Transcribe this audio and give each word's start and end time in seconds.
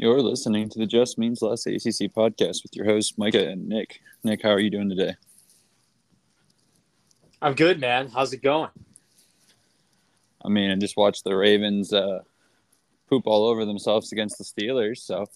You're 0.00 0.22
listening 0.22 0.70
to 0.70 0.78
the 0.78 0.86
Just 0.86 1.18
Means 1.18 1.42
Less 1.42 1.66
ACC 1.66 2.10
podcast 2.10 2.62
with 2.62 2.74
your 2.74 2.86
hosts, 2.86 3.18
Micah 3.18 3.50
and 3.50 3.68
Nick. 3.68 4.00
Nick, 4.24 4.42
how 4.42 4.48
are 4.48 4.58
you 4.58 4.70
doing 4.70 4.88
today? 4.88 5.14
I'm 7.42 7.52
good, 7.52 7.78
man. 7.78 8.08
How's 8.08 8.32
it 8.32 8.42
going? 8.42 8.70
I 10.42 10.48
mean, 10.48 10.70
I 10.70 10.76
just 10.76 10.96
watched 10.96 11.24
the 11.24 11.36
Ravens 11.36 11.92
uh, 11.92 12.20
poop 13.10 13.26
all 13.26 13.46
over 13.46 13.66
themselves 13.66 14.10
against 14.10 14.38
the 14.38 14.44
Steelers. 14.44 15.00
So, 15.00 15.26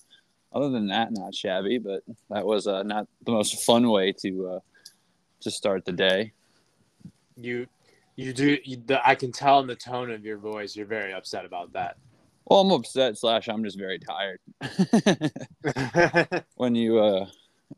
other 0.51 0.71
than 0.71 0.87
that, 0.87 1.13
not 1.13 1.35
shabby, 1.35 1.77
but 1.77 2.03
that 2.31 2.47
was 2.47 2.67
uh, 2.67 2.85
not 2.85 3.07
the 3.27 3.33
most 3.33 3.63
fun 3.67 3.91
way 3.91 4.13
to 4.23 4.49
uh, 4.49 4.61
to 5.43 5.51
start 5.51 5.85
the 5.85 5.93
day. 5.93 6.33
You, 7.37 7.67
you 8.17 8.33
do. 8.33 8.57
You, 8.65 8.79
the, 8.87 9.07
I 9.07 9.15
can 9.15 9.31
tell 9.31 9.61
in 9.61 9.67
the 9.67 9.77
tone 9.77 10.11
of 10.11 10.25
your 10.25 10.39
voice 10.39 10.75
you're 10.75 10.87
very 10.87 11.13
upset 11.13 11.45
about 11.45 11.75
that. 11.75 11.99
Well, 12.47 12.61
I'm 12.61 12.71
upset. 12.73 13.17
Slash, 13.17 13.49
I'm 13.49 13.65
just 13.65 13.79
very 13.79 13.99
tired. 13.99 14.41
when 16.57 16.75
you 16.75 16.99
uh, 16.99 17.27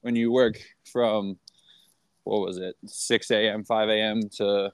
when 0.00 0.16
you 0.16 0.32
work 0.32 0.58
from 0.90 1.38
what 2.24 2.40
was 2.40 2.58
it, 2.58 2.74
6 2.84 3.30
a.m., 3.30 3.62
5 3.62 3.88
a.m. 3.88 4.20
to 4.36 4.72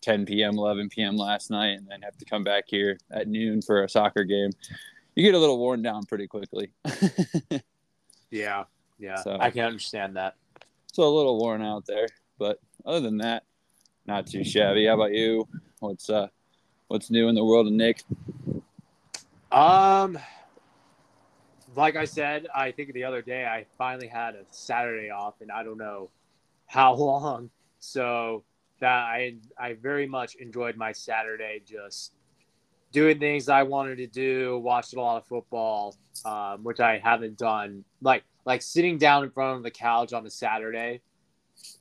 10 0.00 0.26
p.m., 0.26 0.56
11 0.56 0.88
p.m. 0.88 1.16
last 1.16 1.50
night, 1.50 1.72
and 1.72 1.88
then 1.88 2.02
have 2.02 2.16
to 2.18 2.24
come 2.24 2.44
back 2.44 2.64
here 2.68 2.96
at 3.10 3.26
noon 3.26 3.60
for 3.60 3.82
a 3.82 3.88
soccer 3.88 4.22
game. 4.22 4.50
You 5.16 5.24
get 5.24 5.34
a 5.34 5.38
little 5.38 5.58
worn 5.58 5.82
down 5.82 6.04
pretty 6.04 6.28
quickly. 6.28 6.70
yeah, 8.30 8.64
yeah, 9.00 9.16
so, 9.16 9.36
I 9.40 9.50
can 9.50 9.64
understand 9.64 10.16
that. 10.16 10.36
So 10.92 11.02
a 11.02 11.10
little 11.10 11.40
worn 11.40 11.62
out 11.62 11.84
there, 11.86 12.06
but 12.38 12.60
other 12.86 13.00
than 13.00 13.18
that, 13.18 13.42
not 14.06 14.28
too 14.28 14.44
shabby. 14.44 14.86
How 14.86 14.94
about 14.94 15.12
you? 15.12 15.48
What's 15.80 16.08
uh, 16.08 16.28
what's 16.86 17.10
new 17.10 17.28
in 17.28 17.34
the 17.34 17.44
world 17.44 17.66
of 17.66 17.72
Nick? 17.72 18.04
Um, 19.50 20.18
like 21.74 21.96
I 21.96 22.04
said, 22.04 22.46
I 22.54 22.72
think 22.72 22.92
the 22.92 23.04
other 23.04 23.22
day 23.22 23.44
I 23.46 23.66
finally 23.76 24.08
had 24.08 24.34
a 24.34 24.44
Saturday 24.50 25.10
off, 25.10 25.34
and 25.40 25.50
I 25.50 25.62
don't 25.62 25.78
know 25.78 26.10
how 26.66 26.94
long. 26.96 27.50
So 27.78 28.44
that 28.80 29.04
I 29.04 29.36
I 29.58 29.74
very 29.74 30.06
much 30.06 30.36
enjoyed 30.36 30.76
my 30.76 30.92
Saturday 30.92 31.62
just 31.66 32.12
doing 32.92 33.18
things 33.18 33.48
I 33.48 33.62
wanted 33.62 33.96
to 33.96 34.06
do, 34.06 34.58
watched 34.58 34.94
a 34.94 35.00
lot 35.00 35.18
of 35.18 35.26
football, 35.26 35.94
um, 36.24 36.64
which 36.64 36.80
I 36.80 36.98
haven't 36.98 37.38
done. 37.38 37.84
Like 38.02 38.24
like 38.44 38.62
sitting 38.62 38.98
down 38.98 39.24
in 39.24 39.30
front 39.30 39.58
of 39.58 39.62
the 39.62 39.70
couch 39.70 40.12
on 40.12 40.26
a 40.26 40.30
Saturday 40.30 41.00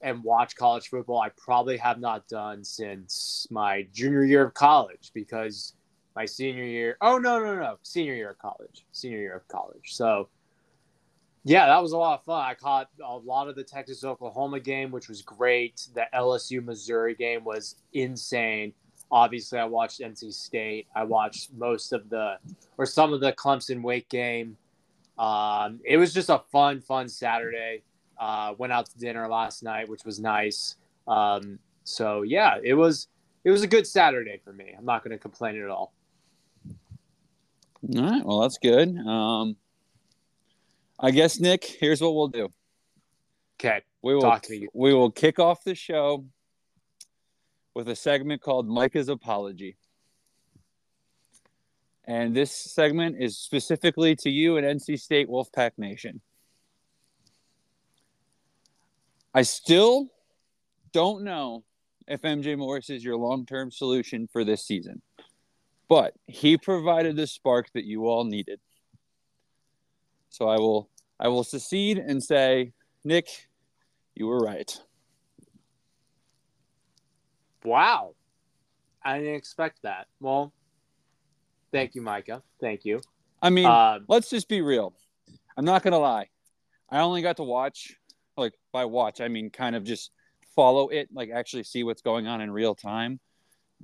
and 0.02 0.24
watch 0.24 0.56
college 0.56 0.90
football. 0.90 1.22
I 1.22 1.30
probably 1.38 1.78
have 1.78 2.00
not 2.00 2.28
done 2.28 2.64
since 2.64 3.48
my 3.50 3.88
junior 3.94 4.24
year 4.24 4.46
of 4.46 4.54
college 4.54 5.12
because 5.14 5.74
my 6.18 6.26
senior 6.26 6.64
year. 6.64 6.98
Oh 7.00 7.20
no 7.20 7.40
no 7.40 7.54
no 7.56 7.78
senior 7.84 8.16
year 8.16 8.32
of 8.32 8.40
college. 8.40 8.86
Senior 8.92 9.20
year 9.20 9.36
of 9.36 9.48
college. 9.48 9.94
So 9.94 10.30
yeah, 11.44 11.68
that 11.68 11.80
was 11.80 11.92
a 11.92 11.98
lot 11.98 12.20
of 12.20 12.26
fun. 12.26 12.44
I 12.44 12.56
caught 12.56 12.90
a 13.06 13.18
lot 13.18 13.48
of 13.48 13.56
the 13.56 13.64
Texas 13.64 14.04
Oklahoma 14.04 14.60
game, 14.60 14.90
which 14.90 15.08
was 15.08 15.22
great. 15.22 15.88
The 15.94 16.06
LSU 16.16 16.66
Missouri 16.66 17.14
game 17.14 17.44
was 17.44 17.76
insane. 17.94 18.74
Obviously, 19.12 19.60
I 19.60 19.66
watched 19.66 20.00
NC 20.02 20.34
State. 20.34 20.88
I 20.96 21.04
watched 21.04 21.54
most 21.54 21.94
of 21.94 22.10
the, 22.10 22.38
or 22.80 22.88
some 22.88 23.14
of 23.14 23.22
the 23.22 23.32
Clemson 23.34 23.82
Wake 23.84 24.10
game. 24.10 24.58
Um, 25.20 25.80
it 25.86 25.98
was 25.98 26.14
just 26.14 26.30
a 26.30 26.42
fun, 26.52 26.82
fun 26.82 27.08
Saturday. 27.08 27.84
Uh, 28.20 28.56
went 28.58 28.74
out 28.74 28.88
to 28.88 28.98
dinner 28.98 29.28
last 29.30 29.64
night, 29.64 29.88
which 29.88 30.04
was 30.04 30.20
nice. 30.20 30.76
Um, 31.08 31.60
so 31.84 32.24
yeah, 32.24 32.56
it 32.62 32.74
was 32.74 33.08
it 33.46 33.52
was 33.52 33.62
a 33.62 33.68
good 33.68 33.88
Saturday 33.88 34.42
for 34.44 34.52
me. 34.52 34.74
I'm 34.78 34.84
not 34.84 35.04
going 35.04 35.12
to 35.12 35.18
complain 35.18 35.62
at 35.62 35.70
all. 35.70 35.94
All 37.96 38.04
right, 38.04 38.26
well 38.26 38.42
that's 38.42 38.58
good. 38.58 38.98
Um, 38.98 39.56
I 41.00 41.12
guess 41.12 41.40
Nick, 41.40 41.64
here's 41.64 42.02
what 42.02 42.16
we'll 42.16 42.28
do. 42.28 42.50
Okay. 43.60 43.82
We 44.02 44.14
will 44.14 44.22
talk 44.22 44.44
to 44.44 44.56
you. 44.56 44.70
We 44.74 44.94
will 44.94 45.12
kick 45.12 45.40
off 45.40 45.64
the 45.64 45.76
show 45.76 46.26
with 47.74 47.88
a 47.90 47.96
segment 47.96 48.42
called 48.42 48.68
Micah's 48.68 49.10
Apology. 49.10 49.78
And 52.06 52.36
this 52.36 52.52
segment 52.52 53.18
is 53.20 53.38
specifically 53.38 54.16
to 54.18 54.30
you 54.30 54.58
and 54.58 54.66
NC 54.66 55.00
State 55.00 55.28
Wolfpack 55.28 55.72
Nation. 55.78 56.22
I 59.34 59.42
still 59.42 60.08
don't 60.94 61.24
know 61.24 61.66
if 62.08 62.22
MJ 62.22 62.58
Morris 62.58 62.90
is 62.90 63.04
your 63.04 63.18
long 63.18 63.46
term 63.46 63.70
solution 63.72 64.28
for 64.32 64.44
this 64.46 64.66
season, 64.66 65.02
but 65.90 66.14
he 66.28 66.58
provided 66.58 67.16
the 67.16 67.28
spark 67.28 67.72
that 67.74 67.86
you 67.86 68.08
all 68.08 68.24
needed. 68.24 68.60
So 70.30 70.48
I 70.48 70.58
will 70.58 70.90
I 71.20 71.30
will 71.30 71.44
secede 71.44 71.98
and 71.98 72.24
say, 72.24 72.74
Nick, 73.04 73.48
you 74.16 74.28
were 74.28 74.40
right. 74.40 74.72
Wow. 77.64 78.16
I 79.04 79.20
didn't 79.20 79.36
expect 79.36 79.82
that. 79.84 80.08
Well, 80.20 80.54
thank 81.72 81.96
you, 81.96 82.02
Micah. 82.02 82.44
Thank 82.60 82.86
you. 82.86 83.02
I 83.42 83.50
mean, 83.50 83.66
uh, 83.66 84.00
let's 84.08 84.30
just 84.30 84.48
be 84.48 84.62
real. 84.62 84.94
I'm 85.56 85.66
not 85.66 85.84
going 85.84 85.94
to 85.94 85.98
lie. 85.98 86.30
I 86.90 87.00
only 87.00 87.22
got 87.22 87.38
to 87.38 87.44
watch, 87.44 87.96
like, 88.36 88.54
by 88.72 88.86
watch, 88.86 89.22
I 89.22 89.28
mean, 89.28 89.50
kind 89.50 89.76
of 89.76 89.84
just 89.84 90.12
follow 90.56 90.90
it, 90.90 91.10
like, 91.14 91.30
actually 91.30 91.64
see 91.64 91.84
what's 91.84 92.02
going 92.02 92.28
on 92.28 92.42
in 92.42 92.52
real 92.52 92.76
time 92.76 93.20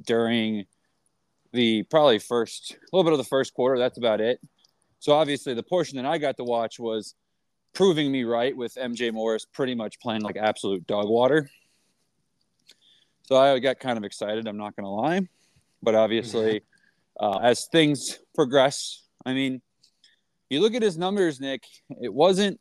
during 0.06 0.66
the 1.54 1.84
probably 1.84 2.20
first, 2.20 2.72
a 2.72 2.96
little 2.96 3.04
bit 3.04 3.14
of 3.14 3.20
the 3.20 3.30
first 3.30 3.54
quarter. 3.54 3.78
That's 3.78 3.98
about 3.98 4.20
it. 4.20 4.40
So 5.00 5.14
obviously, 5.14 5.54
the 5.54 5.64
portion 5.64 5.98
that 5.98 6.06
I 6.06 6.18
got 6.18 6.38
to 6.38 6.44
watch 6.44 6.80
was 6.80 7.16
proving 7.74 8.12
me 8.12 8.24
right 8.24 8.56
with 8.56 8.76
MJ 8.76 9.12
Morris 9.12 9.46
pretty 9.46 9.76
much 9.76 10.00
playing 10.00 10.22
like 10.22 10.38
absolute 10.38 10.86
dog 10.88 11.10
water. 11.10 11.50
So 13.24 13.38
I 13.38 13.60
got 13.60 13.80
kind 13.80 13.98
of 13.98 14.04
excited. 14.04 14.48
I'm 14.48 14.58
not 14.58 14.76
going 14.76 14.86
to 14.86 14.90
lie, 14.90 15.28
but 15.82 15.96
obviously, 15.96 16.62
uh, 17.20 17.40
as 17.42 17.68
things 17.72 18.20
progress, 18.36 19.04
I 19.26 19.34
mean, 19.34 19.62
you 20.50 20.60
look 20.60 20.76
at 20.76 20.82
his 20.82 20.98
numbers, 20.98 21.40
Nick. 21.40 21.64
It 22.02 22.14
wasn't. 22.14 22.60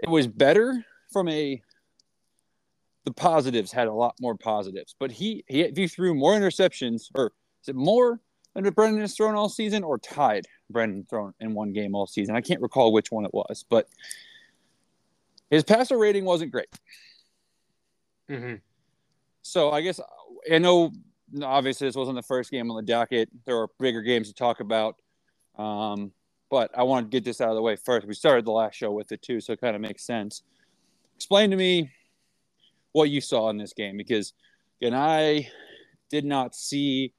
It 0.00 0.08
was 0.08 0.26
better 0.26 0.84
from 1.12 1.28
a. 1.28 1.62
The 3.04 3.12
positives 3.12 3.70
had 3.70 3.86
a 3.86 3.92
lot 3.92 4.14
more 4.20 4.36
positives, 4.36 4.94
but 4.98 5.12
he 5.12 5.44
he, 5.46 5.70
he 5.74 5.88
threw 5.88 6.14
more 6.14 6.32
interceptions, 6.32 7.10
or 7.14 7.32
is 7.62 7.68
it 7.68 7.76
more 7.76 8.20
than 8.54 8.68
Brennan 8.70 9.00
has 9.00 9.14
thrown 9.14 9.34
all 9.34 9.48
season, 9.48 9.84
or 9.84 9.98
tied 9.98 10.46
Brennan 10.70 11.06
thrown 11.10 11.34
in 11.40 11.54
one 11.54 11.72
game 11.72 11.94
all 11.94 12.06
season. 12.06 12.36
I 12.36 12.40
can't 12.40 12.60
recall 12.60 12.92
which 12.92 13.10
one 13.10 13.24
it 13.24 13.34
was, 13.34 13.64
but 13.68 13.88
his 15.50 15.64
passer 15.64 15.98
rating 15.98 16.24
wasn't 16.24 16.52
great. 16.52 16.68
Mm-hmm. 18.30 18.56
So 19.42 19.70
I 19.70 19.80
guess 19.82 20.00
I 20.50 20.58
know. 20.58 20.92
Obviously, 21.42 21.88
this 21.88 21.96
wasn't 21.96 22.16
the 22.16 22.22
first 22.22 22.50
game 22.50 22.70
on 22.70 22.76
the 22.76 22.82
docket. 22.82 23.28
There 23.44 23.58
are 23.58 23.68
bigger 23.80 24.02
games 24.02 24.28
to 24.28 24.34
talk 24.34 24.60
about, 24.60 24.96
um, 25.58 26.12
but 26.48 26.70
I 26.76 26.84
want 26.84 27.06
to 27.06 27.10
get 27.10 27.24
this 27.24 27.40
out 27.40 27.48
of 27.48 27.56
the 27.56 27.62
way 27.62 27.74
first. 27.76 28.06
We 28.06 28.14
started 28.14 28.44
the 28.44 28.52
last 28.52 28.76
show 28.76 28.92
with 28.92 29.10
it 29.10 29.20
too, 29.20 29.40
so 29.40 29.52
it 29.52 29.60
kind 29.60 29.74
of 29.74 29.82
makes 29.82 30.06
sense. 30.06 30.42
Explain 31.16 31.50
to 31.50 31.56
me 31.56 31.90
what 32.94 33.10
you 33.10 33.20
saw 33.20 33.50
in 33.50 33.58
this 33.58 33.74
game 33.74 33.98
because, 33.98 34.32
and 34.80 34.94
I 34.94 35.50
did 36.10 36.24
not 36.24 36.54
see 36.54 37.12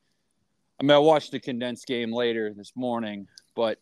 I 0.79 0.83
mean, 0.83 0.91
I 0.91 0.97
watched 0.97 1.31
the 1.31 1.39
condensed 1.39 1.87
game 1.87 2.11
later 2.11 2.53
this 2.55 2.73
morning, 2.75 3.27
but 3.55 3.77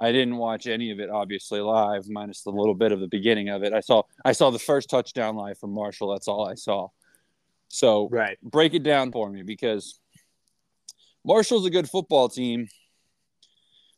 I 0.00 0.12
didn't 0.12 0.36
watch 0.36 0.66
any 0.66 0.92
of 0.92 1.00
it 1.00 1.10
obviously 1.10 1.60
live, 1.60 2.08
minus 2.08 2.42
the 2.42 2.50
little 2.50 2.74
bit 2.74 2.92
of 2.92 3.00
the 3.00 3.08
beginning 3.08 3.48
of 3.48 3.64
it. 3.64 3.72
I 3.72 3.80
saw 3.80 4.02
I 4.24 4.32
saw 4.32 4.50
the 4.50 4.58
first 4.58 4.88
touchdown 4.88 5.34
live 5.34 5.58
from 5.58 5.72
Marshall. 5.72 6.12
That's 6.12 6.28
all 6.28 6.48
I 6.48 6.54
saw. 6.54 6.88
So 7.68 8.08
right. 8.10 8.38
break 8.42 8.74
it 8.74 8.82
down 8.82 9.10
for 9.10 9.28
me 9.28 9.42
because 9.42 9.98
Marshall's 11.24 11.66
a 11.66 11.70
good 11.70 11.90
football 11.90 12.28
team. 12.28 12.68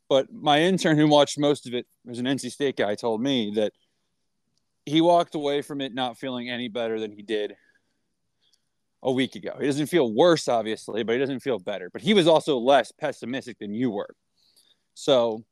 But 0.09 0.33
my 0.33 0.63
intern 0.63 0.97
who 0.97 1.07
watched 1.07 1.39
most 1.39 1.69
of 1.69 1.75
it 1.75 1.87
was 2.05 2.19
an 2.19 2.25
NC 2.25 2.51
State 2.51 2.77
guy 2.77 2.95
told 2.95 3.23
me 3.23 3.53
that 3.57 3.73
he 4.91 5.01
walked 5.01 5.35
away 5.35 5.63
from 5.63 5.81
it 5.81 5.95
not 5.95 6.19
feeling 6.19 6.51
any 6.51 6.69
better 6.69 6.99
than 6.99 7.13
he 7.13 7.23
did 7.23 7.55
a 9.03 9.13
week 9.13 9.35
ago. 9.37 9.57
He 9.59 9.67
doesn't 9.67 9.87
feel 9.87 10.13
worse, 10.13 10.49
obviously, 10.49 11.03
but 11.03 11.13
he 11.13 11.19
doesn't 11.19 11.41
feel 11.41 11.59
better. 11.59 11.91
But 11.91 12.03
he 12.03 12.13
was 12.13 12.27
also 12.27 12.59
less 12.59 12.93
pessimistic 12.93 13.59
than 13.59 13.73
you 13.73 13.91
were. 13.91 14.15
So, 14.95 15.45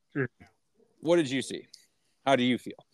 what 1.01 1.17
did 1.17 1.31
you 1.31 1.41
see? 1.41 1.69
How 2.27 2.37
do 2.37 2.43
you 2.43 2.59
feel? 2.59 2.85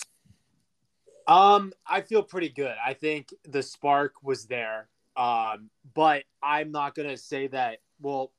Um, 1.27 1.73
I 1.87 2.03
feel 2.03 2.23
pretty 2.23 2.51
good. 2.51 2.75
I 2.85 2.93
think 2.93 3.33
the 3.49 3.63
spark 3.63 4.23
was 4.23 4.45
there. 4.45 4.89
Um, 5.17 5.71
but 5.95 6.25
I'm 6.43 6.71
not 6.71 6.95
gonna 6.95 7.17
say 7.17 7.47
that. 7.49 7.79
Well, 8.01 8.33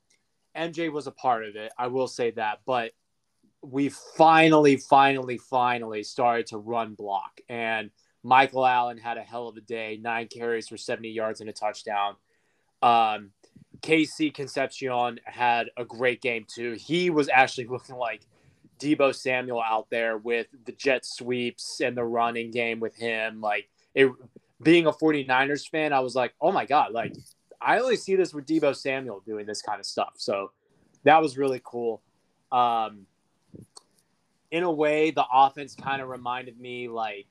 MJ 0.56 0.92
was 0.92 1.08
a 1.08 1.12
part 1.12 1.46
of 1.46 1.56
it. 1.56 1.72
I 1.78 1.88
will 1.88 2.08
say 2.08 2.31
that, 2.31 2.60
but 2.66 2.92
we 3.70 3.90
finally, 3.90 4.78
finally, 4.78 5.38
finally 5.38 6.04
started 6.04 6.48
to 6.48 6.58
run 6.58 6.94
block 6.94 7.40
and 7.50 7.90
Michael 8.26 8.66
Allen 8.66 8.98
had 8.98 9.18
a 9.18 9.22
hell 9.22 9.48
of 9.48 9.56
a 9.56 9.62
day, 9.62 10.00
nine 10.02 10.28
carries 10.28 10.68
for 10.68 10.78
70 10.78 11.10
yards 11.10 11.42
and 11.42 11.50
a 11.50 11.54
touchdown. 11.54 12.16
Um, 12.82 13.30
KC 13.82 14.34
Concepcion 14.34 15.20
had 15.26 15.70
a 15.78 15.86
great 15.86 16.22
game 16.22 16.46
too. 16.48 16.74
He 16.74 17.12
was 17.12 17.30
actually 17.30 17.68
looking 17.70 17.98
like 17.98 18.26
Deebo 18.80 19.14
Samuel 19.14 19.62
out 19.62 19.92
there 19.92 20.18
with 20.18 20.48
the 20.66 20.72
jet 20.72 21.06
sweeps 21.06 21.82
and 21.82 21.96
the 21.96 22.04
running 22.04 22.50
game 22.50 22.80
with 22.80 22.96
him. 22.96 23.42
Like 23.42 23.70
it 23.94 24.12
being 24.62 24.88
a 24.88 24.92
49ers 24.92 25.70
fan, 25.70 25.94
I 25.94 26.00
was 26.00 26.16
like, 26.16 26.34
oh 26.42 26.52
my 26.52 26.66
God, 26.66 26.94
like 26.94 27.14
I 27.62 27.80
only 27.80 27.96
see 27.96 28.16
this 28.16 28.34
with 28.34 28.48
Deebo 28.48 28.76
Samuel 28.76 29.22
doing 29.24 29.46
this 29.46 29.62
kind 29.62 29.80
of 29.80 29.86
stuff. 29.86 30.14
So 30.18 30.52
that 31.04 31.22
was 31.22 31.38
really 31.38 31.62
cool. 31.64 32.02
Um, 32.52 33.06
in 34.52 34.63
a 34.63 34.72
way, 34.72 35.12
the 35.12 35.25
offense 35.31 35.75
kind 35.75 36.02
of 36.02 36.10
reminded 36.10 36.60
me 36.60 36.88
like 36.88 37.28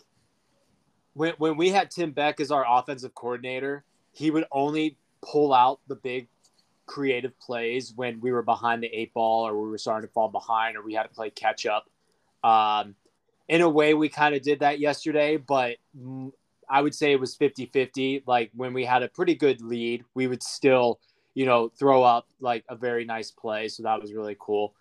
when, 1.15 1.33
when 1.39 1.57
we 1.57 1.71
had 1.71 1.91
Tim 1.91 2.11
Beck 2.11 2.41
as 2.41 2.51
our 2.51 2.65
offensive 2.69 3.15
coordinator, 3.15 3.85
he 4.13 4.31
would 4.31 4.45
only 4.53 4.99
pull 5.23 5.55
out 5.55 5.81
the 5.89 5.97
big 5.97 6.29
creative 6.87 7.39
plays 7.41 7.93
when 7.97 8.21
we 8.21 8.31
were 8.31 8.43
behind 8.43 8.83
the 8.83 8.89
eight 8.89 9.15
ball 9.15 9.47
or 9.47 9.59
we 9.61 9.71
were 9.71 9.79
starting 9.79 10.07
to 10.07 10.13
fall 10.13 10.29
behind 10.29 10.77
or 10.77 10.83
we 10.83 10.95
had 10.95 11.05
to 11.05 11.09
play 11.09 11.31
catch 11.31 11.67
up. 11.67 11.89
Um, 12.43 12.95
in 13.49 13.61
a 13.61 13.69
way, 13.69 13.95
we 13.95 14.09
kind 14.09 14.35
of 14.35 14.43
did 14.43 14.61
that 14.61 14.79
yesterday, 14.79 15.37
but 15.37 15.77
I 16.69 16.83
would 16.83 16.95
say 16.95 17.13
it 17.13 17.21
was 17.21 17.35
50 17.35 17.67
50. 17.67 18.25
Like 18.27 18.51
when 18.55 18.73
we 18.73 18.85
had 18.85 19.03
a 19.03 19.09
pretty 19.09 19.35
good 19.35 19.61
lead, 19.63 20.05
we 20.15 20.27
would 20.27 20.43
still, 20.43 20.99
you 21.35 21.47
know, 21.47 21.69
throw 21.69 22.03
up 22.03 22.27
like 22.41 22.65
a 22.69 22.77
very 22.77 23.05
nice 23.05 23.31
play. 23.31 23.69
So 23.69 23.83
that 23.85 24.01
was 24.01 24.13
really 24.13 24.37
cool. 24.39 24.75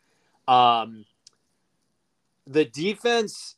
Um, 0.47 1.05
the 2.47 2.65
defense, 2.65 3.55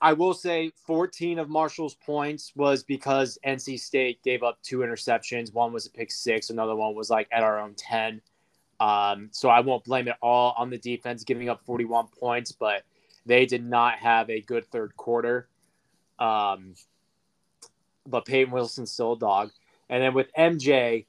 I 0.00 0.12
will 0.12 0.34
say 0.34 0.72
14 0.86 1.38
of 1.38 1.48
Marshall's 1.48 1.94
points 1.94 2.52
was 2.54 2.84
because 2.84 3.38
NC 3.44 3.80
State 3.80 4.22
gave 4.22 4.42
up 4.42 4.58
two 4.62 4.78
interceptions. 4.78 5.52
One 5.52 5.72
was 5.72 5.86
a 5.86 5.90
pick 5.90 6.10
six, 6.10 6.50
another 6.50 6.76
one 6.76 6.94
was 6.94 7.10
like 7.10 7.28
at 7.32 7.42
our 7.42 7.58
own 7.58 7.74
10. 7.74 8.20
Um, 8.80 9.28
so 9.32 9.48
I 9.48 9.60
won't 9.60 9.84
blame 9.84 10.06
it 10.06 10.14
all 10.22 10.54
on 10.56 10.70
the 10.70 10.78
defense 10.78 11.24
giving 11.24 11.48
up 11.48 11.64
41 11.64 12.06
points, 12.18 12.52
but 12.52 12.84
they 13.26 13.44
did 13.44 13.64
not 13.64 13.98
have 13.98 14.30
a 14.30 14.40
good 14.40 14.64
third 14.66 14.96
quarter. 14.96 15.48
Um, 16.20 16.74
but 18.06 18.24
Peyton 18.24 18.52
Wilson's 18.52 18.92
still 18.92 19.14
a 19.14 19.18
dog. 19.18 19.50
And 19.88 20.02
then 20.02 20.14
with 20.14 20.32
MJ, 20.34 21.06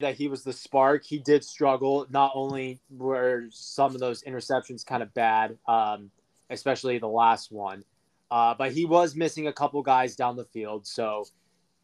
that 0.00 0.14
he 0.14 0.28
was 0.28 0.44
the 0.44 0.52
spark. 0.52 1.04
He 1.04 1.18
did 1.18 1.44
struggle. 1.44 2.06
Not 2.10 2.32
only 2.34 2.80
were 2.90 3.46
some 3.50 3.94
of 3.94 4.00
those 4.00 4.22
interceptions 4.22 4.86
kind 4.86 5.02
of 5.02 5.12
bad, 5.14 5.58
um, 5.66 6.10
especially 6.50 6.98
the 6.98 7.08
last 7.08 7.50
one, 7.50 7.84
uh, 8.30 8.54
but 8.56 8.72
he 8.72 8.84
was 8.84 9.16
missing 9.16 9.48
a 9.48 9.52
couple 9.52 9.82
guys 9.82 10.14
down 10.14 10.36
the 10.36 10.44
field. 10.44 10.86
So 10.86 11.24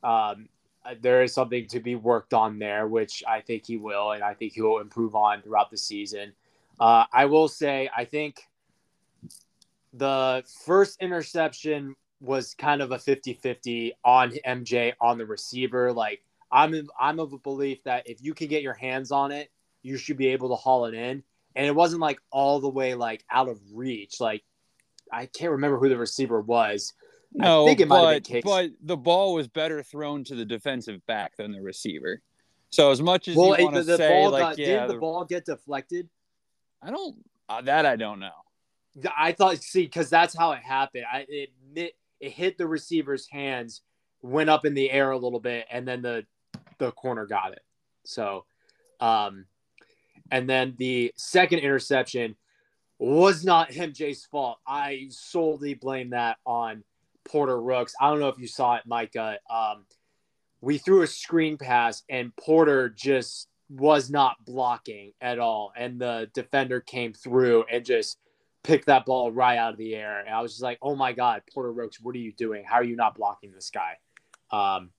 um, 0.02 0.48
there 1.00 1.22
is 1.22 1.32
something 1.32 1.66
to 1.68 1.80
be 1.80 1.96
worked 1.96 2.34
on 2.34 2.58
there, 2.58 2.86
which 2.86 3.24
I 3.26 3.40
think 3.40 3.66
he 3.66 3.76
will, 3.76 4.12
and 4.12 4.22
I 4.22 4.34
think 4.34 4.52
he 4.52 4.62
will 4.62 4.80
improve 4.80 5.14
on 5.14 5.42
throughout 5.42 5.70
the 5.70 5.78
season. 5.78 6.32
Uh, 6.78 7.04
I 7.12 7.24
will 7.26 7.48
say, 7.48 7.90
I 7.96 8.04
think 8.04 8.42
the 9.92 10.44
first 10.64 11.00
interception 11.00 11.94
was 12.20 12.54
kind 12.54 12.80
of 12.80 12.92
a 12.92 12.96
50-50 12.96 13.92
on 14.04 14.32
MJ 14.46 14.92
on 15.00 15.18
the 15.18 15.26
receiver. 15.26 15.92
Like 15.92 16.22
I'm 16.50 16.74
in, 16.74 16.88
I'm 16.98 17.20
of 17.20 17.32
a 17.32 17.38
belief 17.38 17.82
that 17.84 18.08
if 18.08 18.22
you 18.22 18.34
can 18.34 18.48
get 18.48 18.62
your 18.62 18.74
hands 18.74 19.10
on 19.10 19.32
it, 19.32 19.50
you 19.82 19.96
should 19.96 20.16
be 20.16 20.28
able 20.28 20.48
to 20.50 20.56
haul 20.56 20.86
it 20.86 20.94
in. 20.94 21.22
And 21.56 21.66
it 21.66 21.74
wasn't 21.74 22.00
like 22.00 22.18
all 22.30 22.60
the 22.60 22.68
way 22.68 22.94
like 22.94 23.24
out 23.30 23.48
of 23.48 23.60
reach. 23.72 24.20
Like 24.20 24.42
I 25.12 25.26
can't 25.26 25.52
remember 25.52 25.78
who 25.78 25.88
the 25.88 25.98
receiver 25.98 26.40
was. 26.40 26.92
No, 27.36 27.66
but, 27.88 28.22
but 28.44 28.70
the 28.80 28.96
ball 28.96 29.34
was 29.34 29.48
better 29.48 29.82
thrown 29.82 30.22
to 30.24 30.36
the 30.36 30.44
defensive 30.44 31.04
back 31.06 31.36
than 31.36 31.50
the 31.50 31.60
receiver. 31.60 32.22
So 32.70 32.92
as 32.92 33.02
much 33.02 33.26
as 33.26 33.36
well, 33.36 33.58
you 33.58 33.64
want 33.64 33.76
to 33.76 33.96
say, 33.96 34.26
like, 34.26 34.40
got, 34.40 34.58
yeah, 34.58 34.80
did 34.80 34.90
the, 34.90 34.94
the, 34.94 34.98
ball 35.00 35.24
get 35.24 35.44
deflected? 35.44 36.08
I 36.80 36.90
don't. 36.90 37.16
Uh, 37.48 37.60
that 37.62 37.86
I 37.86 37.96
don't 37.96 38.20
know. 38.20 38.30
I 39.16 39.32
thought, 39.32 39.58
see, 39.58 39.82
because 39.82 40.10
that's 40.10 40.36
how 40.36 40.52
it 40.52 40.62
happened. 40.62 41.04
I 41.12 41.26
it 41.28 41.50
it 41.74 41.94
hit 42.32 42.56
the 42.56 42.66
receiver's 42.66 43.28
hands, 43.28 43.82
went 44.22 44.50
up 44.50 44.64
in 44.64 44.74
the 44.74 44.90
air 44.90 45.10
a 45.10 45.18
little 45.18 45.40
bit, 45.40 45.66
and 45.70 45.86
then 45.86 46.02
the 46.02 46.24
the 46.86 46.92
corner 46.92 47.26
got 47.26 47.52
it. 47.52 47.62
So, 48.04 48.44
um, 49.00 49.46
and 50.30 50.48
then 50.48 50.74
the 50.78 51.12
second 51.16 51.60
interception 51.60 52.36
was 52.98 53.44
not 53.44 53.70
MJ's 53.70 54.24
fault. 54.24 54.58
I 54.66 55.06
solely 55.10 55.74
blame 55.74 56.10
that 56.10 56.38
on 56.46 56.84
Porter 57.24 57.60
Rooks. 57.60 57.94
I 58.00 58.08
don't 58.08 58.20
know 58.20 58.28
if 58.28 58.38
you 58.38 58.46
saw 58.46 58.76
it, 58.76 58.82
Micah. 58.86 59.38
Um, 59.50 59.84
we 60.60 60.78
threw 60.78 61.02
a 61.02 61.06
screen 61.06 61.58
pass 61.58 62.02
and 62.08 62.34
Porter 62.36 62.88
just 62.88 63.48
was 63.68 64.10
not 64.10 64.36
blocking 64.44 65.12
at 65.20 65.38
all. 65.38 65.72
And 65.76 66.00
the 66.00 66.30
defender 66.34 66.80
came 66.80 67.12
through 67.12 67.64
and 67.70 67.84
just 67.84 68.18
picked 68.62 68.86
that 68.86 69.04
ball 69.04 69.30
right 69.30 69.58
out 69.58 69.72
of 69.72 69.78
the 69.78 69.94
air. 69.94 70.20
And 70.20 70.34
I 70.34 70.40
was 70.40 70.52
just 70.52 70.62
like, 70.62 70.78
oh 70.80 70.96
my 70.96 71.12
God, 71.12 71.42
Porter 71.52 71.72
Rooks, 71.72 72.00
what 72.00 72.14
are 72.14 72.18
you 72.18 72.32
doing? 72.32 72.64
How 72.64 72.76
are 72.76 72.84
you 72.84 72.96
not 72.96 73.14
blocking 73.14 73.52
this 73.52 73.70
guy? 73.70 73.98
Um, 74.50 74.90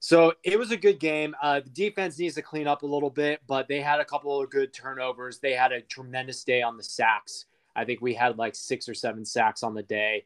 so 0.00 0.34
it 0.44 0.58
was 0.58 0.70
a 0.70 0.76
good 0.76 1.00
game. 1.00 1.34
Uh, 1.42 1.60
the 1.60 1.70
defense 1.70 2.18
needs 2.18 2.34
to 2.34 2.42
clean 2.42 2.66
up 2.66 2.82
a 2.82 2.86
little 2.86 3.10
bit, 3.10 3.40
but 3.46 3.66
they 3.68 3.80
had 3.80 4.00
a 4.00 4.04
couple 4.04 4.40
of 4.40 4.50
good 4.50 4.72
turnovers. 4.72 5.38
They 5.38 5.52
had 5.52 5.72
a 5.72 5.80
tremendous 5.80 6.44
day 6.44 6.62
on 6.62 6.76
the 6.76 6.82
sacks. 6.82 7.46
I 7.74 7.84
think 7.84 8.00
we 8.00 8.14
had 8.14 8.38
like 8.38 8.54
six 8.54 8.88
or 8.88 8.94
seven 8.94 9.24
sacks 9.24 9.62
on 9.62 9.74
the 9.74 9.82
day. 9.82 10.24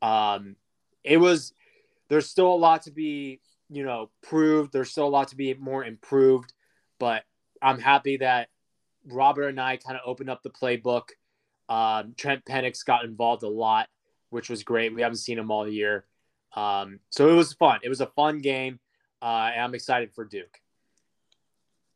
Um, 0.00 0.56
it 1.04 1.16
was 1.16 1.52
there's 2.08 2.28
still 2.28 2.52
a 2.52 2.54
lot 2.54 2.82
to 2.82 2.90
be 2.90 3.40
you 3.70 3.84
know 3.84 4.10
proved. 4.22 4.72
There's 4.72 4.90
still 4.90 5.06
a 5.06 5.10
lot 5.10 5.28
to 5.28 5.36
be 5.36 5.54
more 5.54 5.84
improved, 5.84 6.52
but 6.98 7.24
I'm 7.60 7.78
happy 7.78 8.18
that 8.18 8.48
Robert 9.06 9.54
Anae 9.54 9.82
kind 9.82 9.96
of 9.96 10.02
opened 10.04 10.30
up 10.30 10.42
the 10.42 10.50
playbook. 10.50 11.10
Um, 11.68 12.14
Trent 12.16 12.44
Pennix 12.44 12.84
got 12.84 13.04
involved 13.04 13.44
a 13.44 13.48
lot, 13.48 13.88
which 14.30 14.50
was 14.50 14.62
great. 14.62 14.94
We 14.94 15.02
haven't 15.02 15.16
seen 15.16 15.38
him 15.38 15.50
all 15.50 15.68
year, 15.68 16.04
um, 16.54 17.00
so 17.10 17.28
it 17.28 17.34
was 17.34 17.52
fun. 17.52 17.80
It 17.82 17.88
was 17.88 18.00
a 18.00 18.06
fun 18.06 18.40
game 18.40 18.78
uh, 19.22 19.50
and 19.54 19.62
I'm 19.62 19.74
excited 19.74 20.12
for 20.12 20.24
Duke. 20.24 20.58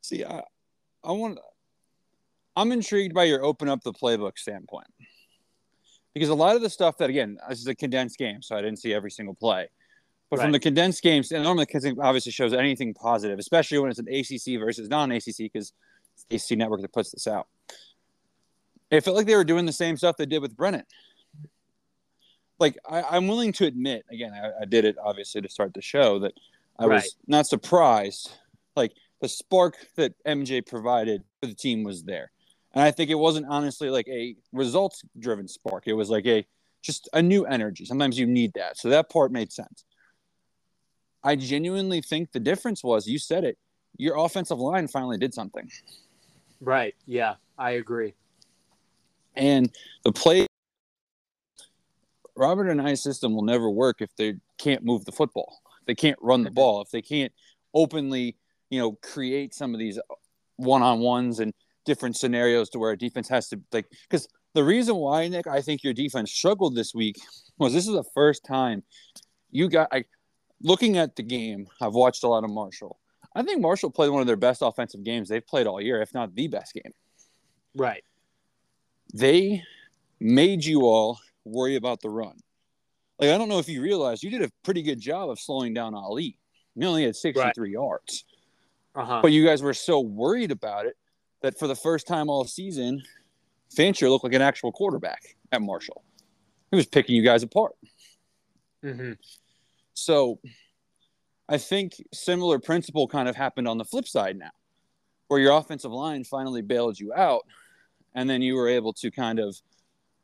See, 0.03 0.25
I, 0.25 0.43
I 1.05 1.13
want. 1.13 1.39
I'm 2.55 2.73
intrigued 2.73 3.13
by 3.13 3.25
your 3.25 3.45
open 3.45 3.69
up 3.69 3.83
the 3.83 3.93
playbook 3.93 4.39
standpoint 4.39 4.87
because 6.15 6.31
a 6.31 6.35
lot 6.35 6.57
of 6.57 6.63
the 6.63 6.71
stuff 6.71 6.97
that 6.99 7.11
again, 7.11 7.37
this 7.49 7.59
is 7.59 7.67
a 7.67 7.75
condensed 7.75 8.17
game, 8.17 8.41
so 8.41 8.57
I 8.57 8.63
didn't 8.63 8.79
see 8.79 8.95
every 8.95 9.11
single 9.11 9.35
play. 9.35 9.69
But 10.31 10.39
right. 10.39 10.45
from 10.45 10.53
the 10.53 10.59
condensed 10.59 11.03
games, 11.03 11.31
and 11.31 11.43
normally 11.43 11.67
the 11.71 11.97
obviously 12.01 12.33
shows 12.33 12.55
anything 12.55 12.95
positive, 12.95 13.39
especially 13.39 13.79
when 13.79 13.91
it's 13.91 13.99
an 13.99 14.09
ACC 14.09 14.59
versus 14.59 14.89
non-ACC, 14.89 15.37
because 15.39 15.73
it's 16.31 16.47
the 16.49 16.55
ACC 16.55 16.59
network 16.59 16.81
that 16.81 16.93
puts 16.93 17.13
this 17.13 17.27
out. 17.27 17.47
It 18.91 19.03
felt 19.03 19.17
like 19.17 19.27
they 19.27 19.37
were 19.37 19.45
doing 19.45 19.67
the 19.67 19.73
same 19.73 19.97
stuff 19.97 20.17
they 20.17 20.27
did 20.27 20.41
with 20.41 20.57
Brennan. 20.57 20.85
Like 22.59 22.79
I, 22.89 23.17
am 23.17 23.29
willing 23.29 23.53
to 23.55 23.67
admit, 23.67 24.05
again, 24.11 24.33
I, 24.33 24.63
I, 24.63 24.65
did 24.65 24.87
it 24.87 24.97
obviously 25.05 25.43
to 25.43 25.49
start 25.49 25.75
the 25.75 25.83
show 25.83 26.21
that 26.21 26.33
I 26.79 26.87
right. 26.87 26.95
was 26.97 27.17
not 27.27 27.47
surprised. 27.47 28.31
Like 28.75 28.93
the 29.21 29.29
spark 29.29 29.77
that 29.97 30.13
MJ 30.25 30.67
provided 30.67 31.23
for 31.41 31.49
the 31.49 31.55
team 31.55 31.83
was 31.83 32.03
there. 32.05 32.31
And 32.75 32.83
I 32.83 32.91
think 32.91 33.11
it 33.11 33.15
wasn't 33.15 33.47
honestly 33.49 33.89
like 33.89 34.07
a 34.09 34.37
results 34.53 35.03
driven 35.19 35.49
spark. 35.49 35.85
It 35.87 35.95
was 35.95 36.11
like 36.11 36.27
a 36.27 36.47
just 36.83 37.09
a 37.13 37.23
new 37.23 37.47
energy. 37.47 37.85
Sometimes 37.85 38.19
you 38.19 38.27
need 38.27 38.53
that. 38.55 38.77
So 38.77 38.91
that 38.91 39.11
part 39.11 39.33
made 39.33 39.53
sense. 39.53 39.85
I 41.25 41.35
genuinely 41.35 42.03
think 42.03 42.33
the 42.33 42.41
difference 42.41 42.85
was 42.85 43.07
you 43.07 43.19
said 43.19 43.45
it. 43.45 43.59
Your 43.97 44.17
offensive 44.17 44.59
line 44.59 44.89
finally 44.89 45.17
did 45.17 45.33
something. 45.33 45.69
Right. 46.61 46.95
Yeah, 47.07 47.37
I 47.59 47.73
agree. 47.73 48.15
And 49.35 49.71
the 50.05 50.13
play 50.13 50.47
Robert 52.37 52.69
Anae's 52.69 53.03
system 53.03 53.35
will 53.35 53.43
never 53.43 53.71
work 53.71 53.97
if 54.01 54.15
they 54.17 54.35
can't 54.59 54.85
move 54.85 55.07
the 55.07 55.13
football 55.13 55.61
they 55.87 55.95
can't 55.95 56.19
run 56.21 56.43
the 56.43 56.51
mm-hmm. 56.51 56.55
ball, 56.55 56.83
if 56.83 56.91
they 56.91 57.03
can't 57.03 57.33
openly, 57.75 58.37
you 58.71 58.79
know, 58.79 58.93
create 59.03 59.55
some 59.55 59.75
of 59.75 59.81
these 59.81 59.99
one 60.57 60.83
on 60.83 61.01
ones 61.01 61.41
and 61.41 61.53
different 61.85 62.17
scenarios 62.17 62.69
to 62.71 62.79
where 62.79 62.93
a 62.93 62.99
defense 62.99 63.29
has 63.29 63.49
to 63.49 63.61
like 63.73 63.87
because 64.09 64.29
the 64.55 64.65
reason 64.65 64.97
why 64.97 65.29
Nick 65.29 65.47
I 65.47 65.61
think 65.61 65.85
your 65.85 65.93
defense 65.93 66.33
struggled 66.33 66.75
this 66.75 66.95
week 66.95 67.17
was 67.59 67.73
this 67.73 67.87
is 67.87 67.95
the 67.95 68.05
first 68.15 68.45
time 68.45 68.83
you 69.51 69.69
got 69.69 69.89
I 69.93 70.05
looking 70.63 70.99
at 70.99 71.15
the 71.17 71.23
game 71.23 71.69
I've 71.81 71.95
watched 71.95 72.25
a 72.25 72.29
lot 72.29 72.45
of 72.45 72.51
Marshall. 72.51 72.99
I 73.35 73.43
think 73.43 73.61
Marshall 73.61 73.91
played 73.91 74.11
one 74.11 74.23
of 74.23 74.27
their 74.27 74.37
best 74.37 74.63
offensive 74.63 75.05
games 75.05 75.29
they've 75.29 75.47
played 75.47 75.67
all 75.67 75.81
year 75.81 76.03
if 76.03 76.13
not 76.13 76.35
the 76.35 76.49
best 76.49 76.75
game. 76.75 76.93
Right. 77.75 78.03
They 79.15 79.63
made 80.19 80.65
you 80.65 80.83
all 80.83 81.19
worry 81.45 81.77
about 81.77 82.01
the 82.01 82.11
run 82.11 82.39
like 83.19 83.31
I 83.31 83.39
don't 83.39 83.49
know 83.49 83.59
if 83.59 83.69
you 83.69 83.83
realize 83.83 84.23
you 84.23 84.31
did 84.31 84.43
a 84.43 84.51
pretty 84.63 84.83
good 84.83 85.01
job 85.01 85.31
of 85.31 85.39
slowing 85.39 85.75
down 85.75 85.95
Ali. 85.95 86.39
You 86.75 86.87
only 86.87 87.05
had 87.05 87.17
63 87.17 87.45
right. 87.45 87.71
yards. 87.71 88.25
Uh-huh. 88.95 89.21
But 89.23 89.33
you 89.33 89.45
guys 89.45 89.63
were 89.63 89.75
so 89.75 90.01
worried 90.01 90.51
about 90.51 90.87
it 90.87 90.97
that 91.43 91.59
for 91.59 91.67
the 91.67 91.75
first 91.75 92.07
time 92.07 92.29
all 92.29 92.45
season, 92.45 93.03
Fancher 93.75 94.09
looked 94.09 94.25
like 94.25 94.35
an 94.35 94.43
actual 94.43 94.73
quarterback 94.73 95.23
at 95.53 95.63
Marshall. 95.63 96.03
He 96.71 96.77
was 96.77 96.87
picking 96.87 97.15
you 97.15 97.23
guys 97.23 97.43
apart. 97.43 97.73
Mm-hmm. 98.85 99.13
So 99.95 100.39
I 101.49 101.59
think 101.59 101.95
similar 102.13 102.59
principle 102.59 103.09
kind 103.09 103.29
of 103.29 103.37
happened 103.37 103.69
on 103.69 103.79
the 103.79 103.85
flip 103.85 104.07
side 104.07 104.37
now, 104.39 104.51
where 105.29 105.41
your 105.41 105.57
offensive 105.57 105.93
line 105.93 106.25
finally 106.25 106.63
bailed 106.63 106.99
you 106.99 107.13
out. 107.15 107.47
and 108.15 108.29
then 108.29 108.43
you 108.43 108.57
were 108.57 108.69
able 108.69 108.93
to 108.95 109.11
kind 109.11 109.39
of 109.39 109.57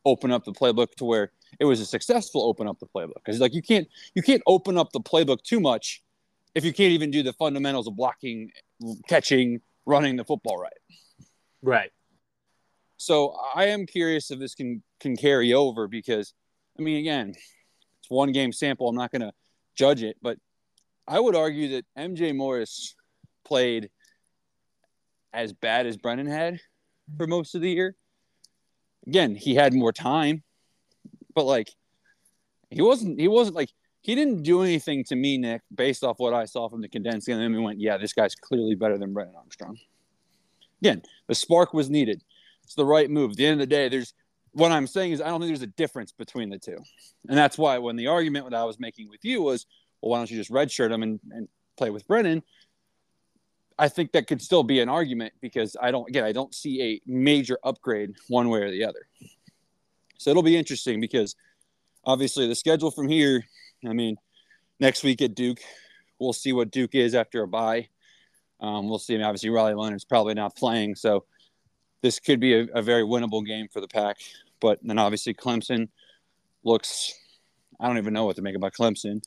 open 0.05 0.33
up 0.33 0.45
the 0.45 0.53
playbook 0.53 0.93
to 0.97 1.05
where 1.05 1.31
it 1.61 1.65
was 1.65 1.81
a 1.81 1.87
successful 1.87 2.43
open 2.43 2.67
up 2.67 2.79
the 2.79 2.87
playbook. 2.87 3.15
Because 3.25 3.41
like 3.41 3.55
you 3.55 3.63
can't 3.63 3.89
you 4.15 4.23
can't 4.23 4.43
open 4.47 4.79
up 4.79 4.93
the 4.93 5.01
playbook 5.01 5.43
too 5.43 5.61
much 5.61 6.03
if 6.55 6.65
you 6.65 6.73
can't 6.73 6.93
even 6.93 7.11
do 7.11 7.23
the 7.23 7.33
fundamentals 7.33 7.87
of 7.87 7.97
blocking 7.97 8.51
catching 9.09 9.61
running 9.87 10.17
the 10.17 10.25
football 10.25 10.59
right. 10.59 10.73
Right. 11.63 11.91
So 12.97 13.37
i 13.55 13.67
am 13.67 13.87
curious 13.87 14.31
if 14.31 14.39
this 14.39 14.55
can 14.55 14.83
can 15.01 15.17
carry 15.17 15.53
over 15.53 15.89
because 15.89 16.35
i 16.79 16.83
mean 16.83 16.99
again 16.99 17.31
it's 17.31 18.11
one 18.11 18.33
game 18.33 18.53
sample. 18.53 18.89
I'm 18.89 18.97
not 18.97 19.11
going 19.11 19.23
to 19.23 19.33
judge 19.75 20.03
it 20.03 20.17
but 20.23 20.39
i 21.09 21.19
would 21.19 21.35
argue 21.35 21.71
that 21.71 21.85
mj 21.99 22.37
morris 22.37 22.95
played 23.45 23.91
as 25.33 25.53
bad 25.53 25.87
as 25.87 25.97
brennan 25.97 26.27
had 26.27 26.61
for 27.17 27.27
most 27.27 27.55
of 27.55 27.61
the 27.61 27.71
year. 27.71 27.97
Again 29.07 29.35
he 29.35 29.55
had 29.55 29.75
more 29.75 29.93
time 29.93 30.45
but 31.35 31.45
like 31.45 31.71
he 32.71 32.83
wasn't 32.83 33.21
he 33.21 33.29
wasn't 33.29 33.57
like 33.57 33.71
he 34.03 34.15
didn't 34.15 34.43
do 34.43 34.63
anything 34.63 35.05
to 35.05 35.17
me, 35.17 35.39
Nick, 35.39 35.63
based 35.73 36.03
off 36.03 36.19
what 36.19 36.35
I 36.35 36.45
saw 36.45 36.69
from 36.69 36.81
the 36.81 36.89
condensed. 36.89 37.29
And 37.29 37.55
we 37.55 37.61
went, 37.61 37.81
yeah, 37.81 37.97
this 37.97 38.13
guy's 38.13 38.35
clearly 38.35 38.75
better 38.75 38.99
than 38.99 39.13
Brennan 39.13 39.35
Armstrong. 39.37 39.79
Again, 40.81 41.03
the 41.29 41.37
spark 41.37 41.73
was 41.73 41.89
needed. 41.89 42.23
It's 42.65 42.75
the 42.75 42.85
right 42.85 43.09
move. 43.09 43.33
At 43.33 43.37
the 43.37 43.47
end 43.47 43.55
of 43.55 43.61
the 43.61 43.67
day, 43.67 43.89
there's 43.89 44.15
what 44.53 44.73
I'm 44.73 44.87
saying 44.87 45.13
is 45.13 45.21
I 45.21 45.29
don't 45.29 45.41
think 45.41 45.51
there's 45.51 45.63
a 45.63 45.67
difference 45.69 46.13
between 46.13 46.51
the 46.51 46.59
two. 46.59 46.79
And 47.29 47.39
that's 47.39 47.57
why 47.57 47.79
when 47.79 47.97
the 47.97 48.09
argument 48.09 48.51
that 48.51 48.57
I 48.57 48.65
was 48.65 48.79
making 48.81 49.09
with 49.09 49.25
you 49.25 49.43
was, 49.43 49.67
well, 50.01 50.11
why 50.11 50.19
don't 50.19 50.31
you 50.31 50.37
just 50.37 50.51
redshirt 50.51 50.93
him 50.93 51.03
and, 51.03 51.21
and 51.31 51.49
play 51.77 51.91
with 51.91 52.07
Brennan? 52.07 52.43
I 53.79 53.89
think 53.89 54.13
that 54.13 54.27
could 54.27 54.43
still 54.43 54.63
be 54.63 54.81
an 54.81 54.89
argument 54.89 55.33
because 55.41 55.77
I 55.81 55.91
don't 55.91 56.09
again 56.09 56.25
I 56.25 56.33
don't 56.33 56.55
see 56.55 56.83
a 56.83 57.01
major 57.07 57.59
upgrade 57.65 58.15
one 58.29 58.49
way 58.49 58.61
or 58.61 58.71
the 58.71 58.85
other. 58.85 59.07
So 60.23 60.31
it'll 60.31 60.43
be 60.43 60.57
interesting 60.57 61.01
because 61.01 61.37
obviously 62.05 62.47
the 62.49 62.55
schedule 62.55 62.91
from 62.91 63.09
here 63.09 63.45
I 63.89 63.93
mean, 63.93 64.17
next 64.81 65.03
week 65.03 65.23
at 65.23 65.35
Duke, 65.35 65.61
we'll 66.19 66.33
see 66.33 66.53
what 66.53 66.71
Duke 66.71 66.95
is 66.95 67.15
after 67.15 67.43
a 67.43 67.49
bye. 67.49 67.89
Um, 68.61 68.89
we'll 68.89 68.99
see. 68.99 69.15
I 69.15 69.19
mean, 69.19 69.27
obviously, 69.27 69.51
Riley 69.51 69.75
Leonard's 69.75 70.05
probably 70.05 70.35
not 70.35 70.55
playing, 70.55 70.95
so 70.95 71.25
this 72.01 72.21
could 72.21 72.39
be 72.39 72.55
a, 72.55 72.67
a, 72.75 72.83
very 72.83 73.03
winnable 73.03 73.45
game 73.45 73.67
for 73.73 73.81
the 73.81 73.89
Pack. 73.89 74.19
But 74.61 74.79
then 74.83 74.99
obviously, 74.99 75.35
Clemson 75.35 75.89
looks. 76.63 77.15
I 77.81 77.89
don't 77.89 77.99
even 77.99 78.15
know 78.15 78.25
what 78.25 78.37
to 78.37 78.43
make 78.43 78.55
about 78.55 78.75
Clemson. 78.75 79.21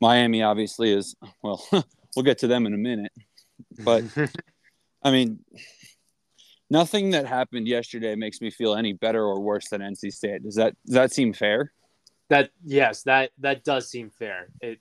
Miami 0.00 0.42
obviously 0.42 0.92
is 0.92 1.16
well. 1.42 1.64
we'll 2.16 2.24
get 2.24 2.38
to 2.38 2.46
them 2.46 2.66
in 2.66 2.74
a 2.74 2.78
minute, 2.78 3.12
but 3.82 4.04
I 5.02 5.10
mean, 5.10 5.38
nothing 6.70 7.10
that 7.10 7.26
happened 7.26 7.68
yesterday 7.68 8.14
makes 8.14 8.40
me 8.40 8.50
feel 8.50 8.74
any 8.74 8.92
better 8.92 9.22
or 9.22 9.40
worse 9.40 9.68
than 9.68 9.80
NC 9.80 10.12
State. 10.12 10.42
Does 10.42 10.56
that 10.56 10.74
does 10.86 10.94
that 10.94 11.12
seem 11.12 11.32
fair? 11.32 11.72
That 12.28 12.50
yes, 12.64 13.02
that 13.04 13.30
that 13.38 13.64
does 13.64 13.88
seem 13.88 14.10
fair. 14.10 14.48
It, 14.60 14.80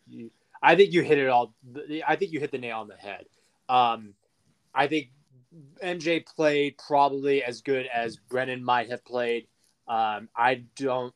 I 0.62 0.76
think 0.76 0.94
you 0.94 1.02
hit 1.02 1.20
it 1.20 1.30
all. 1.30 1.54
I 2.08 2.16
think 2.16 2.32
you 2.32 2.40
hit 2.40 2.52
the 2.52 2.58
nail 2.58 2.80
on 2.80 2.88
the 2.88 2.96
head. 2.96 3.26
Um, 3.70 4.14
I 4.74 4.88
think 4.88 5.10
MJ 5.84 6.26
played 6.26 6.78
probably 6.78 7.44
as 7.44 7.62
good 7.62 7.88
as 7.94 8.18
Brennan 8.18 8.64
might 8.64 8.90
have 8.90 9.06
played. 9.06 9.48
Um, 9.88 10.30
I 10.36 10.64
don't. 10.76 11.14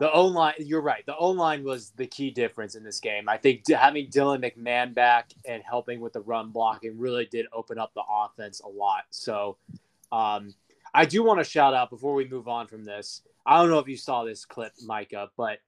The 0.00 0.10
O 0.10 0.24
line, 0.24 0.54
you're 0.58 0.80
right. 0.80 1.04
The 1.04 1.14
O 1.14 1.28
line 1.28 1.62
was 1.62 1.90
the 1.90 2.06
key 2.06 2.30
difference 2.30 2.74
in 2.74 2.82
this 2.82 3.00
game. 3.00 3.28
I 3.28 3.36
think 3.36 3.68
having 3.68 4.06
Dylan 4.06 4.42
McMahon 4.42 4.94
back 4.94 5.30
and 5.44 5.62
helping 5.62 6.00
with 6.00 6.14
the 6.14 6.22
run 6.22 6.48
blocking 6.52 6.98
really 6.98 7.26
did 7.26 7.44
open 7.52 7.78
up 7.78 7.92
the 7.92 8.02
offense 8.10 8.60
a 8.60 8.68
lot. 8.68 9.02
So, 9.10 9.58
um, 10.10 10.54
I 10.94 11.04
do 11.04 11.22
want 11.22 11.38
to 11.40 11.44
shout 11.44 11.74
out 11.74 11.90
before 11.90 12.14
we 12.14 12.26
move 12.26 12.48
on 12.48 12.66
from 12.66 12.82
this. 12.82 13.20
I 13.44 13.60
don't 13.60 13.68
know 13.68 13.78
if 13.78 13.88
you 13.88 13.98
saw 13.98 14.24
this 14.24 14.46
clip, 14.46 14.72
Micah, 14.82 15.28
but 15.36 15.58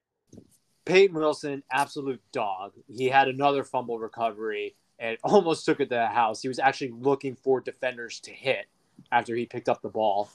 Peyton 0.85 1.15
Wilson, 1.15 1.61
absolute 1.71 2.19
dog. 2.31 2.73
He 2.91 3.09
had 3.09 3.27
another 3.27 3.63
fumble 3.63 3.99
recovery 3.99 4.75
and 4.97 5.19
almost 5.23 5.63
took 5.63 5.79
it 5.79 5.89
to 5.89 5.95
the 5.95 6.07
house. 6.07 6.41
He 6.41 6.47
was 6.47 6.57
actually 6.57 6.91
looking 6.99 7.35
for 7.35 7.61
defenders 7.61 8.19
to 8.21 8.31
hit 8.31 8.65
after 9.11 9.35
he 9.35 9.45
picked 9.45 9.69
up 9.69 9.83
the 9.83 9.89
ball. 9.89 10.27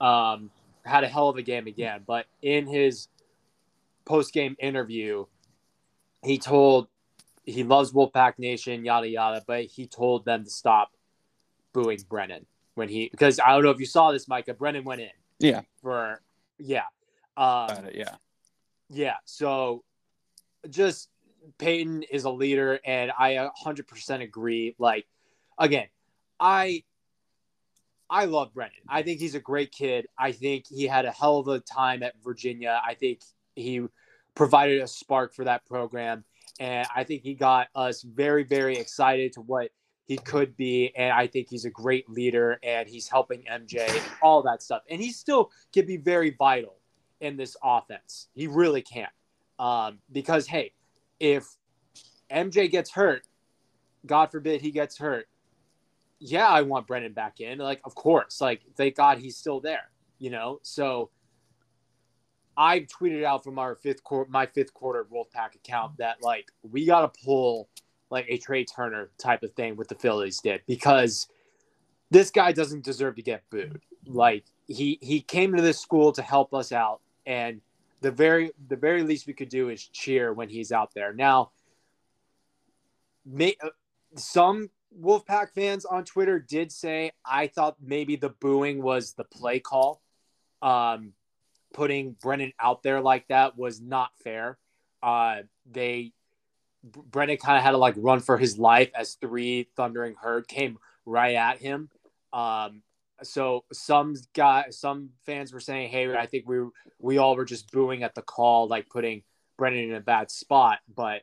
Um, 0.00 0.50
had 0.84 1.04
a 1.04 1.08
hell 1.08 1.28
of 1.28 1.36
a 1.36 1.42
game 1.42 1.68
again. 1.68 2.02
But 2.04 2.26
in 2.42 2.66
his 2.66 3.06
post 4.04 4.32
game 4.32 4.56
interview, 4.58 5.26
he 6.22 6.38
told 6.38 6.88
he 7.44 7.62
loves 7.62 7.92
Wolfpack 7.92 8.38
Nation, 8.38 8.84
yada 8.84 9.08
yada, 9.08 9.42
but 9.46 9.64
he 9.64 9.86
told 9.86 10.24
them 10.24 10.44
to 10.44 10.50
stop 10.50 10.92
booing 11.72 11.98
Brennan 12.08 12.46
when 12.74 12.88
he 12.88 13.08
because 13.10 13.38
I 13.38 13.50
don't 13.50 13.62
know 13.62 13.70
if 13.70 13.80
you 13.80 13.86
saw 13.86 14.12
this, 14.12 14.28
Micah. 14.28 14.54
Brennan 14.54 14.84
went 14.84 15.00
in. 15.00 15.10
Yeah. 15.38 15.62
For 15.82 16.20
yeah. 16.58 16.84
Um, 17.36 17.86
it, 17.86 17.96
yeah. 17.96 18.14
Yeah. 18.90 19.16
So 19.24 19.84
just 20.70 21.08
Peyton 21.58 22.04
is 22.04 22.24
a 22.24 22.30
leader, 22.30 22.80
and 22.84 23.12
I 23.18 23.50
100% 23.64 24.22
agree. 24.22 24.74
Like, 24.78 25.06
again, 25.58 25.88
I 26.40 26.84
I 28.08 28.26
love 28.26 28.54
Brennan. 28.54 28.72
I 28.88 29.02
think 29.02 29.20
he's 29.20 29.34
a 29.34 29.40
great 29.40 29.72
kid. 29.72 30.06
I 30.18 30.32
think 30.32 30.66
he 30.68 30.84
had 30.84 31.04
a 31.04 31.10
hell 31.10 31.38
of 31.38 31.48
a 31.48 31.60
time 31.60 32.02
at 32.02 32.14
Virginia. 32.22 32.80
I 32.84 32.94
think 32.94 33.20
he 33.56 33.86
provided 34.34 34.82
a 34.82 34.86
spark 34.86 35.34
for 35.34 35.44
that 35.44 35.64
program, 35.66 36.24
and 36.60 36.86
I 36.94 37.04
think 37.04 37.22
he 37.22 37.34
got 37.34 37.68
us 37.74 38.02
very, 38.02 38.44
very 38.44 38.76
excited 38.76 39.32
to 39.34 39.40
what 39.40 39.70
he 40.06 40.18
could 40.18 40.56
be. 40.56 40.92
And 40.96 41.12
I 41.12 41.26
think 41.26 41.48
he's 41.48 41.64
a 41.64 41.70
great 41.70 42.08
leader, 42.08 42.58
and 42.62 42.88
he's 42.88 43.08
helping 43.08 43.42
MJ, 43.50 43.88
all 44.22 44.42
that 44.42 44.62
stuff. 44.62 44.82
And 44.88 45.00
he 45.00 45.10
still 45.12 45.50
can 45.72 45.86
be 45.86 45.96
very 45.96 46.30
vital 46.38 46.76
in 47.20 47.36
this 47.36 47.56
offense. 47.62 48.28
He 48.34 48.46
really 48.46 48.82
can. 48.82 49.08
Um, 49.58 49.98
because, 50.12 50.46
hey, 50.46 50.72
if 51.20 51.46
MJ 52.30 52.70
gets 52.70 52.90
hurt, 52.90 53.26
God 54.06 54.30
forbid 54.30 54.60
he 54.60 54.70
gets 54.70 54.98
hurt, 54.98 55.26
yeah, 56.18 56.48
I 56.48 56.62
want 56.62 56.86
Brennan 56.86 57.12
back 57.12 57.40
in. 57.40 57.58
Like, 57.58 57.80
of 57.84 57.94
course. 57.94 58.40
Like, 58.40 58.62
thank 58.76 58.96
God 58.96 59.18
he's 59.18 59.36
still 59.36 59.60
there, 59.60 59.90
you 60.18 60.30
know? 60.30 60.60
So 60.62 61.10
I 62.56 62.80
tweeted 62.80 63.24
out 63.24 63.44
from 63.44 63.58
our 63.58 63.74
fifth 63.74 64.02
quarter, 64.04 64.30
my 64.30 64.46
fifth 64.46 64.74
quarter 64.74 65.06
Wolfpack 65.12 65.54
account 65.54 65.98
that, 65.98 66.22
like, 66.22 66.50
we 66.62 66.86
got 66.86 67.12
to 67.12 67.20
pull 67.24 67.68
like 68.10 68.26
a 68.28 68.38
Trea 68.38 68.64
Turner 68.64 69.10
type 69.18 69.42
of 69.42 69.52
thing 69.54 69.76
with 69.76 69.88
the 69.88 69.94
Phillies 69.94 70.40
did 70.40 70.62
because 70.66 71.28
this 72.10 72.30
guy 72.30 72.52
doesn't 72.52 72.84
deserve 72.84 73.16
to 73.16 73.22
get 73.22 73.42
booed. 73.50 73.80
Like, 74.06 74.44
he, 74.66 74.98
he 75.02 75.20
came 75.20 75.54
to 75.54 75.62
this 75.62 75.80
school 75.80 76.12
to 76.12 76.22
help 76.22 76.54
us 76.54 76.70
out 76.70 77.00
and 77.26 77.60
the 78.04 78.10
very 78.10 78.52
the 78.68 78.76
very 78.76 79.02
least 79.02 79.26
we 79.26 79.32
could 79.32 79.48
do 79.48 79.70
is 79.70 79.82
cheer 79.88 80.32
when 80.34 80.50
he's 80.50 80.72
out 80.72 80.92
there. 80.94 81.14
Now, 81.14 81.52
may, 83.24 83.56
uh, 83.64 83.70
some 84.14 84.68
Wolfpack 85.00 85.52
fans 85.54 85.86
on 85.86 86.04
Twitter 86.04 86.38
did 86.38 86.70
say 86.70 87.12
I 87.24 87.46
thought 87.46 87.76
maybe 87.80 88.16
the 88.16 88.28
booing 88.28 88.82
was 88.82 89.14
the 89.14 89.24
play 89.24 89.58
call. 89.58 90.02
Um, 90.60 91.14
putting 91.74 92.12
Brennan 92.12 92.52
out 92.58 92.82
there 92.82 93.02
like 93.02 93.28
that 93.28 93.58
was 93.58 93.80
not 93.80 94.10
fair. 94.22 94.56
Uh, 95.02 95.42
they 95.70 96.12
Brennan 96.82 97.36
kind 97.36 97.58
of 97.58 97.64
had 97.64 97.72
to 97.72 97.78
like 97.78 97.94
run 97.98 98.20
for 98.20 98.38
his 98.38 98.58
life 98.58 98.90
as 98.94 99.14
three 99.14 99.68
thundering 99.76 100.14
herd 100.18 100.48
came 100.48 100.78
right 101.04 101.34
at 101.34 101.58
him. 101.58 101.90
Um, 102.32 102.82
so 103.22 103.64
some 103.72 104.14
guy, 104.34 104.66
some 104.70 105.10
fans 105.26 105.52
were 105.52 105.60
saying, 105.60 105.90
"Hey, 105.90 106.14
I 106.14 106.26
think 106.26 106.48
we 106.48 106.58
we 106.98 107.18
all 107.18 107.36
were 107.36 107.44
just 107.44 107.70
booing 107.70 108.02
at 108.02 108.14
the 108.14 108.22
call, 108.22 108.68
like 108.68 108.88
putting 108.88 109.22
Brennan 109.58 109.90
in 109.90 109.94
a 109.94 110.00
bad 110.00 110.30
spot." 110.30 110.78
But 110.94 111.22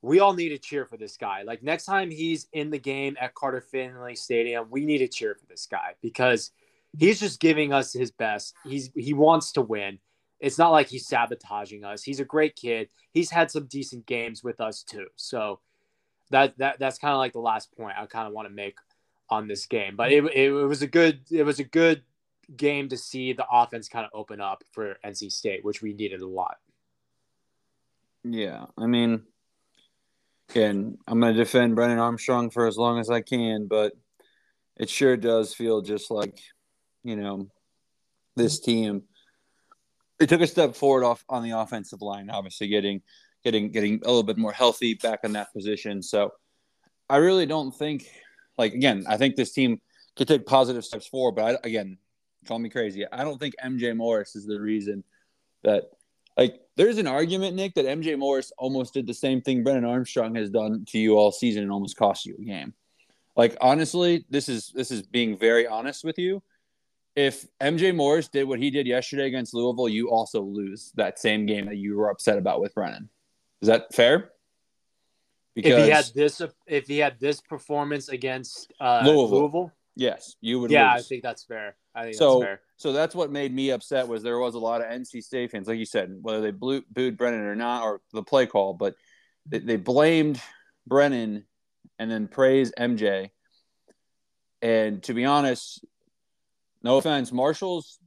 we 0.00 0.20
all 0.20 0.32
need 0.32 0.50
to 0.50 0.58
cheer 0.58 0.86
for 0.86 0.96
this 0.96 1.16
guy. 1.16 1.42
Like 1.42 1.62
next 1.62 1.84
time 1.84 2.10
he's 2.10 2.46
in 2.52 2.70
the 2.70 2.78
game 2.78 3.16
at 3.20 3.34
Carter 3.34 3.60
Finley 3.60 4.14
Stadium, 4.14 4.68
we 4.70 4.84
need 4.84 4.98
to 4.98 5.08
cheer 5.08 5.34
for 5.34 5.46
this 5.46 5.66
guy 5.66 5.94
because 6.00 6.52
he's 6.96 7.20
just 7.20 7.40
giving 7.40 7.72
us 7.72 7.92
his 7.92 8.10
best. 8.10 8.54
He's 8.64 8.90
he 8.94 9.12
wants 9.12 9.52
to 9.52 9.62
win. 9.62 9.98
It's 10.40 10.58
not 10.58 10.70
like 10.70 10.88
he's 10.88 11.08
sabotaging 11.08 11.84
us. 11.84 12.02
He's 12.02 12.20
a 12.20 12.24
great 12.24 12.54
kid. 12.54 12.88
He's 13.12 13.30
had 13.30 13.50
some 13.50 13.66
decent 13.66 14.06
games 14.06 14.44
with 14.44 14.60
us 14.60 14.82
too. 14.82 15.06
So 15.16 15.60
that 16.30 16.56
that 16.58 16.78
that's 16.78 16.98
kind 16.98 17.12
of 17.12 17.18
like 17.18 17.32
the 17.32 17.40
last 17.40 17.76
point 17.76 17.96
I 17.98 18.06
kind 18.06 18.26
of 18.26 18.32
want 18.32 18.48
to 18.48 18.54
make 18.54 18.76
on 19.30 19.48
this 19.48 19.66
game. 19.66 19.96
But 19.96 20.12
it, 20.12 20.24
it, 20.34 20.50
was 20.50 20.82
a 20.82 20.86
good 20.86 21.20
it 21.30 21.42
was 21.42 21.58
a 21.58 21.64
good 21.64 22.02
game 22.56 22.88
to 22.88 22.96
see 22.96 23.32
the 23.32 23.46
offense 23.50 23.88
kind 23.88 24.04
of 24.04 24.10
open 24.14 24.40
up 24.40 24.62
for 24.72 24.96
NC 25.04 25.32
State, 25.32 25.64
which 25.64 25.82
we 25.82 25.92
needed 25.92 26.22
a 26.22 26.26
lot. 26.26 26.56
Yeah, 28.24 28.66
I 28.76 28.86
mean, 28.86 29.22
and 30.54 30.98
I'm 31.06 31.20
going 31.20 31.34
to 31.34 31.38
defend 31.38 31.76
Brennan 31.76 31.98
Armstrong 31.98 32.50
for 32.50 32.66
as 32.66 32.76
long 32.76 32.98
as 32.98 33.10
I 33.10 33.20
can, 33.20 33.66
but 33.66 33.92
it 34.76 34.88
sure 34.88 35.16
does 35.16 35.54
feel 35.54 35.82
just 35.82 36.10
like, 36.10 36.38
you 37.04 37.16
know, 37.16 37.48
this 38.36 38.60
team. 38.60 39.02
It 40.20 40.28
took 40.28 40.40
a 40.40 40.46
step 40.46 40.74
forward 40.74 41.04
off 41.04 41.24
on 41.28 41.42
the 41.44 41.52
offensive 41.52 42.02
line, 42.02 42.28
obviously 42.30 42.68
getting 42.68 43.02
getting 43.44 43.70
getting 43.70 44.00
a 44.04 44.08
little 44.08 44.22
bit 44.22 44.36
more 44.36 44.52
healthy 44.52 44.94
back 44.94 45.20
in 45.22 45.32
that 45.32 45.52
position. 45.52 46.02
So 46.02 46.32
I 47.08 47.18
really 47.18 47.46
don't 47.46 47.72
think 47.72 48.06
like 48.56 48.74
again, 48.74 49.04
I 49.08 49.16
think 49.16 49.36
this 49.36 49.52
team 49.52 49.80
could 50.16 50.28
take 50.28 50.46
positive 50.46 50.84
steps 50.84 51.06
forward. 51.06 51.36
But 51.36 51.44
I, 51.44 51.58
again, 51.68 51.98
call 52.46 52.58
me 52.58 52.68
crazy. 52.68 53.06
I 53.10 53.24
don't 53.24 53.38
think 53.38 53.54
MJ 53.64 53.96
Morris 53.96 54.34
is 54.34 54.46
the 54.46 54.60
reason 54.60 55.04
that 55.62 55.84
like 56.36 56.60
there's 56.76 56.98
an 56.98 57.06
argument, 57.06 57.56
Nick, 57.56 57.74
that 57.74 57.84
MJ 57.84 58.18
Morris 58.18 58.52
almost 58.58 58.94
did 58.94 59.06
the 59.06 59.14
same 59.14 59.40
thing 59.40 59.64
Brennan 59.64 59.84
Armstrong 59.84 60.34
has 60.36 60.50
done 60.50 60.84
to 60.88 60.98
you 60.98 61.16
all 61.16 61.32
season 61.32 61.62
and 61.62 61.72
almost 61.72 61.96
cost 61.96 62.26
you 62.26 62.36
a 62.38 62.44
game. 62.44 62.74
Like 63.36 63.56
honestly, 63.60 64.24
this 64.30 64.48
is 64.48 64.72
this 64.74 64.90
is 64.90 65.02
being 65.02 65.38
very 65.38 65.66
honest 65.66 66.04
with 66.04 66.18
you. 66.18 66.42
If 67.16 67.46
MJ 67.60 67.94
Morris 67.94 68.28
did 68.28 68.44
what 68.44 68.60
he 68.60 68.70
did 68.70 68.86
yesterday 68.86 69.26
against 69.26 69.54
Louisville, 69.54 69.88
you 69.88 70.10
also 70.10 70.40
lose 70.40 70.92
that 70.94 71.18
same 71.18 71.46
game 71.46 71.66
that 71.66 71.76
you 71.76 71.96
were 71.96 72.10
upset 72.10 72.38
about 72.38 72.60
with 72.60 72.74
Brennan. 72.74 73.08
Is 73.60 73.68
that 73.68 73.92
fair? 73.92 74.30
Because 75.54 75.72
if 75.72 75.84
he 75.84 75.90
had 75.90 76.04
this, 76.14 76.42
if 76.66 76.86
he 76.86 76.98
had 76.98 77.18
this 77.18 77.40
performance 77.40 78.08
against 78.08 78.72
uh, 78.80 79.02
Louisville, 79.04 79.40
Louisville, 79.40 79.72
yes, 79.96 80.36
you 80.40 80.60
would. 80.60 80.70
Yeah, 80.70 80.94
lose. 80.94 81.04
I 81.04 81.08
think 81.08 81.22
that's 81.24 81.42
fair. 81.42 81.76
I 81.94 82.04
think 82.04 82.14
so. 82.14 82.38
That's 82.38 82.46
fair. 82.46 82.60
So 82.76 82.92
that's 82.92 83.14
what 83.16 83.32
made 83.32 83.52
me 83.52 83.70
upset 83.70 84.06
was 84.06 84.22
there 84.22 84.38
was 84.38 84.54
a 84.54 84.60
lot 84.60 84.80
of 84.80 84.86
NC 84.86 85.20
State 85.24 85.50
fans, 85.50 85.66
like 85.66 85.78
you 85.78 85.84
said, 85.84 86.16
whether 86.22 86.40
they 86.40 86.52
blew, 86.52 86.82
booed 86.92 87.18
Brennan 87.18 87.40
or 87.40 87.56
not, 87.56 87.82
or 87.82 88.00
the 88.12 88.22
play 88.22 88.46
call, 88.46 88.72
but 88.72 88.94
they, 89.46 89.58
they 89.58 89.76
blamed 89.76 90.40
Brennan 90.86 91.44
and 91.98 92.10
then 92.10 92.28
praised 92.28 92.74
MJ. 92.78 93.30
And 94.62 95.02
to 95.04 95.14
be 95.14 95.24
honest, 95.24 95.84
no 96.82 96.98
offense, 96.98 97.32
Marshall's 97.32 97.98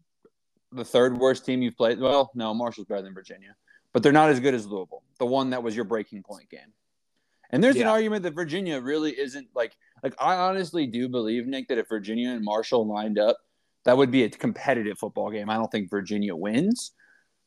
the 0.72 0.86
third 0.86 1.18
worst 1.18 1.46
team 1.46 1.62
you've 1.62 1.78
played. 1.78 2.00
Well, 2.00 2.32
no, 2.36 2.54
Marshall's 2.54 2.88
better 2.88 3.02
than 3.02 3.14
Virginia, 3.14 3.56
but 3.94 4.04
they're 4.04 4.12
not 4.12 4.30
as 4.30 4.40
good 4.40 4.54
as 4.54 4.66
Louisville, 4.66 5.04
the 5.20 5.26
one 5.26 5.50
that 5.50 5.64
was 5.64 5.76
your 5.76 5.86
breaking 5.86 6.24
point 6.24 6.50
game. 6.50 6.74
And 7.50 7.64
there's 7.64 7.76
yeah. 7.76 7.84
an 7.84 7.88
argument 7.90 8.24
that 8.24 8.34
Virginia 8.34 8.80
really 8.80 9.12
isn't 9.12 9.50
like 9.54 9.76
like 10.04 10.16
I 10.20 10.36
honestly 10.36 10.88
do 10.88 11.10
believe 11.10 11.48
Nick 11.48 11.68
that 11.68 11.78
if 11.78 11.90
Virginia 11.90 12.30
and 12.30 12.44
Marshall 12.44 12.88
lined 12.88 13.20
up, 13.20 13.38
that 13.84 13.98
would 13.98 14.12
be 14.12 14.24
a 14.24 14.30
competitive 14.30 14.98
football 14.98 15.30
game. 15.30 15.50
I 15.50 15.56
don't 15.56 15.70
think 15.70 15.90
Virginia 15.90 16.36
wins, 16.36 16.92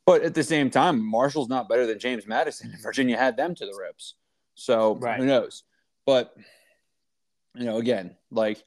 but 0.05 0.21
at 0.21 0.35
the 0.35 0.43
same 0.43 0.69
time, 0.69 1.03
Marshall's 1.03 1.49
not 1.49 1.67
better 1.67 1.87
than 1.87 1.99
James 1.99 2.27
Madison, 2.27 2.73
Virginia 2.81 3.17
had 3.17 3.35
them 3.35 3.55
to 3.55 3.65
the 3.65 3.75
rips. 3.77 4.13
So 4.53 4.95
right. 4.95 5.19
who 5.19 5.25
knows? 5.25 5.63
But 6.05 6.35
you 7.55 7.65
know, 7.65 7.77
again, 7.77 8.15
like 8.29 8.63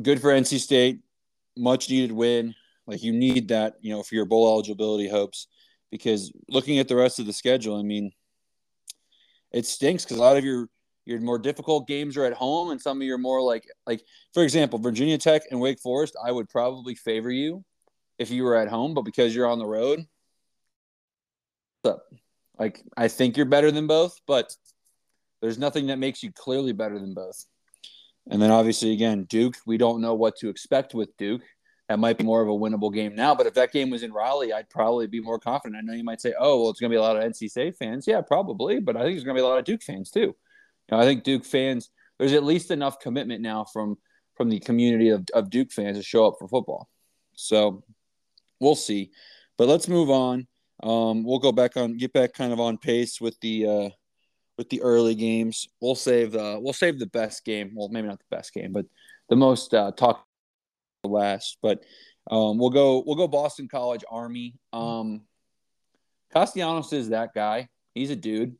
good 0.00 0.20
for 0.20 0.30
NC 0.30 0.58
State, 0.58 1.00
much 1.56 1.90
needed 1.90 2.12
win. 2.12 2.54
Like 2.86 3.02
you 3.02 3.12
need 3.12 3.48
that, 3.48 3.74
you 3.80 3.92
know, 3.92 4.02
for 4.02 4.14
your 4.14 4.24
bowl 4.24 4.52
eligibility 4.52 5.08
hopes. 5.08 5.46
Because 5.90 6.32
looking 6.48 6.78
at 6.78 6.88
the 6.88 6.96
rest 6.96 7.18
of 7.18 7.26
the 7.26 7.32
schedule, 7.32 7.76
I 7.76 7.82
mean, 7.82 8.12
it 9.52 9.66
stinks 9.66 10.04
because 10.04 10.16
a 10.16 10.20
lot 10.20 10.36
of 10.36 10.44
your 10.44 10.68
your 11.04 11.20
more 11.20 11.38
difficult 11.38 11.88
games 11.88 12.16
are 12.16 12.24
at 12.24 12.32
home, 12.32 12.70
and 12.70 12.80
some 12.80 12.98
of 13.00 13.06
your 13.06 13.18
more 13.18 13.42
like 13.42 13.64
like 13.86 14.02
for 14.32 14.42
example, 14.42 14.78
Virginia 14.78 15.18
Tech 15.18 15.42
and 15.50 15.60
Wake 15.60 15.80
Forest. 15.80 16.16
I 16.24 16.32
would 16.32 16.48
probably 16.48 16.94
favor 16.94 17.30
you 17.30 17.64
if 18.18 18.30
you 18.30 18.44
were 18.44 18.56
at 18.56 18.68
home, 18.68 18.94
but 18.94 19.02
because 19.02 19.34
you're 19.34 19.48
on 19.48 19.58
the 19.58 19.66
road, 19.66 20.06
so, 21.84 22.00
like 22.58 22.82
I 22.96 23.08
think 23.08 23.36
you're 23.36 23.46
better 23.46 23.70
than 23.70 23.86
both, 23.86 24.20
but 24.26 24.54
there's 25.40 25.58
nothing 25.58 25.88
that 25.88 25.98
makes 25.98 26.22
you 26.22 26.32
clearly 26.32 26.72
better 26.72 26.98
than 26.98 27.14
both. 27.14 27.44
And 28.30 28.40
then 28.40 28.50
obviously 28.50 28.92
again, 28.92 29.24
Duke, 29.24 29.56
we 29.66 29.76
don't 29.76 30.00
know 30.00 30.14
what 30.14 30.36
to 30.36 30.48
expect 30.48 30.94
with 30.94 31.16
Duke. 31.16 31.42
That 31.88 31.98
might 31.98 32.16
be 32.16 32.24
more 32.24 32.40
of 32.40 32.48
a 32.48 32.52
winnable 32.52 32.94
game 32.94 33.14
now. 33.14 33.34
But 33.34 33.46
if 33.46 33.54
that 33.54 33.72
game 33.72 33.90
was 33.90 34.02
in 34.02 34.12
Raleigh, 34.12 34.52
I'd 34.52 34.70
probably 34.70 35.06
be 35.06 35.20
more 35.20 35.38
confident. 35.38 35.76
I 35.76 35.82
know 35.84 35.92
you 35.92 36.04
might 36.04 36.20
say, 36.20 36.32
"Oh, 36.38 36.60
well, 36.60 36.70
it's 36.70 36.80
going 36.80 36.90
to 36.90 36.94
be 36.94 36.98
a 36.98 37.02
lot 37.02 37.16
of 37.16 37.22
NC 37.22 37.50
State 37.50 37.76
fans." 37.76 38.06
Yeah, 38.06 38.20
probably, 38.20 38.80
but 38.80 38.96
I 38.96 39.00
think 39.00 39.14
there's 39.14 39.24
going 39.24 39.36
to 39.36 39.40
be 39.40 39.44
a 39.44 39.48
lot 39.48 39.58
of 39.58 39.64
Duke 39.64 39.82
fans 39.82 40.10
too. 40.10 40.20
You 40.20 40.36
know, 40.92 40.98
I 40.98 41.04
think 41.04 41.24
Duke 41.24 41.44
fans. 41.44 41.90
There's 42.18 42.32
at 42.32 42.44
least 42.44 42.70
enough 42.70 43.00
commitment 43.00 43.42
now 43.42 43.64
from 43.64 43.98
from 44.34 44.48
the 44.48 44.60
community 44.60 45.10
of, 45.10 45.26
of 45.34 45.50
Duke 45.50 45.72
fans 45.72 45.98
to 45.98 46.02
show 46.02 46.26
up 46.26 46.36
for 46.38 46.48
football. 46.48 46.88
So 47.34 47.82
we'll 48.60 48.74
see. 48.74 49.10
But 49.58 49.68
let's 49.68 49.88
move 49.88 50.08
on. 50.08 50.46
Um, 50.82 51.24
we'll 51.24 51.38
go 51.38 51.52
back 51.52 51.76
on, 51.76 51.96
get 51.96 52.12
back 52.12 52.32
kind 52.32 52.52
of 52.52 52.60
on 52.60 52.78
pace 52.78 53.20
with 53.20 53.38
the 53.40 53.66
uh, 53.66 53.88
with 54.58 54.68
the 54.68 54.82
early 54.82 55.14
games. 55.14 55.68
We'll 55.80 55.94
save 55.94 56.32
the 56.32 56.58
we'll 56.60 56.72
save 56.72 56.98
the 56.98 57.06
best 57.06 57.44
game. 57.44 57.72
Well, 57.74 57.88
maybe 57.88 58.08
not 58.08 58.18
the 58.18 58.36
best 58.36 58.52
game, 58.52 58.72
but 58.72 58.86
the 59.28 59.36
most 59.36 59.74
uh, 59.74 59.92
talk 59.92 60.24
last. 61.04 61.58
But 61.62 61.82
um, 62.30 62.58
we'll 62.58 62.70
go 62.70 63.02
we'll 63.06 63.16
go 63.16 63.28
Boston 63.28 63.68
College 63.68 64.04
Army. 64.10 64.54
Um, 64.72 65.22
Castellanos 66.32 66.92
is 66.92 67.10
that 67.10 67.34
guy. 67.34 67.68
He's 67.94 68.10
a 68.10 68.16
dude. 68.16 68.56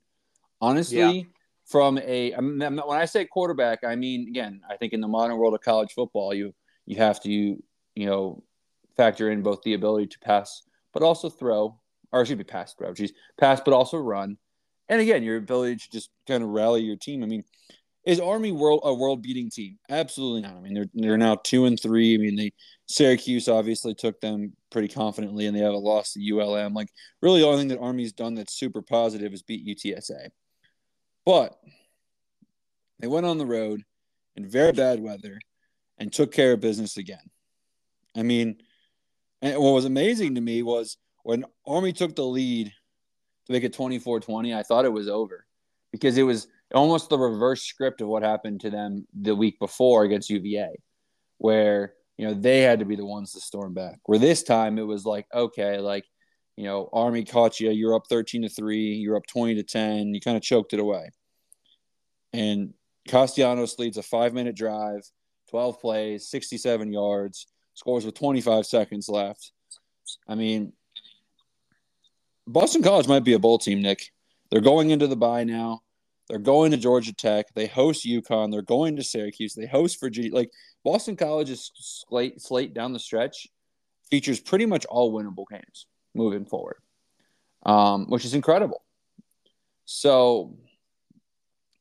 Honestly, 0.61 0.99
yeah. 0.99 1.23
from 1.67 1.99
a 1.99 2.33
when 2.33 2.99
I 2.99 3.05
say 3.07 3.25
quarterback, 3.25 3.81
I 3.85 3.97
mean 3.97 4.29
again, 4.29 4.61
I 4.69 4.77
think 4.77 4.93
in 4.93 5.01
the 5.01 5.09
modern 5.09 5.37
world 5.37 5.55
of 5.55 5.61
college 5.61 5.93
football, 5.93 6.35
you 6.35 6.55
you 6.87 6.97
have 6.97 7.21
to 7.23 7.31
you 7.31 8.07
know 8.07 8.43
factor 8.97 9.31
in 9.31 9.43
both 9.43 9.63
the 9.63 9.75
ability 9.75 10.09
to 10.09 10.19
pass, 10.21 10.63
but 10.93 11.03
also 11.03 11.31
throw, 11.31 11.79
or 12.13 12.21
excuse 12.21 12.39
me, 12.39 12.45
pass 12.45 12.75
throw, 12.75 12.93
geez, 12.93 13.13
pass, 13.39 13.61
but 13.65 13.75
also 13.75 13.99
run. 13.99 14.37
And 14.93 15.01
again, 15.01 15.23
your 15.23 15.39
ability 15.39 15.77
to 15.77 15.91
just 15.91 16.11
kind 16.29 16.43
of 16.43 16.51
rally 16.51 16.83
your 16.83 16.97
team. 16.97 17.23
I 17.23 17.27
mean, 17.27 17.45
is 18.05 18.21
Army 18.21 18.53
world 18.53 18.83
a 18.85 18.93
world 18.93 19.23
beating 19.23 19.49
team? 19.49 19.79
Absolutely 19.89 20.43
not. 20.43 20.55
I 20.55 20.61
mean, 20.61 20.75
they're 20.75 20.91
they're 20.93 21.17
now 21.17 21.37
two 21.37 21.65
and 21.65 21.81
three. 21.81 22.15
I 22.15 22.19
mean, 22.19 22.37
they 22.37 22.53
Syracuse 22.89 23.49
obviously 23.49 23.95
took 23.95 24.21
them 24.21 24.53
pretty 24.71 24.89
confidently, 24.89 25.47
and 25.47 25.57
they 25.57 25.63
have 25.63 25.73
a 25.73 25.79
loss 25.79 26.13
to 26.13 26.21
ULM. 26.21 26.75
Like, 26.75 26.89
really, 27.23 27.41
the 27.41 27.47
only 27.47 27.61
thing 27.61 27.69
that 27.69 27.81
Army's 27.81 28.13
done 28.13 28.35
that's 28.35 28.53
super 28.53 28.83
positive 28.83 29.33
is 29.33 29.43
beat 29.43 29.67
UTSA. 29.67 30.29
But 31.25 31.59
they 33.01 33.07
went 33.07 33.25
on 33.25 33.39
the 33.39 33.47
road 33.47 33.83
in 34.37 34.47
very 34.47 34.73
bad 34.73 35.01
weather 35.01 35.41
and 35.97 36.13
took 36.13 36.33
care 36.33 36.53
of 36.53 36.61
business 36.61 36.99
again. 36.99 37.31
I 38.15 38.25
mean, 38.25 38.59
and 39.41 39.59
what 39.59 39.73
was 39.73 39.87
amazing 39.87 40.35
to 40.35 40.43
me 40.43 40.63
was 40.63 40.99
when 41.23 41.47
Army 41.67 41.95
took 41.95 42.15
the 42.15 42.27
lead 42.27 42.75
to 43.47 43.53
make 43.53 43.65
it 43.65 43.77
24-20, 43.77 44.57
I 44.57 44.63
thought 44.63 44.85
it 44.85 44.93
was 44.93 45.09
over 45.09 45.47
because 45.91 46.17
it 46.17 46.23
was 46.23 46.49
almost 46.75 47.09
the 47.09 47.19
reverse 47.19 47.63
script 47.63 48.01
of 48.01 48.09
what 48.09 48.23
happened 48.23 48.61
to 48.63 48.71
them 48.71 49.07
the 49.19 49.35
week 49.35 49.59
before 49.59 50.05
against 50.05 50.31
UVA, 50.31 50.71
where 51.39 51.95
you 52.17 52.27
know 52.27 52.35
they 52.35 52.61
had 52.61 52.79
to 52.79 52.85
be 52.85 52.97
the 52.97 53.07
ones 53.07 53.33
to 53.33 53.41
storm 53.41 53.75
back. 53.75 53.99
Where 54.05 54.19
this 54.19 54.43
time 54.43 54.79
it 54.79 54.87
was 54.87 55.05
like, 55.05 55.27
okay, 55.35 55.79
like 55.79 56.05
you 56.57 56.65
know, 56.65 56.89
Army 56.93 57.25
caught 57.25 57.61
you, 57.61 57.71
you're 57.71 57.95
up 57.95 58.07
13 58.09 58.43
to 58.43 58.49
3, 58.49 58.95
you're 58.95 59.17
up 59.17 59.27
20 59.27 59.55
to 59.55 59.63
10, 59.63 60.15
you 60.15 60.21
kind 60.21 60.37
of 60.37 60.43
choked 60.43 60.73
it 60.73 60.81
away. 60.81 61.11
And 62.33 62.75
Castellanos 63.09 63.79
leads 63.79 63.97
a 63.97 64.03
five 64.03 64.35
minute 64.35 64.55
drive, 64.55 65.03
12 65.51 65.81
plays, 65.81 66.29
67 66.29 66.93
yards, 66.93 67.47
scores 67.75 68.05
with 68.05 68.15
25 68.15 68.67
seconds 68.67 69.09
left. 69.09 69.53
I 70.29 70.35
mean, 70.35 70.73
Boston 72.47 72.83
College 72.83 73.09
might 73.09 73.25
be 73.25 73.35
a 73.35 73.39
bowl 73.39 73.59
team, 73.59 73.83
Nick. 73.83 74.11
They're 74.51 74.61
going 74.61 74.91
into 74.91 75.07
the 75.07 75.17
bye 75.17 75.45
now. 75.45 75.81
They're 76.29 76.39
going 76.39 76.71
to 76.71 76.77
Georgia 76.77 77.13
Tech. 77.13 77.53
They 77.55 77.67
host 77.67 78.07
UConn. 78.07 78.51
They're 78.51 78.63
going 78.63 78.97
to 78.97 79.03
Syracuse. 79.03 79.55
They 79.55 79.67
host 79.67 80.01
Virginia. 80.01 80.35
Like 80.35 80.51
Boston 80.85 81.17
College's 81.17 81.71
slate, 81.75 82.41
slate 82.41 82.75
down 82.75 82.93
the 82.93 82.99
stretch 82.99 83.49
features 84.11 84.41
pretty 84.41 84.67
much 84.67 84.85
all 84.87 85.13
winnable 85.13 85.47
games 85.51 85.87
moving 86.15 86.45
forward, 86.45 86.77
um, 87.65 88.07
which 88.09 88.25
is 88.25 88.35
incredible. 88.35 88.83
So, 89.87 90.57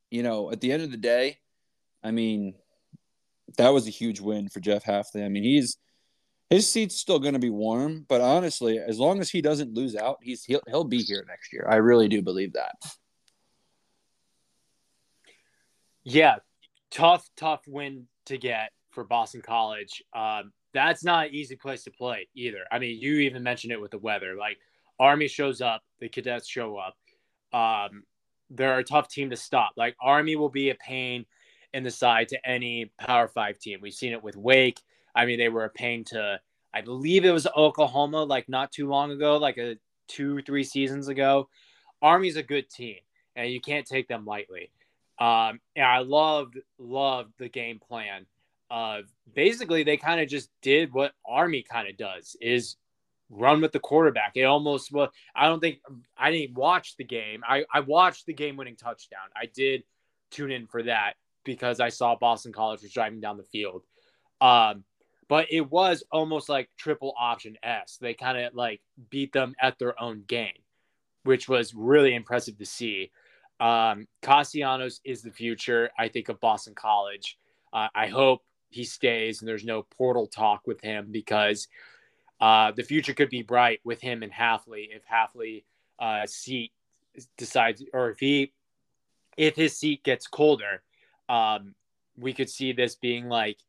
you 0.09 0.23
know, 0.23 0.51
at 0.51 0.61
the 0.61 0.71
end 0.71 0.83
of 0.83 0.91
the 0.91 0.97
day, 0.97 1.39
I 2.03 2.11
mean, 2.11 2.55
that 3.57 3.69
was 3.69 3.87
a 3.87 3.91
huge 3.91 4.21
win 4.21 4.49
for 4.49 4.59
Jeff 4.59 4.85
Hafley. 4.85 5.25
I 5.25 5.29
mean, 5.29 5.43
he's 5.43 5.77
his 6.51 6.69
seat's 6.69 6.97
still 6.97 7.17
going 7.17 7.33
to 7.33 7.39
be 7.39 7.49
warm, 7.49 8.05
but 8.09 8.19
honestly, 8.19 8.77
as 8.77 8.99
long 8.99 9.21
as 9.21 9.29
he 9.29 9.41
doesn't 9.41 9.73
lose 9.73 9.95
out, 9.95 10.17
he's 10.21 10.43
he'll, 10.43 10.61
he'll 10.67 10.83
be 10.83 11.01
here 11.01 11.23
next 11.25 11.53
year. 11.53 11.65
I 11.67 11.77
really 11.77 12.09
do 12.09 12.21
believe 12.21 12.53
that. 12.53 12.75
Yeah, 16.03 16.35
tough, 16.89 17.29
tough 17.37 17.61
win 17.67 18.07
to 18.25 18.37
get 18.37 18.71
for 18.89 19.05
Boston 19.05 19.41
College. 19.41 20.03
Um, 20.13 20.51
that's 20.73 21.05
not 21.05 21.27
an 21.27 21.33
easy 21.33 21.55
place 21.55 21.85
to 21.85 21.91
play 21.91 22.27
either. 22.35 22.65
I 22.69 22.79
mean, 22.79 22.99
you 22.99 23.13
even 23.19 23.43
mentioned 23.43 23.71
it 23.71 23.79
with 23.79 23.91
the 23.91 23.99
weather. 23.99 24.35
Like 24.35 24.57
Army 24.99 25.29
shows 25.29 25.61
up, 25.61 25.83
the 25.99 26.09
cadets 26.09 26.49
show 26.49 26.77
up. 26.77 26.97
Um, 27.53 28.03
they're 28.49 28.79
a 28.79 28.83
tough 28.83 29.07
team 29.07 29.29
to 29.29 29.37
stop. 29.37 29.71
Like 29.77 29.95
Army 30.01 30.35
will 30.35 30.49
be 30.49 30.69
a 30.69 30.75
pain 30.75 31.25
in 31.73 31.83
the 31.83 31.91
side 31.91 32.27
to 32.29 32.45
any 32.45 32.91
Power 32.99 33.29
Five 33.29 33.57
team. 33.57 33.79
We've 33.81 33.93
seen 33.93 34.11
it 34.11 34.21
with 34.21 34.35
Wake. 34.35 34.81
I 35.15 35.25
mean, 35.25 35.39
they 35.39 35.49
were 35.49 35.65
a 35.65 35.69
pain 35.69 36.03
to, 36.05 36.39
I 36.73 36.81
believe 36.81 37.25
it 37.25 37.31
was 37.31 37.47
Oklahoma, 37.55 38.23
like 38.23 38.47
not 38.49 38.71
too 38.71 38.87
long 38.87 39.11
ago, 39.11 39.37
like 39.37 39.57
a 39.57 39.77
two, 40.07 40.41
three 40.41 40.63
seasons 40.63 41.07
ago. 41.07 41.49
Army's 42.01 42.37
a 42.37 42.43
good 42.43 42.69
team, 42.69 42.97
and 43.35 43.51
you 43.51 43.61
can't 43.61 43.85
take 43.85 44.07
them 44.07 44.25
lightly. 44.25 44.71
Um, 45.19 45.59
and 45.75 45.85
I 45.85 45.99
loved, 45.99 46.57
loved 46.79 47.33
the 47.37 47.49
game 47.49 47.79
plan. 47.79 48.25
Uh, 48.71 49.01
basically, 49.35 49.83
they 49.83 49.97
kind 49.97 50.21
of 50.21 50.29
just 50.29 50.49
did 50.61 50.93
what 50.93 51.11
Army 51.27 51.61
kind 51.61 51.89
of 51.89 51.97
does: 51.97 52.35
is 52.39 52.77
run 53.29 53.61
with 53.61 53.71
the 53.71 53.79
quarterback. 53.79 54.31
It 54.35 54.43
almost 54.43 54.91
well, 54.91 55.11
I 55.35 55.47
don't 55.47 55.59
think 55.59 55.79
I 56.17 56.31
didn't 56.31 56.55
watch 56.55 56.95
the 56.95 57.03
game. 57.03 57.43
I 57.47 57.65
I 57.73 57.81
watched 57.81 58.25
the 58.25 58.33
game-winning 58.33 58.77
touchdown. 58.77 59.27
I 59.35 59.47
did 59.47 59.83
tune 60.31 60.51
in 60.51 60.67
for 60.67 60.83
that 60.83 61.15
because 61.43 61.79
I 61.79 61.89
saw 61.89 62.15
Boston 62.15 62.53
College 62.53 62.81
was 62.81 62.93
driving 62.93 63.19
down 63.19 63.37
the 63.37 63.43
field. 63.43 63.83
Um, 64.39 64.85
but 65.31 65.47
it 65.49 65.71
was 65.71 66.03
almost 66.11 66.49
like 66.49 66.69
triple 66.75 67.13
option 67.17 67.55
S. 67.63 67.97
They 68.01 68.13
kind 68.13 68.37
of 68.37 68.53
like 68.53 68.81
beat 69.09 69.31
them 69.31 69.55
at 69.61 69.79
their 69.79 69.97
own 69.97 70.25
game, 70.27 70.59
which 71.23 71.47
was 71.47 71.73
really 71.73 72.15
impressive 72.15 72.57
to 72.57 72.65
see. 72.65 73.11
Um, 73.61 74.09
Castellanos 74.21 74.99
is 75.05 75.21
the 75.21 75.31
future, 75.31 75.89
I 75.97 76.09
think, 76.09 76.27
of 76.27 76.41
Boston 76.41 76.75
College. 76.75 77.39
Uh, 77.71 77.87
I 77.95 78.07
hope 78.07 78.41
he 78.71 78.83
stays 78.83 79.39
and 79.39 79.47
there's 79.47 79.63
no 79.63 79.83
portal 79.83 80.27
talk 80.27 80.67
with 80.67 80.81
him 80.81 81.07
because 81.11 81.69
uh, 82.41 82.73
the 82.73 82.83
future 82.83 83.13
could 83.13 83.29
be 83.29 83.41
bright 83.41 83.79
with 83.85 84.01
him 84.01 84.23
and 84.23 84.33
Hafley 84.33 84.89
if 84.93 85.03
Hafley 85.07 85.63
uh, 85.97 86.25
seat 86.25 86.73
decides 87.37 87.81
or 87.93 88.09
if 88.09 88.19
he 88.19 88.51
if 89.37 89.55
his 89.55 89.77
seat 89.77 90.03
gets 90.03 90.27
colder, 90.27 90.83
um, 91.29 91.73
we 92.17 92.33
could 92.33 92.49
see 92.49 92.73
this 92.73 92.95
being 92.95 93.29
like 93.29 93.59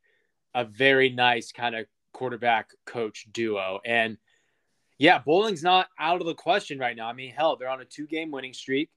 a 0.55 0.65
very 0.65 1.11
nice 1.11 1.53
kind 1.53 1.75
of 1.75 1.87
quarterback 2.13 2.71
coach 2.87 3.27
duo. 3.33 3.81
And 3.85 4.19
yeah, 4.99 5.19
bowling's 5.19 5.63
not 5.63 5.89
out 5.99 6.21
of 6.21 6.27
the 6.27 6.35
question 6.35 6.79
right 6.79 6.97
now. 6.97 7.09
I 7.09 7.13
mean, 7.13 7.33
hell, 7.33 7.57
they're 7.57 7.69
on 7.69 7.81
a 7.81 7.85
two 7.85 8.07
game 8.07 8.31
winning 8.31 8.53
streak. 8.53 8.91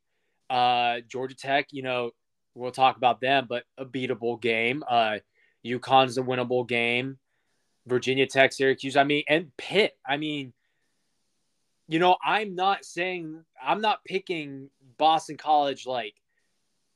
Uh, 0.49 0.99
Georgia 1.07 1.35
Tech, 1.35 1.67
you 1.71 1.81
know, 1.81 2.11
we'll 2.53 2.71
talk 2.71 2.97
about 2.97 3.21
them, 3.21 3.47
but 3.49 3.63
a 3.77 3.85
beatable 3.85 4.39
game. 4.39 4.83
Uh, 4.87 5.17
UConn's 5.65 6.17
a 6.17 6.21
winnable 6.21 6.67
game. 6.67 7.17
Virginia 7.87 8.27
Tech, 8.27 8.53
Syracuse. 8.53 8.97
I 8.97 9.03
mean, 9.03 9.23
and 9.27 9.55
Pitt. 9.57 9.93
I 10.05 10.17
mean, 10.17 10.53
you 11.87 11.99
know, 11.99 12.17
I'm 12.23 12.55
not 12.55 12.83
saying 12.85 13.43
I'm 13.63 13.81
not 13.81 14.03
picking 14.05 14.69
Boston 14.97 15.37
College 15.37 15.85
like 15.85 16.15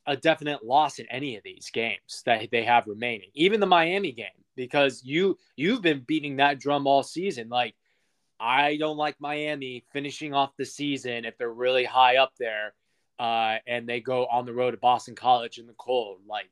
a 0.06 0.18
definite 0.18 0.66
loss 0.66 1.00
in 1.00 1.06
any 1.12 1.36
of 1.36 1.44
these 1.44 1.70
games 1.72 2.24
that 2.26 2.48
they 2.52 2.64
have 2.64 2.88
remaining. 2.88 3.30
Even 3.36 3.60
the 3.60 3.68
Miami 3.68 4.12
game, 4.12 4.28
because 4.56 5.02
you 5.04 5.38
you've 5.56 5.82
been 5.82 6.04
beating 6.06 6.38
that 6.38 6.60
drum 6.60 6.88
all 6.88 7.04
season. 7.04 7.50
Like, 7.50 7.76
I 8.40 8.78
don't 8.78 8.98
like 8.98 9.16
Miami 9.20 9.84
finishing 9.92 10.34
off 10.34 10.56
the 10.58 10.66
season 10.66 11.26
if 11.26 11.38
they're 11.38 11.52
really 11.52 11.86
high 11.86 12.18
up 12.18 12.34
there, 12.40 12.74
uh, 13.20 13.58
and 13.68 13.88
they 13.88 14.00
go 14.00 14.26
on 14.26 14.46
the 14.46 14.54
road 14.54 14.72
to 14.72 14.78
Boston 14.78 15.16
College 15.16 15.58
in 15.58 15.68
the 15.68 15.74
cold. 15.78 16.20
Like, 16.28 16.50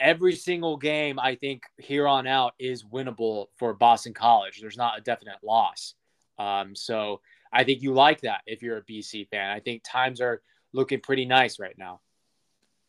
every 0.00 0.34
single 0.34 0.76
game 0.76 1.18
I 1.18 1.34
think 1.34 1.62
here 1.78 2.06
on 2.06 2.26
out 2.26 2.54
is 2.58 2.84
winnable 2.84 3.46
for 3.56 3.74
Boston 3.74 4.14
College. 4.14 4.60
There's 4.60 4.76
not 4.76 4.98
a 4.98 5.02
definite 5.02 5.38
loss. 5.42 5.94
Um, 6.38 6.76
so 6.76 7.20
I 7.52 7.64
think 7.64 7.82
you 7.82 7.92
like 7.92 8.20
that 8.22 8.42
if 8.46 8.62
you're 8.62 8.78
a 8.78 8.84
BC 8.84 9.28
fan. 9.28 9.50
I 9.50 9.60
think 9.60 9.82
times 9.84 10.20
are 10.20 10.42
looking 10.72 11.00
pretty 11.00 11.24
nice 11.24 11.58
right 11.58 11.76
now. 11.76 12.00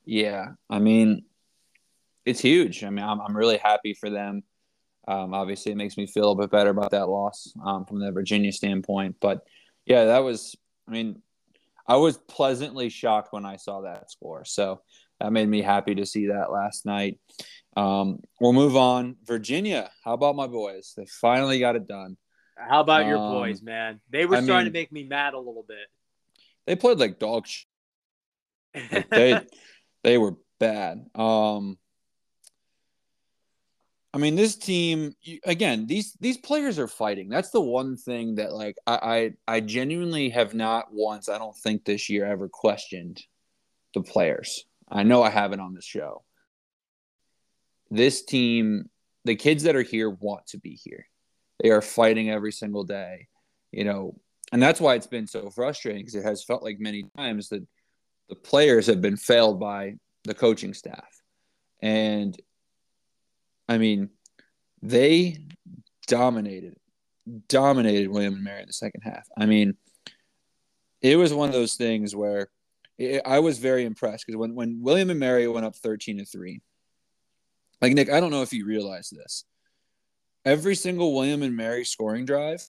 Yeah, 0.05 0.53
I 0.69 0.79
mean, 0.79 1.25
it's 2.25 2.39
huge. 2.39 2.83
I 2.83 2.89
mean, 2.89 3.05
I'm 3.05 3.21
I'm 3.21 3.35
really 3.35 3.57
happy 3.57 3.93
for 3.93 4.09
them. 4.09 4.43
Um, 5.07 5.33
obviously, 5.33 5.71
it 5.71 5.77
makes 5.77 5.97
me 5.97 6.05
feel 6.05 6.31
a 6.31 6.35
bit 6.35 6.51
better 6.51 6.69
about 6.69 6.91
that 6.91 7.09
loss 7.09 7.51
um, 7.65 7.85
from 7.85 7.99
the 7.99 8.11
Virginia 8.11 8.51
standpoint. 8.51 9.15
But 9.19 9.41
yeah, 9.85 10.05
that 10.05 10.19
was. 10.19 10.55
I 10.87 10.91
mean, 10.91 11.21
I 11.87 11.97
was 11.97 12.17
pleasantly 12.17 12.89
shocked 12.89 13.33
when 13.33 13.45
I 13.45 13.55
saw 13.55 13.81
that 13.81 14.11
score. 14.11 14.45
So 14.45 14.81
that 15.19 15.31
made 15.31 15.49
me 15.49 15.61
happy 15.61 15.95
to 15.95 16.05
see 16.05 16.27
that 16.27 16.51
last 16.51 16.85
night. 16.85 17.19
Um, 17.75 18.19
we'll 18.39 18.53
move 18.53 18.75
on. 18.75 19.15
Virginia, 19.25 19.89
how 20.03 20.13
about 20.13 20.35
my 20.35 20.47
boys? 20.47 20.93
They 20.95 21.05
finally 21.05 21.59
got 21.59 21.75
it 21.75 21.87
done. 21.87 22.17
How 22.57 22.81
about 22.81 23.05
your 23.05 23.17
um, 23.17 23.33
boys, 23.33 23.61
man? 23.61 24.01
They 24.09 24.25
were 24.25 24.37
I 24.37 24.43
starting 24.43 24.65
mean, 24.65 24.73
to 24.73 24.79
make 24.79 24.91
me 24.91 25.03
mad 25.03 25.33
a 25.33 25.39
little 25.39 25.65
bit. 25.67 25.87
They 26.67 26.75
played 26.75 26.99
like 26.99 27.19
dog 27.19 27.47
shit. 27.47 27.65
Like 28.91 29.09
they 29.09 29.39
they 30.03 30.17
were 30.17 30.35
bad. 30.59 31.05
Um, 31.15 31.77
I 34.13 34.17
mean, 34.17 34.35
this 34.35 34.55
team 34.55 35.13
again. 35.45 35.85
These 35.85 36.13
these 36.19 36.37
players 36.37 36.79
are 36.79 36.87
fighting. 36.87 37.29
That's 37.29 37.51
the 37.51 37.61
one 37.61 37.95
thing 37.95 38.35
that 38.35 38.53
like 38.53 38.75
I, 38.87 39.33
I 39.47 39.55
I 39.55 39.59
genuinely 39.59 40.29
have 40.29 40.53
not 40.53 40.87
once. 40.91 41.29
I 41.29 41.37
don't 41.37 41.55
think 41.55 41.85
this 41.85 42.09
year 42.09 42.25
ever 42.25 42.49
questioned 42.49 43.21
the 43.93 44.01
players. 44.01 44.65
I 44.89 45.03
know 45.03 45.21
I 45.21 45.29
haven't 45.29 45.59
on 45.59 45.75
this 45.75 45.85
show. 45.85 46.23
This 47.91 48.23
team, 48.23 48.89
the 49.25 49.35
kids 49.35 49.63
that 49.63 49.75
are 49.75 49.83
here 49.83 50.09
want 50.09 50.47
to 50.47 50.59
be 50.59 50.79
here. 50.83 51.05
They 51.61 51.69
are 51.69 51.81
fighting 51.81 52.29
every 52.29 52.51
single 52.51 52.85
day, 52.85 53.27
you 53.71 53.83
know, 53.83 54.15
and 54.51 54.61
that's 54.61 54.81
why 54.81 54.95
it's 54.95 55.07
been 55.07 55.27
so 55.27 55.49
frustrating 55.49 56.01
because 56.01 56.15
it 56.15 56.23
has 56.23 56.43
felt 56.43 56.63
like 56.63 56.79
many 56.79 57.05
times 57.15 57.49
that 57.49 57.65
the 58.29 58.35
players 58.35 58.87
have 58.87 59.01
been 59.01 59.17
failed 59.17 59.59
by 59.59 59.95
the 60.23 60.33
coaching 60.33 60.73
staff. 60.73 61.07
And 61.81 62.39
I 63.69 63.77
mean, 63.77 64.09
they 64.81 65.37
dominated, 66.07 66.75
dominated 67.47 68.09
William 68.09 68.33
and 68.33 68.43
Mary 68.43 68.61
in 68.61 68.67
the 68.67 68.73
second 68.73 69.01
half. 69.01 69.27
I 69.37 69.45
mean, 69.45 69.75
it 71.03 71.17
was 71.17 71.33
one 71.33 71.49
of 71.49 71.53
those 71.53 71.75
things 71.75 72.15
where 72.15 72.49
it, 72.97 73.21
I 73.25 73.39
was 73.39 73.59
very 73.59 73.85
impressed 73.85 74.25
because 74.25 74.39
when, 74.39 74.55
when 74.55 74.81
William 74.81 75.11
and 75.11 75.19
Mary 75.19 75.47
went 75.47 75.67
up 75.67 75.75
13 75.75 76.17
to 76.17 76.25
3, 76.25 76.61
like 77.79 77.93
Nick, 77.93 78.11
I 78.11 78.19
don't 78.19 78.31
know 78.31 78.41
if 78.41 78.51
you 78.51 78.65
realize 78.65 79.11
this. 79.11 79.45
Every 80.45 80.75
single 80.75 81.13
William 81.13 81.43
and 81.43 81.55
Mary 81.55 81.85
scoring 81.85 82.25
drive 82.25 82.67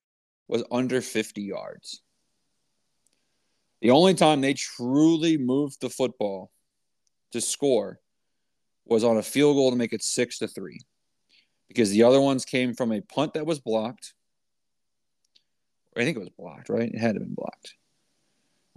was 0.49 0.65
under 0.71 1.01
50 1.01 1.41
yards. 1.41 2.03
The 3.81 3.91
only 3.91 4.13
time 4.13 4.43
they 4.43 4.53
truly 4.53 5.39
moved 5.39 5.81
the 5.81 5.89
football 5.89 6.51
to 7.33 7.41
score 7.41 8.00
was 8.91 9.05
on 9.05 9.17
a 9.17 9.23
field 9.23 9.57
goal 9.57 9.71
to 9.71 9.77
make 9.77 9.93
it 9.93 10.03
six 10.03 10.39
to 10.39 10.49
three 10.49 10.81
because 11.69 11.91
the 11.91 12.03
other 12.03 12.21
ones 12.21 12.45
came 12.45 12.75
from 12.75 12.93
a 12.93 13.01
punt 13.01 13.35
that 13.35 13.47
was 13.47 13.61
blocked. 13.61 14.13
I 15.97 16.05
think 16.05 16.17
it 16.17 16.21
was 16.21 16.31
blocked, 16.31 16.69
right? 16.69 16.93
It 16.93 16.99
had 16.99 17.15
to 17.15 17.21
have 17.21 17.29
been 17.29 17.35
blocked. 17.35 17.75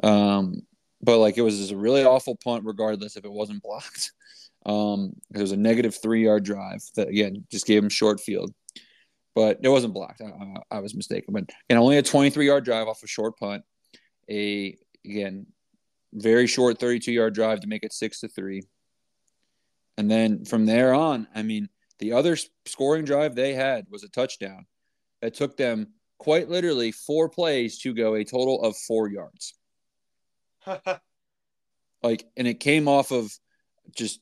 Um, 0.04 0.62
but 1.02 1.18
like 1.18 1.38
it 1.38 1.42
was 1.42 1.72
a 1.72 1.78
really 1.78 2.04
awful 2.04 2.38
punt, 2.42 2.64
regardless 2.66 3.18
if 3.18 3.26
it 3.26 3.32
wasn't 3.32 3.62
blocked. 3.62 4.12
Um, 4.66 5.12
it 5.36 5.42
was 5.42 5.52
a 5.52 5.58
negative 5.58 5.94
three 5.94 6.24
yard 6.24 6.46
drive 6.46 6.82
that 6.96 7.10
again 7.10 7.46
just 7.52 7.66
gave 7.66 7.84
him 7.84 7.90
short 7.90 8.22
field, 8.22 8.54
but 9.36 9.60
it 9.62 9.68
wasn't 9.68 9.94
blocked. 9.94 10.22
I, 10.22 10.28
I, 10.28 10.78
I 10.78 10.80
was 10.80 10.96
mistaken, 10.96 11.34
but 11.34 11.50
and 11.70 11.78
only 11.78 11.98
a 11.98 12.02
23 12.02 12.48
yard 12.48 12.64
drive 12.64 12.88
off 12.88 13.04
a 13.04 13.08
short 13.08 13.38
punt, 13.38 13.66
a 14.30 14.78
again 15.04 15.48
very 16.14 16.48
short 16.48 16.80
32 16.80 17.12
yard 17.12 17.34
drive 17.34 17.60
to 17.60 17.68
make 17.68 17.84
it 17.84 17.92
six 17.92 18.22
to 18.22 18.30
three, 18.30 18.64
and 19.98 20.10
then 20.10 20.46
from 20.46 20.66
there 20.66 20.94
on, 20.94 21.28
I 21.36 21.44
mean, 21.44 21.70
the 22.00 22.14
other 22.14 22.38
scoring 22.66 23.06
drive 23.06 23.36
they 23.36 23.54
had 23.54 23.86
was 23.90 24.04
a 24.04 24.10
touchdown 24.10 24.66
that 25.22 25.34
took 25.34 25.56
them 25.56 25.94
quite 26.18 26.50
literally 26.50 26.92
four 26.92 27.30
plays 27.30 27.80
to 27.80 27.94
go 27.94 28.16
a 28.16 28.24
total 28.24 28.62
of 28.62 28.76
four 28.76 29.10
yards. 29.10 29.54
like, 32.04 32.26
and 32.38 32.48
it 32.48 32.60
came 32.60 32.88
off 32.88 33.12
of 33.12 33.32
just 33.96 34.20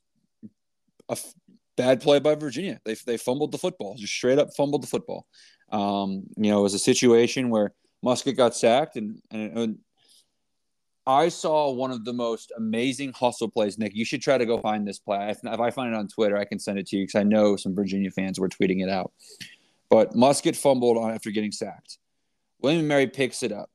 a 1.10 1.14
f- 1.14 1.34
bad 1.78 2.02
play 2.02 2.20
by 2.20 2.36
Virginia. 2.36 2.80
They 2.86 2.96
they 3.06 3.18
fumbled 3.18 3.52
the 3.52 3.58
football, 3.58 3.96
just 3.96 4.14
straight 4.14 4.40
up 4.40 4.50
fumbled 4.56 4.84
the 4.84 4.88
football. 4.88 5.28
Um, 5.72 6.24
you 6.38 6.52
know, 6.52 6.60
it 6.60 6.64
was 6.64 6.74
a 6.74 6.80
situation 6.80 7.50
where 7.50 7.74
Muskett 8.04 8.36
got 8.36 8.56
sacked, 8.56 8.96
and, 8.96 9.22
and, 9.32 9.58
and 9.58 9.78
I 11.12 11.30
saw 11.30 11.72
one 11.72 11.92
of 11.92 12.06
the 12.06 12.14
most 12.14 12.52
amazing 12.58 13.14
hustle 13.14 13.50
plays. 13.50 13.78
Nick, 13.78 13.94
you 13.94 14.06
should 14.06 14.22
try 14.22 14.38
to 14.38 14.46
go 14.46 14.58
find 14.60 14.88
this 14.88 15.00
play. 15.00 15.30
If, 15.30 15.44
I 15.46 15.70
find 15.70 15.94
it 15.94 15.98
on 15.98 16.08
Twitter, 16.08 16.38
I 16.38 16.46
can 16.46 16.60
send 16.60 16.80
it 16.80 16.88
to 16.88 16.98
you 16.98 17.04
because 17.04 17.20
I 17.20 17.24
know 17.24 17.56
some 17.56 17.76
Virginia 17.76 18.10
fans 18.10 18.40
were 18.40 18.50
tweeting 18.50 18.82
it 18.82 18.90
out. 18.90 19.12
But 19.90 20.14
Muskett 20.14 20.56
fumbled 20.56 20.98
on 20.98 21.12
after 21.12 21.30
getting 21.32 21.52
sacked. 21.52 21.98
William 22.62 22.80
and 22.80 22.88
Mary 22.88 23.08
picks 23.08 23.44
it 23.44 23.52
up. 23.52 23.70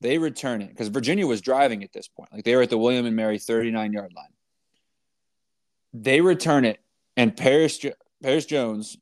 They 0.00 0.18
return 0.18 0.62
it 0.62 0.68
because 0.68 0.88
Virginia 0.88 1.26
was 1.26 1.40
driving 1.40 1.82
at 1.82 1.92
this 1.92 2.06
point. 2.06 2.32
Like 2.32 2.44
they 2.44 2.54
were 2.54 2.62
at 2.62 2.70
the 2.70 2.78
William 2.78 3.06
and 3.06 3.16
Mary 3.16 3.38
39 3.38 3.92
yard 3.92 4.12
line. 4.14 4.26
They 5.94 6.20
return 6.20 6.64
it, 6.64 6.78
and 7.16 7.34
Perris, 7.34 7.92
Perris 8.22 8.46
Jones 8.46 8.98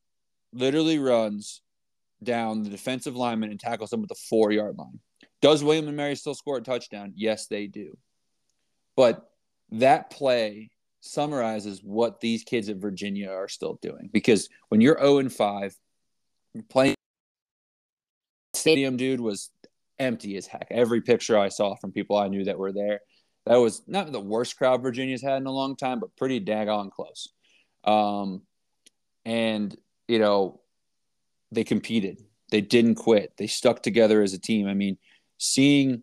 literally 0.52 0.98
runs 0.98 1.62
down 2.22 2.62
the 2.62 2.70
defensive 2.70 3.16
lineman 3.16 3.50
and 3.50 3.60
tackles 3.60 3.92
him 3.92 4.02
at 4.02 4.08
the 4.08 4.14
four 4.14 4.52
yard 4.52 4.76
line. 4.78 5.00
Does 5.42 5.62
William 5.62 5.88
and 5.88 5.96
Mary 5.96 6.16
still 6.16 6.34
score 6.34 6.58
a 6.58 6.62
touchdown? 6.62 7.12
Yes, 7.14 7.46
they 7.46 7.66
do. 7.66 7.96
But 8.96 9.28
that 9.70 10.10
play 10.10 10.70
summarizes 11.00 11.80
what 11.82 12.20
these 12.20 12.42
kids 12.42 12.68
at 12.68 12.76
Virginia 12.76 13.30
are 13.30 13.48
still 13.48 13.78
doing 13.80 14.10
because 14.12 14.48
when 14.68 14.80
you're 14.80 14.98
0 14.98 15.18
and 15.18 15.32
5, 15.32 15.76
playing 16.68 16.94
stadium, 18.54 18.96
dude, 18.96 19.20
was 19.20 19.50
empty 19.98 20.36
as 20.36 20.46
heck. 20.46 20.66
Every 20.70 21.02
picture 21.02 21.38
I 21.38 21.48
saw 21.48 21.76
from 21.76 21.92
people 21.92 22.16
I 22.16 22.28
knew 22.28 22.44
that 22.44 22.58
were 22.58 22.72
there, 22.72 23.00
that 23.44 23.56
was 23.56 23.82
not 23.86 24.10
the 24.10 24.20
worst 24.20 24.56
crowd 24.56 24.82
Virginia's 24.82 25.22
had 25.22 25.36
in 25.36 25.46
a 25.46 25.52
long 25.52 25.76
time, 25.76 26.00
but 26.00 26.16
pretty 26.16 26.40
daggone 26.40 26.90
close. 26.90 27.28
Um, 27.84 28.42
and 29.24 29.76
you 30.08 30.18
know, 30.18 30.60
they 31.52 31.64
competed. 31.64 32.22
They 32.50 32.60
didn't 32.60 32.96
quit. 32.96 33.32
They 33.36 33.46
stuck 33.46 33.82
together 33.82 34.22
as 34.22 34.32
a 34.32 34.40
team. 34.40 34.68
I 34.68 34.74
mean, 34.74 34.98
seeing 35.38 36.02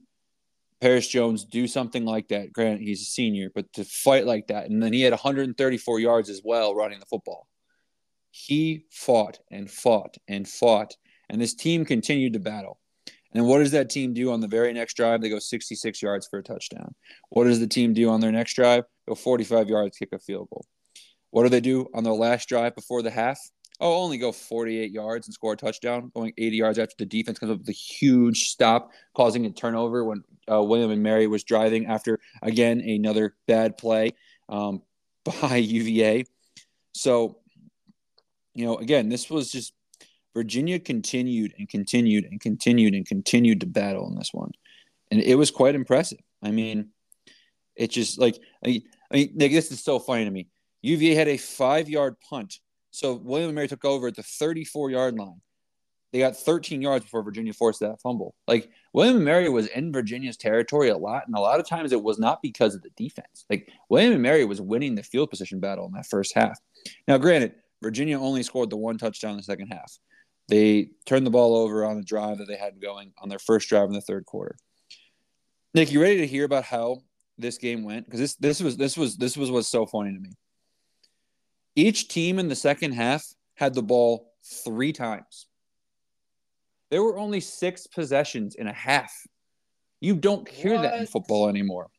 Perris 0.82 1.10
Jones 1.10 1.46
do 1.46 1.68
something 1.68 2.06
like 2.06 2.28
that, 2.28 2.52
granted 2.52 2.82
he's 2.82 3.02
a 3.02 3.06
senior, 3.06 3.50
but 3.54 3.72
to 3.74 3.86
fight 3.86 4.26
like 4.26 4.48
that, 4.48 4.70
and 4.70 4.84
then 4.84 4.94
he 4.94 5.02
had 5.02 5.14
134 5.14 6.00
yards 6.00 6.30
as 6.30 6.42
well 6.44 6.76
running 6.76 7.00
the 7.00 7.06
football. 7.06 7.48
He 8.32 8.86
fought 8.92 9.40
and 9.52 9.70
fought 9.70 10.18
and 10.28 10.48
fought, 10.48 10.96
and 11.30 11.40
this 11.40 11.54
team 11.54 11.86
continued 11.86 12.34
to 12.34 12.40
battle. 12.40 12.80
And 13.34 13.48
what 13.48 13.60
does 13.60 13.72
that 13.72 13.90
team 13.90 14.14
do 14.14 14.32
on 14.32 14.42
the 14.42 14.48
very 14.48 14.74
next 14.74 14.96
drive? 14.96 15.22
They 15.22 15.30
go 15.30 15.40
66 15.40 16.02
yards 16.02 16.28
for 16.28 16.40
a 16.40 16.44
touchdown. 16.44 16.94
What 17.30 17.46
does 17.46 17.60
the 17.60 17.68
team 17.68 17.94
do 17.94 18.10
on 18.10 18.20
their 18.20 18.32
next 18.32 18.54
drive? 18.54 18.84
Go 19.08 19.16
45 19.16 19.70
yards, 19.70 19.98
kick 19.98 20.10
a 20.12 20.20
field 20.20 20.50
goal. 20.52 20.66
What 21.32 21.44
do 21.44 21.50
they 21.50 21.62
do 21.62 21.88
on 21.96 22.04
their 22.04 22.14
last 22.14 22.48
drive 22.48 22.76
before 22.76 23.02
the 23.02 23.10
half? 23.10 23.40
Oh, 23.84 24.02
only 24.02 24.18
go 24.18 24.32
48 24.32 24.92
yards 24.92 25.28
and 25.28 25.34
score 25.34 25.52
a 25.54 25.58
touchdown, 25.58 26.10
going 26.16 26.32
80 26.38 26.56
yards 26.56 26.80
after 26.80 26.96
the 26.98 27.06
defense 27.06 27.38
comes 27.38 27.52
up 27.52 27.60
with 27.60 27.68
a 27.68 27.74
huge 27.74 28.48
stop, 28.48 28.92
causing 29.14 29.46
a 29.46 29.52
turnover 29.52 30.06
when 30.06 30.24
uh, 30.50 30.64
William 30.64 30.90
and 30.90 31.04
Mary 31.04 31.28
was 31.28 31.44
driving 31.44 31.88
after, 31.88 32.22
again, 32.42 32.80
another 32.80 33.36
bad 33.46 33.78
play 33.78 34.14
um, 34.48 34.82
by 35.42 35.58
UVA. 35.58 36.24
So, 36.94 37.40
you 38.54 38.66
know, 38.66 38.78
again, 38.78 39.10
this 39.10 39.30
was 39.30 39.52
just 39.52 39.74
Virginia 40.34 40.80
continued 40.80 41.54
and 41.58 41.68
continued 41.68 42.24
and 42.24 42.40
continued 42.40 42.94
and 42.94 43.06
continued 43.06 43.60
to 43.60 43.68
battle 43.68 44.08
in 44.08 44.16
this 44.16 44.34
one. 44.34 44.52
And 45.12 45.20
it 45.20 45.36
was 45.36 45.52
quite 45.52 45.76
impressive. 45.76 46.20
I 46.42 46.52
mean, 46.52 46.92
it 47.76 47.92
just 47.92 48.18
like, 48.18 48.40
I 48.66 48.82
I 49.12 49.16
mean 49.16 49.38
this 49.38 49.74
is 49.74 49.84
so 49.84 50.00
funny 50.00 50.24
to 50.24 50.32
me. 50.32 50.48
UVA 50.84 51.16
had 51.16 51.28
a 51.28 51.36
five 51.36 51.90
yard 51.90 52.16
punt. 52.22 52.60
So 52.94 53.16
William 53.16 53.50
and 53.50 53.56
Mary 53.56 53.68
took 53.68 53.86
over 53.86 54.08
at 54.08 54.16
the 54.16 54.24
34 54.24 54.92
yard 54.92 55.18
line. 55.18 55.42
They 56.12 56.20
got 56.20 56.38
13 56.38 56.80
yards 56.80 57.04
before 57.04 57.24
Virginia 57.24 57.52
forced 57.52 57.80
that 57.80 58.00
fumble. 58.00 58.36
Like 58.48 58.70
William 58.94 59.16
and 59.16 59.26
Mary 59.26 59.50
was 59.50 59.66
in 59.66 59.92
Virginia's 59.92 60.38
territory 60.38 60.90
a 60.90 60.98
lot, 60.98 61.24
and 61.26 61.36
a 61.36 61.40
lot 61.40 61.60
of 61.60 61.68
times 61.68 61.92
it 61.92 62.04
was 62.04 62.20
not 62.20 62.44
because 62.44 62.76
of 62.76 62.84
the 62.84 62.92
defense. 62.96 63.46
Like 63.50 63.68
William 63.90 64.14
and 64.14 64.22
Mary 64.22 64.46
was 64.46 64.62
winning 64.62 64.94
the 64.94 65.02
field 65.02 65.32
position 65.32 65.60
battle 65.60 65.88
in 65.88 65.94
that 65.94 66.06
first 66.06 66.36
half. 66.36 66.60
Now, 67.08 67.18
granted, 67.18 67.56
Virginia 67.82 68.20
only 68.20 68.44
scored 68.44 68.70
the 68.70 68.78
one 68.78 69.00
touchdown 69.00 69.32
in 69.32 69.38
the 69.38 69.44
second 69.44 69.70
half. 69.70 69.98
They 70.48 70.92
turned 71.08 71.26
the 71.26 71.32
ball 71.32 71.56
over 71.56 71.84
on 71.86 71.98
a 71.98 72.04
drive 72.04 72.38
that 72.38 72.48
they 72.48 72.58
had 72.58 72.80
going 72.80 73.12
on 73.18 73.28
their 73.28 73.40
first 73.40 73.68
drive 73.70 73.88
in 73.88 73.94
the 73.94 74.02
third 74.02 74.28
quarter. 74.28 74.56
Nick, 75.74 75.92
you 75.92 76.00
ready 76.00 76.18
to 76.18 76.28
hear 76.28 76.46
about 76.46 76.64
how 76.64 77.00
this 77.40 77.58
game 77.58 77.84
went? 77.84 78.06
Because 78.06 78.20
this 78.20 78.36
this 78.36 78.62
was 78.62 78.78
this 78.78 78.96
was 78.96 79.18
this 79.18 79.36
was 79.36 79.50
what's 79.50 79.68
so 79.68 79.88
funny 79.88 80.14
to 80.14 80.20
me. 80.20 80.30
Each 81.76 82.08
team 82.08 82.40
in 82.40 82.48
the 82.48 82.56
second 82.56 82.94
half 82.94 83.26
had 83.56 83.74
the 83.74 83.84
ball 83.84 84.32
three 84.64 84.94
times. 84.94 85.48
There 86.92 87.04
were 87.04 87.18
only 87.18 87.40
six 87.40 87.88
possessions 87.88 88.56
in 88.56 88.68
a 88.68 88.74
half. 88.74 89.12
You 90.00 90.16
don't 90.16 90.48
hear 90.48 90.76
what? 90.76 90.84
that 90.84 91.00
in 91.00 91.08
football 91.08 91.50
anymore. 91.50 91.90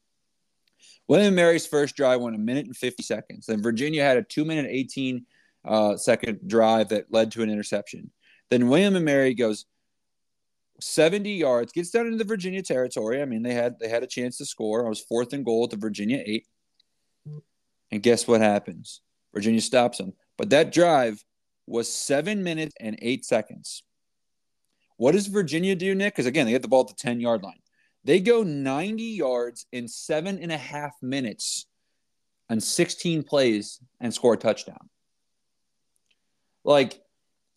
William 1.09 1.35
Mary's 1.35 1.67
first 1.67 1.97
drive 1.97 2.21
went 2.21 2.37
a 2.37 2.39
minute 2.39 2.67
and 2.67 2.77
50 2.77 3.03
seconds. 3.03 3.47
Then 3.47 3.63
Virginia 3.63 4.03
had 4.03 4.17
a 4.17 4.23
two 4.23 4.45
minute 4.45 4.67
18 4.71 5.27
uh, 5.65 5.97
second 5.97 6.41
drive 6.47 6.91
that 6.91 7.07
led 7.11 7.33
to 7.33 7.43
an 7.43 7.51
interception. 7.51 8.11
Then 8.51 8.69
William 8.69 8.97
and 8.97 9.05
Mary 9.05 9.35
goes 9.35 9.67
70 10.81 11.33
yards, 11.33 11.73
gets 11.73 11.91
down 11.91 12.07
into 12.07 12.19
the 12.19 12.25
Virginia 12.25 12.63
territory. 12.63 13.23
I 13.23 13.25
mean, 13.25 13.43
they 13.43 13.55
had 13.55 13.79
they 13.79 13.89
had 13.89 14.03
a 14.03 14.09
chance 14.09 14.39
to 14.39 14.45
score. 14.45 14.87
I 14.87 14.89
was 14.89 15.01
fourth 15.01 15.33
and 15.33 15.45
goal 15.45 15.65
at 15.65 15.71
the 15.71 15.77
Virginia 15.77 16.23
eight. 16.25 16.47
And 17.91 18.03
guess 18.03 18.27
what 18.27 18.41
happens? 18.41 19.01
Virginia 19.35 19.61
stops 19.61 19.99
them. 19.99 20.13
But 20.39 20.51
that 20.51 20.73
drive 20.73 21.23
was 21.67 21.93
seven 21.93 22.43
minutes 22.43 22.75
and 22.81 22.99
eight 23.03 23.25
seconds. 23.25 23.83
What 24.97 25.13
does 25.13 25.27
Virginia 25.27 25.75
do, 25.75 25.95
Nick? 25.95 26.15
Because 26.15 26.27
again, 26.27 26.47
they 26.47 26.53
get 26.53 26.63
the 26.63 26.69
ball 26.69 26.83
at 26.83 26.89
the 26.89 26.95
10 26.95 27.21
yard 27.21 27.43
line. 27.43 27.61
They 28.05 28.21
go 28.21 28.43
90 28.43 29.03
yards 29.03 29.67
in 29.73 29.89
seven 29.89 30.39
and 30.39 30.53
a 30.53 30.59
half 30.59 30.93
minutes 31.03 31.67
on 32.51 32.61
16 32.61 33.23
plays 33.23 33.81
and 34.01 34.13
score 34.13 34.35
a 34.35 34.37
touchdown. 34.37 34.91
Like, 36.65 37.01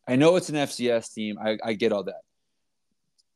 I 0.07 0.15
know 0.15 0.37
it's 0.37 0.49
an 0.49 0.55
FCS 0.55 1.13
team. 1.13 1.37
I, 1.37 1.57
I 1.63 1.73
get 1.73 1.91
all 1.91 2.03
that. 2.03 2.21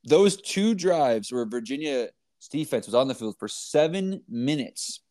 Those 0.06 0.42
two 0.42 0.74
drives 0.74 1.32
where 1.32 1.46
Virginia's 1.46 2.12
defense 2.50 2.88
was 2.88 2.96
on 2.96 3.08
the 3.08 3.14
field 3.14 3.36
for 3.38 3.48
seven 3.48 4.24
minutes 4.28 5.02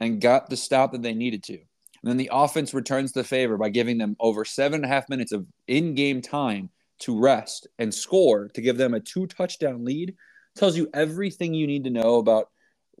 and 0.00 0.20
got 0.20 0.48
the 0.48 0.56
stop 0.56 0.92
that 0.92 1.02
they 1.02 1.12
needed 1.12 1.42
to. 1.44 1.58
And 2.02 2.10
then 2.10 2.16
the 2.16 2.30
offense 2.32 2.74
returns 2.74 3.12
the 3.12 3.24
favor 3.24 3.56
by 3.56 3.70
giving 3.70 3.98
them 3.98 4.16
over 4.20 4.44
seven 4.44 4.76
and 4.76 4.84
a 4.84 4.88
half 4.88 5.08
minutes 5.08 5.32
of 5.32 5.46
in 5.66 5.94
game 5.94 6.22
time 6.22 6.70
to 7.00 7.18
rest 7.18 7.66
and 7.78 7.92
score 7.92 8.48
to 8.48 8.60
give 8.60 8.76
them 8.76 8.94
a 8.94 9.00
two 9.00 9.26
touchdown 9.26 9.84
lead. 9.84 10.14
Tells 10.56 10.76
you 10.76 10.88
everything 10.92 11.54
you 11.54 11.66
need 11.66 11.84
to 11.84 11.90
know 11.90 12.16
about 12.16 12.48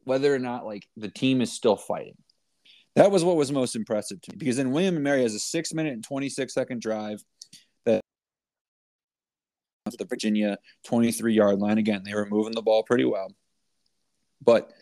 whether 0.04 0.34
or 0.34 0.38
not 0.38 0.64
like 0.64 0.88
the 0.96 1.08
team 1.08 1.40
is 1.40 1.52
still 1.52 1.76
fighting. 1.76 2.16
That 2.96 3.10
was 3.10 3.22
what 3.24 3.36
was 3.36 3.52
most 3.52 3.76
impressive 3.76 4.20
to 4.22 4.32
me 4.32 4.36
because 4.38 4.56
then 4.56 4.72
William 4.72 4.96
and 4.96 5.04
Mary 5.04 5.22
has 5.22 5.34
a 5.34 5.38
six 5.38 5.72
minute 5.72 5.92
and 5.92 6.02
26 6.02 6.52
second 6.52 6.80
drive 6.80 7.22
that 7.84 8.00
the 9.98 10.04
Virginia 10.04 10.58
23 10.84 11.34
yard 11.34 11.58
line. 11.60 11.78
Again, 11.78 12.02
they 12.04 12.14
were 12.14 12.26
moving 12.26 12.54
the 12.54 12.62
ball 12.62 12.82
pretty 12.82 13.04
well. 13.04 13.32
But 14.42 14.72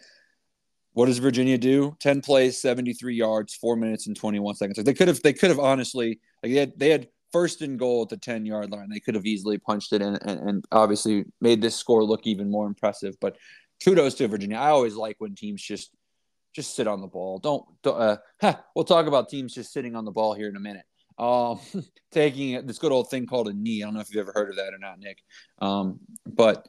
what 0.97 1.07
does 1.07 1.19
Virginia 1.19 1.59
do? 1.59 1.95
10 2.01 2.23
plays, 2.23 2.59
73 2.59 3.15
yards, 3.15 3.55
four 3.55 3.77
minutes 3.77 4.07
and 4.07 4.17
21 4.17 4.55
seconds. 4.55 4.79
Like 4.79 4.87
they 4.87 4.95
could 4.95 5.09
have, 5.09 5.21
they 5.21 5.35
could 5.35 5.51
have 5.51 5.59
honestly, 5.59 6.21
like 6.43 6.53
they 6.53 6.59
had, 6.59 6.73
they 6.79 6.89
had 6.89 7.09
first 7.33 7.61
and 7.61 7.79
goal 7.79 8.05
at 8.05 8.09
the 8.09 8.17
10 8.17 8.47
yard 8.47 8.71
line. 8.71 8.89
They 8.89 9.01
could 9.01 9.15
have 9.15 9.27
easily 9.27 9.59
punched 9.59 9.93
it 9.93 10.01
in 10.01 10.17
and, 10.17 10.49
and 10.49 10.65
obviously 10.73 11.27
made 11.43 11.61
this 11.61 11.77
score 11.77 12.03
look 12.03 12.27
even 12.27 12.51
more 12.51 12.67
impressive. 12.67 13.15
But 13.21 13.37
kudos 13.85 14.15
to 14.15 14.29
Virginia. 14.29 14.57
I 14.57 14.71
always 14.71 14.95
like 14.95 15.17
when 15.19 15.35
teams 15.35 15.61
just, 15.61 15.91
just 16.55 16.75
sit 16.75 16.87
on 16.87 17.03
the 17.03 17.09
ball. 17.09 17.41
Don't, 17.41 17.63
don't 17.83 18.01
uh, 18.43 18.55
we'll 18.75 18.87
talk 18.87 19.07
about 19.07 19.29
teams 19.29 19.53
just 19.53 19.75
sitting 19.75 19.97
on 19.97 20.07
the 20.07 20.13
ball 20.13 20.33
here 20.33 20.49
in 20.49 20.57
a 20.57 20.61
minute. 20.61 20.87
Um, 21.19 21.61
taking 22.11 22.67
this 22.67 22.79
good 22.79 22.93
old 22.93 23.11
thing 23.11 23.27
called 23.27 23.49
a 23.49 23.53
knee. 23.53 23.83
I 23.83 23.87
don't 23.87 23.93
know 23.93 24.01
if 24.01 24.09
you've 24.15 24.27
ever 24.27 24.33
heard 24.35 24.49
of 24.49 24.57
that 24.57 24.73
or 24.73 24.79
not, 24.79 24.99
Nick. 24.99 25.19
Um, 25.59 26.01
but 26.25 26.67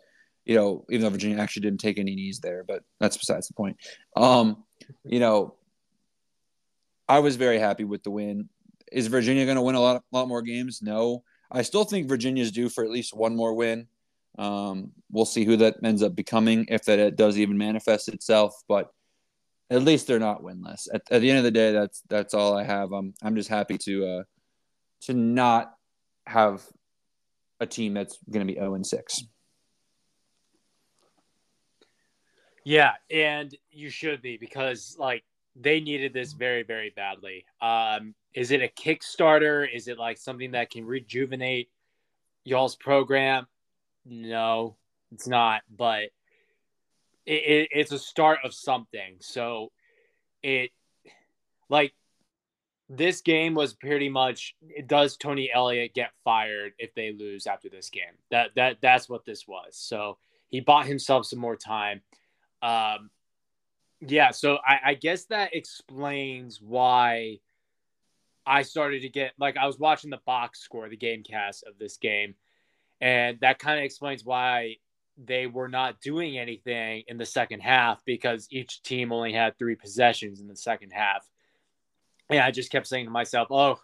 you 0.47 0.55
know, 0.55 0.85
even 0.89 1.01
though 1.01 1.09
Virginia 1.09 1.37
actually 1.39 1.63
didn't 1.63 1.81
take 1.81 1.99
any 1.99 2.15
knees 2.15 2.39
there, 2.39 2.63
but 2.65 2.81
that's 2.99 3.17
besides 3.17 3.49
the 3.49 3.53
point. 3.53 3.77
Um, 4.15 4.63
you 5.03 5.19
know, 5.19 5.55
I 7.07 7.19
was 7.19 7.35
very 7.35 7.59
happy 7.59 7.83
with 7.83 8.03
the 8.03 8.11
win. 8.11 8.47
Is 8.89 9.07
Virginia 9.07 9.43
going 9.43 9.57
to 9.57 9.61
win 9.61 9.75
a 9.75 9.81
lot, 9.81 10.03
lot 10.13 10.29
more 10.29 10.41
games? 10.41 10.81
No. 10.81 11.23
I 11.51 11.63
still 11.63 11.83
think 11.83 12.07
Virginia's 12.07 12.51
due 12.51 12.69
for 12.69 12.85
at 12.85 12.89
least 12.89 13.15
one 13.15 13.35
more 13.35 13.53
win. 13.53 13.87
Um, 14.37 14.93
we'll 15.11 15.25
see 15.25 15.43
who 15.43 15.57
that 15.57 15.75
ends 15.83 16.01
up 16.01 16.15
becoming 16.15 16.65
if 16.69 16.85
that 16.85 17.17
does 17.17 17.37
even 17.37 17.57
manifest 17.57 18.07
itself. 18.07 18.53
But 18.69 18.89
at 19.69 19.83
least 19.83 20.07
they're 20.07 20.19
not 20.19 20.43
winless. 20.43 20.87
At, 20.93 21.01
at 21.11 21.19
the 21.19 21.29
end 21.29 21.39
of 21.39 21.43
the 21.43 21.51
day, 21.51 21.73
that's 21.73 22.01
that's 22.07 22.33
all 22.33 22.55
I 22.55 22.63
have. 22.63 22.93
I'm 22.93 23.13
I'm 23.21 23.35
just 23.35 23.49
happy 23.49 23.77
to 23.79 24.05
uh, 24.05 24.23
to 25.01 25.13
not 25.13 25.73
have 26.25 26.65
a 27.59 27.65
team 27.65 27.93
that's 27.93 28.17
going 28.29 28.45
to 28.45 28.53
be 28.53 28.59
0 28.59 28.75
and 28.75 28.85
6. 28.85 29.23
Yeah, 32.67 32.95
and 33.09 33.57
you 33.71 33.89
should 33.89 34.21
be 34.21 34.35
because 34.35 34.97
like 34.99 35.23
they 35.55 35.79
needed 35.79 36.11
this 36.11 36.33
very 36.33 36.63
very 36.63 36.89
badly. 36.93 37.45
Um 37.61 38.13
is 38.33 38.51
it 38.51 38.61
a 38.61 38.67
Kickstarter? 38.67 39.65
Is 39.73 39.87
it 39.87 39.97
like 39.97 40.17
something 40.17 40.51
that 40.51 40.69
can 40.69 40.83
rejuvenate 40.83 41.69
y'all's 42.43 42.75
program? 42.75 43.47
No, 44.05 44.75
it's 45.13 45.29
not, 45.29 45.61
but 45.73 46.09
it, 47.25 47.31
it, 47.45 47.69
it's 47.71 47.93
a 47.93 47.99
start 47.99 48.39
of 48.43 48.53
something. 48.53 49.15
So 49.21 49.71
it 50.43 50.71
like 51.69 51.93
this 52.89 53.21
game 53.21 53.53
was 53.53 53.75
pretty 53.75 54.09
much 54.09 54.55
does 54.87 55.15
Tony 55.15 55.49
Elliott 55.53 55.93
get 55.93 56.11
fired 56.25 56.73
if 56.79 56.93
they 56.95 57.13
lose 57.13 57.47
after 57.47 57.69
this 57.69 57.89
game? 57.89 58.17
That 58.29 58.49
that 58.57 58.79
that's 58.81 59.07
what 59.07 59.23
this 59.23 59.47
was. 59.47 59.77
So 59.77 60.17
he 60.49 60.59
bought 60.59 60.85
himself 60.85 61.27
some 61.27 61.39
more 61.39 61.55
time. 61.55 62.01
Um, 62.61 63.09
yeah, 64.01 64.31
so 64.31 64.57
I, 64.65 64.79
I 64.85 64.93
guess 64.93 65.25
that 65.25 65.55
explains 65.55 66.61
why 66.61 67.39
I 68.45 68.61
started 68.61 69.01
to 69.01 69.09
get 69.09 69.33
like 69.39 69.57
I 69.57 69.65
was 69.65 69.79
watching 69.79 70.09
the 70.09 70.19
box 70.25 70.59
score, 70.61 70.87
the 70.89 70.97
game 70.97 71.23
cast 71.23 71.63
of 71.63 71.77
this 71.79 71.97
game, 71.97 72.35
and 73.01 73.39
that 73.41 73.59
kind 73.59 73.79
of 73.79 73.85
explains 73.85 74.23
why 74.23 74.77
they 75.17 75.47
were 75.47 75.67
not 75.67 75.99
doing 75.99 76.37
anything 76.37 77.03
in 77.07 77.17
the 77.17 77.25
second 77.25 77.61
half 77.61 78.03
because 78.05 78.47
each 78.51 78.83
team 78.83 79.11
only 79.11 79.33
had 79.33 79.57
three 79.57 79.75
possessions 79.75 80.39
in 80.39 80.47
the 80.47 80.55
second 80.55 80.91
half. 80.91 81.27
And 82.29 82.39
I 82.39 82.51
just 82.51 82.71
kept 82.71 82.87
saying 82.87 83.05
to 83.05 83.11
myself, 83.11 83.47
oh, 83.49 83.79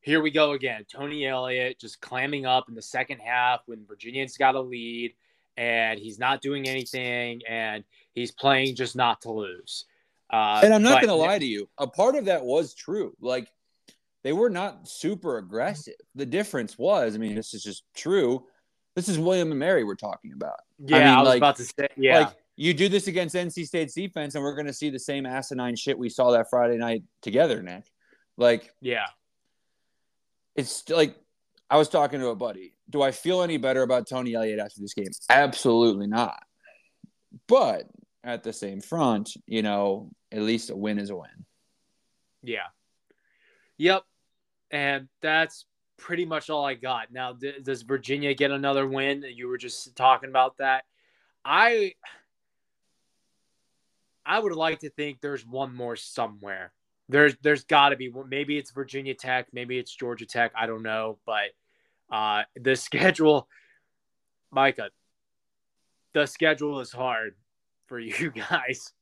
here 0.00 0.20
we 0.20 0.30
go 0.30 0.52
again. 0.52 0.84
Tony 0.90 1.26
Elliott 1.26 1.78
just 1.78 2.00
clamming 2.00 2.44
up 2.44 2.68
in 2.68 2.74
the 2.74 2.82
second 2.82 3.20
half 3.20 3.62
when 3.66 3.86
Virginia's 3.86 4.36
got 4.36 4.54
a 4.54 4.60
lead 4.60 5.14
and 5.58 5.98
he's 5.98 6.18
not 6.18 6.40
doing 6.40 6.68
anything 6.68 7.42
and 7.48 7.84
he's 8.14 8.30
playing 8.30 8.76
just 8.76 8.96
not 8.96 9.20
to 9.22 9.32
lose. 9.32 9.84
Uh, 10.32 10.60
and 10.62 10.72
I'm 10.72 10.82
not 10.82 11.02
going 11.02 11.08
to 11.08 11.14
lie 11.14 11.38
to 11.38 11.44
you. 11.44 11.68
A 11.78 11.86
part 11.86 12.14
of 12.14 12.26
that 12.26 12.44
was 12.44 12.74
true. 12.74 13.14
Like 13.20 13.50
they 14.22 14.32
were 14.32 14.50
not 14.50 14.88
super 14.88 15.38
aggressive. 15.38 15.94
The 16.14 16.26
difference 16.26 16.78
was, 16.78 17.14
I 17.14 17.18
mean, 17.18 17.34
this 17.34 17.54
is 17.54 17.62
just 17.62 17.82
true. 17.94 18.46
This 18.94 19.08
is 19.08 19.18
William 19.18 19.50
and 19.50 19.58
Mary 19.58 19.84
we're 19.84 19.96
talking 19.96 20.32
about. 20.32 20.60
Yeah, 20.78 20.96
I, 20.96 21.00
mean, 21.00 21.08
I 21.08 21.20
was 21.20 21.28
like, 21.28 21.36
about 21.38 21.56
to 21.56 21.64
say. 21.64 21.88
Yeah, 21.96 22.18
like 22.18 22.36
you 22.56 22.74
do 22.74 22.88
this 22.88 23.06
against 23.06 23.34
NC 23.34 23.66
State's 23.66 23.94
defense, 23.94 24.34
and 24.34 24.42
we're 24.42 24.54
going 24.54 24.66
to 24.66 24.72
see 24.72 24.90
the 24.90 24.98
same 24.98 25.26
asinine 25.26 25.76
shit 25.76 25.98
we 25.98 26.08
saw 26.08 26.32
that 26.32 26.50
Friday 26.50 26.76
night 26.76 27.04
together, 27.22 27.62
Nick. 27.62 27.84
Like, 28.36 28.72
yeah, 28.80 29.06
it's 30.56 30.88
like 30.88 31.16
I 31.70 31.76
was 31.76 31.88
talking 31.88 32.20
to 32.20 32.28
a 32.28 32.36
buddy. 32.36 32.74
Do 32.88 33.02
I 33.02 33.10
feel 33.10 33.42
any 33.42 33.58
better 33.58 33.82
about 33.82 34.08
Tony 34.08 34.34
Elliott 34.34 34.58
after 34.58 34.80
this 34.80 34.94
game? 34.94 35.10
Absolutely 35.28 36.06
not. 36.06 36.42
But 37.46 37.84
at 38.24 38.42
the 38.42 38.52
same 38.52 38.80
front, 38.80 39.30
you 39.46 39.62
know, 39.62 40.10
at 40.32 40.42
least 40.42 40.70
a 40.70 40.76
win 40.76 40.98
is 40.98 41.10
a 41.10 41.16
win. 41.16 41.46
Yeah. 42.42 42.68
Yep. 43.76 44.04
And 44.70 45.08
that's 45.20 45.66
pretty 45.98 46.24
much 46.24 46.48
all 46.48 46.64
I 46.64 46.74
got. 46.74 47.12
Now, 47.12 47.34
th- 47.34 47.62
does 47.62 47.82
Virginia 47.82 48.34
get 48.34 48.50
another 48.50 48.86
win? 48.86 49.24
You 49.28 49.48
were 49.48 49.58
just 49.58 49.94
talking 49.96 50.30
about 50.30 50.58
that. 50.58 50.84
I 51.44 51.94
I 54.24 54.38
would 54.38 54.52
like 54.52 54.80
to 54.80 54.90
think 54.90 55.20
there's 55.20 55.46
one 55.46 55.74
more 55.74 55.96
somewhere. 55.96 56.72
There's 57.08 57.36
there's 57.42 57.64
got 57.64 57.90
to 57.90 57.96
be 57.96 58.12
maybe 58.28 58.58
it's 58.58 58.70
Virginia 58.70 59.14
Tech, 59.14 59.48
maybe 59.52 59.78
it's 59.78 59.94
Georgia 59.94 60.26
Tech, 60.26 60.52
I 60.54 60.66
don't 60.66 60.82
know, 60.82 61.18
but 61.26 61.50
uh 62.10 62.42
the 62.56 62.76
schedule 62.76 63.48
Micah 64.50 64.90
the 66.14 66.26
schedule 66.26 66.80
is 66.80 66.92
hard 66.92 67.34
for 67.86 67.98
you 67.98 68.30
guys. 68.50 68.92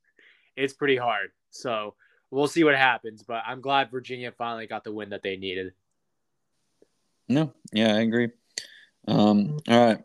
It's 0.56 0.72
pretty 0.74 0.96
hard. 0.96 1.30
So, 1.50 1.94
we'll 2.30 2.48
see 2.48 2.64
what 2.64 2.74
happens, 2.74 3.22
but 3.22 3.42
I'm 3.46 3.60
glad 3.60 3.90
Virginia 3.90 4.32
finally 4.32 4.66
got 4.66 4.84
the 4.84 4.92
win 4.92 5.10
that 5.10 5.22
they 5.22 5.36
needed. 5.36 5.72
No, 7.28 7.52
yeah, 7.72 7.94
I 7.94 8.00
agree. 8.00 8.30
Um, 9.08 9.58
all 9.68 9.86
right, 9.86 9.98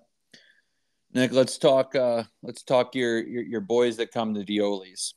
Nick, 1.13 1.31
let's 1.31 1.57
talk. 1.57 1.95
Uh, 1.95 2.23
let's 2.41 2.63
talk 2.63 2.95
your, 2.95 3.21
your 3.21 3.43
your 3.43 3.61
boys 3.61 3.97
that 3.97 4.11
come 4.11 4.33
to 4.33 4.43
Diolis. 4.43 5.13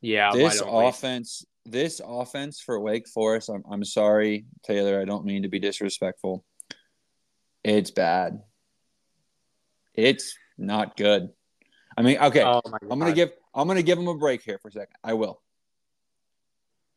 Yeah, 0.00 0.32
this 0.32 0.62
offense, 0.64 1.44
this 1.64 2.00
offense 2.04 2.60
for 2.60 2.78
Wake 2.80 3.08
Forest. 3.08 3.48
I'm 3.48 3.62
I'm 3.70 3.84
sorry, 3.84 4.46
Taylor. 4.62 5.00
I 5.00 5.04
don't 5.04 5.24
mean 5.24 5.42
to 5.42 5.48
be 5.48 5.58
disrespectful. 5.58 6.44
It's 7.62 7.90
bad. 7.90 8.40
It's 9.94 10.36
not 10.58 10.96
good. 10.96 11.30
I 11.96 12.02
mean, 12.02 12.18
okay. 12.18 12.42
Oh 12.42 12.60
I'm 12.90 12.98
gonna 12.98 13.12
give 13.12 13.32
I'm 13.54 13.68
gonna 13.68 13.82
give 13.82 13.98
them 13.98 14.08
a 14.08 14.16
break 14.16 14.42
here 14.42 14.58
for 14.58 14.68
a 14.68 14.72
second. 14.72 14.96
I 15.02 15.14
will. 15.14 15.40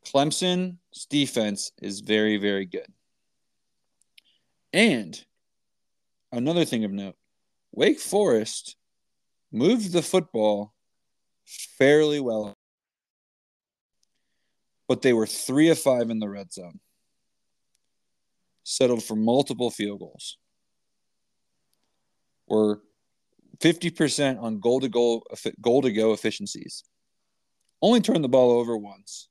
Clemson's 0.05 1.05
defense 1.09 1.71
is 1.81 1.99
very 2.01 2.37
very 2.37 2.65
good. 2.65 2.87
And 4.73 5.19
another 6.31 6.65
thing 6.65 6.83
of 6.83 6.91
note 6.91 7.15
Wake 7.71 7.99
Forest 7.99 8.75
moved 9.51 9.91
the 9.93 10.01
football 10.01 10.73
fairly 11.45 12.19
well, 12.19 12.56
but 14.87 15.01
they 15.01 15.13
were 15.13 15.27
three 15.27 15.69
of 15.69 15.79
five 15.79 16.09
in 16.09 16.19
the 16.19 16.29
red 16.29 16.51
zone, 16.53 16.79
settled 18.63 19.03
for 19.03 19.15
multiple 19.15 19.69
field 19.69 19.99
goals, 19.99 20.37
were 22.47 22.81
50% 23.59 24.41
on 24.41 24.59
goal 24.59 24.79
to 24.79 24.89
goal, 24.89 25.25
goal 25.61 25.81
to 25.81 25.91
go 25.91 26.13
efficiencies, 26.13 26.83
only 27.81 28.01
turned 28.01 28.23
the 28.23 28.29
ball 28.29 28.51
over 28.51 28.77
once. 28.77 29.29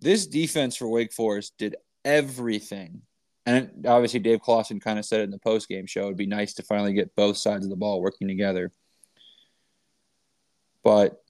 This 0.00 0.26
defense 0.26 0.76
for 0.76 0.88
Wake 0.88 1.12
Forest 1.12 1.54
did 1.58 1.76
everything 2.04 3.02
and 3.46 3.86
obviously, 3.86 4.18
Dave 4.18 4.40
Clawson 4.40 4.80
kind 4.80 4.98
of 4.98 5.04
said 5.04 5.20
it 5.20 5.24
in 5.24 5.30
the 5.30 5.38
post 5.38 5.68
game 5.68 5.86
show. 5.86 6.06
It'd 6.06 6.16
be 6.16 6.26
nice 6.26 6.54
to 6.54 6.64
finally 6.64 6.92
get 6.92 7.14
both 7.14 7.36
sides 7.36 7.64
of 7.64 7.70
the 7.70 7.76
ball 7.76 8.00
working 8.00 8.26
together. 8.26 8.72
But 10.82 11.22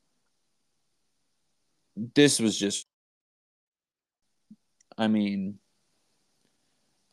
this 1.95 2.41
was 2.41 2.59
just, 2.59 2.86
I 4.99 5.09
mean, 5.09 5.59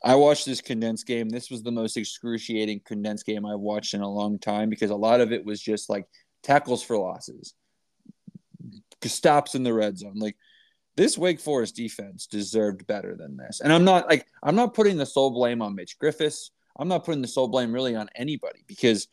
I 0.03 0.15
watched 0.15 0.45
this 0.45 0.61
condensed 0.61 1.07
game. 1.07 1.29
This 1.29 1.49
was 1.49 1.63
the 1.63 1.71
most 1.71 1.95
excruciating 1.95 2.81
condensed 2.85 3.25
game 3.25 3.45
I've 3.45 3.59
watched 3.59 3.93
in 3.93 4.01
a 4.01 4.09
long 4.09 4.37
time 4.37 4.69
because 4.69 4.91
a 4.91 4.95
lot 4.95 5.21
of 5.21 5.31
it 5.31 5.45
was 5.45 5.61
just 5.61 5.89
like 5.89 6.05
tackles 6.43 6.83
for 6.83 6.97
losses, 6.97 7.53
stops 9.03 9.55
in 9.55 9.63
the 9.63 9.73
red 9.73 9.97
zone. 9.97 10.15
Like, 10.15 10.35
this 10.95 11.17
Wake 11.17 11.39
Forest 11.39 11.75
defense 11.75 12.27
deserved 12.27 12.85
better 12.85 13.15
than 13.15 13.37
this. 13.37 13.61
And 13.61 13.73
I'm 13.73 13.83
not 13.83 14.07
like 14.07 14.27
I'm 14.43 14.55
not 14.55 14.73
putting 14.73 14.97
the 14.97 15.05
sole 15.05 15.31
blame 15.31 15.61
on 15.61 15.75
Mitch 15.75 15.97
Griffis. 15.97 16.51
I'm 16.77 16.87
not 16.87 17.03
putting 17.03 17.21
the 17.21 17.27
sole 17.27 17.47
blame 17.47 17.71
really 17.71 17.95
on 17.95 18.09
anybody 18.15 18.63
because 18.67 19.07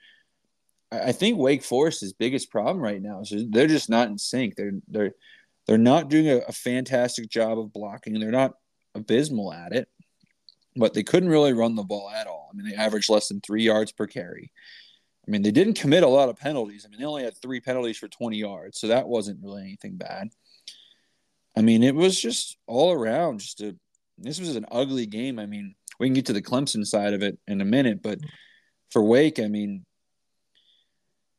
I 0.92 1.12
think 1.12 1.38
Wake 1.38 1.62
Forest's 1.62 2.12
biggest 2.12 2.50
problem 2.50 2.82
right 2.82 3.00
now 3.00 3.20
is 3.20 3.32
they're 3.48 3.66
just 3.66 3.88
not 3.88 4.08
in 4.08 4.18
sync. 4.18 4.56
They're 4.56 4.72
they're 4.88 5.14
they're 5.66 5.78
not 5.78 6.08
doing 6.08 6.28
a, 6.28 6.38
a 6.48 6.52
fantastic 6.52 7.28
job 7.28 7.58
of 7.58 7.72
blocking. 7.72 8.18
They're 8.18 8.30
not 8.30 8.54
abysmal 8.94 9.52
at 9.52 9.72
it, 9.72 9.88
but 10.76 10.94
they 10.94 11.02
couldn't 11.02 11.28
really 11.28 11.52
run 11.52 11.74
the 11.74 11.82
ball 11.82 12.10
at 12.10 12.26
all. 12.26 12.50
I 12.50 12.56
mean, 12.56 12.68
they 12.68 12.76
averaged 12.76 13.10
less 13.10 13.28
than 13.28 13.40
three 13.40 13.62
yards 13.62 13.92
per 13.92 14.06
carry. 14.06 14.52
I 15.26 15.30
mean, 15.30 15.42
they 15.42 15.50
didn't 15.50 15.74
commit 15.74 16.02
a 16.02 16.08
lot 16.08 16.28
of 16.28 16.38
penalties. 16.38 16.84
I 16.84 16.88
mean, 16.90 17.00
they 17.00 17.06
only 17.06 17.24
had 17.24 17.36
three 17.36 17.60
penalties 17.60 17.98
for 17.98 18.08
20 18.08 18.36
yards, 18.36 18.80
so 18.80 18.88
that 18.88 19.08
wasn't 19.08 19.42
really 19.42 19.62
anything 19.62 19.96
bad. 19.96 20.30
I 21.56 21.62
mean, 21.62 21.82
it 21.82 21.94
was 21.94 22.20
just 22.20 22.56
all 22.66 22.92
around. 22.92 23.40
Just 23.40 23.60
a 23.60 23.76
this 24.20 24.38
was 24.38 24.56
an 24.56 24.66
ugly 24.70 25.06
game. 25.06 25.38
I 25.38 25.46
mean, 25.46 25.74
we 25.98 26.06
can 26.06 26.14
get 26.14 26.26
to 26.26 26.32
the 26.32 26.42
Clemson 26.42 26.86
side 26.86 27.14
of 27.14 27.22
it 27.22 27.38
in 27.46 27.60
a 27.60 27.64
minute, 27.64 28.02
but 28.02 28.18
for 28.90 29.02
Wake, 29.02 29.38
I 29.38 29.48
mean, 29.48 29.84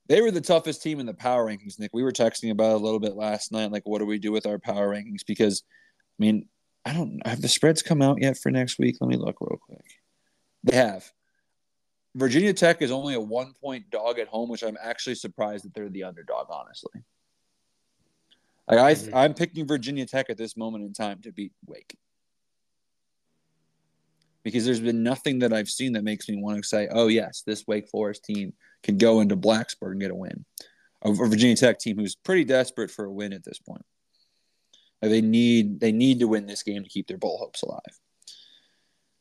they 0.07 0.21
were 0.21 0.31
the 0.31 0.41
toughest 0.41 0.81
team 0.81 0.99
in 0.99 1.05
the 1.05 1.13
power 1.13 1.45
rankings. 1.45 1.79
Nick, 1.79 1.91
we 1.93 2.03
were 2.03 2.11
texting 2.11 2.51
about 2.51 2.75
a 2.75 2.83
little 2.83 2.99
bit 2.99 3.15
last 3.15 3.51
night. 3.51 3.71
Like, 3.71 3.83
what 3.85 3.99
do 3.99 4.05
we 4.05 4.19
do 4.19 4.31
with 4.31 4.45
our 4.45 4.59
power 4.59 4.89
rankings? 4.89 5.25
Because, 5.25 5.63
I 6.19 6.23
mean, 6.23 6.47
I 6.86 6.94
don't 6.94 7.26
have 7.26 7.41
the 7.41 7.48
spreads 7.48 7.82
come 7.82 8.02
out 8.02 8.22
yet 8.22 8.38
for 8.38 8.52
next 8.52 8.80
week. 8.80 8.98
Let 9.00 9.10
me 9.10 9.17
look 9.17 9.38
real 9.39 9.60
quick. 9.60 9.86
They 10.63 10.76
have. 10.76 11.12
Virginia 12.15 12.54
Tech 12.54 12.82
is 12.82 12.91
only 12.91 13.13
a 13.13 13.20
one 13.20 13.54
point 13.62 13.89
dog 13.89 14.20
at 14.20 14.28
home, 14.28 14.50
which 14.50 14.63
I'm 14.63 14.78
actually 14.82 15.15
surprised 15.15 15.65
that 15.65 15.74
they're 15.74 15.89
the 15.89 16.04
underdog, 16.04 16.48
honestly. 16.50 17.02
Like 18.67 18.80
I, 18.80 18.94
mm-hmm. 18.94 19.15
I'm 19.15 19.34
picking 19.34 19.67
Virginia 19.67 20.06
Tech 20.06 20.30
at 20.30 20.38
this 20.38 20.58
moment 20.58 20.84
in 20.84 20.94
time 20.94 21.22
to 21.22 21.32
beat 21.32 21.54
Wake 21.65 21.98
because 24.44 24.65
there's 24.65 24.80
been 24.80 25.04
nothing 25.04 25.39
that 25.39 25.54
I've 25.54 25.70
seen 25.70 25.94
that 25.94 26.04
makes 26.04 26.28
me 26.28 26.41
want 26.41 26.58
to 26.58 26.63
say, 26.67 26.88
"Oh 26.91 27.08
yes, 27.08 27.44
this 27.46 27.65
Wake 27.67 27.88
Forest 27.89 28.26
team 28.26 28.54
can 28.84 28.98
go 28.98 29.22
into 29.22 29.38
Blacksburg 29.38 29.91
and 29.91 30.02
get 30.02 30.12
a 30.12 30.15
win." 30.15 30.46
A 31.04 31.13
Virginia 31.13 31.56
Tech 31.56 31.80
team 31.80 31.98
who's 31.98 32.15
pretty 32.15 32.44
desperate 32.44 32.91
for 32.91 33.06
a 33.06 33.12
win 33.12 33.34
at 33.34 33.44
this 33.44 33.60
point. 33.60 33.86
They 35.01 35.21
need 35.21 35.79
they 35.79 35.91
need 35.91 36.19
to 36.19 36.27
win 36.27 36.45
this 36.45 36.63
game 36.63 36.83
to 36.83 36.89
keep 36.89 37.07
their 37.07 37.17
bowl 37.17 37.37
hopes 37.37 37.63
alive. 37.63 37.99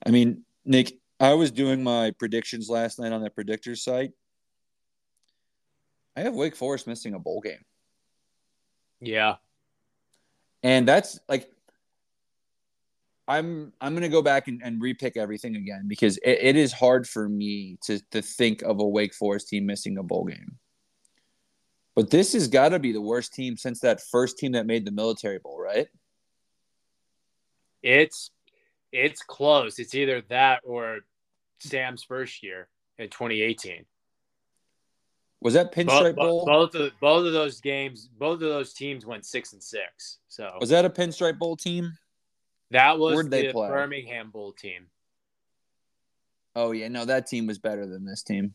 I 0.05 0.11
mean, 0.11 0.45
Nick, 0.65 0.99
I 1.19 1.35
was 1.35 1.51
doing 1.51 1.83
my 1.83 2.13
predictions 2.19 2.69
last 2.69 2.99
night 2.99 3.13
on 3.13 3.23
that 3.23 3.35
predictor 3.35 3.75
site. 3.77 4.13
I 6.17 6.21
have 6.21 6.35
Wake 6.35 6.57
Forest 6.57 6.87
missing 6.87 7.15
a 7.15 7.19
bowl 7.19 7.41
game. 7.41 7.65
Yeah. 9.01 9.37
And 10.63 10.87
that's 10.87 11.19
like 11.29 11.51
I'm 13.27 13.73
I'm 13.81 13.95
gonna 13.95 14.09
go 14.09 14.23
back 14.23 14.49
and, 14.49 14.61
and 14.63 14.83
repick 14.83 15.17
everything 15.17 15.57
again 15.57 15.85
because 15.87 16.19
it, 16.19 16.39
it 16.43 16.57
is 16.57 16.73
hard 16.73 17.09
for 17.09 17.29
me 17.29 17.79
to 17.85 18.01
to 18.11 18.21
think 18.21 18.63
of 18.63 18.81
a 18.81 18.87
Wake 18.87 19.15
Forest 19.15 19.49
team 19.49 19.65
missing 19.65 19.97
a 19.97 20.03
bowl 20.03 20.25
game. 20.25 20.59
But 21.97 22.11
this 22.11 22.33
has 22.35 22.49
got 22.49 22.71
to 22.71 22.79
be 22.79 22.93
the 22.93 23.01
worst 23.01 23.35
team 23.35 23.57
since 23.57 23.81
that 23.81 24.01
first 24.01 24.39
team 24.39 24.53
that 24.53 24.67
made 24.67 24.85
the 24.85 24.93
military 24.93 25.39
bowl, 25.39 25.61
right? 25.61 25.89
It's 27.83 28.31
it's 28.93 29.23
close. 29.23 29.79
It's 29.79 29.95
either 29.95 30.23
that 30.29 30.61
or 30.65 31.01
Sam's 31.59 32.05
first 32.05 32.43
year 32.43 32.69
in 32.99 33.09
2018. 33.09 33.85
Was 35.43 35.55
that 35.55 35.73
Pinstripe 35.73 36.17
Bowl? 36.17 36.45
Both 36.45 36.75
of 36.75 36.93
both 37.01 37.27
of 37.27 37.33
those 37.33 37.61
games, 37.61 38.09
both 38.19 38.35
of 38.35 38.41
those 38.49 38.75
teams 38.75 39.07
went 39.07 39.25
six 39.25 39.53
and 39.53 39.63
six. 39.63 40.19
So 40.29 40.51
was 40.61 40.69
that 40.69 40.85
a 40.85 40.91
Pinstripe 40.91 41.39
Bowl 41.39 41.57
team? 41.57 41.93
That 42.71 42.99
was 42.99 43.15
Where'd 43.15 43.31
the 43.31 43.53
Birmingham 43.53 44.31
Bowl 44.31 44.53
team. 44.53 44.87
Oh 46.55 46.73
yeah, 46.73 46.89
no, 46.89 47.05
that 47.07 47.27
team 47.27 47.47
was 47.47 47.59
better 47.59 47.87
than 47.87 48.05
this 48.05 48.23
team. 48.23 48.55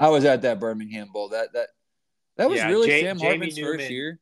I 0.00 0.08
was 0.08 0.24
at 0.24 0.42
that 0.42 0.58
Birmingham 0.58 1.08
Bowl. 1.12 1.28
That 1.28 1.52
that 1.52 1.68
that 2.36 2.48
was 2.48 2.58
yeah, 2.58 2.68
really 2.68 2.88
J- 2.88 3.02
Sam 3.02 3.18
Hartman's 3.18 3.58
first 3.58 3.90
year. 3.90 4.18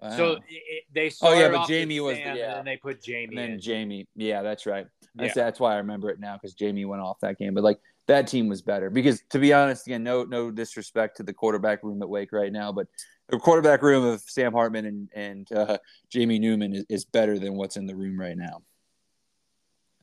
Wow. 0.00 0.16
So 0.16 0.32
it, 0.48 0.84
they 0.94 1.10
oh 1.20 1.38
yeah, 1.38 1.50
but 1.50 1.68
Jamie 1.68 2.00
was 2.00 2.16
the, 2.16 2.22
yeah, 2.22 2.58
and 2.58 2.66
they 2.66 2.78
put 2.78 3.02
Jamie. 3.02 3.24
And 3.28 3.38
then 3.38 3.50
in. 3.52 3.60
Jamie, 3.60 4.08
yeah, 4.16 4.40
that's 4.40 4.64
right. 4.64 4.86
That's, 5.14 5.36
yeah. 5.36 5.44
that's 5.44 5.60
why 5.60 5.74
I 5.74 5.76
remember 5.76 6.08
it 6.08 6.20
now 6.20 6.38
because 6.40 6.54
Jamie 6.54 6.86
went 6.86 7.02
off 7.02 7.20
that 7.20 7.38
game. 7.38 7.52
But 7.52 7.64
like 7.64 7.80
that 8.06 8.26
team 8.26 8.48
was 8.48 8.62
better 8.62 8.88
because 8.88 9.22
to 9.30 9.38
be 9.38 9.52
honest, 9.52 9.86
again, 9.86 10.02
no 10.02 10.24
no 10.24 10.50
disrespect 10.50 11.18
to 11.18 11.22
the 11.22 11.34
quarterback 11.34 11.82
room 11.82 12.00
at 12.00 12.08
Wake 12.08 12.32
right 12.32 12.50
now, 12.50 12.72
but 12.72 12.86
the 13.28 13.38
quarterback 13.38 13.82
room 13.82 14.04
of 14.04 14.22
Sam 14.22 14.52
Hartman 14.52 14.86
and 14.86 15.10
and 15.14 15.52
uh, 15.52 15.76
Jamie 16.08 16.38
Newman 16.38 16.74
is, 16.74 16.84
is, 16.88 17.04
better 17.04 17.38
than 17.38 17.54
what's 17.54 17.76
in 17.76 17.86
the 17.86 17.94
room 17.94 18.18
right 18.18 18.36
now. 18.36 18.62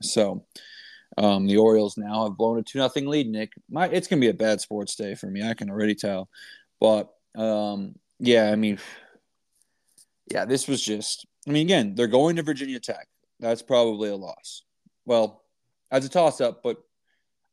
So 0.04 0.46
um, 1.18 1.48
the 1.48 1.58
Orioles 1.58 1.98
now 1.98 2.26
have 2.26 2.38
blown 2.38 2.60
a 2.60 2.64
two 2.64 2.80
nothing 2.80 3.08
lead. 3.08 3.28
Nick, 3.28 3.54
my 3.70 3.88
it's 3.88 4.08
gonna 4.08 4.20
be 4.20 4.30
a 4.30 4.34
bad 4.34 4.62
sports 4.62 4.96
day 4.96 5.16
for 5.16 5.28
me. 5.28 5.48
I 5.48 5.54
can 5.54 5.70
already 5.70 5.96
tell, 5.96 6.30
but 6.80 7.10
um, 7.36 7.96
yeah, 8.20 8.52
I 8.52 8.56
mean, 8.56 8.80
yeah, 10.32 10.46
this 10.46 10.68
was 10.68 10.82
just. 10.82 11.26
I 11.48 11.52
mean, 11.52 11.66
again, 11.66 11.96
they're 11.96 12.08
going 12.08 12.36
to 12.36 12.44
Virginia 12.44 12.80
Tech. 12.80 13.08
That's 13.40 13.62
probably 13.62 14.10
a 14.10 14.16
loss. 14.16 14.64
Well, 15.06 15.44
as 15.92 16.06
a 16.06 16.10
toss 16.10 16.42
up, 16.42 16.62
but 16.62 16.78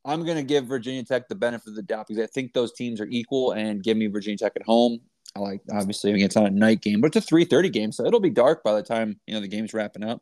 I'm 0.03 0.25
going 0.25 0.37
to 0.37 0.43
give 0.43 0.65
Virginia 0.65 1.03
Tech 1.03 1.27
the 1.27 1.35
benefit 1.35 1.69
of 1.69 1.75
the 1.75 1.81
doubt 1.81 2.07
because 2.07 2.21
I 2.21 2.27
think 2.27 2.53
those 2.53 2.73
teams 2.73 2.99
are 2.99 3.07
equal 3.07 3.53
and 3.53 3.81
give 3.81 3.95
me 3.95 4.07
Virginia 4.07 4.37
Tech 4.37 4.53
at 4.55 4.63
home. 4.63 4.99
I 5.35 5.39
like 5.39 5.61
obviously 5.71 6.21
it's 6.21 6.35
not 6.35 6.45
a 6.45 6.51
night 6.51 6.81
game, 6.81 7.01
but 7.01 7.15
it's 7.15 7.25
a 7.25 7.33
3:30 7.33 7.71
game, 7.71 7.91
so 7.91 8.05
it'll 8.05 8.19
be 8.19 8.29
dark 8.29 8.63
by 8.63 8.73
the 8.73 8.83
time 8.83 9.19
you 9.27 9.33
know 9.33 9.41
the 9.41 9.47
game's 9.47 9.73
wrapping 9.73 10.03
up. 10.03 10.21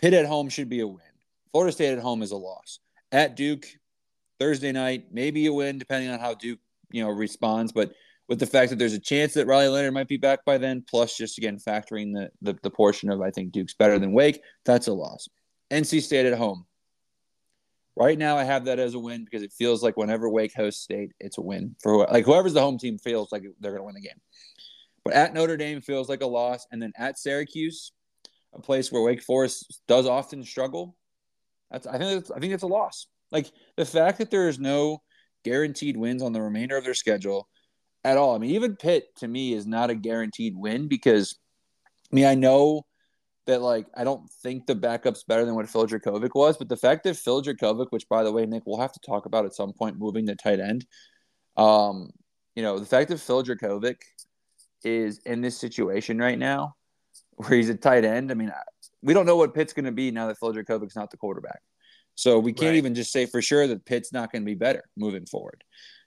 Pitt 0.00 0.14
at 0.14 0.26
home 0.26 0.48
should 0.48 0.68
be 0.68 0.80
a 0.80 0.86
win. 0.86 1.00
Florida 1.52 1.72
State 1.72 1.92
at 1.92 1.98
home 1.98 2.22
is 2.22 2.30
a 2.30 2.36
loss. 2.36 2.80
At 3.10 3.36
Duke, 3.36 3.66
Thursday 4.40 4.72
night, 4.72 5.06
maybe 5.12 5.46
a 5.46 5.52
win 5.52 5.78
depending 5.78 6.10
on 6.10 6.18
how 6.18 6.34
Duke 6.34 6.58
you 6.90 7.02
know 7.02 7.10
responds, 7.10 7.72
but 7.72 7.92
with 8.28 8.38
the 8.38 8.46
fact 8.46 8.70
that 8.70 8.78
there's 8.78 8.94
a 8.94 9.00
chance 9.00 9.34
that 9.34 9.46
Riley 9.46 9.68
Leonard 9.68 9.94
might 9.94 10.08
be 10.08 10.16
back 10.16 10.44
by 10.44 10.58
then, 10.58 10.84
plus 10.88 11.16
just 11.16 11.38
again 11.38 11.58
factoring 11.58 12.14
the, 12.14 12.30
the, 12.40 12.58
the 12.62 12.70
portion 12.70 13.10
of 13.10 13.20
I 13.20 13.30
think 13.30 13.52
Duke's 13.52 13.74
better 13.74 13.98
than 13.98 14.12
Wake, 14.12 14.40
that's 14.64 14.86
a 14.86 14.92
loss. 14.92 15.28
NC 15.70 16.02
State 16.02 16.26
at 16.26 16.38
home. 16.38 16.66
Right 17.94 18.18
now, 18.18 18.38
I 18.38 18.44
have 18.44 18.64
that 18.66 18.78
as 18.78 18.94
a 18.94 18.98
win 18.98 19.24
because 19.24 19.42
it 19.42 19.52
feels 19.52 19.82
like 19.82 19.98
whenever 19.98 20.28
Wake 20.28 20.54
hosts 20.54 20.82
State, 20.82 21.12
it's 21.20 21.36
a 21.36 21.42
win 21.42 21.76
for 21.82 22.06
like 22.06 22.24
whoever's 22.24 22.54
the 22.54 22.60
home 22.60 22.78
team 22.78 22.98
feels 22.98 23.30
like 23.32 23.42
they're 23.60 23.72
going 23.72 23.80
to 23.80 23.84
win 23.84 23.94
the 23.94 24.00
game. 24.00 24.20
But 25.04 25.14
at 25.14 25.34
Notre 25.34 25.56
Dame 25.56 25.80
feels 25.80 26.08
like 26.08 26.22
a 26.22 26.26
loss, 26.26 26.66
and 26.70 26.80
then 26.80 26.92
at 26.96 27.18
Syracuse, 27.18 27.92
a 28.54 28.60
place 28.60 28.90
where 28.90 29.02
Wake 29.02 29.22
Forest 29.22 29.82
does 29.88 30.06
often 30.06 30.44
struggle. 30.44 30.96
That's 31.72 31.86
I 31.86 31.98
think 31.98 32.20
that's, 32.20 32.30
I 32.30 32.38
think 32.38 32.52
it's 32.52 32.62
a 32.62 32.68
loss. 32.68 33.06
Like 33.32 33.50
the 33.76 33.86
fact 33.86 34.18
that 34.18 34.30
there 34.30 34.48
is 34.48 34.58
no 34.58 35.02
guaranteed 35.44 35.96
wins 35.96 36.22
on 36.22 36.32
the 36.32 36.42
remainder 36.42 36.76
of 36.76 36.84
their 36.84 36.94
schedule 36.94 37.48
at 38.04 38.16
all. 38.16 38.34
I 38.34 38.38
mean, 38.38 38.50
even 38.50 38.76
Pitt 38.76 39.06
to 39.16 39.26
me 39.26 39.54
is 39.54 39.66
not 39.66 39.90
a 39.90 39.94
guaranteed 39.94 40.54
win 40.56 40.86
because 40.86 41.38
I 42.12 42.14
mean 42.14 42.26
I 42.26 42.34
know 42.34 42.82
that 43.46 43.62
like 43.62 43.86
I 43.96 44.04
don't 44.04 44.30
think 44.42 44.66
the 44.66 44.74
backup's 44.74 45.24
better 45.24 45.44
than 45.44 45.54
what 45.54 45.68
Phil 45.68 45.86
Jurkovec 45.86 46.30
was, 46.34 46.56
but 46.56 46.68
the 46.68 46.76
fact 46.76 47.04
that 47.04 47.16
Phil 47.16 47.42
Jurkovec, 47.42 47.86
which 47.90 48.08
by 48.08 48.22
the 48.22 48.32
way, 48.32 48.46
Nick, 48.46 48.64
we'll 48.66 48.80
have 48.80 48.92
to 48.92 49.00
talk 49.00 49.26
about 49.26 49.46
at 49.46 49.54
some 49.54 49.72
point, 49.72 49.98
moving 49.98 50.26
to 50.26 50.36
tight 50.36 50.60
end. 50.60 50.86
Um, 51.56 52.10
you 52.54 52.62
know, 52.62 52.78
the 52.78 52.86
fact 52.86 53.08
that 53.08 53.18
Phil 53.18 53.42
Jurkovec 53.42 53.96
is 54.84 55.18
in 55.24 55.40
this 55.40 55.58
situation 55.58 56.18
right 56.18 56.38
now, 56.38 56.74
where 57.36 57.56
he's 57.56 57.70
a 57.70 57.74
tight 57.74 58.04
end. 58.04 58.30
I 58.30 58.34
mean, 58.34 58.52
we 59.02 59.14
don't 59.14 59.26
know 59.26 59.36
what 59.36 59.54
Pitt's 59.54 59.72
going 59.72 59.84
to 59.84 59.92
be 59.92 60.10
now 60.10 60.28
that 60.28 60.38
Phil 60.38 60.52
Jurkovec's 60.52 60.96
not 60.96 61.10
the 61.10 61.16
quarterback. 61.16 61.60
So 62.14 62.38
we 62.38 62.52
can't 62.52 62.70
right. 62.70 62.76
even 62.76 62.94
just 62.94 63.10
say 63.10 63.26
for 63.26 63.40
sure 63.40 63.66
that 63.66 63.84
Pitt's 63.84 64.12
not 64.12 64.30
going 64.30 64.42
to 64.42 64.46
be 64.46 64.54
better 64.54 64.84
moving 64.96 65.26
forward. 65.26 65.64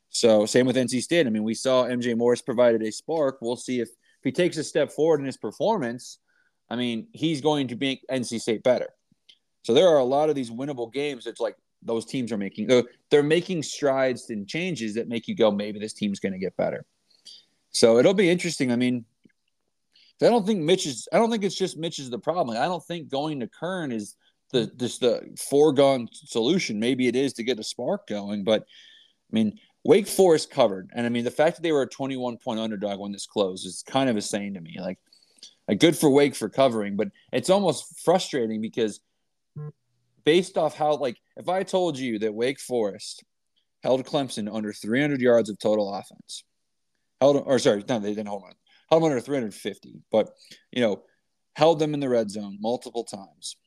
So 0.10 0.46
same 0.46 0.66
with 0.66 0.76
NC 0.76 1.02
State. 1.02 1.28
I 1.28 1.30
mean, 1.30 1.44
we 1.44 1.56
saw 1.56 1.86
MJ 1.86 2.16
Morris 2.16 2.42
provided 2.42 2.82
a 2.84 2.92
spark. 2.92 3.40
We'll 3.42 3.56
see 3.58 3.80
if, 3.80 3.90
if 3.90 4.24
he 4.24 4.32
takes 4.32 4.58
a 4.58 4.64
step 4.64 4.92
forward 4.92 5.20
in 5.20 5.26
his 5.26 5.38
performance 5.38 6.20
I 6.70 6.76
mean, 6.76 7.08
he's 7.12 7.42
going 7.42 7.68
to 7.70 7.76
make 7.76 8.06
NC 8.10 8.42
State 8.42 8.64
better. 8.64 8.90
So 9.64 9.74
there 9.74 9.88
are 9.88 9.98
a 9.98 10.04
lot 10.04 10.30
of 10.30 10.36
these 10.36 10.50
winnable 10.50 10.92
games. 10.92 11.28
It's 11.28 11.40
like 11.40 11.56
those 11.82 12.06
teams 12.06 12.32
are 12.32 12.38
making 12.38 12.84
they're 13.12 13.24
making 13.24 13.64
strides 13.64 14.30
and 14.30 14.48
changes 14.48 14.96
that 14.96 15.08
make 15.08 15.28
you 15.28 15.36
go, 15.36 15.52
maybe 15.52 15.80
this 15.80 15.94
team's 15.94 16.20
going 16.20 16.34
to 16.34 16.40
get 16.40 16.56
better. 16.58 16.86
So 17.72 17.98
it'll 17.98 18.14
be 18.14 18.30
interesting. 18.30 18.72
I 18.72 18.76
mean, 18.76 19.06
I 20.22 20.28
don't 20.28 20.46
think 20.46 20.62
Mitch 20.62 20.86
is. 20.86 21.08
I 21.12 21.18
don't 21.18 21.30
think 21.30 21.44
it's 21.44 21.56
just 21.56 21.78
Mitch 21.78 22.00
is 22.00 22.10
the 22.10 22.20
problem. 22.20 22.56
I 22.58 22.66
don't 22.66 22.84
think 22.84 23.10
going 23.10 23.40
to 23.42 23.48
Kern 23.48 23.92
is 23.92 24.16
the 24.52 24.68
just 24.78 25.02
the 25.02 25.22
foregone 25.50 26.08
solution. 26.12 26.80
Maybe 26.80 27.08
it 27.08 27.16
is 27.16 27.34
to 27.34 27.44
get 27.44 27.60
a 27.60 27.64
spark 27.64 28.08
going, 28.08 28.44
but 28.44 28.62
I 28.62 29.32
mean, 29.32 29.60
Wake 29.84 30.08
Forest 30.08 30.50
covered, 30.50 30.90
and 30.96 31.06
I 31.06 31.10
mean 31.10 31.26
the 31.26 31.32
fact 31.32 31.58
that 31.58 31.64
they 31.64 31.72
were 31.72 31.82
a 31.82 31.88
21 31.88 32.38
point 32.38 32.60
underdog 32.60 33.00
when 33.00 33.12
this 33.12 33.26
closed 33.26 33.66
is 33.66 33.84
kind 33.86 34.10
of 34.10 34.16
insane 34.16 34.54
to 34.54 34.62
me. 34.62 34.78
Like 34.80 35.00
like 35.68 35.80
good 35.80 35.98
for 35.98 36.10
Wake 36.10 36.36
for 36.36 36.50
covering, 36.50 36.96
but 36.96 37.10
it's 37.34 37.50
almost 37.50 38.00
frustrating 38.04 38.62
because 38.62 39.00
based 40.24 40.58
off 40.58 40.76
how 40.76 40.96
like 40.96 41.18
if 41.38 41.50
I 41.50 41.64
told 41.64 41.98
you 41.98 42.20
that 42.20 42.34
Wake 42.34 42.60
Forest 42.60 43.24
held 43.84 44.06
Clemson 44.06 44.54
under 44.54 44.72
300 44.72 45.22
yards 45.22 45.50
of 45.50 45.60
total 45.60 45.94
offense, 45.94 46.44
held 47.20 47.44
or 47.46 47.60
sorry, 47.60 47.84
no, 47.88 48.00
they 48.00 48.10
didn't 48.10 48.28
hold 48.28 48.44
on, 48.44 48.54
held 48.90 49.04
them 49.04 49.12
under 49.12 49.22
350, 49.22 50.02
but 50.12 50.30
you 50.72 50.82
know, 50.82 51.04
held 51.56 51.80
them 51.80 51.94
in 51.94 52.00
the 52.00 52.10
red 52.10 52.30
zone 52.30 52.58
multiple 52.60 53.04
times. 53.04 53.58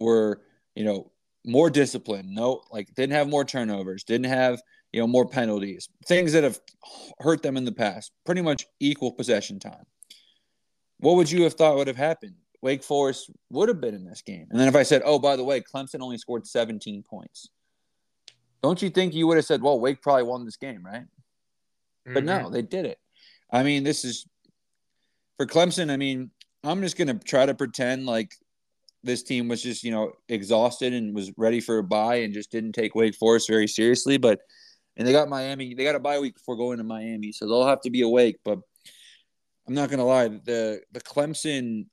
Were 0.00 0.42
you 0.74 0.84
know 0.84 1.12
more 1.46 1.70
disciplined, 1.70 2.34
no, 2.34 2.62
like 2.70 2.94
didn't 2.94 3.14
have 3.14 3.28
more 3.28 3.44
turnovers, 3.44 4.04
didn't 4.04 4.26
have 4.26 4.60
you 4.92 5.00
know 5.00 5.06
more 5.06 5.28
penalties, 5.28 5.88
things 6.06 6.32
that 6.32 6.44
have 6.44 6.58
hurt 7.20 7.42
them 7.42 7.56
in 7.56 7.64
the 7.64 7.72
past. 7.72 8.12
Pretty 8.26 8.42
much 8.42 8.66
equal 8.80 9.12
possession 9.12 9.58
time 9.58 9.86
what 11.04 11.16
would 11.16 11.30
you 11.30 11.42
have 11.42 11.54
thought 11.54 11.76
would 11.76 11.86
have 11.86 11.96
happened? 11.96 12.34
Wake 12.62 12.82
Forest 12.82 13.30
would 13.50 13.68
have 13.68 13.80
been 13.80 13.94
in 13.94 14.04
this 14.04 14.22
game. 14.22 14.46
And 14.50 14.58
then 14.58 14.68
if 14.68 14.74
I 14.74 14.84
said, 14.84 15.02
oh, 15.04 15.18
by 15.18 15.36
the 15.36 15.44
way, 15.44 15.60
Clemson 15.60 16.00
only 16.00 16.16
scored 16.16 16.46
17 16.46 17.02
points, 17.02 17.50
don't 18.62 18.80
you 18.80 18.88
think 18.88 19.12
you 19.12 19.26
would 19.26 19.36
have 19.36 19.44
said, 19.44 19.60
well, 19.60 19.78
Wake 19.78 20.00
probably 20.00 20.22
won 20.22 20.46
this 20.46 20.56
game, 20.56 20.82
right? 20.84 21.02
Mm-hmm. 21.02 22.14
But 22.14 22.24
no, 22.24 22.38
mm-hmm. 22.38 22.52
they 22.54 22.62
did 22.62 22.86
it. 22.86 22.98
I 23.50 23.62
mean, 23.62 23.84
this 23.84 24.04
is 24.04 24.26
for 25.36 25.46
Clemson. 25.46 25.90
I 25.90 25.96
mean, 25.96 26.30
I'm 26.62 26.80
just 26.80 26.96
going 26.96 27.08
to 27.08 27.24
try 27.24 27.46
to 27.46 27.54
pretend 27.54 28.06
like 28.06 28.32
this 29.02 29.22
team 29.22 29.48
was 29.48 29.62
just, 29.62 29.84
you 29.84 29.90
know, 29.90 30.12
exhausted 30.28 30.92
and 30.92 31.14
was 31.14 31.30
ready 31.36 31.60
for 31.60 31.78
a 31.78 31.84
bye 31.84 32.16
and 32.16 32.34
just 32.34 32.50
didn't 32.50 32.72
take 32.72 32.94
Wake 32.94 33.14
Forest 33.14 33.48
very 33.48 33.68
seriously. 33.68 34.16
But, 34.16 34.40
and 34.96 35.06
they 35.06 35.12
got 35.12 35.28
Miami, 35.28 35.74
they 35.74 35.84
got 35.84 35.94
a 35.94 36.00
bye 36.00 36.18
week 36.18 36.34
before 36.34 36.56
going 36.56 36.78
to 36.78 36.84
Miami. 36.84 37.32
So 37.32 37.46
they'll 37.46 37.66
have 37.66 37.82
to 37.82 37.90
be 37.90 38.02
awake. 38.02 38.38
But, 38.44 38.58
I'm 39.66 39.74
not 39.74 39.90
gonna 39.90 40.04
lie, 40.04 40.28
the 40.28 40.82
the 40.92 41.00
Clemson, 41.00 41.86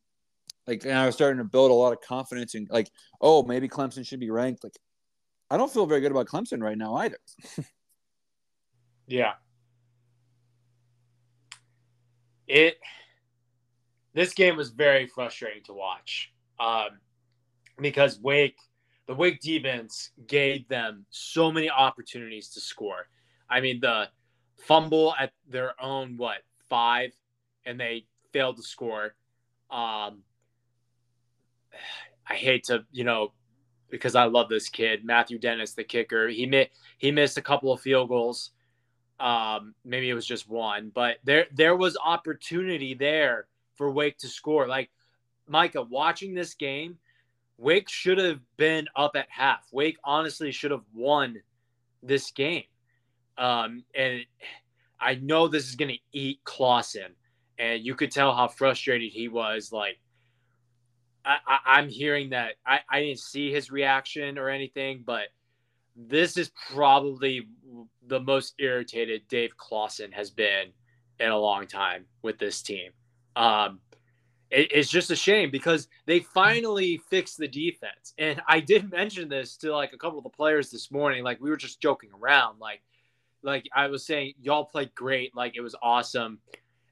like, 0.68 0.84
and 0.84 0.94
I 0.94 1.06
was 1.06 1.16
starting 1.16 1.38
to 1.38 1.44
build 1.44 1.72
a 1.72 1.74
lot 1.74 1.94
of 1.94 2.02
confidence 2.02 2.54
in, 2.56 2.68
like, 2.70 2.90
oh, 3.22 3.44
maybe 3.44 3.70
Clemson 3.70 4.06
should 4.06 4.20
be 4.20 4.30
ranked. 4.30 4.64
Like, 4.64 4.78
I 5.50 5.58
don't 5.58 5.72
feel 5.72 5.86
very 5.86 6.02
good 6.02 6.12
about 6.12 6.28
Clemson 6.28 6.62
right 6.62 6.78
now 6.78 6.96
either. 6.96 7.18
yeah. 9.08 9.34
It. 12.52 12.80
This 14.14 14.34
game 14.34 14.58
was 14.58 14.72
very 14.72 15.08
frustrating 15.08 15.64
to 15.64 15.74
watch, 15.74 16.34
um, 16.60 17.00
because 17.80 18.20
Wake, 18.20 18.58
the 19.08 19.16
Wake 19.16 19.40
defense 19.40 20.12
gave 20.28 20.68
them 20.68 21.06
so 21.12 21.50
many 21.50 21.70
opportunities 21.70 22.50
to 22.50 22.60
score. 22.60 23.08
I 23.50 23.62
mean, 23.62 23.80
the 23.80 24.10
fumble 24.58 25.16
at 25.18 25.32
their 25.48 25.82
own 25.82 26.18
what 26.18 26.40
five 26.70 27.12
and 27.66 27.80
they 27.80 28.06
failed 28.34 28.58
to 28.58 28.64
score. 28.64 29.16
Um, 29.70 30.24
I 32.28 32.34
hate 32.34 32.66
to, 32.66 32.84
you 32.92 33.06
know, 33.06 33.32
because 33.90 34.16
I 34.16 34.26
love 34.26 34.50
this 34.50 34.68
kid, 34.68 35.06
Matthew 35.06 35.40
Dennis, 35.40 35.74
the 35.74 35.86
kicker. 35.86 36.28
He 36.28 36.46
mi- 36.46 36.70
he 36.98 37.12
missed 37.12 37.38
a 37.38 37.42
couple 37.42 37.72
of 37.72 37.80
field 37.80 38.10
goals. 38.10 38.52
Um, 39.22 39.76
maybe 39.86 40.10
it 40.10 40.14
was 40.14 40.26
just 40.26 40.50
one, 40.50 40.92
but 40.94 41.18
there 41.24 41.46
there 41.54 41.76
was 41.76 41.98
opportunity 42.04 42.94
there 42.94 43.48
for 43.76 43.92
Wake 43.92 44.18
to 44.20 44.28
score. 44.28 44.68
Like 44.68 44.90
Micah, 45.48 45.84
watching 45.84 46.34
this 46.34 46.56
game, 46.56 46.98
Wake 47.58 47.90
should 47.90 48.18
have 48.18 48.40
been 48.58 48.88
up 48.96 49.16
at 49.16 49.28
half. 49.30 49.68
Wake 49.72 49.98
honestly 50.04 50.52
should 50.52 50.72
have 50.72 50.86
won 50.94 51.42
this 52.02 52.32
game. 52.32 52.64
Um, 53.38 53.84
and 53.94 54.26
I 55.00 55.16
know 55.16 55.48
this 55.48 55.70
is 55.70 55.76
going 55.76 55.92
to 55.92 56.00
eat 56.12 56.40
Clawson 56.44 57.16
and 57.62 57.86
you 57.86 57.94
could 57.94 58.12
tell 58.12 58.34
how 58.34 58.48
frustrated 58.48 59.12
he 59.12 59.28
was. 59.28 59.72
Like, 59.72 60.00
I, 61.24 61.80
am 61.80 61.88
hearing 61.88 62.32
that 62.32 62.56
I, 62.66 62.80
I 62.90 63.02
didn't 63.02 63.20
see 63.20 63.52
his 63.52 63.70
reaction 63.70 64.40
or 64.40 64.50
anything, 64.50 65.04
but 65.06 65.28
this 65.96 66.38
is 66.38 66.52
probably 66.72 67.48
the 68.08 68.20
most 68.20 68.56
irritated 68.60 69.28
Dave 69.28 69.56
Clawson 69.58 70.12
has 70.12 70.30
been 70.30 70.72
in 71.20 71.30
a 71.30 71.38
long 71.38 71.68
time 71.68 72.06
with 72.22 72.38
this 72.40 72.62
team. 72.62 72.92
Um, 73.36 73.80
it, 74.50 74.72
it's 74.72 74.90
just 74.90 75.12
a 75.12 75.16
shame 75.16 75.52
because 75.52 75.88
they 76.06 76.20
finally 76.20 77.02
fixed 77.10 77.38
the 77.38 77.48
defense. 77.48 78.14
And 78.18 78.42
I 78.48 78.60
did 78.60 78.92
mention 78.92 79.30
this 79.30 79.58
to 79.58 79.76
like 79.76 79.94
a 79.94 79.98
couple 79.98 80.18
of 80.18 80.24
the 80.24 80.30
players 80.30 80.70
this 80.70 80.92
morning. 80.92 81.24
Like 81.24 81.40
we 81.42 81.50
were 81.50 81.58
just 81.58 81.82
joking 81.82 82.10
around. 82.22 82.60
Like, 82.60 82.82
like 83.44 83.68
I 83.76 83.88
was 83.88 84.06
saying, 84.06 84.34
y'all 84.42 84.66
played 84.66 84.94
great. 84.96 85.36
Like 85.36 85.56
it 85.56 85.62
was 85.62 85.76
awesome 85.82 86.40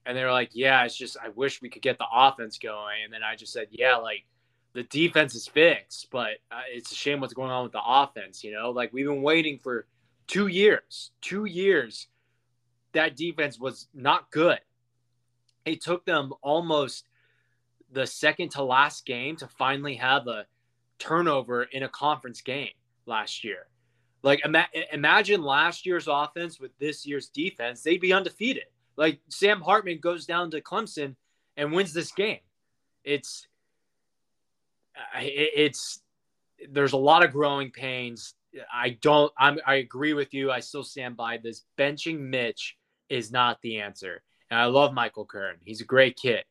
and 0.09 0.17
they 0.17 0.23
were 0.23 0.31
like, 0.31 0.49
"Yeah, 0.53 0.83
it's 0.83 0.97
just 0.97 1.17
I 1.23 1.29
wish 1.29 1.61
we 1.61 1.69
could 1.69 1.83
get 1.83 1.99
the 1.99 2.07
offense 2.11 2.57
going." 2.57 3.03
And 3.03 3.13
then 3.13 3.21
I 3.23 3.35
just 3.35 3.53
said, 3.53 3.67
"Yeah, 3.69 3.97
like 3.97 4.25
the 4.73 4.83
defense 4.83 5.35
is 5.35 5.47
fixed, 5.47 6.09
but 6.11 6.37
uh, 6.51 6.61
it's 6.71 6.91
a 6.91 6.95
shame 6.95 7.19
what's 7.19 7.33
going 7.33 7.51
on 7.51 7.63
with 7.63 7.71
the 7.71 7.81
offense. 7.83 8.43
You 8.43 8.53
know, 8.53 8.71
like 8.71 8.93
we've 8.93 9.05
been 9.07 9.21
waiting 9.21 9.57
for 9.57 9.87
two 10.27 10.47
years, 10.47 11.11
two 11.21 11.45
years. 11.45 12.07
That 12.93 13.15
defense 13.15 13.59
was 13.59 13.87
not 13.93 14.31
good. 14.31 14.59
It 15.65 15.81
took 15.81 16.05
them 16.05 16.33
almost 16.41 17.05
the 17.91 18.05
second 18.05 18.49
to 18.51 18.63
last 18.63 19.05
game 19.05 19.35
to 19.37 19.47
finally 19.47 19.95
have 19.95 20.27
a 20.27 20.45
turnover 20.97 21.63
in 21.63 21.83
a 21.83 21.89
conference 21.89 22.41
game 22.41 22.71
last 23.05 23.43
year. 23.43 23.67
Like 24.21 24.41
ima- 24.43 24.67
imagine 24.91 25.43
last 25.43 25.85
year's 25.85 26.07
offense 26.07 26.59
with 26.59 26.77
this 26.77 27.05
year's 27.05 27.29
defense, 27.29 27.81
they'd 27.81 28.01
be 28.01 28.13
undefeated. 28.13 28.65
Like 28.97 29.19
Sam 29.29 29.61
Hartman 29.61 29.99
goes 29.99 30.25
down 30.25 30.51
to 30.51 30.61
Clemson 30.61 31.15
and 31.57 31.71
wins 31.71 31.93
this 31.93 32.11
game. 32.11 32.39
It's 33.03 33.47
it's 35.15 36.01
there's 36.69 36.93
a 36.93 36.97
lot 36.97 37.23
of 37.23 37.31
growing 37.31 37.71
pains. 37.71 38.33
I 38.73 38.97
don't. 39.01 39.31
I'm. 39.37 39.59
I 39.65 39.75
agree 39.75 40.13
with 40.13 40.33
you. 40.33 40.51
I 40.51 40.59
still 40.59 40.83
stand 40.83 41.15
by 41.15 41.37
this. 41.37 41.63
Benching 41.77 42.19
Mitch 42.19 42.77
is 43.09 43.31
not 43.31 43.61
the 43.61 43.79
answer. 43.79 44.21
And 44.49 44.59
I 44.59 44.65
love 44.65 44.93
Michael 44.93 45.25
Kern. 45.25 45.57
He's 45.63 45.81
a 45.81 45.85
great 45.85 46.15
kid, 46.15 46.43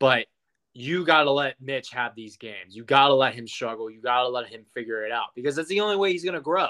but 0.00 0.26
you 0.72 1.04
got 1.04 1.24
to 1.24 1.30
let 1.30 1.60
Mitch 1.60 1.90
have 1.90 2.14
these 2.14 2.36
games. 2.36 2.74
You 2.74 2.84
got 2.84 3.08
to 3.08 3.14
let 3.14 3.34
him 3.34 3.46
struggle. 3.46 3.88
You 3.88 4.00
got 4.00 4.22
to 4.22 4.28
let 4.28 4.48
him 4.48 4.64
figure 4.74 5.06
it 5.06 5.12
out 5.12 5.28
because 5.34 5.56
that's 5.56 5.68
the 5.68 5.80
only 5.80 5.96
way 5.96 6.12
he's 6.12 6.24
going 6.24 6.34
to 6.34 6.40
grow. 6.40 6.66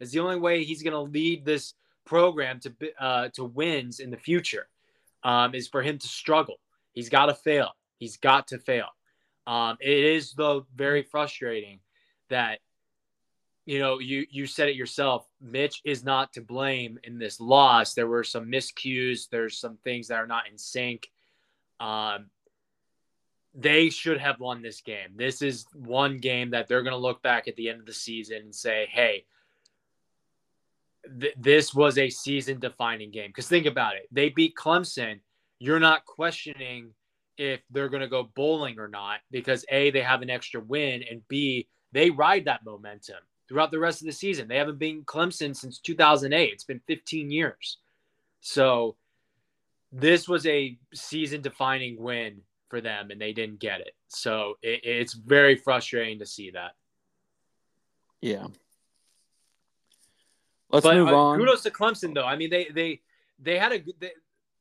It's 0.00 0.12
the 0.12 0.20
only 0.20 0.38
way 0.38 0.64
he's 0.64 0.82
going 0.82 0.94
to 0.94 1.00
lead 1.00 1.44
this 1.44 1.74
program 2.04 2.60
to 2.60 2.72
uh, 2.98 3.28
to 3.34 3.44
wins 3.44 4.00
in 4.00 4.10
the 4.10 4.16
future. 4.16 4.68
Um, 5.24 5.54
is 5.54 5.68
for 5.68 5.82
him 5.82 5.98
to 5.98 6.08
struggle. 6.08 6.56
He's 6.94 7.08
got 7.08 7.26
to 7.26 7.34
fail. 7.34 7.70
He's 7.98 8.16
got 8.16 8.48
to 8.48 8.58
fail. 8.58 8.86
Um, 9.46 9.76
it 9.80 9.98
is 9.98 10.34
though 10.34 10.66
very 10.74 11.02
frustrating 11.02 11.80
that 12.30 12.60
you 13.66 13.78
know 13.78 13.98
you 13.98 14.26
you 14.30 14.46
said 14.46 14.68
it 14.68 14.76
yourself. 14.76 15.26
Mitch 15.40 15.80
is 15.84 16.04
not 16.04 16.32
to 16.34 16.40
blame 16.40 16.98
in 17.04 17.18
this 17.18 17.40
loss. 17.40 17.94
There 17.94 18.06
were 18.06 18.24
some 18.24 18.46
miscues. 18.46 19.28
There's 19.28 19.58
some 19.58 19.76
things 19.78 20.08
that 20.08 20.16
are 20.16 20.26
not 20.26 20.48
in 20.50 20.58
sync. 20.58 21.10
Um, 21.80 22.30
they 23.54 23.90
should 23.90 24.18
have 24.18 24.40
won 24.40 24.62
this 24.62 24.80
game. 24.80 25.10
This 25.16 25.42
is 25.42 25.66
one 25.74 26.18
game 26.18 26.50
that 26.50 26.68
they're 26.68 26.82
going 26.82 26.92
to 26.92 26.96
look 26.96 27.22
back 27.22 27.48
at 27.48 27.56
the 27.56 27.68
end 27.68 27.80
of 27.80 27.86
the 27.86 27.92
season 27.92 28.38
and 28.38 28.54
say, 28.54 28.88
"Hey, 28.90 29.26
th- 31.20 31.34
this 31.36 31.74
was 31.74 31.98
a 31.98 32.08
season-defining 32.08 33.10
game." 33.10 33.30
Because 33.30 33.48
think 33.48 33.66
about 33.66 33.96
it, 33.96 34.08
they 34.10 34.28
beat 34.28 34.54
Clemson. 34.54 35.20
You're 35.58 35.80
not 35.80 36.06
questioning 36.06 36.94
if 37.38 37.60
they're 37.70 37.88
going 37.88 38.02
to 38.02 38.08
go 38.08 38.30
bowling 38.34 38.78
or 38.78 38.88
not 38.88 39.20
because 39.30 39.64
a 39.70 39.90
they 39.90 40.02
have 40.02 40.22
an 40.22 40.30
extra 40.30 40.60
win 40.60 41.02
and 41.10 41.26
b 41.28 41.68
they 41.92 42.10
ride 42.10 42.46
that 42.46 42.64
momentum 42.64 43.16
throughout 43.48 43.70
the 43.70 43.78
rest 43.78 44.00
of 44.00 44.06
the 44.06 44.12
season. 44.12 44.48
They 44.48 44.56
haven't 44.56 44.78
been 44.78 45.04
Clemson 45.04 45.54
since 45.54 45.78
2008. 45.78 46.52
It's 46.52 46.64
been 46.64 46.80
15 46.86 47.30
years. 47.30 47.78
So 48.40 48.96
this 49.92 50.26
was 50.26 50.46
a 50.46 50.78
season 50.94 51.42
defining 51.42 52.00
win 52.00 52.40
for 52.68 52.80
them 52.80 53.10
and 53.10 53.20
they 53.20 53.34
didn't 53.34 53.60
get 53.60 53.80
it. 53.80 53.94
So 54.08 54.54
it, 54.62 54.80
it's 54.84 55.12
very 55.12 55.56
frustrating 55.56 56.20
to 56.20 56.26
see 56.26 56.50
that. 56.52 56.72
Yeah. 58.22 58.46
Let's 60.70 60.84
but, 60.84 60.94
move 60.94 61.08
uh, 61.08 61.16
on. 61.16 61.38
Kudos 61.38 61.62
to 61.64 61.70
Clemson 61.70 62.14
though. 62.14 62.24
I 62.24 62.36
mean 62.36 62.48
they 62.48 62.68
they 62.72 63.02
they 63.38 63.58
had 63.58 63.72
a 63.72 63.82
they, 64.00 64.12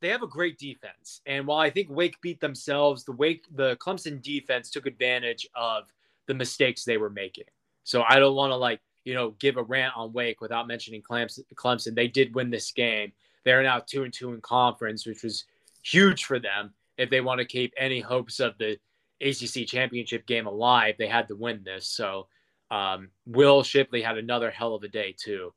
they 0.02 0.10
have 0.10 0.24
a 0.24 0.28
great 0.28 0.58
defense. 0.58 1.22
And 1.26 1.46
while 1.46 1.60
I 1.60 1.70
think 1.70 1.90
Wake 1.90 2.20
beat 2.22 2.42
themselves, 2.42 3.04
the 3.04 3.12
Wake 3.12 3.46
the 3.56 3.76
Clemson 3.78 4.22
defense 4.22 4.70
took 4.70 4.88
advantage 4.88 5.48
of 5.56 5.84
the 6.28 6.34
mistakes 6.34 6.84
they 6.84 6.98
were 6.98 7.10
making. 7.10 7.46
So 7.84 8.04
I 8.08 8.20
don't 8.20 8.36
want 8.36 8.52
to 8.52 8.56
like, 8.56 8.82
you 9.06 9.14
know, 9.14 9.32
give 9.40 9.58
a 9.58 9.64
rant 9.64 9.94
on 9.96 10.12
Wake 10.12 10.42
without 10.42 10.68
mentioning 10.68 11.02
Clemson. 11.02 11.42
Clemson. 11.56 11.96
They 11.96 12.08
did 12.08 12.36
win 12.36 12.50
this 12.50 12.72
game. 12.72 13.12
They're 13.44 13.64
now 13.64 13.80
2 13.80 14.04
and 14.04 14.14
2 14.14 14.34
in 14.34 14.42
conference, 14.42 15.06
which 15.06 15.24
was 15.24 15.46
huge 15.84 16.26
for 16.26 16.40
them 16.40 16.74
if 16.98 17.10
they 17.10 17.22
want 17.22 17.40
to 17.40 17.46
keep 17.46 17.74
any 17.78 18.00
hopes 18.00 18.40
of 18.40 18.58
the 18.58 18.78
ACC 19.22 19.68
championship 19.68 20.26
game 20.26 20.48
alive. 20.48 20.96
They 20.98 21.08
had 21.08 21.28
to 21.28 21.36
win 21.36 21.62
this. 21.64 21.88
So 21.88 22.28
um, 22.70 23.10
Will 23.26 23.64
Shipley 23.64 24.02
had 24.02 24.18
another 24.18 24.50
hell 24.50 24.76
of 24.76 24.84
a 24.84 24.88
day 24.88 25.16
too. 25.18 25.54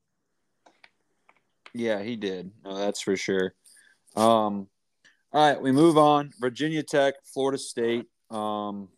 Yeah, 1.72 2.02
he 2.02 2.16
did. 2.16 2.52
No, 2.64 2.76
that's 2.76 3.00
for 3.00 3.16
sure. 3.16 3.54
Um, 4.16 4.68
all 5.32 5.48
right, 5.52 5.60
we 5.60 5.72
move 5.72 5.98
on. 5.98 6.30
Virginia 6.38 6.82
Tech, 6.82 7.14
Florida 7.24 7.58
State. 7.58 8.06
Um, 8.30 8.88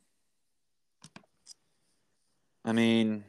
I 2.64 2.72
mean, 2.72 3.24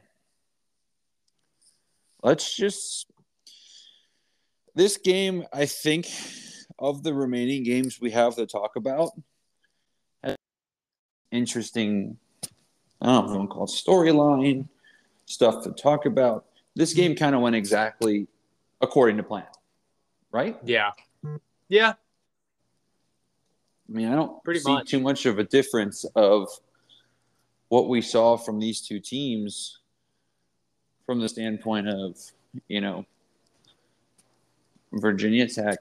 let's 2.22 2.56
just. 2.56 3.08
This 4.76 4.98
game, 4.98 5.44
I 5.52 5.66
think, 5.66 6.08
of 6.78 7.02
the 7.02 7.14
remaining 7.14 7.64
games 7.64 8.00
we 8.00 8.12
have 8.12 8.36
to 8.36 8.46
talk 8.46 8.76
about, 8.76 9.10
interesting. 11.32 12.18
I 13.02 13.06
don't 13.08 13.34
know 13.34 13.48
to 13.48 13.72
storyline 13.72 14.68
stuff 15.26 15.64
to 15.64 15.72
talk 15.72 16.06
about. 16.06 16.46
This 16.76 16.94
game 16.94 17.16
kind 17.16 17.36
of 17.36 17.42
went 17.42 17.56
exactly 17.56 18.28
according 18.82 19.18
to 19.18 19.24
plan, 19.24 19.46
right? 20.32 20.58
Yeah. 20.64 20.92
Yeah. 21.70 21.94
I 23.90 23.92
mean, 23.94 24.08
I 24.12 24.16
don't 24.16 24.44
Pretty 24.44 24.60
see 24.60 24.74
much. 24.74 24.90
too 24.90 25.00
much 25.00 25.26
of 25.26 25.40
a 25.40 25.44
difference 25.44 26.06
of 26.16 26.48
what 27.70 27.88
we 27.90 28.02
saw 28.02 28.38
from 28.38 28.60
these 28.60 28.82
two 28.82 29.00
teams 29.00 29.80
from 31.06 31.20
the 31.22 31.30
standpoint 31.30 31.88
of, 31.88 32.18
you 32.68 32.82
know, 32.82 33.06
Virginia 34.94 35.48
Tech 35.48 35.80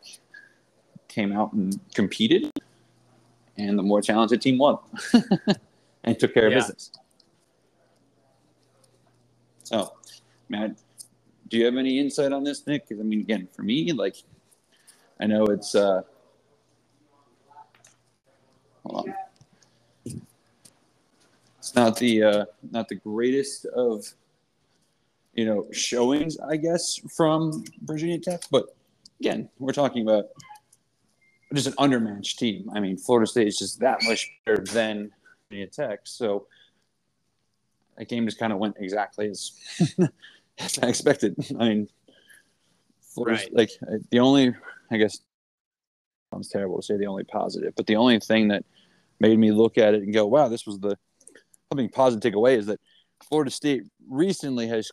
came 1.08 1.32
out 1.32 1.52
and 1.52 1.78
competed, 1.94 2.50
and 3.56 3.78
the 3.78 3.82
more 3.82 4.00
talented 4.02 4.40
team 4.42 4.58
won 4.58 4.78
and 6.04 6.18
took 6.18 6.34
care 6.34 6.46
of 6.46 6.52
Yeah. 6.52 6.58
business. 6.58 6.92
So, 9.64 9.94
Matt, 10.48 10.76
do 11.48 11.56
you 11.56 11.64
have 11.64 11.76
any 11.76 11.98
insight 11.98 12.32
on 12.32 12.44
this, 12.44 12.66
Nick? 12.68 12.88
'Cause, 12.88 13.00
I 13.00 13.02
mean, 13.02 13.20
again, 13.20 13.48
for 13.52 13.62
me, 13.62 13.92
like, 13.92 14.16
I 15.20 15.26
know 15.26 15.44
it's 15.46 15.74
uh, 15.74 16.02
hold 18.84 19.08
on. 19.08 19.14
It's 21.58 21.74
not 21.74 21.96
the 21.98 22.22
uh, 22.22 22.44
not 22.70 22.88
the 22.88 22.94
greatest 22.96 23.64
of 23.66 24.06
you 25.34 25.44
know 25.44 25.66
showings, 25.72 26.38
I 26.38 26.56
guess, 26.56 27.00
from 27.14 27.64
Virginia 27.82 28.18
Tech, 28.18 28.42
but 28.50 28.76
again, 29.20 29.48
we're 29.58 29.72
talking 29.72 30.02
about 30.02 30.26
just 31.54 31.66
an 31.66 31.72
undermatched 31.74 32.36
team. 32.36 32.70
I 32.74 32.80
mean, 32.80 32.96
Florida 32.96 33.26
State 33.26 33.48
is 33.48 33.58
just 33.58 33.80
that 33.80 33.98
much 34.02 34.30
better 34.44 34.62
than 34.64 35.10
Virginia 35.48 35.66
Tech, 35.68 36.00
so 36.04 36.46
that 37.96 38.08
game 38.08 38.26
just 38.26 38.38
kind 38.38 38.52
of 38.52 38.58
went 38.58 38.76
exactly 38.78 39.28
as, 39.28 39.52
as 40.58 40.78
I 40.80 40.86
expected. 40.88 41.34
I 41.58 41.68
mean, 41.68 41.88
Florida, 43.00 43.38
Right. 43.38 43.54
like 43.54 43.70
the 44.10 44.18
only, 44.20 44.54
I 44.90 44.96
guess, 44.96 45.20
sounds 46.32 46.48
terrible 46.48 46.76
to 46.76 46.82
say 46.82 46.96
the 46.96 47.06
only 47.06 47.24
positive, 47.24 47.74
but 47.76 47.86
the 47.86 47.96
only 47.96 48.18
thing 48.20 48.48
that 48.48 48.64
made 49.20 49.38
me 49.38 49.50
look 49.50 49.78
at 49.78 49.94
it 49.94 50.02
and 50.02 50.12
go, 50.12 50.26
"Wow, 50.26 50.48
this 50.48 50.66
was 50.66 50.78
the 50.78 50.96
something 51.70 51.88
positive 51.88 52.22
to 52.22 52.28
take 52.28 52.36
away," 52.36 52.56
is 52.56 52.66
that 52.66 52.80
Florida 53.28 53.50
State 53.50 53.84
recently 54.08 54.68
has 54.68 54.90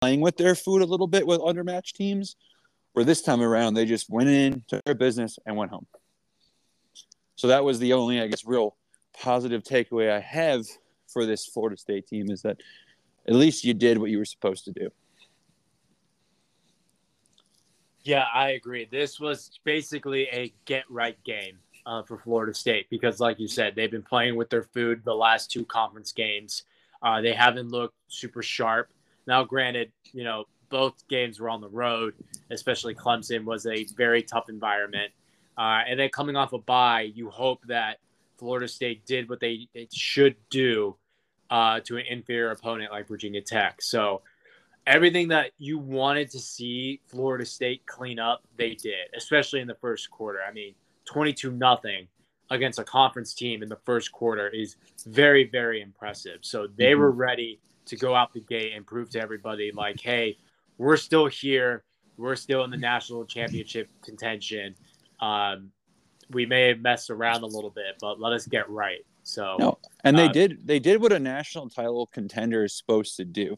playing 0.00 0.20
with 0.20 0.36
their 0.36 0.54
food 0.54 0.82
a 0.82 0.86
little 0.86 1.06
bit 1.06 1.26
with 1.26 1.40
undermatched 1.40 1.92
teams, 1.92 2.36
where 2.92 3.04
this 3.04 3.22
time 3.22 3.40
around 3.40 3.74
they 3.74 3.84
just 3.84 4.08
went 4.08 4.28
in, 4.28 4.62
took 4.68 4.84
their 4.84 4.94
business, 4.94 5.38
and 5.46 5.56
went 5.56 5.70
home. 5.70 5.86
So 7.36 7.48
that 7.48 7.64
was 7.64 7.78
the 7.78 7.92
only, 7.92 8.20
I 8.20 8.26
guess, 8.26 8.44
real 8.44 8.76
positive 9.12 9.62
takeaway 9.62 10.10
I 10.10 10.20
have 10.20 10.66
for 11.06 11.24
this 11.24 11.46
Florida 11.46 11.76
State 11.76 12.06
team 12.06 12.30
is 12.30 12.42
that 12.42 12.58
at 13.26 13.34
least 13.34 13.64
you 13.64 13.74
did 13.74 13.98
what 13.98 14.10
you 14.10 14.18
were 14.18 14.24
supposed 14.24 14.64
to 14.64 14.72
do. 14.72 14.90
Yeah, 18.04 18.24
I 18.32 18.50
agree. 18.50 18.86
This 18.90 19.20
was 19.20 19.58
basically 19.64 20.28
a 20.28 20.52
get 20.64 20.84
right 20.90 21.22
game 21.24 21.58
uh, 21.86 22.02
for 22.02 22.18
Florida 22.18 22.54
State 22.54 22.88
because, 22.90 23.20
like 23.20 23.38
you 23.38 23.48
said, 23.48 23.74
they've 23.74 23.90
been 23.90 24.02
playing 24.02 24.36
with 24.36 24.50
their 24.50 24.62
food 24.62 25.02
the 25.04 25.14
last 25.14 25.50
two 25.50 25.64
conference 25.64 26.12
games. 26.12 26.64
Uh, 27.02 27.20
they 27.20 27.32
haven't 27.32 27.70
looked 27.70 27.96
super 28.08 28.42
sharp. 28.42 28.90
Now, 29.26 29.44
granted, 29.44 29.92
you 30.12 30.24
know, 30.24 30.44
both 30.68 31.06
games 31.08 31.40
were 31.40 31.48
on 31.48 31.60
the 31.60 31.68
road, 31.68 32.14
especially 32.50 32.94
Clemson 32.94 33.44
was 33.44 33.66
a 33.66 33.84
very 33.96 34.22
tough 34.22 34.48
environment. 34.48 35.12
Uh, 35.56 35.82
and 35.88 35.98
then 35.98 36.08
coming 36.10 36.36
off 36.36 36.52
a 36.52 36.58
bye, 36.58 37.02
you 37.14 37.30
hope 37.30 37.64
that 37.66 37.98
Florida 38.36 38.68
State 38.68 39.04
did 39.06 39.28
what 39.28 39.40
they, 39.40 39.68
should 39.92 40.36
do 40.50 40.96
uh, 41.50 41.80
to 41.80 41.96
an 41.96 42.06
inferior 42.06 42.50
opponent 42.50 42.92
like 42.92 43.08
Virginia 43.08 43.40
Tech. 43.40 43.82
So, 43.82 44.22
everything 44.88 45.28
that 45.28 45.52
you 45.58 45.78
wanted 45.78 46.30
to 46.30 46.38
see 46.38 47.00
Florida 47.06 47.44
State 47.44 47.84
clean 47.86 48.18
up, 48.18 48.42
they 48.56 48.74
did, 48.74 49.06
especially 49.14 49.60
in 49.60 49.68
the 49.68 49.74
first 49.76 50.10
quarter. 50.10 50.40
I 50.48 50.52
mean, 50.52 50.74
22 51.04 51.52
nothing 51.52 52.08
against 52.50 52.78
a 52.78 52.84
conference 52.84 53.34
team 53.34 53.62
in 53.62 53.68
the 53.68 53.78
first 53.84 54.10
quarter 54.10 54.48
is 54.48 54.76
very, 55.06 55.44
very 55.44 55.82
impressive. 55.82 56.38
So 56.40 56.66
they 56.66 56.92
Mhm. 56.92 56.98
were 56.98 57.10
ready 57.10 57.60
to 57.84 57.96
go 57.96 58.14
out 58.14 58.32
the 58.32 58.40
gate 58.40 58.72
and 58.72 58.86
prove 58.86 59.10
to 59.10 59.20
everybody, 59.20 59.70
like, 59.72 60.00
hey, 60.00 60.38
we're 60.78 60.96
still 60.96 61.26
here. 61.26 61.84
We're 62.16 62.36
still 62.36 62.64
in 62.64 62.70
the 62.70 62.76
national 62.78 63.26
championship 63.26 63.90
contention. 64.02 64.74
Um, 65.20 65.72
we 66.30 66.46
may 66.46 66.68
have 66.68 66.80
messed 66.80 67.10
around 67.10 67.42
a 67.42 67.46
little 67.46 67.70
bit, 67.70 67.96
but 68.00 68.18
let 68.18 68.32
us 68.32 68.46
get 68.46 68.68
right. 68.70 69.04
So, 69.22 69.56
No, 69.58 69.78
and 70.04 70.18
they 70.18 70.28
Uh, 70.28 70.32
did. 70.32 70.66
They 70.66 70.78
did 70.78 71.02
what 71.02 71.12
a 71.12 71.18
national 71.18 71.68
title 71.68 72.06
contender 72.06 72.64
is 72.64 72.74
supposed 72.74 73.16
to 73.16 73.24
do. 73.26 73.56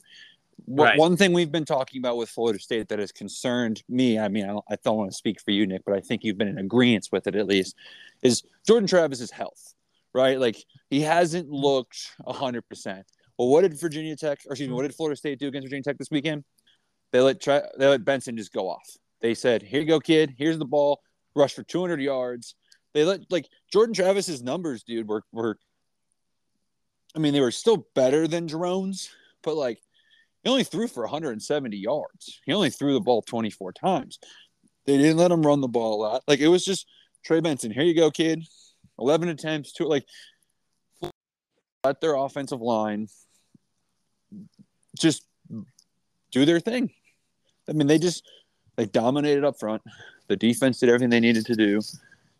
Right. 0.66 0.98
One 0.98 1.16
thing 1.16 1.32
we've 1.32 1.52
been 1.52 1.64
talking 1.64 2.00
about 2.00 2.16
with 2.16 2.28
Florida 2.28 2.58
State 2.58 2.88
that 2.88 2.98
has 2.98 3.12
concerned 3.12 3.82
me. 3.88 4.18
I 4.18 4.28
mean, 4.28 4.44
I 4.44 4.48
don't, 4.48 4.64
I 4.70 4.76
don't 4.82 4.96
want 4.96 5.10
to 5.10 5.16
speak 5.16 5.40
for 5.40 5.50
you, 5.50 5.66
Nick, 5.66 5.82
but 5.84 5.94
I 5.94 6.00
think 6.00 6.24
you've 6.24 6.38
been 6.38 6.48
in 6.48 6.58
agreement 6.58 7.08
with 7.12 7.26
it 7.26 7.36
at 7.36 7.46
least. 7.46 7.76
Is 8.22 8.42
Jordan 8.66 8.86
Travis's 8.86 9.30
health, 9.30 9.74
right? 10.14 10.38
Like 10.38 10.56
he 10.88 11.00
hasn't 11.00 11.50
looked 11.50 12.12
hundred 12.26 12.62
percent. 12.68 13.06
Well, 13.38 13.48
what 13.48 13.62
did 13.62 13.78
Virginia 13.78 14.16
Tech, 14.16 14.40
or 14.46 14.52
excuse 14.52 14.68
me, 14.68 14.74
what 14.74 14.82
did 14.82 14.94
Florida 14.94 15.16
State 15.16 15.38
do 15.38 15.48
against 15.48 15.66
Virginia 15.66 15.82
Tech 15.82 15.98
this 15.98 16.10
weekend? 16.10 16.44
They 17.12 17.20
let 17.20 17.40
try, 17.40 17.62
they 17.78 17.86
let 17.86 18.04
Benson 18.04 18.36
just 18.36 18.52
go 18.52 18.68
off. 18.68 18.88
They 19.20 19.34
said, 19.34 19.62
"Here 19.62 19.80
you 19.80 19.86
go, 19.86 20.00
kid. 20.00 20.34
Here's 20.36 20.58
the 20.58 20.64
ball. 20.64 21.00
Rush 21.34 21.54
for 21.54 21.62
200 21.62 22.00
yards." 22.00 22.54
They 22.92 23.04
let 23.04 23.30
like 23.30 23.48
Jordan 23.72 23.94
Travis's 23.94 24.42
numbers, 24.42 24.82
dude, 24.82 25.08
were 25.08 25.22
were. 25.32 25.58
I 27.14 27.18
mean, 27.18 27.32
they 27.32 27.40
were 27.40 27.50
still 27.50 27.88
better 27.94 28.28
than 28.28 28.46
Drones', 28.46 29.10
but 29.42 29.56
like 29.56 29.80
he 30.42 30.50
only 30.50 30.64
threw 30.64 30.88
for 30.88 31.02
170 31.02 31.76
yards. 31.76 32.40
He 32.46 32.52
only 32.52 32.70
threw 32.70 32.94
the 32.94 33.00
ball 33.00 33.22
24 33.22 33.72
times. 33.72 34.18
They 34.86 34.96
didn't 34.96 35.18
let 35.18 35.30
him 35.30 35.42
run 35.42 35.60
the 35.60 35.68
ball 35.68 35.94
a 35.94 36.00
lot. 36.02 36.22
Like 36.26 36.40
it 36.40 36.48
was 36.48 36.64
just 36.64 36.86
Trey 37.24 37.40
Benson. 37.40 37.70
Here 37.70 37.82
you 37.82 37.94
go, 37.94 38.10
kid. 38.10 38.42
11 38.98 39.28
attempts 39.28 39.72
to 39.72 39.84
like 39.86 40.04
let 41.84 42.00
their 42.00 42.14
offensive 42.14 42.60
line 42.60 43.08
just 44.98 45.24
do 46.30 46.44
their 46.44 46.60
thing. 46.60 46.90
I 47.68 47.72
mean, 47.72 47.86
they 47.86 47.98
just 47.98 48.28
they 48.76 48.86
dominated 48.86 49.44
up 49.44 49.58
front. 49.58 49.82
The 50.28 50.36
defense 50.36 50.78
did 50.78 50.88
everything 50.88 51.10
they 51.10 51.20
needed 51.20 51.46
to 51.46 51.54
do. 51.54 51.80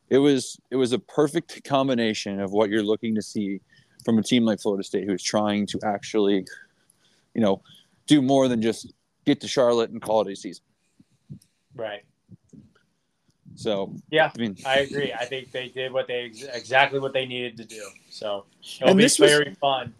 It 0.08 0.18
was 0.18 0.58
it 0.70 0.76
was 0.76 0.92
a 0.92 0.98
perfect 0.98 1.62
combination 1.64 2.40
of 2.40 2.52
what 2.52 2.70
you're 2.70 2.82
looking 2.82 3.14
to 3.14 3.22
see 3.22 3.60
from 4.04 4.18
a 4.18 4.22
team 4.22 4.44
like 4.44 4.60
Florida 4.60 4.82
State, 4.82 5.06
who 5.06 5.12
is 5.12 5.22
trying 5.22 5.66
to 5.66 5.80
actually, 5.84 6.46
you 7.34 7.40
know, 7.40 7.62
do 8.06 8.20
more 8.22 8.48
than 8.48 8.60
just 8.62 8.92
get 9.24 9.40
to 9.40 9.48
Charlotte 9.48 9.90
and 9.90 10.00
call 10.02 10.22
it 10.26 10.32
a 10.32 10.36
season. 10.36 10.64
Right. 11.74 12.02
So 13.56 13.94
yeah, 14.10 14.30
I 14.34 14.40
mean, 14.40 14.56
I 14.64 14.78
agree. 14.80 15.12
I 15.12 15.24
think 15.26 15.52
they 15.52 15.68
did 15.68 15.92
what 15.92 16.06
they 16.06 16.32
exactly 16.52 16.98
what 16.98 17.12
they 17.12 17.26
needed 17.26 17.56
to 17.58 17.64
do. 17.64 17.86
So 18.08 18.46
it'll 18.76 18.90
And 18.90 18.96
be 18.96 19.04
this 19.04 19.18
was- 19.18 19.30
very 19.30 19.54
fun 19.54 19.94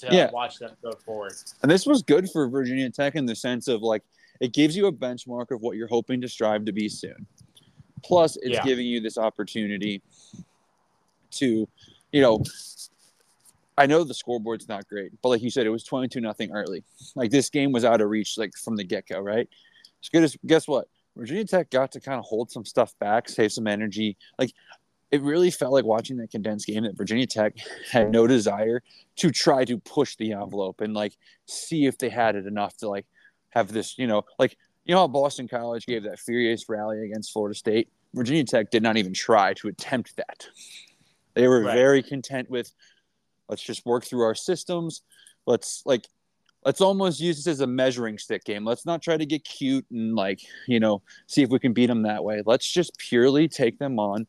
to 0.00 0.08
Yeah. 0.14 0.30
watch 0.30 0.58
them 0.58 0.72
go 0.82 0.92
forward. 0.92 1.32
And 1.62 1.70
this 1.70 1.86
was 1.86 2.02
good 2.02 2.28
for 2.30 2.48
Virginia 2.48 2.90
Tech 2.90 3.14
in 3.14 3.24
the 3.24 3.34
sense 3.34 3.66
of 3.68 3.82
like 3.82 4.02
it 4.40 4.52
gives 4.52 4.76
you 4.76 4.86
a 4.86 4.92
benchmark 4.92 5.50
of 5.50 5.62
what 5.62 5.76
you're 5.78 5.88
hoping 5.88 6.20
to 6.20 6.28
strive 6.28 6.66
to 6.66 6.72
be 6.72 6.88
soon. 6.88 7.26
Plus, 8.04 8.36
it's 8.36 8.50
Yeah. 8.50 8.64
giving 8.64 8.86
you 8.86 9.00
this 9.00 9.16
opportunity 9.16 10.02
to, 11.32 11.66
you 12.12 12.20
know, 12.20 12.42
I 13.78 13.86
know 13.86 14.04
the 14.04 14.14
scoreboard's 14.14 14.68
not 14.68 14.88
great, 14.88 15.12
but 15.22 15.28
like 15.28 15.42
you 15.42 15.50
said, 15.50 15.66
it 15.66 15.70
was 15.70 15.84
22 15.84 16.20
nothing 16.20 16.50
early. 16.52 16.82
Like 17.14 17.30
this 17.30 17.50
game 17.50 17.72
was 17.72 17.84
out 17.84 18.00
of 18.00 18.08
reach, 18.08 18.38
like 18.38 18.52
from 18.56 18.76
the 18.76 18.84
get 18.84 19.06
go, 19.06 19.20
right? 19.20 19.48
It's 20.00 20.08
good 20.08 20.22
as 20.24 20.36
guess 20.46 20.66
what? 20.66 20.88
Virginia 21.16 21.44
Tech 21.44 21.70
got 21.70 21.92
to 21.92 22.00
kind 22.00 22.18
of 22.18 22.24
hold 22.24 22.50
some 22.50 22.64
stuff 22.64 22.94
back, 22.98 23.28
save 23.28 23.52
some 23.52 23.66
energy. 23.66 24.16
Like 24.38 24.52
it 25.10 25.22
really 25.22 25.50
felt 25.50 25.72
like 25.72 25.84
watching 25.84 26.16
that 26.18 26.30
condensed 26.30 26.66
game 26.66 26.82
that 26.84 26.96
Virginia 26.96 27.26
Tech 27.26 27.54
had 27.90 28.10
no 28.10 28.26
desire 28.26 28.82
to 29.16 29.30
try 29.30 29.64
to 29.64 29.78
push 29.78 30.16
the 30.16 30.32
envelope 30.32 30.80
and 30.80 30.94
like 30.94 31.16
see 31.46 31.86
if 31.86 31.96
they 31.98 32.08
had 32.08 32.34
it 32.36 32.46
enough 32.46 32.76
to 32.78 32.88
like 32.88 33.06
have 33.50 33.72
this, 33.72 33.98
you 33.98 34.06
know, 34.06 34.24
like 34.38 34.56
you 34.84 34.94
know 34.94 35.00
how 35.00 35.08
Boston 35.08 35.48
College 35.48 35.86
gave 35.86 36.02
that 36.04 36.18
furious 36.18 36.68
rally 36.68 37.04
against 37.04 37.32
Florida 37.32 37.54
State. 37.54 37.88
Virginia 38.14 38.44
Tech 38.44 38.70
did 38.70 38.82
not 38.82 38.96
even 38.96 39.12
try 39.12 39.52
to 39.54 39.68
attempt 39.68 40.16
that. 40.16 40.46
They 41.34 41.48
were 41.48 41.62
Right. 41.62 41.74
very 41.74 42.02
content 42.02 42.48
with 42.50 42.72
let's 43.48 43.62
just 43.62 43.84
work 43.86 44.04
through 44.04 44.22
our 44.22 44.34
systems. 44.34 45.02
Let's 45.46 45.82
like 45.86 46.06
let's 46.66 46.80
almost 46.80 47.20
use 47.20 47.36
this 47.36 47.46
as 47.46 47.60
a 47.60 47.66
measuring 47.66 48.18
stick 48.18 48.44
game. 48.44 48.64
Let's 48.64 48.84
not 48.84 49.00
try 49.00 49.16
to 49.16 49.24
get 49.24 49.44
cute 49.44 49.86
and 49.90 50.16
like, 50.16 50.40
you 50.66 50.80
know, 50.80 51.00
see 51.28 51.42
if 51.42 51.48
we 51.48 51.60
can 51.60 51.72
beat 51.72 51.86
them 51.86 52.02
that 52.02 52.24
way. 52.24 52.42
Let's 52.44 52.70
just 52.70 52.98
purely 52.98 53.46
take 53.46 53.78
them 53.78 54.00
on 54.00 54.26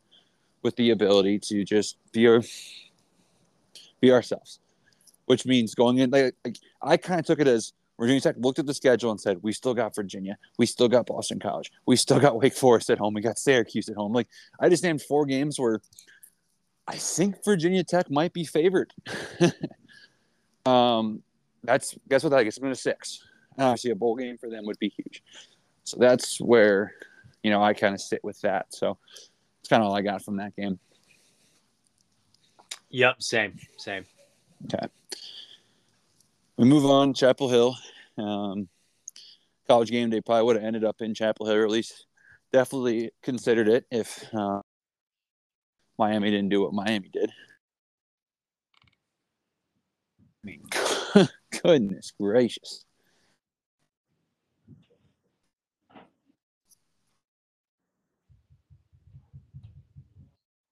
with 0.61 0.75
the 0.75 0.91
ability 0.91 1.39
to 1.39 1.63
just 1.63 1.97
be 2.11 2.27
our, 2.27 2.43
be 4.01 4.11
ourselves, 4.11 4.59
which 5.25 5.47
means 5.47 5.73
going 5.73 5.97
in. 5.97 6.11
Like, 6.11 6.35
like 6.45 6.57
I 6.81 6.95
kind 6.95 7.19
of 7.19 7.25
took 7.25 7.39
it 7.39 7.47
as 7.47 7.73
Virginia 7.99 8.21
Tech 8.21 8.35
looked 8.37 8.59
at 8.59 8.67
the 8.67 8.73
schedule 8.73 9.09
and 9.09 9.19
said, 9.19 9.39
"We 9.41 9.51
still 9.51 9.73
got 9.73 9.95
Virginia, 9.95 10.37
we 10.59 10.67
still 10.67 10.87
got 10.87 11.07
Boston 11.07 11.39
College, 11.39 11.71
we 11.87 11.95
still 11.95 12.19
got 12.19 12.39
Wake 12.39 12.53
Forest 12.53 12.91
at 12.91 12.99
home, 12.99 13.15
we 13.15 13.21
got 13.21 13.39
Syracuse 13.39 13.89
at 13.89 13.95
home." 13.95 14.13
Like 14.13 14.27
I 14.59 14.69
just 14.69 14.83
named 14.83 15.01
four 15.01 15.25
games 15.25 15.59
where 15.59 15.81
I 16.87 16.95
think 16.95 17.43
Virginia 17.43 17.83
Tech 17.83 18.09
might 18.09 18.33
be 18.33 18.45
favored. 18.45 18.93
um, 20.65 21.21
that's 21.63 21.95
guess 22.07 22.23
what 22.23 22.29
that 22.29 22.43
gets 22.43 22.57
them 22.57 22.69
to 22.69 22.75
six. 22.75 23.23
And 23.57 23.65
obviously, 23.65 23.91
a 23.91 23.95
bowl 23.95 24.15
game 24.15 24.37
for 24.37 24.49
them 24.49 24.65
would 24.65 24.79
be 24.79 24.89
huge. 24.89 25.23
So 25.83 25.97
that's 25.99 26.39
where 26.39 26.93
you 27.43 27.51
know 27.51 27.61
I 27.61 27.73
kind 27.73 27.93
of 27.93 28.01
sit 28.01 28.23
with 28.23 28.39
that. 28.41 28.67
So 28.73 28.97
it's 29.59 29.69
kind 29.69 29.83
of 29.83 29.89
all 29.89 29.95
I 29.95 30.01
got 30.01 30.23
from 30.23 30.37
that 30.37 30.55
game. 30.55 30.79
Yep, 32.89 33.21
same, 33.21 33.57
same. 33.77 34.05
Okay. 34.65 34.87
We 36.55 36.65
move 36.65 36.85
on. 36.85 37.13
Chapel 37.13 37.49
Hill, 37.49 37.75
um, 38.17 38.67
college 39.67 39.91
game 39.91 40.09
day 40.09 40.21
probably 40.21 40.43
would 40.45 40.55
have 40.55 40.65
ended 40.65 40.85
up 40.85 41.01
in 41.01 41.13
Chapel 41.13 41.45
Hill, 41.45 41.55
or 41.55 41.63
at 41.63 41.69
least 41.69 42.07
definitely 42.53 43.11
considered 43.21 43.67
it 43.67 43.85
if 43.91 44.23
uh, 44.33 44.61
Miami 45.97 46.29
didn't 46.29 46.49
do 46.49 46.61
what 46.61 46.73
Miami 46.73 47.09
did. 47.09 47.31
I 50.21 50.45
mean, 50.45 50.63
goodness 51.63 52.13
gracious. 52.19 52.85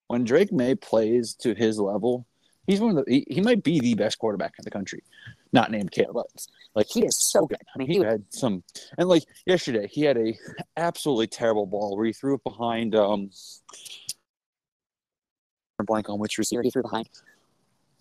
When 0.07 0.23
Drake 0.23 0.51
Maye 0.51 0.75
plays 0.75 1.33
to 1.41 1.55
his 1.55 1.79
level, 1.79 2.27
he's 2.67 2.79
one 2.79 2.97
of 2.97 3.05
the 3.05 3.11
he, 3.11 3.25
he 3.27 3.41
might 3.41 3.63
be 3.63 3.79
the 3.79 3.95
best 3.95 4.19
quarterback 4.19 4.53
in 4.59 4.63
the 4.63 4.71
country, 4.71 5.03
not 5.51 5.71
named 5.71 5.91
Caleb. 5.91 6.27
Like 6.75 6.87
he 6.87 7.05
is 7.05 7.17
so 7.17 7.47
good. 7.47 7.57
I 7.73 7.77
mean, 7.79 7.87
he 7.87 7.97
had 7.97 8.23
some 8.29 8.63
and 8.97 9.09
like 9.09 9.23
yesterday, 9.45 9.87
he 9.87 10.03
had 10.03 10.17
a 10.17 10.37
absolutely 10.77 11.27
terrible 11.27 11.65
ball 11.65 11.97
where 11.97 12.05
he 12.05 12.13
threw 12.13 12.35
it 12.35 12.43
behind 12.43 12.95
um 12.95 13.31
blank 15.83 16.09
on 16.09 16.19
which 16.19 16.37
receiver 16.37 16.63
he 16.63 16.69
threw 16.69 16.81
behind. 16.81 17.09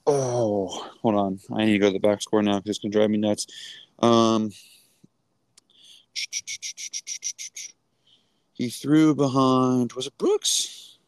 Oh, 0.07 0.91
hold 1.03 1.15
on. 1.15 1.41
I 1.55 1.65
need 1.65 1.73
to 1.73 1.79
go 1.79 1.89
to 1.89 1.93
the 1.93 1.99
back 1.99 2.23
score 2.23 2.43
now 2.43 2.59
because 2.59 2.77
it's 2.77 2.79
gonna 2.79 2.93
drive 2.93 3.11
me 3.11 3.19
nuts. 3.19 3.47
Um 4.01 4.51
he 8.53 8.71
threw 8.71 9.15
behind 9.15 9.93
was 9.95 10.07
it 10.07 10.19
Brooks? 10.19 10.99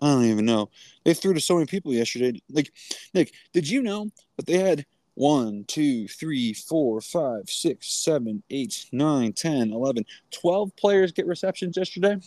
I 0.00 0.08
don't 0.08 0.24
even 0.24 0.44
know. 0.44 0.68
They 1.04 1.14
threw 1.14 1.32
to 1.32 1.40
so 1.40 1.54
many 1.54 1.66
people 1.66 1.92
yesterday. 1.92 2.40
Like, 2.50 2.72
Nick, 3.14 3.32
did 3.54 3.68
you 3.68 3.82
know 3.82 4.10
that 4.36 4.44
they 4.44 4.58
had 4.58 4.84
one, 5.14 5.64
two, 5.66 6.08
three, 6.08 6.52
four, 6.52 7.00
five, 7.00 7.48
six, 7.48 7.88
seven, 7.88 8.42
eight, 8.50 8.86
nine, 8.92 9.32
10, 9.32 9.72
11, 9.72 10.04
12 10.30 10.76
players 10.76 11.12
get 11.12 11.26
receptions 11.26 11.76
yesterday? 11.76 12.18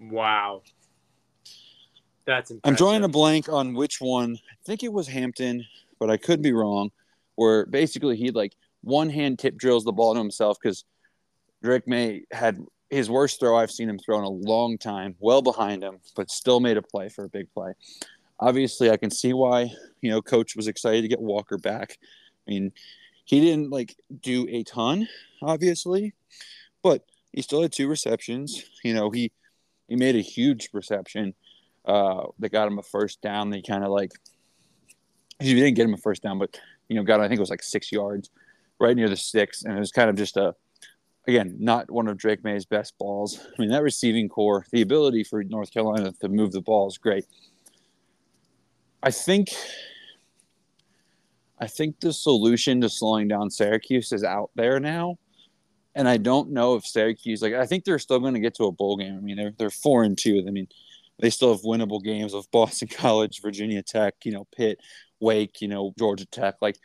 Wow, 0.00 0.62
that's 2.26 2.50
impressive. 2.50 2.68
I'm 2.68 2.76
drawing 2.76 3.04
a 3.04 3.08
blank 3.08 3.48
on 3.48 3.74
which 3.74 4.00
one. 4.00 4.36
I 4.36 4.56
think 4.64 4.82
it 4.82 4.92
was 4.92 5.06
Hampton, 5.08 5.64
but 5.98 6.10
I 6.10 6.16
could 6.16 6.42
be 6.42 6.52
wrong. 6.52 6.90
Where 7.36 7.66
basically 7.66 8.16
he 8.16 8.30
like 8.30 8.54
one 8.82 9.10
hand 9.10 9.38
tip 9.38 9.56
drills 9.56 9.84
the 9.84 9.92
ball 9.92 10.14
to 10.14 10.20
himself 10.20 10.58
because 10.62 10.84
Drake 11.62 11.88
Maye 11.88 12.24
had 12.30 12.64
his 12.90 13.10
worst 13.10 13.40
throw 13.40 13.56
I've 13.56 13.70
seen 13.70 13.88
him 13.88 13.98
throw 13.98 14.18
in 14.18 14.24
a 14.24 14.28
long 14.28 14.78
time, 14.78 15.16
well 15.18 15.42
behind 15.42 15.82
him, 15.82 15.98
but 16.14 16.30
still 16.30 16.60
made 16.60 16.76
a 16.76 16.82
play 16.82 17.08
for 17.08 17.24
a 17.24 17.28
big 17.28 17.52
play. 17.52 17.72
Obviously, 18.38 18.90
I 18.90 18.96
can 18.96 19.10
see 19.10 19.32
why 19.32 19.72
you 20.00 20.10
know 20.10 20.22
coach 20.22 20.54
was 20.54 20.68
excited 20.68 21.02
to 21.02 21.08
get 21.08 21.20
Walker 21.20 21.58
back. 21.58 21.98
I 22.46 22.50
mean, 22.50 22.72
he 23.24 23.40
didn't 23.40 23.70
like 23.70 23.96
do 24.20 24.46
a 24.48 24.62
ton, 24.62 25.08
obviously, 25.42 26.14
but 26.82 27.04
he 27.32 27.42
still 27.42 27.62
had 27.62 27.72
two 27.72 27.88
receptions. 27.88 28.64
You 28.84 28.94
know, 28.94 29.10
he 29.10 29.32
he 29.88 29.96
made 29.96 30.16
a 30.16 30.20
huge 30.20 30.70
reception 30.72 31.34
uh, 31.84 32.26
that 32.38 32.52
got 32.52 32.68
him 32.68 32.78
a 32.78 32.82
first 32.82 33.20
down. 33.20 33.50
They 33.50 33.62
kind 33.62 33.84
of 33.84 33.90
like 33.90 34.12
he 35.40 35.54
didn't 35.54 35.74
get 35.74 35.84
him 35.84 35.94
a 35.94 35.98
first 35.98 36.22
down, 36.22 36.38
but 36.38 36.58
you 36.88 36.96
know, 36.96 37.02
got 37.02 37.20
I 37.20 37.28
think 37.28 37.38
it 37.38 37.40
was 37.40 37.50
like 37.50 37.62
six 37.62 37.90
yards, 37.92 38.30
right 38.78 38.96
near 38.96 39.08
the 39.08 39.16
six, 39.16 39.64
and 39.64 39.76
it 39.76 39.80
was 39.80 39.92
kind 39.92 40.10
of 40.10 40.16
just 40.16 40.36
a 40.36 40.54
again 41.26 41.56
not 41.58 41.90
one 41.90 42.08
of 42.08 42.16
Drake 42.16 42.44
Maye's 42.44 42.64
best 42.64 42.96
balls. 42.98 43.40
I 43.46 43.60
mean, 43.60 43.70
that 43.70 43.82
receiving 43.82 44.28
corps, 44.28 44.66
the 44.70 44.82
ability 44.82 45.24
for 45.24 45.42
North 45.44 45.72
Carolina 45.72 46.12
to 46.20 46.28
move 46.28 46.52
the 46.52 46.60
ball 46.60 46.88
is 46.88 46.98
great. 46.98 47.26
I 49.02 49.10
think. 49.10 49.48
I 51.56 51.68
think 51.68 52.00
the 52.00 52.12
solution 52.12 52.80
to 52.80 52.88
slowing 52.88 53.28
down 53.28 53.48
Syracuse 53.48 54.10
is 54.12 54.24
out 54.24 54.50
there 54.56 54.80
now. 54.80 55.18
And 55.94 56.08
I 56.08 56.16
don't 56.16 56.50
know 56.50 56.74
if 56.74 56.84
Syracuse 56.84 57.40
like 57.40 57.54
I 57.54 57.64
think 57.64 57.84
they're 57.84 58.00
still 58.00 58.18
going 58.18 58.34
to 58.34 58.40
get 58.40 58.54
to 58.56 58.64
a 58.64 58.72
bowl 58.72 58.96
game. 58.96 59.16
I 59.16 59.20
mean, 59.20 59.36
they're 59.36 59.54
they're 59.56 59.70
four 59.70 60.02
and 60.02 60.18
two. 60.18 60.44
I 60.46 60.50
mean, 60.50 60.66
they 61.18 61.30
still 61.30 61.52
have 61.52 61.62
winnable 61.62 62.02
games 62.02 62.34
of 62.34 62.50
Boston 62.50 62.88
College, 62.92 63.40
Virginia 63.42 63.82
Tech, 63.82 64.14
you 64.24 64.32
know, 64.32 64.46
Pitt, 64.54 64.80
Wake, 65.20 65.60
you 65.60 65.68
know, 65.68 65.92
Georgia 65.98 66.26
Tech. 66.26 66.56
Like, 66.60 66.76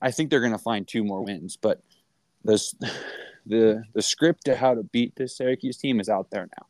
I 0.00 0.10
think 0.10 0.30
they're 0.30 0.40
going 0.40 0.52
to 0.52 0.58
find 0.58 0.86
two 0.86 1.04
more 1.04 1.22
wins. 1.22 1.56
But 1.56 1.82
this, 2.44 2.74
the 3.46 3.82
the 3.94 4.02
script 4.02 4.46
to 4.46 4.56
how 4.56 4.74
to 4.74 4.82
beat 4.82 5.14
this 5.16 5.36
Syracuse 5.36 5.76
team 5.76 6.00
is 6.00 6.08
out 6.08 6.30
there 6.30 6.48
now. 6.58 6.66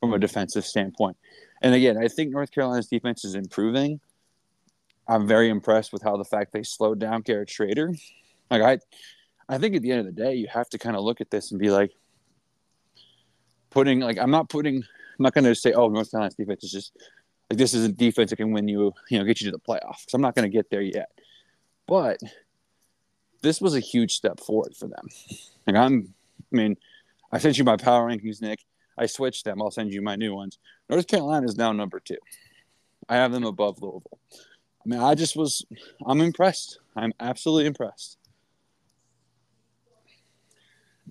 from 0.00 0.14
a 0.14 0.18
defensive 0.18 0.64
standpoint. 0.64 1.16
And 1.62 1.74
again, 1.74 1.96
I 1.98 2.08
think 2.08 2.30
North 2.30 2.50
Carolina's 2.50 2.88
defense 2.88 3.24
is 3.24 3.34
improving. 3.34 4.00
I'm 5.08 5.26
very 5.26 5.48
impressed 5.50 5.92
with 5.92 6.02
how 6.02 6.16
the 6.16 6.24
fact 6.24 6.52
they 6.52 6.62
slowed 6.62 6.98
down 6.98 7.22
Garrett 7.22 7.48
Shrader. 7.48 7.98
Like 8.50 8.62
I, 8.62 8.78
I 9.48 9.58
think 9.58 9.76
at 9.76 9.82
the 9.82 9.92
end 9.92 10.00
of 10.00 10.06
the 10.06 10.12
day, 10.12 10.34
you 10.34 10.48
have 10.52 10.68
to 10.70 10.78
kind 10.78 10.96
of 10.96 11.02
look 11.04 11.20
at 11.20 11.30
this 11.30 11.50
and 11.50 11.60
be 11.60 11.70
like, 11.70 11.92
putting 13.70 14.00
like 14.00 14.18
I'm 14.18 14.30
not 14.30 14.48
putting, 14.48 14.84
I'm 15.18 15.22
not 15.22 15.34
going 15.34 15.44
to 15.44 15.54
say, 15.54 15.72
oh, 15.72 15.88
North 15.88 16.10
Carolina's 16.10 16.34
defense 16.34 16.64
is 16.64 16.72
just 16.72 16.96
like 17.50 17.58
this 17.58 17.74
is 17.74 17.84
a 17.84 17.92
defense 17.92 18.30
that 18.30 18.36
can 18.36 18.52
win 18.52 18.68
you, 18.68 18.92
you 19.08 19.18
know, 19.18 19.24
get 19.24 19.40
you 19.40 19.50
to 19.50 19.56
the 19.56 19.58
playoffs. 19.58 20.12
I'm 20.12 20.20
not 20.20 20.34
going 20.34 20.50
to 20.50 20.54
get 20.54 20.70
there 20.70 20.82
yet, 20.82 21.10
but 21.86 22.18
this 23.42 23.60
was 23.60 23.74
a 23.74 23.80
huge 23.80 24.12
step 24.12 24.40
forward 24.40 24.74
for 24.76 24.88
them. 24.88 25.06
Like 25.66 25.76
I'm, 25.76 26.12
I 26.52 26.56
mean, 26.56 26.76
I 27.32 27.38
sent 27.38 27.58
you 27.58 27.64
my 27.64 27.76
power 27.76 28.08
rankings, 28.08 28.42
Nick. 28.42 28.64
I 28.98 29.06
switched 29.06 29.44
them. 29.44 29.60
I'll 29.60 29.70
send 29.70 29.92
you 29.92 30.02
my 30.02 30.16
new 30.16 30.34
ones. 30.34 30.58
North 30.88 31.06
Carolina 31.06 31.46
is 31.46 31.56
now 31.56 31.72
number 31.72 32.00
two. 32.00 32.16
I 33.08 33.16
have 33.16 33.32
them 33.32 33.44
above 33.44 33.80
Louisville. 33.80 34.18
I 34.32 34.88
mean, 34.88 35.00
I 35.00 35.14
just 35.14 35.36
was, 35.36 35.64
I'm 36.06 36.20
impressed. 36.20 36.78
I'm 36.96 37.12
absolutely 37.20 37.66
impressed. 37.66 38.18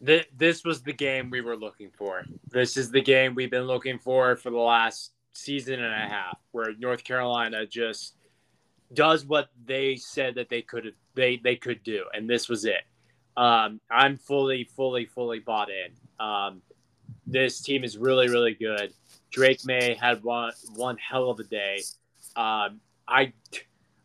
This 0.06 0.64
was 0.64 0.82
the 0.82 0.94
game 0.94 1.30
we 1.30 1.42
were 1.42 1.56
looking 1.56 1.90
for. 1.98 2.24
This 2.50 2.78
is 2.78 2.92
the 2.92 3.02
game 3.02 3.34
we've 3.34 3.52
been 3.52 3.64
looking 3.68 3.98
for 3.98 4.36
for 4.36 4.52
the 4.52 4.58
last 4.58 5.14
season 5.34 5.82
and 5.82 5.94
a 5.94 6.08
half, 6.08 6.38
where 6.52 6.74
North 6.78 7.04
Carolina 7.04 7.66
just 7.66 8.16
does 8.94 9.26
what 9.26 9.50
they 9.66 9.96
said 9.96 10.36
that 10.36 10.50
they 10.50 10.62
could 10.62 10.94
they 11.16 11.38
they 11.38 11.56
could 11.56 11.84
do, 11.84 12.06
and 12.14 12.30
this 12.30 12.48
was 12.48 12.66
it. 12.66 12.84
Um, 13.38 13.82
I'm 13.90 14.18
fully, 14.18 14.64
fully, 14.64 15.06
fully 15.06 15.40
bought 15.40 15.70
in. 15.70 16.26
Um, 16.26 16.62
this 17.28 17.62
team 17.62 17.84
is 17.84 17.98
really, 17.98 18.30
really 18.30 18.54
good. 18.54 18.94
Drake 19.32 19.66
Maye 19.66 19.98
had 20.00 20.24
one 20.24 20.54
one 20.76 20.98
hell 20.98 21.30
of 21.30 21.40
a 21.40 21.44
day. 21.44 21.82
Um, 22.36 22.80
I 23.08 23.34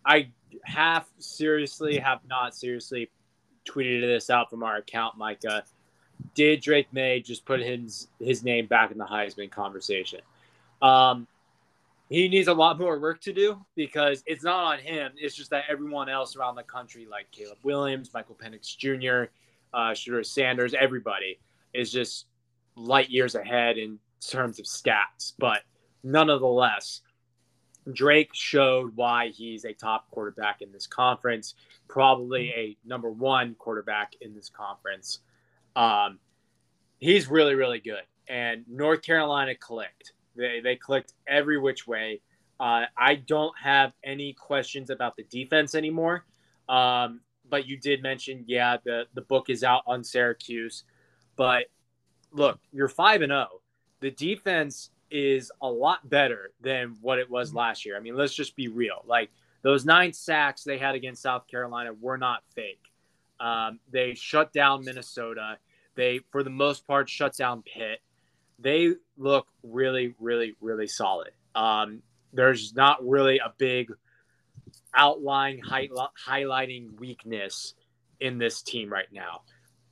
I 0.05 0.30
half 0.64 1.09
seriously, 1.18 1.98
have 1.98 2.20
not 2.26 2.55
seriously 2.55 3.11
tweeted 3.68 4.01
this 4.01 4.30
out 4.30 4.51
from 4.51 4.62
our 4.62 4.76
account, 4.76 5.16
Micah. 5.16 5.64
Did 6.41 6.62
Drake 6.62 6.91
Maye 6.91 7.20
just 7.20 7.45
put 7.45 7.61
his 7.61 8.09
his 8.18 8.43
name 8.43 8.64
back 8.64 8.91
in 8.91 8.97
the 8.97 9.05
Heisman 9.05 9.51
conversation? 9.51 10.20
Um, 10.80 11.26
he 12.09 12.28
needs 12.28 12.49
a 12.49 12.55
lot 12.55 12.78
more 12.78 12.99
work 12.99 13.20
to 13.24 13.34
do 13.34 13.62
because 13.74 14.22
it's 14.24 14.43
not 14.43 14.64
on 14.64 14.78
him. 14.78 15.12
It's 15.18 15.36
just 15.36 15.51
that 15.51 15.64
everyone 15.68 16.09
else 16.09 16.36
around 16.36 16.55
the 16.55 16.62
country, 16.62 17.07
like 17.11 17.30
Caleb 17.30 17.59
Williams, 17.62 18.14
Michael 18.14 18.38
Penix 18.43 18.74
Jr., 18.74 19.30
uh, 19.74 19.91
Shedeur 19.91 20.24
Sanders, 20.24 20.72
everybody 20.72 21.38
is 21.74 21.93
just 21.93 22.24
light 22.74 23.11
years 23.11 23.34
ahead 23.34 23.76
in 23.76 23.99
terms 24.26 24.59
of 24.59 24.64
stats. 24.64 25.34
But 25.38 25.61
nonetheless, 26.03 27.03
Drake 27.93 28.30
showed 28.32 28.97
why 28.97 29.28
he's 29.28 29.66
a 29.66 29.74
top 29.74 30.11
quarterback 30.11 30.62
in 30.62 30.72
this 30.72 30.86
conference, 30.86 31.55
probably 31.86 32.49
a 32.57 32.78
number 32.88 33.11
one 33.11 33.57
quarterback 33.57 34.14
in 34.22 34.34
this 34.34 34.49
conference. 34.49 35.18
Um, 35.76 36.18
he's 37.01 37.28
really, 37.28 37.55
really 37.55 37.80
good. 37.80 38.03
And 38.28 38.64
North 38.68 39.03
Carolina 39.03 39.55
clicked. 39.57 40.12
They, 40.36 40.61
they 40.62 40.76
clicked 40.76 41.14
every 41.26 41.59
which 41.59 41.86
way. 41.86 42.20
Uh, 42.61 42.84
I 42.96 43.16
don't 43.16 43.55
have 43.61 43.92
any 44.05 44.34
questions 44.34 44.90
about 44.90 45.16
the 45.16 45.24
defense 45.24 45.74
anymore. 45.74 46.24
Um, 46.68 47.20
but 47.48 47.66
you 47.66 47.76
did 47.76 48.03
mention, 48.03 48.44
yeah, 48.46 48.76
the, 48.84 49.07
the 49.14 49.22
book 49.22 49.51
is 49.51 49.64
out 49.64 49.82
on 49.86 50.05
Syracuse. 50.05 50.84
But 51.36 51.64
look, 52.30 52.61
you're 52.70 52.88
5 52.88 53.22
and 53.22 53.30
0. 53.30 53.48
The 54.01 54.11
defense 54.12 54.90
is 55.11 55.51
a 55.61 55.68
lot 55.68 56.09
better 56.09 56.53
than 56.61 56.96
what 57.01 57.18
it 57.18 57.28
was 57.28 57.53
last 57.53 57.84
year. 57.84 57.96
I 57.96 58.01
mean, 58.01 58.16
let's 58.16 58.34
just 58.34 58.55
be 58.55 58.68
real. 58.68 59.03
Like 59.07 59.30
those 59.62 59.84
nine 59.84 60.12
sacks 60.12 60.62
they 60.62 60.78
had 60.78 60.94
against 60.94 61.22
South 61.22 61.46
Carolina 61.48 61.92
were 61.92 62.18
not 62.18 62.42
fake. 62.55 62.84
Um, 63.40 63.80
they 63.90 64.14
shut 64.14 64.53
down 64.53 64.84
Minnesota. 64.84 65.59
They, 65.95 66.20
for 66.30 66.43
the 66.43 66.51
most 66.51 66.86
part, 66.86 67.09
shut 67.09 67.36
down 67.36 67.62
Pitt. 67.62 68.01
They 68.59 68.95
look 69.16 69.49
really, 69.62 70.14
really, 70.18 70.55
really 70.61 70.86
solid. 70.86 71.30
Um, 71.55 72.03
there's 72.32 72.74
not 72.74 73.07
really 73.07 73.38
a 73.38 73.53
big 73.59 73.91
outline 74.95 75.59
high, 75.59 75.88
highlighting 76.26 76.99
weakness 76.99 77.74
in 78.20 78.38
this 78.38 78.62
team 78.62 78.93
right 78.93 79.09
now. 79.12 79.43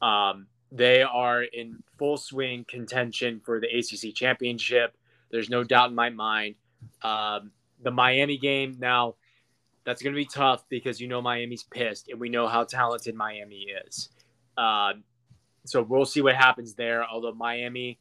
Um, 0.07 0.47
they 0.71 1.03
are 1.03 1.43
in 1.43 1.83
full 1.99 2.17
swing 2.17 2.65
contention 2.69 3.41
for 3.45 3.61
the 3.61 3.67
ACC 3.67 4.15
championship. 4.15 4.97
There's 5.31 5.49
no 5.49 5.65
doubt 5.65 5.91
in 5.91 5.95
my 5.95 6.11
mind. 6.11 6.57
Um, 7.03 7.53
the 7.83 7.91
Miami 7.91 8.39
game 8.39 8.77
now, 8.79 9.15
that's 9.85 10.03
going 10.03 10.13
to 10.13 10.17
be 10.19 10.27
tough 10.27 10.65
because 10.69 11.01
you 11.01 11.09
know 11.09 11.23
Miami's 11.23 11.63
pissed, 11.63 12.09
and 12.09 12.21
we 12.21 12.29
know 12.29 12.47
how 12.47 12.65
talented 12.65 13.15
Miami 13.15 13.67
is. 13.87 14.11
Uh, 14.57 14.93
so 15.69 15.83
we'll 15.83 16.07
see 16.07 16.21
what 16.21 16.35
happens 16.35 16.75
there. 16.75 17.05
Although 17.05 17.35
Miami 17.35 17.99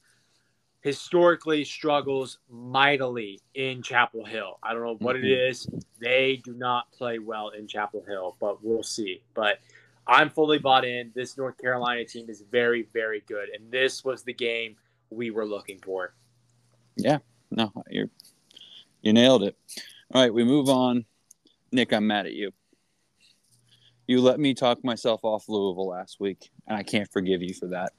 historically 0.81 1.65
struggles 1.65 2.39
mightily 2.49 3.41
in 3.55 3.81
Chapel 3.81 4.23
Hill. 4.23 4.57
I 4.63 4.73
don't 4.73 4.83
know 4.83 4.95
what 4.99 5.15
mm-hmm. 5.15 5.25
it 5.25 5.49
is. 5.49 5.67
They 5.99 6.41
do 6.43 6.53
not 6.53 6.91
play 6.91 7.19
well 7.19 7.49
in 7.49 7.67
Chapel 7.67 8.05
Hill, 8.07 8.37
but 8.39 8.63
we'll 8.63 8.83
see. 8.83 9.21
But 9.33 9.59
I'm 10.07 10.29
fully 10.29 10.59
bought 10.59 10.85
in. 10.85 11.11
This 11.13 11.37
North 11.37 11.57
Carolina 11.57 12.05
team 12.05 12.29
is 12.29 12.43
very, 12.51 12.87
very 12.93 13.23
good. 13.27 13.49
And 13.49 13.71
this 13.71 14.05
was 14.05 14.23
the 14.23 14.33
game 14.33 14.75
we 15.09 15.31
were 15.31 15.45
looking 15.45 15.79
for. 15.79 16.13
Yeah, 16.95 17.19
no, 17.51 17.71
you 17.89 18.09
you 19.01 19.13
nailed 19.13 19.43
it. 19.43 19.55
All 20.13 20.21
right, 20.21 20.33
we 20.33 20.43
move 20.43 20.69
on. 20.69 21.05
Nick, 21.71 21.93
I'm 21.93 22.07
mad 22.07 22.25
at 22.25 22.33
you. 22.33 22.51
You 24.07 24.21
let 24.21 24.39
me 24.39 24.53
talk 24.53 24.83
myself 24.83 25.19
off 25.23 25.49
Louisville 25.49 25.89
last 25.89 26.19
week, 26.19 26.49
and 26.65 26.77
I 26.77 26.83
can't 26.83 27.11
forgive 27.11 27.41
you 27.41 27.53
for 27.53 27.67
that 27.67 27.91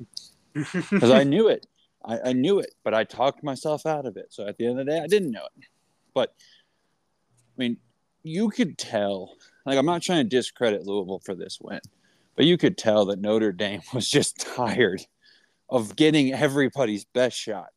because 0.54 1.10
I 1.10 1.22
knew 1.22 1.48
it. 1.48 1.66
I, 2.04 2.18
I 2.26 2.32
knew 2.32 2.58
it, 2.60 2.74
but 2.82 2.94
I 2.94 3.04
talked 3.04 3.44
myself 3.44 3.84
out 3.84 4.06
of 4.06 4.16
it. 4.16 4.26
So 4.30 4.46
at 4.46 4.56
the 4.56 4.66
end 4.66 4.80
of 4.80 4.86
the 4.86 4.92
day, 4.92 5.00
I 5.00 5.06
didn't 5.06 5.30
know 5.30 5.44
it. 5.44 5.64
But 6.14 6.34
I 7.56 7.60
mean, 7.60 7.76
you 8.22 8.48
could 8.48 8.78
tell. 8.78 9.34
Like, 9.66 9.76
I'm 9.76 9.86
not 9.86 10.00
trying 10.00 10.24
to 10.24 10.36
discredit 10.36 10.86
Louisville 10.86 11.20
for 11.24 11.34
this 11.34 11.58
win, 11.60 11.80
but 12.36 12.46
you 12.46 12.56
could 12.56 12.78
tell 12.78 13.04
that 13.06 13.20
Notre 13.20 13.52
Dame 13.52 13.82
was 13.92 14.08
just 14.08 14.40
tired 14.40 15.04
of 15.68 15.94
getting 15.94 16.32
everybody's 16.32 17.04
best 17.04 17.36
shot. 17.36 17.68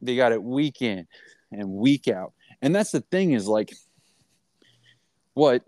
They 0.00 0.16
got 0.16 0.32
it 0.32 0.42
week 0.42 0.80
in 0.80 1.06
and 1.52 1.68
week 1.68 2.08
out. 2.08 2.32
And 2.62 2.74
that's 2.74 2.92
the 2.92 3.02
thing 3.02 3.32
is 3.32 3.46
like 3.46 3.72
what 5.34 5.62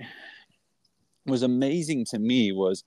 was 1.26 1.42
amazing 1.42 2.04
to 2.04 2.18
me 2.18 2.52
was 2.52 2.84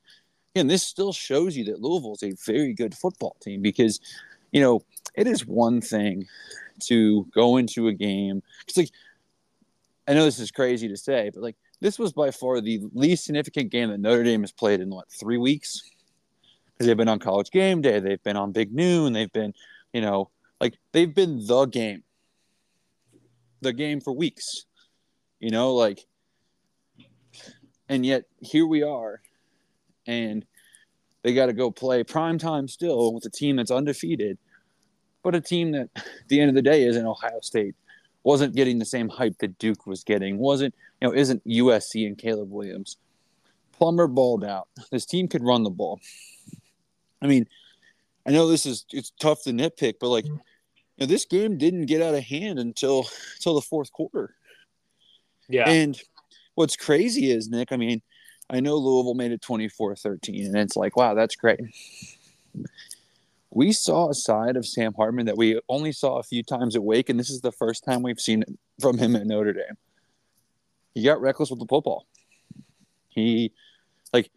and 0.56 0.70
this 0.70 0.84
still 0.84 1.14
shows 1.14 1.58
you 1.58 1.66
that 1.66 1.82
Louisville 1.82 2.14
is 2.14 2.24
a 2.24 2.34
very 2.46 2.74
good 2.74 2.96
football 2.96 3.36
team 3.42 3.62
because 3.62 4.00
you 4.52 4.62
know 4.62 4.82
it 5.16 5.28
is 5.28 5.46
one 5.46 5.82
thing 5.82 6.26
to 6.80 7.26
go 7.34 7.58
into 7.58 7.88
a 7.88 7.94
game. 7.94 8.42
It's 8.68 8.78
like 8.78 8.92
I 10.08 10.14
know 10.14 10.26
this 10.26 10.40
is 10.40 10.52
crazy 10.52 10.88
to 10.88 10.98
say 10.98 11.32
but 11.34 11.44
like 11.44 11.56
this 11.80 12.00
was 12.00 12.14
by 12.14 12.32
far 12.32 12.62
the 12.62 12.82
least 12.94 13.26
significant 13.26 13.72
game 13.72 13.90
that 13.90 14.00
Notre 14.00 14.24
Dame 14.24 14.42
has 14.42 14.52
played 14.52 14.82
in 14.82 14.90
what 14.90 15.12
three 15.12 15.38
weeks? 15.38 15.82
Because 16.66 16.88
they've 16.88 16.98
been 16.98 17.10
on 17.10 17.20
college 17.20 17.52
game 17.52 17.82
day 17.82 18.00
they've 18.00 18.24
been 18.24 18.38
on 18.38 18.52
big 18.52 18.74
noon 18.74 19.14
they've 19.14 19.32
been 19.32 19.54
you 19.94 20.02
know 20.02 20.30
like 20.64 20.78
they've 20.94 21.14
been 21.14 21.46
the 21.46 21.66
game, 21.66 22.04
the 23.60 23.74
game 23.74 24.00
for 24.00 24.14
weeks, 24.14 24.66
you 25.42 25.50
know, 25.50 25.74
like, 25.74 26.06
and 27.94 28.06
yet 28.06 28.24
here 28.42 28.66
we 28.66 28.82
are, 28.82 29.22
and 30.08 30.46
they 31.22 31.34
got 31.34 31.46
to 31.46 31.54
go 31.54 31.70
play 31.70 32.04
prime 32.04 32.38
time 32.38 32.68
still 32.68 33.14
with 33.14 33.26
a 33.26 33.30
team 33.30 33.56
that's 33.56 33.72
undefeated, 33.72 34.38
but 35.22 35.36
a 35.36 35.42
team 35.42 35.72
that, 35.72 35.90
at 35.96 36.28
the 36.28 36.40
end 36.40 36.50
of 36.50 36.56
the 36.56 36.62
day, 36.62 36.84
isn't 36.84 37.06
Ohio 37.06 37.40
State, 37.42 37.76
wasn't 38.24 38.56
getting 38.56 38.80
the 38.80 38.86
same 38.86 39.10
hype 39.10 39.38
that 39.40 39.60
Duke 39.60 39.86
was 39.86 40.04
getting, 40.04 40.38
wasn't, 40.38 40.74
you 41.02 41.08
know, 41.08 41.14
isn't 41.14 41.46
USC 41.48 42.08
and 42.08 42.18
Caleb 42.18 42.50
Williams. 42.50 42.98
Plummer 43.74 44.08
balled 44.08 44.44
out. 44.44 44.68
This 44.92 45.06
team 45.06 45.28
could 45.28 45.44
run 45.44 45.64
the 45.64 45.70
ball. 45.70 46.00
I 47.22 47.28
mean, 47.28 47.48
I 48.26 48.32
know 48.32 48.48
this 48.48 48.66
is 48.66 48.86
it's 48.92 49.12
tough 49.20 49.44
to 49.44 49.52
nitpick, 49.52 49.96
but 50.00 50.10
like 50.10 50.26
know, 50.26 51.06
this 51.06 51.26
game 51.26 51.58
didn't 51.58 51.86
get 51.86 52.02
out 52.02 52.16
of 52.16 52.24
hand 52.24 52.60
until 52.60 53.08
until 53.36 53.56
the 53.56 53.62
fourth 53.62 53.92
quarter. 53.92 54.36
Yeah. 55.50 55.70
And 55.70 56.00
what's 56.56 56.76
crazy 56.76 57.32
is 57.32 57.50
Nick, 57.50 57.72
I 57.72 57.78
mean, 57.78 58.02
I 58.50 58.60
know 58.60 58.76
Louisville 58.76 59.14
made 59.14 59.32
it 59.32 59.42
24-13 59.42 60.46
and 60.46 60.58
it's 60.58 60.76
like, 60.76 60.96
wow, 60.96 61.14
that's 61.14 61.36
great. 61.36 61.60
We 63.50 63.72
saw 63.72 64.10
a 64.10 64.14
side 64.14 64.56
of 64.58 64.66
Sam 64.66 64.94
Hartman 64.96 65.28
that 65.28 65.38
we 65.38 65.60
only 65.70 65.92
saw 65.92 66.18
a 66.18 66.24
few 66.24 66.42
times 66.42 66.76
at 66.76 66.84
Wake, 66.84 67.10
and 67.10 67.20
this 67.20 67.30
is 67.30 67.42
the 67.42 67.52
first 67.52 67.84
time 67.84 68.02
we've 68.02 68.20
seen 68.20 68.42
it 68.42 68.50
from 68.82 68.98
him 68.98 69.16
at 69.16 69.28
Notre 69.28 69.54
Dame. 69.54 69.78
He 70.96 71.04
got 71.04 71.22
reckless 71.22 71.52
with 71.52 71.60
the 71.60 71.68
football. 71.68 72.08
He, 73.10 73.52
like, 74.12 74.32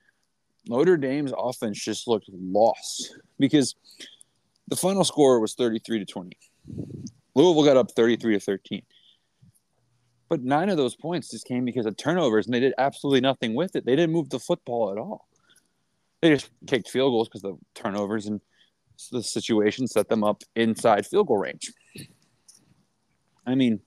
Notre 0.69 0.99
Dame's 0.99 1.33
offense 1.37 1.83
just 1.83 2.07
looked 2.07 2.29
lost 2.29 3.19
because 3.39 3.75
the 4.69 4.77
final 4.77 5.05
score 5.05 5.41
was 5.41 5.55
33 5.55 6.01
to 6.01 6.05
20. 6.05 6.37
Louisville 7.35 7.65
got 7.65 7.77
up 7.77 7.93
33 7.93 8.35
to 8.35 8.41
13. 8.41 8.83
But 10.29 10.43
nine 10.43 10.71
of 10.71 10.77
those 10.77 10.97
points 10.97 11.31
just 11.31 11.47
came 11.47 11.65
because 11.65 11.87
of 11.87 11.97
turnovers, 11.97 12.47
and 12.47 12.55
they 12.55 12.61
did 12.61 12.75
absolutely 12.79 13.21
nothing 13.21 13.55
with 13.55 13.77
it. 13.77 13.87
They 13.87 13.95
didn't 13.95 14.13
move 14.13 14.29
the 14.29 14.41
football 14.41 14.91
at 14.91 14.99
all. 14.99 15.29
They 16.21 16.31
just 16.31 16.51
kicked 16.67 16.91
field 16.91 17.13
goals 17.13 17.29
because 17.29 17.43
the 17.43 17.57
turnovers, 17.75 18.27
and 18.27 18.41
the 19.13 19.23
situation 19.23 19.87
set 19.87 20.09
them 20.09 20.25
up 20.25 20.43
inside 20.57 21.07
field 21.07 21.29
goal 21.29 21.39
range. 21.39 21.73
I 23.47 23.55
mean, 23.55 23.81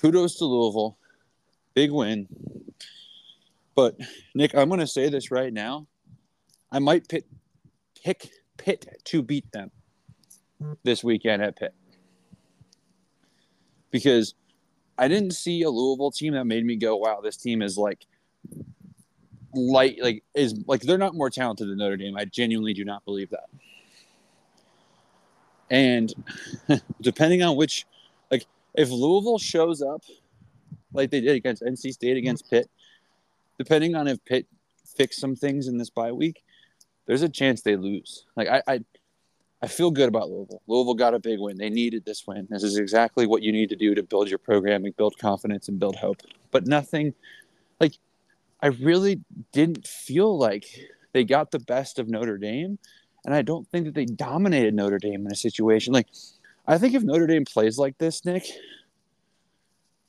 kudos 0.00 0.36
to 0.36 0.44
Louisville. 0.44 0.96
Big 1.74 1.90
win. 1.90 2.28
But, 3.74 3.96
Nick, 4.34 4.54
I'm 4.54 4.68
going 4.68 4.80
to 4.80 4.86
say 4.86 5.08
this 5.08 5.32
right 5.32 5.52
now. 5.52 5.88
I 6.70 6.78
might 6.78 7.08
pick, 7.08 7.24
pick 8.02 8.30
Pitt 8.56 8.86
to 9.06 9.22
beat 9.22 9.50
them 9.50 9.72
this 10.84 11.02
weekend 11.02 11.42
at 11.42 11.56
Pitt. 11.56 11.74
Because– 13.90 14.34
I 14.98 15.08
didn't 15.08 15.32
see 15.32 15.62
a 15.62 15.70
Louisville 15.70 16.10
team 16.10 16.34
that 16.34 16.44
made 16.44 16.64
me 16.64 16.76
go, 16.76 16.96
"Wow, 16.96 17.20
this 17.22 17.36
team 17.36 17.62
is 17.62 17.76
like 17.76 18.06
light, 19.54 19.98
like 20.02 20.22
is 20.34 20.54
like 20.66 20.82
they're 20.82 20.98
not 20.98 21.14
more 21.14 21.30
talented 21.30 21.68
than 21.68 21.78
Notre 21.78 21.96
Dame." 21.96 22.16
I 22.16 22.24
genuinely 22.24 22.74
do 22.74 22.84
not 22.84 23.04
believe 23.04 23.30
that. 23.30 23.48
And 25.70 26.12
depending 27.00 27.42
on 27.42 27.56
which, 27.56 27.86
like, 28.30 28.46
if 28.74 28.90
Louisville 28.90 29.38
shows 29.38 29.82
up 29.82 30.02
like 30.92 31.10
they 31.10 31.20
did 31.20 31.36
against 31.36 31.62
NC 31.62 31.92
State 31.92 32.16
against 32.16 32.46
mm-hmm. 32.46 32.56
Pitt, 32.56 32.70
depending 33.58 33.94
on 33.94 34.08
if 34.08 34.24
Pitt 34.24 34.46
fix 34.96 35.18
some 35.18 35.36
things 35.36 35.68
in 35.68 35.78
this 35.78 35.90
bye 35.90 36.12
week, 36.12 36.42
there's 37.06 37.22
a 37.22 37.28
chance 37.28 37.62
they 37.62 37.76
lose. 37.76 38.24
Like 38.36 38.48
I, 38.48 38.62
I 38.66 38.80
I 39.66 39.68
feel 39.68 39.90
good 39.90 40.08
about 40.08 40.30
Louisville. 40.30 40.62
Louisville 40.68 40.94
got 40.94 41.12
a 41.12 41.18
big 41.18 41.40
win. 41.40 41.58
They 41.58 41.70
needed 41.70 42.04
this 42.04 42.24
win. 42.24 42.46
This 42.48 42.62
is 42.62 42.78
exactly 42.78 43.26
what 43.26 43.42
you 43.42 43.50
need 43.50 43.68
to 43.70 43.74
do 43.74 43.96
to 43.96 44.02
build 44.04 44.28
your 44.28 44.38
programming, 44.38 44.94
build 44.96 45.18
confidence, 45.18 45.66
and 45.66 45.76
build 45.76 45.96
hope. 45.96 46.22
But 46.52 46.68
nothing 46.68 47.14
like 47.80 47.94
I 48.62 48.68
really 48.68 49.20
didn't 49.50 49.84
feel 49.84 50.38
like 50.38 50.66
they 51.14 51.24
got 51.24 51.50
the 51.50 51.58
best 51.58 51.98
of 51.98 52.08
Notre 52.08 52.38
Dame. 52.38 52.78
And 53.24 53.34
I 53.34 53.42
don't 53.42 53.68
think 53.72 53.86
that 53.86 53.94
they 53.96 54.04
dominated 54.04 54.72
Notre 54.72 55.00
Dame 55.00 55.26
in 55.26 55.32
a 55.32 55.34
situation. 55.34 55.92
Like, 55.92 56.06
I 56.68 56.78
think 56.78 56.94
if 56.94 57.02
Notre 57.02 57.26
Dame 57.26 57.44
plays 57.44 57.76
like 57.76 57.98
this, 57.98 58.24
Nick, 58.24 58.46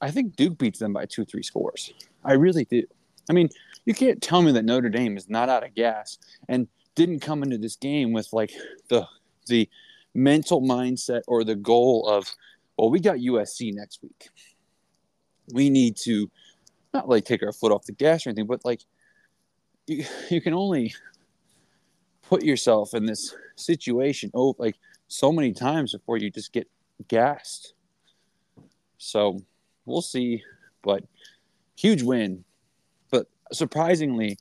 I 0.02 0.12
think 0.12 0.36
Duke 0.36 0.60
beats 0.60 0.78
them 0.78 0.94
by 0.94 1.08
two, 1.08 1.26
three 1.26 1.42
scores. 1.42 1.92
I 2.24 2.34
really 2.34 2.66
do. 2.66 2.84
I 3.28 3.34
mean, 3.34 3.50
you 3.86 3.96
can't 3.96 4.22
tell 4.22 4.44
me 4.44 4.52
that 4.52 4.66
Notre 4.66 4.90
Dame 4.90 5.18
is 5.18 5.28
not 5.28 5.50
out 5.50 5.66
of 5.66 5.74
gas 5.74 6.20
and 6.48 6.68
didn't 6.94 7.22
come 7.22 7.42
into 7.42 7.58
this 7.58 7.76
game 7.76 8.14
with 8.14 8.32
like 8.34 8.52
the 8.90 9.08
the 9.48 9.70
mental 10.14 10.62
mindset 10.62 11.22
or 11.28 11.44
the 11.44 11.56
goal 11.56 12.08
of, 12.08 12.28
well, 12.78 12.90
we 12.90 13.00
got 13.00 13.18
USC 13.18 13.74
next 13.74 14.02
week. 14.04 14.30
We 15.54 15.70
need 15.70 15.96
to 15.98 16.30
not 16.94 17.08
like 17.08 17.26
take 17.26 17.44
our 17.44 17.52
foot 17.52 17.72
off 17.72 17.86
the 17.86 17.94
gas 17.94 18.26
or 18.26 18.30
anything, 18.30 18.48
but 18.48 18.66
like 18.66 18.82
you, 19.86 20.06
you 20.30 20.42
can 20.42 20.54
only 20.54 20.94
put 22.24 22.44
yourself 22.44 22.94
in 22.94 23.06
this 23.06 23.34
situation 23.56 24.30
oh 24.34 24.54
like 24.60 24.76
so 25.08 25.32
many 25.32 25.54
times 25.54 25.94
before 25.94 26.18
you 26.18 26.30
just 26.30 26.52
get 26.52 26.68
gassed. 27.08 27.74
So 28.98 29.40
we'll 29.86 30.02
see, 30.02 30.44
but 30.84 31.04
huge 31.76 32.04
win. 32.04 32.44
But 33.10 33.28
surprisingly, 33.54 34.38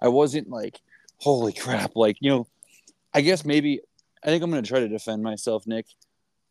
I 0.00 0.08
wasn't 0.08 0.48
like, 0.48 0.80
holy 1.16 1.52
crap, 1.52 1.96
like, 1.96 2.16
you 2.20 2.30
know, 2.30 2.46
I 3.12 3.22
guess 3.22 3.44
maybe 3.44 3.80
I 4.22 4.26
think 4.26 4.42
I'm 4.42 4.50
going 4.50 4.62
to 4.62 4.68
try 4.68 4.80
to 4.80 4.88
defend 4.88 5.22
myself, 5.22 5.66
Nick. 5.66 5.86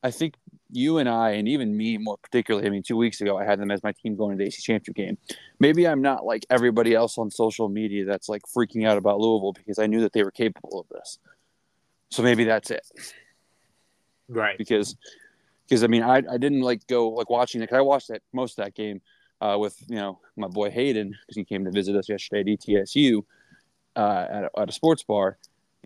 I 0.04 0.12
think 0.12 0.36
you 0.70 1.00
and 1.00 1.10
I, 1.10 1.32
and 1.32 1.48
even 1.48 1.76
me 1.76 1.98
more 1.98 2.18
particularly, 2.18 2.68
I 2.68 2.70
mean, 2.70 2.84
two 2.84 2.98
weeks 2.98 3.22
ago, 3.22 3.38
I 3.38 3.46
had 3.46 3.60
them 3.60 3.72
as 3.72 3.82
my 3.84 3.94
team 3.94 4.16
going 4.16 4.38
to 4.38 4.42
the 4.42 4.48
AC 4.48 4.62
Championship 4.62 4.96
game. 4.96 5.18
Maybe 5.60 5.88
I'm 5.88 6.02
not 6.02 6.26
like 6.26 6.46
everybody 6.50 6.94
else 6.94 7.18
on 7.18 7.32
social 7.32 7.68
media 7.68 8.06
that's 8.06 8.30
like 8.30 8.44
freaking 8.56 8.88
out 8.88 8.98
about 8.98 9.20
Louisville 9.20 9.54
because 9.54 9.80
I 9.80 9.88
knew 9.88 10.02
that 10.02 10.14
they 10.14 10.24
were 10.24 10.32
capable 10.32 10.80
of 10.80 10.88
this. 10.90 11.20
So 12.12 12.22
maybe 12.22 12.44
that's 12.44 12.70
it. 12.72 12.86
Right. 14.30 14.58
Because, 14.58 14.96
because 15.68 15.84
I 15.84 15.88
mean, 15.88 16.04
I, 16.04 16.18
I 16.18 16.38
didn't 16.38 16.62
like 16.62 16.86
go 16.88 17.10
like 17.10 17.30
watching 17.30 17.62
it. 17.62 17.70
Cause 17.70 17.78
I 17.78 17.82
watched 17.82 18.10
that 18.10 18.22
most 18.34 18.60
of 18.60 18.66
that 18.66 18.76
game 18.76 19.02
uh, 19.42 19.58
with, 19.60 19.76
you 19.88 19.96
know, 19.96 20.20
my 20.36 20.48
boy 20.48 20.70
Hayden 20.70 21.10
because 21.10 21.36
he 21.38 21.44
came 21.44 21.66
to 21.66 21.72
visit 21.72 21.96
us 21.96 22.08
yesterday 22.08 22.42
at 22.42 22.60
ETSU 22.60 23.24
uh, 23.96 24.26
at, 24.30 24.44
a, 24.44 24.60
at 24.60 24.70
a 24.70 24.72
sports 24.72 25.04
bar 25.04 25.38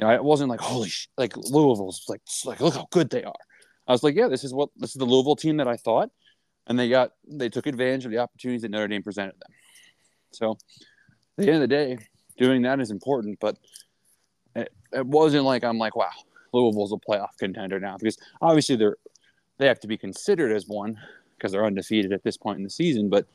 you 0.02 0.08
know, 0.08 0.14
it 0.14 0.24
wasn't 0.24 0.49
like 0.49 0.60
holy 0.60 0.89
sh- 0.89 1.10
like 1.16 1.38
Louisville's 1.38 2.06
like 2.10 2.22
like 2.43 2.60
look 2.60 2.74
how 2.74 2.88
good 2.89 3.12
they 3.12 3.24
are. 3.24 3.34
I 3.88 3.91
was 3.91 4.02
like, 4.02 4.16
yeah, 4.16 4.28
this 4.28 4.43
is 4.43 4.54
what 4.54 4.70
this 4.76 4.89
is 4.91 4.95
the 4.95 5.06
Louisville 5.06 5.36
team 5.36 5.58
that 5.58 5.68
I 5.68 5.78
thought, 5.78 6.10
and 6.68 6.78
they 6.78 6.89
got 6.89 7.12
they 7.28 7.49
took 7.49 7.68
advantage 7.68 8.06
of 8.06 8.12
the 8.12 8.18
opportunities 8.18 8.64
that 8.64 8.72
Notre 8.72 8.88
Dame 8.88 9.04
presented 9.04 9.36
them. 9.39 9.52
So, 10.32 10.52
at 11.38 11.45
the 11.45 11.47
end 11.47 11.56
of 11.56 11.62
the 11.62 11.68
day, 11.68 11.99
doing 12.38 12.64
that 12.64 12.80
is 12.80 12.89
important, 12.89 13.39
but 13.39 13.58
it, 14.56 14.74
it 14.91 15.06
wasn't 15.06 15.45
like 15.45 15.64
I'm 15.64 15.78
like, 15.78 15.95
wow, 15.95 16.10
Louisville's 16.52 16.93
a 16.93 16.95
playoff 16.95 17.38
contender 17.39 17.80
now 17.80 17.97
because 17.97 18.18
obviously 18.41 18.78
they're 18.78 18.97
they 19.60 19.68
have 19.68 19.82
to 19.82 19.88
be 19.88 19.97
considered 19.97 20.52
as 20.52 20.68
one 20.68 20.97
because 21.38 21.52
they're 21.52 21.66
undefeated 21.66 22.12
at 22.12 22.24
this 22.24 22.38
point 22.38 22.58
in 22.58 22.64
the 22.64 22.72
season, 22.72 23.08
but 23.08 23.28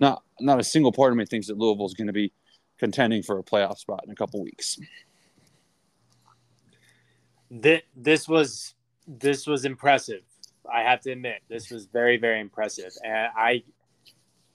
not 0.00 0.24
not 0.40 0.58
a 0.58 0.64
single 0.64 0.90
part 0.90 1.12
of 1.12 1.18
me 1.18 1.24
thinks 1.24 1.46
that 1.46 1.58
Louisville's 1.58 1.94
going 1.94 2.08
to 2.08 2.12
be 2.12 2.32
contending 2.80 3.22
for 3.22 3.38
a 3.38 3.44
playoff 3.44 3.78
spot 3.78 4.00
in 4.04 4.10
a 4.10 4.16
couple 4.16 4.42
weeks 4.42 4.76
this 7.50 8.28
was 8.28 8.74
this 9.06 9.46
was 9.46 9.64
impressive. 9.64 10.22
I 10.72 10.82
have 10.82 11.00
to 11.02 11.12
admit, 11.12 11.42
this 11.48 11.70
was 11.70 11.86
very 11.86 12.16
very 12.16 12.40
impressive, 12.40 12.92
and 13.04 13.28
I 13.36 13.62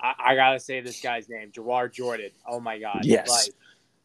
I, 0.02 0.14
I 0.20 0.36
gotta 0.36 0.60
say 0.60 0.82
this 0.82 1.02
guy's 1.02 1.30
name, 1.30 1.52
Jawhar 1.52 1.92
Jordan. 1.92 2.32
Oh 2.48 2.60
my 2.60 2.80
god, 2.80 3.02
yes, 3.04 3.30
like, 3.30 3.54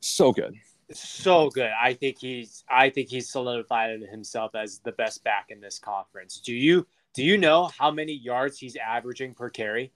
so 0.01 0.33
good, 0.33 0.55
so 0.93 1.51
good. 1.51 1.71
I 1.81 1.95
think 1.95 2.19
he's 2.19 2.65
I 2.69 2.91
think 2.91 3.09
he's 3.09 3.31
solidified 3.31 4.01
himself 4.03 4.55
as 4.55 4.81
the 4.81 4.93
best 4.93 5.25
back 5.25 5.47
in 5.51 5.61
this 5.61 5.79
conference. 5.79 6.41
Do 6.41 6.53
you 6.53 6.87
do 7.15 7.23
you 7.23 7.39
know 7.39 7.71
how 7.79 7.91
many 7.91 8.13
yards 8.13 8.59
he's 8.59 8.77
averaging 8.77 9.35
per 9.35 9.49
carry? 9.49 9.93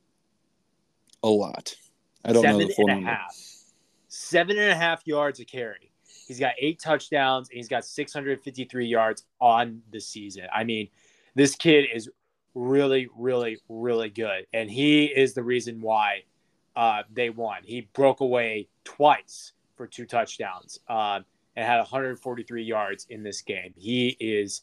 A 1.22 1.28
lot. 1.28 1.74
I 2.24 2.32
don't 2.32 2.42
Seven 2.42 2.60
know 2.60 2.66
the 2.66 2.74
full 2.74 2.90
and 2.90 3.04
a 3.04 3.10
half. 3.10 3.36
Seven 4.08 4.56
and 4.58 4.70
a 4.70 4.76
half 4.76 5.06
yards 5.06 5.40
a 5.40 5.44
carry. 5.44 5.90
He's 6.28 6.38
got 6.38 6.52
eight 6.58 6.78
touchdowns 6.78 7.48
and 7.48 7.56
he's 7.56 7.68
got 7.68 7.86
653 7.86 8.86
yards 8.86 9.24
on 9.40 9.80
the 9.90 9.98
season. 9.98 10.44
I 10.54 10.62
mean, 10.62 10.88
this 11.34 11.56
kid 11.56 11.86
is 11.92 12.10
really, 12.54 13.08
really, 13.16 13.58
really 13.70 14.10
good. 14.10 14.46
And 14.52 14.70
he 14.70 15.06
is 15.06 15.32
the 15.32 15.42
reason 15.42 15.80
why 15.80 16.24
uh, 16.76 17.04
they 17.10 17.30
won. 17.30 17.62
He 17.64 17.88
broke 17.94 18.20
away 18.20 18.68
twice 18.84 19.52
for 19.74 19.86
two 19.86 20.04
touchdowns 20.04 20.80
um, 20.88 21.24
and 21.56 21.64
had 21.64 21.78
143 21.78 22.62
yards 22.62 23.06
in 23.08 23.22
this 23.22 23.40
game. 23.40 23.72
He 23.74 24.16
is 24.20 24.62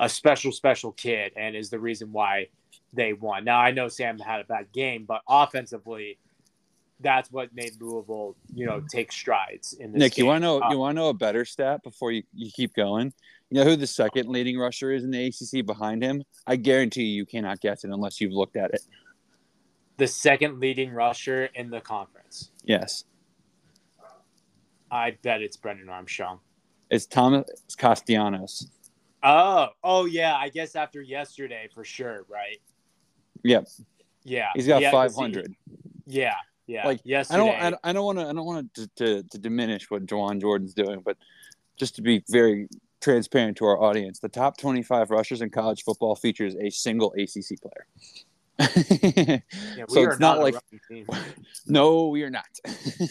a 0.00 0.08
special, 0.08 0.50
special 0.50 0.92
kid 0.92 1.32
and 1.36 1.54
is 1.54 1.68
the 1.68 1.78
reason 1.78 2.10
why 2.10 2.48
they 2.94 3.12
won. 3.12 3.44
Now, 3.44 3.58
I 3.58 3.70
know 3.70 3.88
Sam 3.88 4.18
had 4.18 4.40
a 4.40 4.44
bad 4.44 4.72
game, 4.72 5.04
but 5.04 5.20
offensively, 5.28 6.18
that's 7.02 7.30
what 7.30 7.54
made 7.54 7.72
Louisville, 7.80 8.36
you 8.54 8.66
know, 8.66 8.82
take 8.88 9.12
strides 9.12 9.74
in 9.74 9.92
this. 9.92 9.98
Nick, 9.98 10.14
game. 10.14 10.24
you 10.24 10.26
want 10.26 10.42
to 10.42 10.46
know 10.46 10.60
uh, 10.60 10.70
you 10.70 10.78
want 10.78 10.96
to 10.96 11.00
know 11.02 11.08
a 11.08 11.14
better 11.14 11.44
stat 11.44 11.82
before 11.82 12.12
you, 12.12 12.22
you 12.34 12.50
keep 12.50 12.74
going? 12.74 13.12
You 13.50 13.58
know 13.58 13.64
who 13.64 13.76
the 13.76 13.86
second 13.86 14.28
leading 14.28 14.58
rusher 14.58 14.92
is 14.92 15.04
in 15.04 15.10
the 15.10 15.26
ACC 15.26 15.66
behind 15.66 16.02
him? 16.02 16.22
I 16.46 16.56
guarantee 16.56 17.02
you, 17.02 17.16
you 17.16 17.26
cannot 17.26 17.60
guess 17.60 17.84
it 17.84 17.90
unless 17.90 18.20
you've 18.20 18.32
looked 18.32 18.56
at 18.56 18.72
it. 18.72 18.80
The 19.98 20.06
second 20.06 20.58
leading 20.58 20.90
rusher 20.90 21.50
in 21.54 21.68
the 21.70 21.80
conference. 21.80 22.50
Yes. 22.64 23.04
I 24.90 25.16
bet 25.22 25.42
it's 25.42 25.56
Brennan 25.56 25.88
Armstrong. 25.88 26.40
It's 26.90 27.06
Thomas 27.06 27.44
Castellanos. 27.76 28.70
Oh, 29.22 29.68
oh 29.84 30.06
yeah. 30.06 30.34
I 30.34 30.48
guess 30.48 30.74
after 30.74 31.02
yesterday, 31.02 31.68
for 31.74 31.84
sure, 31.84 32.24
right? 32.28 32.58
Yep. 33.44 33.68
Yeah. 34.24 34.48
He's 34.54 34.66
got 34.66 34.82
yeah, 34.82 34.90
500. 34.90 35.54
Yeah, 36.06 36.34
yeah. 36.72 36.86
Like 36.86 37.00
yes, 37.04 37.30
I 37.30 37.36
don't, 37.36 37.76
I 37.84 37.92
don't 37.92 38.04
want 38.04 38.18
to, 38.18 38.26
I 38.26 38.32
don't 38.32 38.46
want 38.46 38.74
to, 38.74 38.86
to, 38.96 39.22
to 39.22 39.38
diminish 39.38 39.90
what 39.90 40.06
Juwan 40.06 40.40
Jordan's 40.40 40.74
doing, 40.74 41.02
but 41.04 41.16
just 41.76 41.96
to 41.96 42.02
be 42.02 42.24
very 42.28 42.68
transparent 43.02 43.58
to 43.58 43.66
our 43.66 43.80
audience, 43.82 44.20
the 44.20 44.28
top 44.28 44.56
25 44.56 45.10
rushers 45.10 45.42
in 45.42 45.50
college 45.50 45.84
football 45.84 46.16
features 46.16 46.54
a 46.56 46.70
single 46.70 47.12
ACC 47.12 47.60
player. 47.60 47.86
yeah, 48.58 49.38
so 49.88 50.02
it's 50.02 50.20
not, 50.20 50.38
not 50.38 50.38
like 50.38 50.54
no, 51.66 52.08
we 52.08 52.22
are 52.22 52.30
not. 52.30 52.46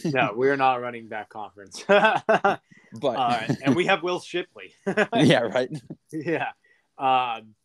no, 0.05 0.33
we 0.37 0.49
are 0.49 0.57
not 0.57 0.81
running 0.81 1.09
that 1.09 1.29
conference. 1.29 1.83
but 1.87 2.59
uh, 3.03 3.47
and 3.63 3.75
we 3.75 3.85
have 3.85 4.01
Will 4.01 4.19
Shipley. 4.19 4.73
yeah, 5.15 5.39
right. 5.39 5.69
Yeah. 6.11 6.49
Um, 6.97 7.55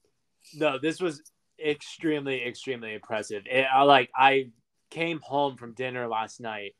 no, 0.54 0.78
this 0.78 1.00
was 1.00 1.22
extremely, 1.64 2.44
extremely 2.44 2.94
impressive. 2.94 3.44
It, 3.46 3.66
I 3.72 3.82
like 3.82 4.10
I 4.14 4.50
came 4.90 5.20
home 5.20 5.56
from 5.56 5.72
dinner 5.72 6.06
last 6.08 6.40
night 6.40 6.74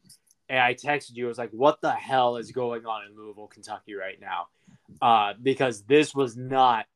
and 0.49 0.59
I 0.61 0.75
texted 0.75 1.15
you. 1.15 1.27
I 1.27 1.29
was 1.29 1.39
like, 1.39 1.51
"What 1.51 1.81
the 1.81 1.93
hell 1.93 2.37
is 2.37 2.53
going 2.53 2.87
on 2.87 3.05
in 3.05 3.17
Louisville, 3.17 3.49
Kentucky 3.49 3.95
right 3.95 4.21
now?" 4.21 4.47
Uh, 5.03 5.35
because 5.43 5.83
this 5.83 6.15
was 6.15 6.37
not 6.37 6.87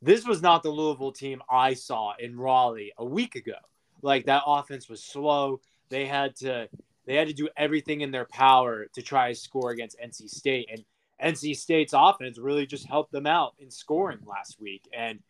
this 0.00 0.26
was 0.26 0.42
not 0.42 0.62
the 0.62 0.70
Louisville 0.70 1.12
team 1.12 1.40
I 1.48 1.74
saw 1.74 2.14
in 2.18 2.36
Raleigh 2.36 2.92
a 2.98 3.04
week 3.04 3.36
ago. 3.36 3.56
Like 4.02 4.26
that 4.26 4.42
offense 4.46 4.88
was 4.88 5.02
slow. 5.02 5.60
They 5.88 6.06
had 6.06 6.36
to 6.36 6.68
they 7.06 7.14
had 7.14 7.28
to 7.28 7.34
do 7.34 7.48
everything 7.56 8.00
in 8.00 8.10
their 8.10 8.26
power 8.26 8.86
to 8.94 9.02
try 9.02 9.28
to 9.28 9.34
score 9.34 9.70
against 9.70 9.96
NC 9.98 10.28
State 10.28 10.68
and 10.70 10.84
NC 11.22 11.56
State's 11.56 11.94
offense 11.96 12.38
really 12.38 12.66
just 12.66 12.86
helped 12.86 13.12
them 13.12 13.26
out 13.26 13.54
in 13.60 13.70
scoring 13.70 14.18
last 14.26 14.60
week 14.60 14.82
and 14.92 15.20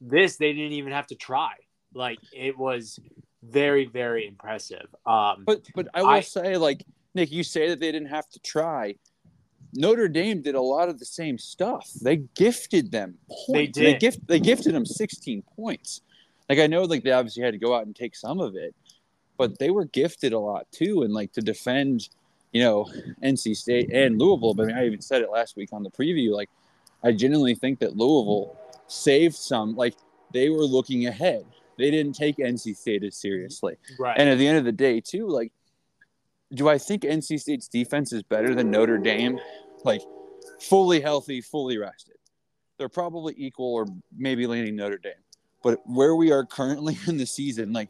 this 0.00 0.36
they 0.36 0.52
didn't 0.54 0.72
even 0.72 0.92
have 0.92 1.06
to 1.08 1.14
try. 1.14 1.52
Like 1.94 2.18
it 2.32 2.56
was 2.58 2.98
very 3.50 3.86
very 3.86 4.26
impressive. 4.26 4.86
Um 5.06 5.44
But 5.46 5.62
but 5.74 5.88
I 5.94 6.02
will 6.02 6.08
I- 6.10 6.20
say, 6.20 6.56
like 6.56 6.84
Nick, 7.14 7.30
you 7.30 7.44
say 7.44 7.68
that 7.68 7.78
they 7.80 7.92
didn't 7.92 8.08
have 8.08 8.28
to 8.30 8.40
try. 8.40 8.96
Notre 9.76 10.08
Dame 10.08 10.40
did 10.42 10.54
a 10.54 10.60
lot 10.60 10.88
of 10.88 10.98
the 10.98 11.04
same 11.04 11.36
stuff. 11.38 11.90
They 12.02 12.16
gifted 12.36 12.90
them 12.92 13.18
points. 13.46 13.76
They 13.78 13.84
They 13.84 13.92
did. 13.92 14.00
gift 14.00 14.26
they 14.26 14.40
gifted 14.40 14.74
them 14.74 14.86
16 14.86 15.42
points. 15.56 16.00
Like 16.48 16.58
I 16.58 16.66
know, 16.66 16.82
like 16.82 17.02
they 17.02 17.12
obviously 17.12 17.42
had 17.42 17.52
to 17.52 17.58
go 17.58 17.74
out 17.74 17.86
and 17.86 17.94
take 17.96 18.14
some 18.14 18.38
of 18.40 18.54
it, 18.56 18.74
but 19.36 19.58
they 19.58 19.70
were 19.70 19.86
gifted 19.86 20.32
a 20.32 20.38
lot 20.38 20.70
too. 20.72 21.02
And 21.02 21.12
like 21.12 21.32
to 21.32 21.40
defend, 21.40 22.08
you 22.52 22.62
know, 22.62 22.84
NC 23.22 23.54
State 23.56 23.90
and 23.92 24.18
Louisville. 24.18 24.54
But 24.54 24.64
I, 24.64 24.66
mean, 24.66 24.76
I 24.76 24.86
even 24.86 25.00
said 25.00 25.22
it 25.22 25.30
last 25.30 25.56
week 25.56 25.70
on 25.72 25.82
the 25.82 25.90
preview. 25.90 26.30
Like 26.32 26.50
I 27.02 27.12
genuinely 27.12 27.54
think 27.54 27.78
that 27.80 27.96
Louisville 27.96 28.56
saved 28.86 29.34
some. 29.36 29.74
Like 29.74 29.94
they 30.32 30.50
were 30.50 30.64
looking 30.64 31.06
ahead. 31.06 31.44
They 31.78 31.90
didn't 31.90 32.14
take 32.14 32.36
NC 32.36 32.76
State 32.76 33.02
as 33.04 33.16
seriously. 33.16 33.76
right. 33.98 34.16
And 34.18 34.28
at 34.28 34.38
the 34.38 34.46
end 34.46 34.58
of 34.58 34.64
the 34.64 34.72
day, 34.72 35.00
too, 35.00 35.28
like, 35.28 35.52
do 36.52 36.68
I 36.68 36.78
think 36.78 37.02
NC 37.02 37.40
State's 37.40 37.68
defense 37.68 38.12
is 38.12 38.22
better 38.22 38.54
than 38.54 38.70
Notre 38.70 38.98
Dame? 38.98 39.38
Like, 39.84 40.02
fully 40.60 41.00
healthy, 41.00 41.40
fully 41.40 41.78
rested. 41.78 42.14
They're 42.78 42.88
probably 42.88 43.34
equal 43.36 43.72
or 43.74 43.86
maybe 44.16 44.46
leaning 44.46 44.76
Notre 44.76 44.98
Dame. 44.98 45.12
But 45.62 45.80
where 45.86 46.14
we 46.14 46.30
are 46.30 46.44
currently 46.44 46.96
in 47.06 47.16
the 47.16 47.26
season, 47.26 47.72
like, 47.72 47.88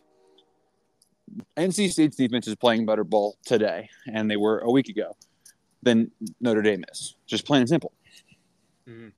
NC 1.56 1.90
State's 1.90 2.16
defense 2.16 2.46
is 2.46 2.54
playing 2.54 2.86
better 2.86 3.04
ball 3.04 3.36
today, 3.44 3.88
and 4.06 4.30
they 4.30 4.36
were 4.36 4.60
a 4.60 4.70
week 4.70 4.88
ago, 4.88 5.16
than 5.82 6.10
Notre 6.40 6.62
Dame 6.62 6.84
is. 6.90 7.16
Just 7.26 7.46
plain 7.46 7.60
and 7.60 7.68
simple. 7.68 7.92
Mhm. 8.88 9.12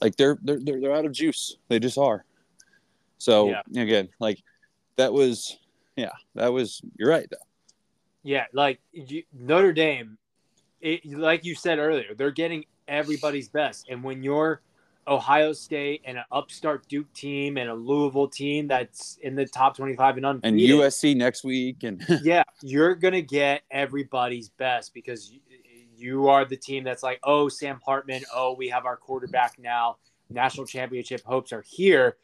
Like, 0.00 0.16
they're, 0.16 0.38
they're, 0.42 0.60
they're, 0.60 0.80
they're 0.80 0.94
out 0.94 1.04
of 1.04 1.12
juice. 1.12 1.56
They 1.68 1.78
just 1.78 1.98
are. 1.98 2.24
So, 3.24 3.48
Yeah. 3.48 3.82
again, 3.82 4.10
like, 4.18 4.42
that 4.96 5.10
was, 5.10 5.56
yeah, 5.96 6.10
that 6.34 6.52
was, 6.52 6.82
you're 6.98 7.08
right, 7.08 7.26
though. 7.30 7.46
Yeah, 8.22 8.44
like 8.52 8.80
you, 8.92 9.22
Notre 9.32 9.72
Dame, 9.72 10.18
it, 10.82 11.06
like 11.06 11.42
you 11.42 11.54
said 11.54 11.78
earlier, 11.78 12.14
they're 12.14 12.30
getting 12.30 12.66
everybody's 12.86 13.48
best. 13.48 13.86
And 13.88 14.04
when 14.04 14.22
you're 14.22 14.60
Ohio 15.06 15.54
State 15.54 16.02
and 16.04 16.18
an 16.18 16.24
upstart 16.30 16.86
Duke 16.88 17.10
team 17.14 17.56
and 17.56 17.70
a 17.70 17.74
Louisville 17.74 18.28
team 18.28 18.68
that's 18.68 19.18
in 19.22 19.34
the 19.34 19.46
top 19.46 19.74
25 19.74 20.18
and 20.18 20.26
and 20.42 20.60
USC 20.60 21.16
next 21.16 21.44
week, 21.44 21.82
and 21.82 22.04
yeah, 22.22 22.42
you're 22.62 22.94
going 22.94 23.14
to 23.14 23.22
get 23.22 23.62
everybody's 23.70 24.50
best 24.50 24.92
because 24.92 25.30
you, 25.30 25.40
you 25.96 26.28
are 26.28 26.44
the 26.44 26.56
team 26.56 26.84
that's 26.84 27.02
like, 27.02 27.20
oh, 27.24 27.48
Sam 27.48 27.80
Hartman, 27.86 28.22
oh, 28.34 28.54
we 28.54 28.68
have 28.68 28.84
our 28.84 28.96
quarterback 28.96 29.58
now. 29.58 29.96
National 30.28 30.66
championship 30.66 31.22
hopes 31.24 31.52
are 31.52 31.64
here. 31.66 32.16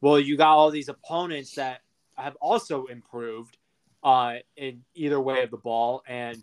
Well, 0.00 0.18
you 0.18 0.36
got 0.36 0.50
all 0.50 0.70
these 0.70 0.88
opponents 0.88 1.54
that 1.54 1.80
have 2.14 2.36
also 2.36 2.86
improved 2.86 3.56
uh, 4.02 4.36
in 4.56 4.82
either 4.94 5.20
way 5.20 5.42
of 5.42 5.50
the 5.50 5.56
ball, 5.56 6.02
and 6.06 6.42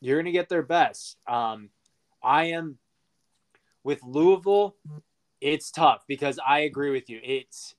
you're 0.00 0.16
going 0.16 0.26
to 0.26 0.32
get 0.32 0.48
their 0.48 0.62
best. 0.62 1.16
Um, 1.28 1.70
I 2.22 2.46
am 2.46 2.78
with 3.84 4.02
Louisville. 4.02 4.76
It's 5.40 5.70
tough 5.70 6.04
because 6.06 6.38
I 6.46 6.60
agree 6.60 6.90
with 6.90 7.08
you. 7.08 7.20
It's 7.22 7.74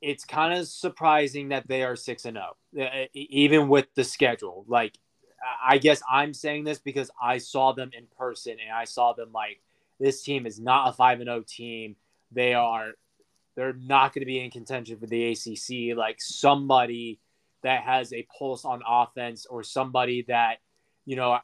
it's 0.00 0.24
kind 0.24 0.58
of 0.58 0.68
surprising 0.68 1.48
that 1.48 1.66
they 1.66 1.82
are 1.82 1.96
six 1.96 2.26
and 2.26 2.36
zero, 2.36 3.06
even 3.14 3.68
with 3.68 3.86
the 3.94 4.04
schedule. 4.04 4.64
Like, 4.68 4.98
I 5.64 5.78
guess 5.78 6.02
I'm 6.10 6.34
saying 6.34 6.64
this 6.64 6.78
because 6.78 7.10
I 7.20 7.38
saw 7.38 7.72
them 7.72 7.90
in 7.92 8.06
person 8.18 8.52
and 8.52 8.74
I 8.74 8.84
saw 8.84 9.14
them 9.14 9.32
like 9.32 9.60
this 9.98 10.22
team 10.22 10.46
is 10.46 10.60
not 10.60 10.90
a 10.90 10.92
five 10.92 11.20
and 11.20 11.28
zero 11.28 11.42
team. 11.46 11.96
They 12.30 12.54
are 12.54 12.92
they're 13.56 13.72
not 13.72 14.12
going 14.12 14.20
to 14.20 14.26
be 14.26 14.38
in 14.38 14.50
contention 14.50 14.98
for 14.98 15.06
the 15.06 15.32
ACC. 15.32 15.96
Like 15.96 16.16
somebody 16.20 17.18
that 17.62 17.82
has 17.82 18.12
a 18.12 18.26
pulse 18.38 18.64
on 18.64 18.82
offense 18.86 19.46
or 19.46 19.62
somebody 19.62 20.24
that 20.28 20.58
you 21.04 21.16
know 21.16 21.38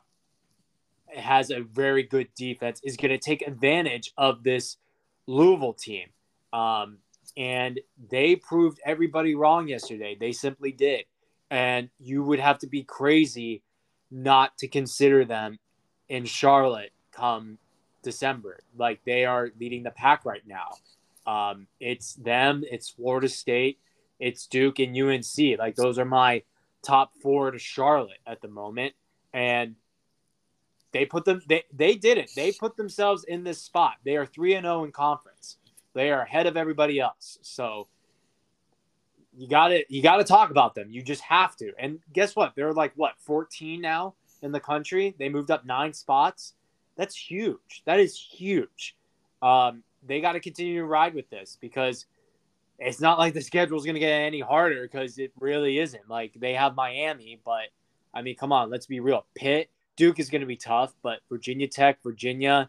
has 1.14 1.50
a 1.50 1.60
very 1.60 2.02
good 2.02 2.28
defense 2.36 2.80
is 2.84 2.96
going 2.96 3.10
to 3.10 3.18
take 3.18 3.42
advantage 3.42 4.12
of 4.16 4.42
this 4.42 4.76
Louisville 5.26 5.74
team. 5.74 6.08
Um, 6.52 6.98
and 7.36 7.80
they 8.10 8.36
proved 8.36 8.80
everybody 8.84 9.34
wrong 9.34 9.68
yesterday. 9.68 10.16
They 10.18 10.32
simply 10.32 10.72
did. 10.72 11.04
And 11.50 11.90
you 11.98 12.22
would 12.22 12.40
have 12.40 12.58
to 12.58 12.66
be 12.66 12.82
crazy 12.82 13.62
not 14.10 14.56
to 14.58 14.68
consider 14.68 15.24
them 15.24 15.58
in 16.08 16.24
Charlotte 16.24 16.92
come 17.10 17.58
December. 18.02 18.58
Like 18.76 19.00
they 19.04 19.24
are 19.24 19.50
leading 19.58 19.82
the 19.82 19.90
pack 19.90 20.24
right 20.24 20.46
now. 20.46 20.68
Um, 21.26 21.66
it's 21.80 22.14
them, 22.14 22.64
it's 22.70 22.88
Florida 22.88 23.28
State, 23.28 23.78
it's 24.18 24.46
Duke 24.46 24.78
and 24.78 24.96
UNC. 24.96 25.58
Like 25.58 25.76
those 25.76 25.98
are 25.98 26.04
my 26.04 26.42
top 26.82 27.12
four 27.22 27.50
to 27.50 27.58
Charlotte 27.58 28.18
at 28.26 28.40
the 28.40 28.48
moment. 28.48 28.94
And 29.32 29.76
they 30.92 31.06
put 31.06 31.24
them 31.24 31.40
they, 31.48 31.64
they 31.72 31.94
did 31.94 32.18
it. 32.18 32.30
They 32.36 32.52
put 32.52 32.76
themselves 32.76 33.24
in 33.24 33.44
this 33.44 33.60
spot. 33.60 33.94
They 34.04 34.16
are 34.16 34.26
3 34.26 34.54
and 34.54 34.64
0 34.64 34.84
in 34.84 34.92
conference. 34.92 35.56
They 35.94 36.10
are 36.10 36.22
ahead 36.22 36.46
of 36.46 36.56
everybody 36.56 37.00
else. 37.00 37.38
So 37.42 37.88
you 39.36 39.48
got 39.48 39.68
to 39.68 39.84
you 39.88 40.02
got 40.02 40.18
to 40.18 40.24
talk 40.24 40.50
about 40.50 40.74
them. 40.74 40.90
You 40.90 41.02
just 41.02 41.22
have 41.22 41.56
to. 41.56 41.72
And 41.78 42.00
guess 42.12 42.36
what? 42.36 42.54
They're 42.54 42.72
like 42.72 42.92
what 42.96 43.14
14 43.18 43.80
now 43.80 44.14
in 44.42 44.52
the 44.52 44.60
country. 44.60 45.14
They 45.18 45.28
moved 45.28 45.50
up 45.50 45.64
nine 45.64 45.94
spots. 45.94 46.54
That's 46.96 47.16
huge. 47.16 47.82
That 47.86 48.00
is 48.00 48.16
huge. 48.16 48.96
Um, 49.40 49.82
they 50.07 50.20
got 50.20 50.32
to 50.32 50.40
continue 50.40 50.80
to 50.80 50.86
ride 50.86 51.14
with 51.14 51.28
this 51.30 51.59
because 51.61 52.07
it's 52.78 53.00
not 53.00 53.18
like 53.18 53.34
the 53.34 53.40
schedule 53.40 53.78
is 53.78 53.84
going 53.84 53.94
to 53.94 54.00
get 54.00 54.11
any 54.11 54.40
harder 54.40 54.82
because 54.82 55.18
it 55.18 55.32
really 55.38 55.78
isn't. 55.78 56.09
Like 56.09 56.32
they 56.36 56.55
have 56.55 56.74
Miami, 56.74 57.40
but 57.44 57.68
I 58.14 58.22
mean, 58.22 58.36
come 58.36 58.53
on, 58.53 58.70
let's 58.70 58.86
be 58.86 59.00
real. 59.00 59.24
Pitt, 59.34 59.70
Duke 59.96 60.18
is 60.18 60.30
going 60.30 60.40
to 60.40 60.46
be 60.46 60.57
tough, 60.57 60.94
but 61.03 61.20
Virginia 61.28 61.68
Tech, 61.68 62.03
Virginia, 62.03 62.68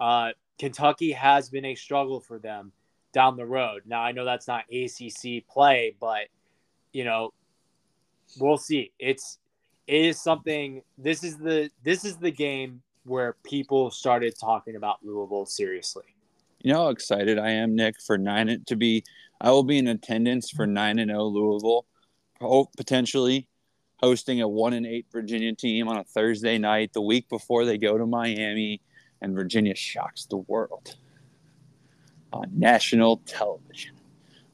uh, 0.00 0.30
Kentucky 0.58 1.12
has 1.12 1.48
been 1.48 1.64
a 1.64 1.74
struggle 1.74 2.20
for 2.20 2.38
them 2.38 2.72
down 3.12 3.36
the 3.36 3.46
road. 3.46 3.82
Now 3.86 4.00
I 4.02 4.12
know 4.12 4.24
that's 4.24 4.48
not 4.48 4.64
ACC 4.72 5.46
play, 5.48 5.96
but 6.00 6.28
you 6.92 7.04
know, 7.04 7.32
we'll 8.38 8.58
see. 8.58 8.92
It's 8.98 9.38
it 9.86 10.04
is 10.04 10.22
something. 10.22 10.82
This 10.96 11.24
is 11.24 11.38
the 11.38 11.70
this 11.82 12.04
is 12.04 12.16
the 12.16 12.30
game 12.30 12.82
where 13.04 13.36
people 13.42 13.90
started 13.90 14.38
talking 14.38 14.76
about 14.76 14.98
Louisville 15.02 15.46
seriously. 15.46 16.04
You 16.60 16.72
know 16.72 16.84
how 16.84 16.88
excited 16.88 17.38
I 17.38 17.50
am, 17.50 17.74
Nick, 17.74 18.00
for 18.00 18.18
nine 18.18 18.62
to 18.66 18.76
be. 18.76 19.04
I 19.40 19.50
will 19.50 19.62
be 19.62 19.78
in 19.78 19.86
attendance 19.86 20.50
for 20.50 20.66
nine 20.66 20.98
and 20.98 21.10
zero 21.10 21.24
Louisville, 21.24 21.86
ho- 22.40 22.70
potentially 22.76 23.46
hosting 23.98 24.40
a 24.40 24.48
one 24.48 24.72
and 24.72 24.86
eight 24.86 25.06
Virginia 25.12 25.54
team 25.54 25.88
on 25.88 25.96
a 25.96 26.04
Thursday 26.04 26.58
night, 26.58 26.92
the 26.92 27.00
week 27.00 27.28
before 27.28 27.64
they 27.64 27.78
go 27.78 27.98
to 27.98 28.06
Miami, 28.06 28.80
and 29.20 29.34
Virginia 29.34 29.74
shocks 29.74 30.26
the 30.26 30.36
world 30.36 30.96
on 32.32 32.50
national 32.52 33.18
television. 33.18 33.94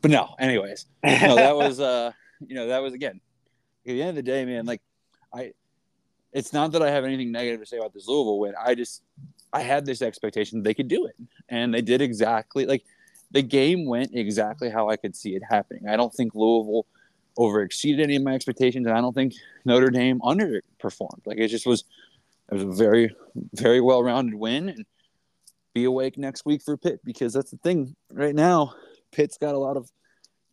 But 0.01 0.11
no, 0.11 0.35
anyways, 0.39 0.87
no, 1.03 1.37
that 1.37 1.57
was 1.57 1.81
uh, 1.81 2.13
you 2.47 2.55
know, 2.55 2.69
that 2.69 2.83
was 2.83 2.93
again. 2.93 3.21
At 3.87 3.93
the 3.93 4.01
end 4.01 4.11
of 4.11 4.17
the 4.17 4.23
day, 4.23 4.45
man, 4.47 4.65
like 4.65 4.81
I, 5.33 5.53
it's 6.33 6.53
not 6.53 6.73
that 6.73 6.83
I 6.83 6.91
have 6.91 7.05
anything 7.05 7.33
negative 7.33 7.61
to 7.61 7.67
say 7.67 7.77
about 7.77 7.93
this 7.93 8.09
Louisville 8.09 8.39
win. 8.39 8.55
I 8.59 8.75
just 8.75 9.03
I 9.55 9.61
had 9.61 9.87
this 9.87 10.03
expectation 10.03 10.63
they 10.63 10.75
could 10.75 10.89
do 10.89 11.07
it, 11.07 11.15
and 11.49 11.73
they 11.73 11.81
did 11.81 12.03
exactly 12.03 12.67
like 12.67 12.85
the 13.31 13.43
game 13.43 13.87
went 13.87 14.11
exactly 14.13 14.69
how 14.69 14.91
I 14.91 14.97
could 14.97 15.17
see 15.17 15.35
it 15.35 15.43
happening. 15.49 15.89
I 15.89 15.97
don't 15.97 16.13
think 16.13 16.35
Louisville 16.35 16.87
overexceeded 17.39 18.03
any 18.03 18.17
of 18.17 18.23
my 18.23 18.35
expectations, 18.35 18.87
and 18.87 18.97
I 18.97 19.01
don't 19.01 19.15
think 19.15 19.35
Notre 19.65 19.91
Dame 19.91 20.21
underperformed. 20.21 21.25
Like 21.25 21.39
it 21.39 21.49
just 21.49 21.67
was, 21.67 21.85
it 22.51 22.55
was 22.55 22.63
a 22.63 22.73
very, 22.73 23.15
very 23.55 23.81
well-rounded 23.81 24.35
win, 24.35 24.69
and 24.69 24.85
be 25.73 25.85
awake 25.85 26.19
next 26.19 26.45
week 26.45 26.63
for 26.63 26.77
Pitt 26.77 27.01
because 27.05 27.33
that's 27.33 27.51
the 27.51 27.57
thing 27.59 27.97
right 28.13 28.35
now. 28.35 28.75
Pitt's 29.13 29.39
got 29.39 29.55
a 29.55 29.59
lot 29.59 29.77
of 29.77 29.91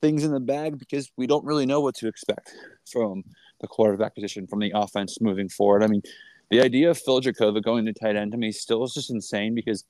things 0.02 0.24
in 0.24 0.32
the 0.32 0.40
bag 0.40 0.80
because 0.80 1.12
we 1.18 1.28
don't 1.28 1.46
really 1.46 1.66
know 1.66 1.82
what 1.82 1.96
to 1.96 2.08
expect 2.08 2.52
from 2.92 3.24
the 3.60 3.68
quarterback 3.68 4.16
position 4.16 4.48
from 4.48 4.60
the 4.60 4.72
offense 4.74 5.22
moving 5.22 5.50
forward. 5.50 5.84
I 5.84 5.88
mean, 5.88 6.02
the 6.52 6.62
idea 6.62 6.90
of 6.90 6.98
Phil 6.98 7.22
Jurkovec 7.22 7.64
going 7.64 7.86
to 7.86 7.94
tight 7.94 8.16
end 8.16 8.32
to 8.34 8.38
me 8.38 8.52
still 8.52 8.84
is 8.84 8.94
just 8.94 9.10
insane 9.10 9.56
because 9.56 9.86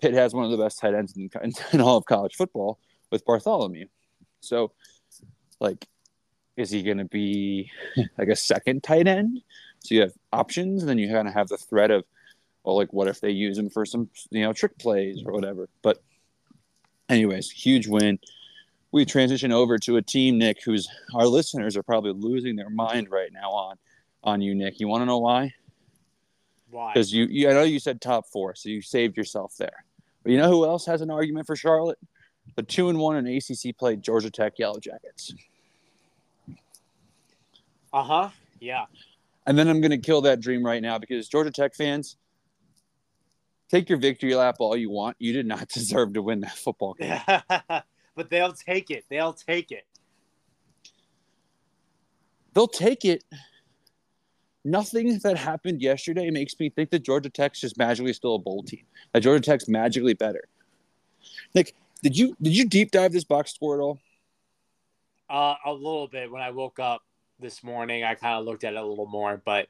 Pitt 0.00 0.14
has 0.14 0.34
one 0.34 0.44
of 0.44 0.50
the 0.50 0.56
best 0.56 0.78
tight 0.78 0.94
ends 0.94 1.14
in, 1.16 1.30
in 1.72 1.80
all 1.80 1.98
of 1.98 2.06
college 2.06 2.34
football 2.34 2.78
with 3.10 3.24
Bartholomew. 3.24 3.86
So, 4.40 4.72
like, 5.60 5.86
is 6.56 6.70
he 6.70 6.82
going 6.82 6.98
to 6.98 7.04
be 7.04 7.70
like 8.16 8.28
a 8.28 8.36
second 8.36 8.82
tight 8.82 9.06
end? 9.06 9.40
So 9.80 9.94
you 9.94 10.00
have 10.00 10.12
options, 10.32 10.82
and 10.82 10.88
then 10.88 10.98
you 10.98 11.12
kind 11.12 11.28
of 11.28 11.34
have 11.34 11.48
the 11.48 11.58
threat 11.58 11.90
of, 11.90 12.04
well, 12.64 12.76
like, 12.76 12.92
what 12.92 13.08
if 13.08 13.20
they 13.20 13.30
use 13.30 13.58
him 13.58 13.68
for 13.68 13.84
some, 13.84 14.08
you 14.30 14.42
know, 14.42 14.52
trick 14.52 14.78
plays 14.78 15.22
or 15.24 15.32
whatever? 15.32 15.68
But 15.82 16.02
Anyways, 17.08 17.50
huge 17.50 17.86
win. 17.86 18.18
We 18.90 19.04
transition 19.04 19.52
over 19.52 19.78
to 19.78 19.96
a 19.96 20.02
team, 20.02 20.38
Nick, 20.38 20.62
who's 20.64 20.88
our 21.14 21.26
listeners 21.26 21.76
are 21.76 21.82
probably 21.82 22.12
losing 22.12 22.56
their 22.56 22.70
mind 22.70 23.10
right 23.10 23.30
now 23.32 23.50
on 23.50 23.76
on 24.24 24.40
you, 24.40 24.54
Nick. 24.54 24.80
You 24.80 24.88
want 24.88 25.02
to 25.02 25.06
know 25.06 25.18
why? 25.18 25.52
Why? 26.70 26.92
Because 26.92 27.12
you, 27.12 27.26
you, 27.30 27.48
I 27.48 27.52
know 27.52 27.62
you 27.62 27.78
said 27.78 28.00
top 28.00 28.26
four, 28.26 28.54
so 28.54 28.68
you 28.68 28.82
saved 28.82 29.16
yourself 29.16 29.54
there. 29.58 29.84
But 30.22 30.32
you 30.32 30.38
know 30.38 30.48
who 30.48 30.64
else 30.64 30.86
has 30.86 31.00
an 31.00 31.10
argument 31.10 31.46
for 31.46 31.56
Charlotte? 31.56 31.98
The 32.56 32.62
two 32.62 32.88
and 32.88 32.98
one 32.98 33.16
in 33.16 33.26
ACC 33.26 33.76
play 33.76 33.96
Georgia 33.96 34.30
Tech 34.30 34.58
Yellow 34.58 34.80
Jackets. 34.80 35.34
Uh 37.92 38.02
huh. 38.02 38.28
Yeah. 38.60 38.86
And 39.46 39.56
then 39.56 39.68
I'm 39.68 39.80
going 39.80 39.92
to 39.92 39.98
kill 39.98 40.22
that 40.22 40.40
dream 40.40 40.64
right 40.64 40.82
now 40.82 40.98
because 40.98 41.28
Georgia 41.28 41.50
Tech 41.50 41.74
fans, 41.74 42.16
take 43.70 43.88
your 43.88 43.98
victory 43.98 44.34
lap 44.34 44.56
all 44.58 44.76
you 44.76 44.90
want. 44.90 45.16
You 45.18 45.32
did 45.32 45.46
not 45.46 45.68
deserve 45.74 46.14
to 46.14 46.22
win 46.22 46.40
that 46.40 46.56
football 46.56 46.94
game. 46.94 47.20
but 48.14 48.30
they'll 48.30 48.52
take 48.52 48.90
it. 48.90 49.04
They'll 49.08 49.32
take 49.32 49.70
it. 49.70 49.86
They'll 52.54 52.66
take 52.66 53.04
it. 53.04 53.22
Nothing 54.66 55.18
that 55.20 55.38
happened 55.38 55.80
yesterday 55.80 56.28
makes 56.28 56.58
me 56.58 56.68
think 56.70 56.90
that 56.90 57.04
Georgia 57.04 57.30
Tech's 57.30 57.60
just 57.60 57.78
magically 57.78 58.12
still 58.12 58.34
a 58.34 58.38
bowl 58.38 58.64
team. 58.64 58.82
That 59.12 59.20
Georgia 59.20 59.40
Tech's 59.40 59.68
magically 59.68 60.14
better. 60.14 60.48
Nick, 61.54 61.76
did 62.02 62.18
you 62.18 62.36
did 62.42 62.56
you 62.56 62.68
deep 62.68 62.90
dive 62.90 63.12
this 63.12 63.22
box 63.22 63.54
score 63.54 63.76
at 63.76 63.80
all? 63.80 64.00
Uh, 65.30 65.54
a 65.64 65.72
little 65.72 66.08
bit. 66.08 66.32
When 66.32 66.42
I 66.42 66.50
woke 66.50 66.80
up 66.80 67.02
this 67.38 67.62
morning, 67.62 68.02
I 68.02 68.16
kind 68.16 68.40
of 68.40 68.44
looked 68.44 68.64
at 68.64 68.72
it 68.72 68.76
a 68.76 68.84
little 68.84 69.06
more. 69.06 69.40
But 69.44 69.68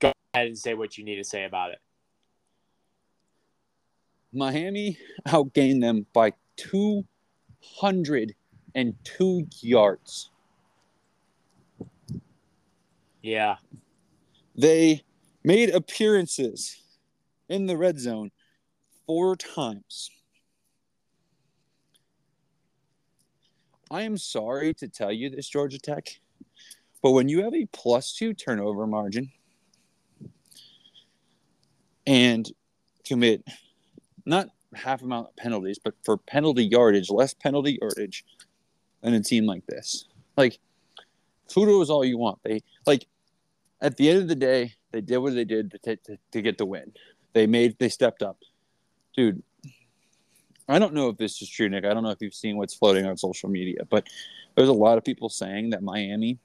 go 0.00 0.10
ahead 0.34 0.48
and 0.48 0.58
say 0.58 0.74
what 0.74 0.98
you 0.98 1.04
need 1.04 1.18
to 1.18 1.24
say 1.24 1.44
about 1.44 1.70
it. 1.70 1.78
Miami 4.32 4.98
outgained 5.28 5.82
them 5.82 6.04
by 6.12 6.32
202 6.56 9.46
yards. 9.62 10.30
Yeah. 13.22 13.58
They 14.56 15.02
made 15.44 15.70
appearances 15.70 16.80
in 17.48 17.66
the 17.66 17.76
red 17.76 18.00
zone 18.00 18.30
four 19.06 19.36
times. 19.36 20.10
I 23.90 24.02
am 24.02 24.16
sorry 24.16 24.74
to 24.74 24.88
tell 24.88 25.12
you 25.12 25.30
this, 25.30 25.48
Georgia 25.48 25.78
Tech, 25.78 26.08
but 27.02 27.12
when 27.12 27.28
you 27.28 27.44
have 27.44 27.54
a 27.54 27.66
plus 27.66 28.12
two 28.12 28.34
turnover 28.34 28.86
margin 28.86 29.30
and 32.06 32.50
commit 33.04 33.44
not 34.24 34.48
half 34.74 35.02
amount 35.02 35.28
of 35.28 35.36
penalties, 35.36 35.78
but 35.78 35.94
for 36.02 36.16
penalty 36.16 36.64
yardage, 36.64 37.10
less 37.10 37.32
penalty 37.34 37.78
yardage 37.80 38.24
than 39.02 39.14
a 39.14 39.22
team 39.22 39.46
like 39.46 39.64
this. 39.66 40.06
Like, 40.36 40.58
kudos 41.52 41.90
all 41.90 42.04
you 42.04 42.18
want. 42.18 42.40
They 42.42 42.62
like 42.86 43.06
at 43.80 43.96
the 43.96 44.08
end 44.08 44.22
of 44.22 44.28
the 44.28 44.34
day, 44.34 44.74
they 44.92 45.00
did 45.00 45.18
what 45.18 45.34
they 45.34 45.44
did 45.44 45.70
to, 45.72 45.78
t- 45.78 46.00
to, 46.04 46.18
to 46.32 46.42
get 46.42 46.58
the 46.58 46.66
win. 46.66 46.92
They 47.32 47.46
made 47.46 47.78
they 47.78 47.88
stepped 47.88 48.22
up, 48.22 48.38
dude. 49.14 49.42
I 50.68 50.78
don't 50.78 50.94
know 50.94 51.08
if 51.10 51.16
this 51.16 51.42
is 51.42 51.48
true, 51.48 51.68
Nick. 51.68 51.84
I 51.84 51.94
don't 51.94 52.02
know 52.02 52.10
if 52.10 52.20
you've 52.20 52.34
seen 52.34 52.56
what's 52.56 52.74
floating 52.74 53.06
on 53.06 53.16
social 53.16 53.48
media, 53.48 53.84
but 53.88 54.08
there's 54.56 54.68
a 54.68 54.72
lot 54.72 54.98
of 54.98 55.04
people 55.04 55.28
saying 55.28 55.70
that 55.70 55.82
Miami 55.82 56.38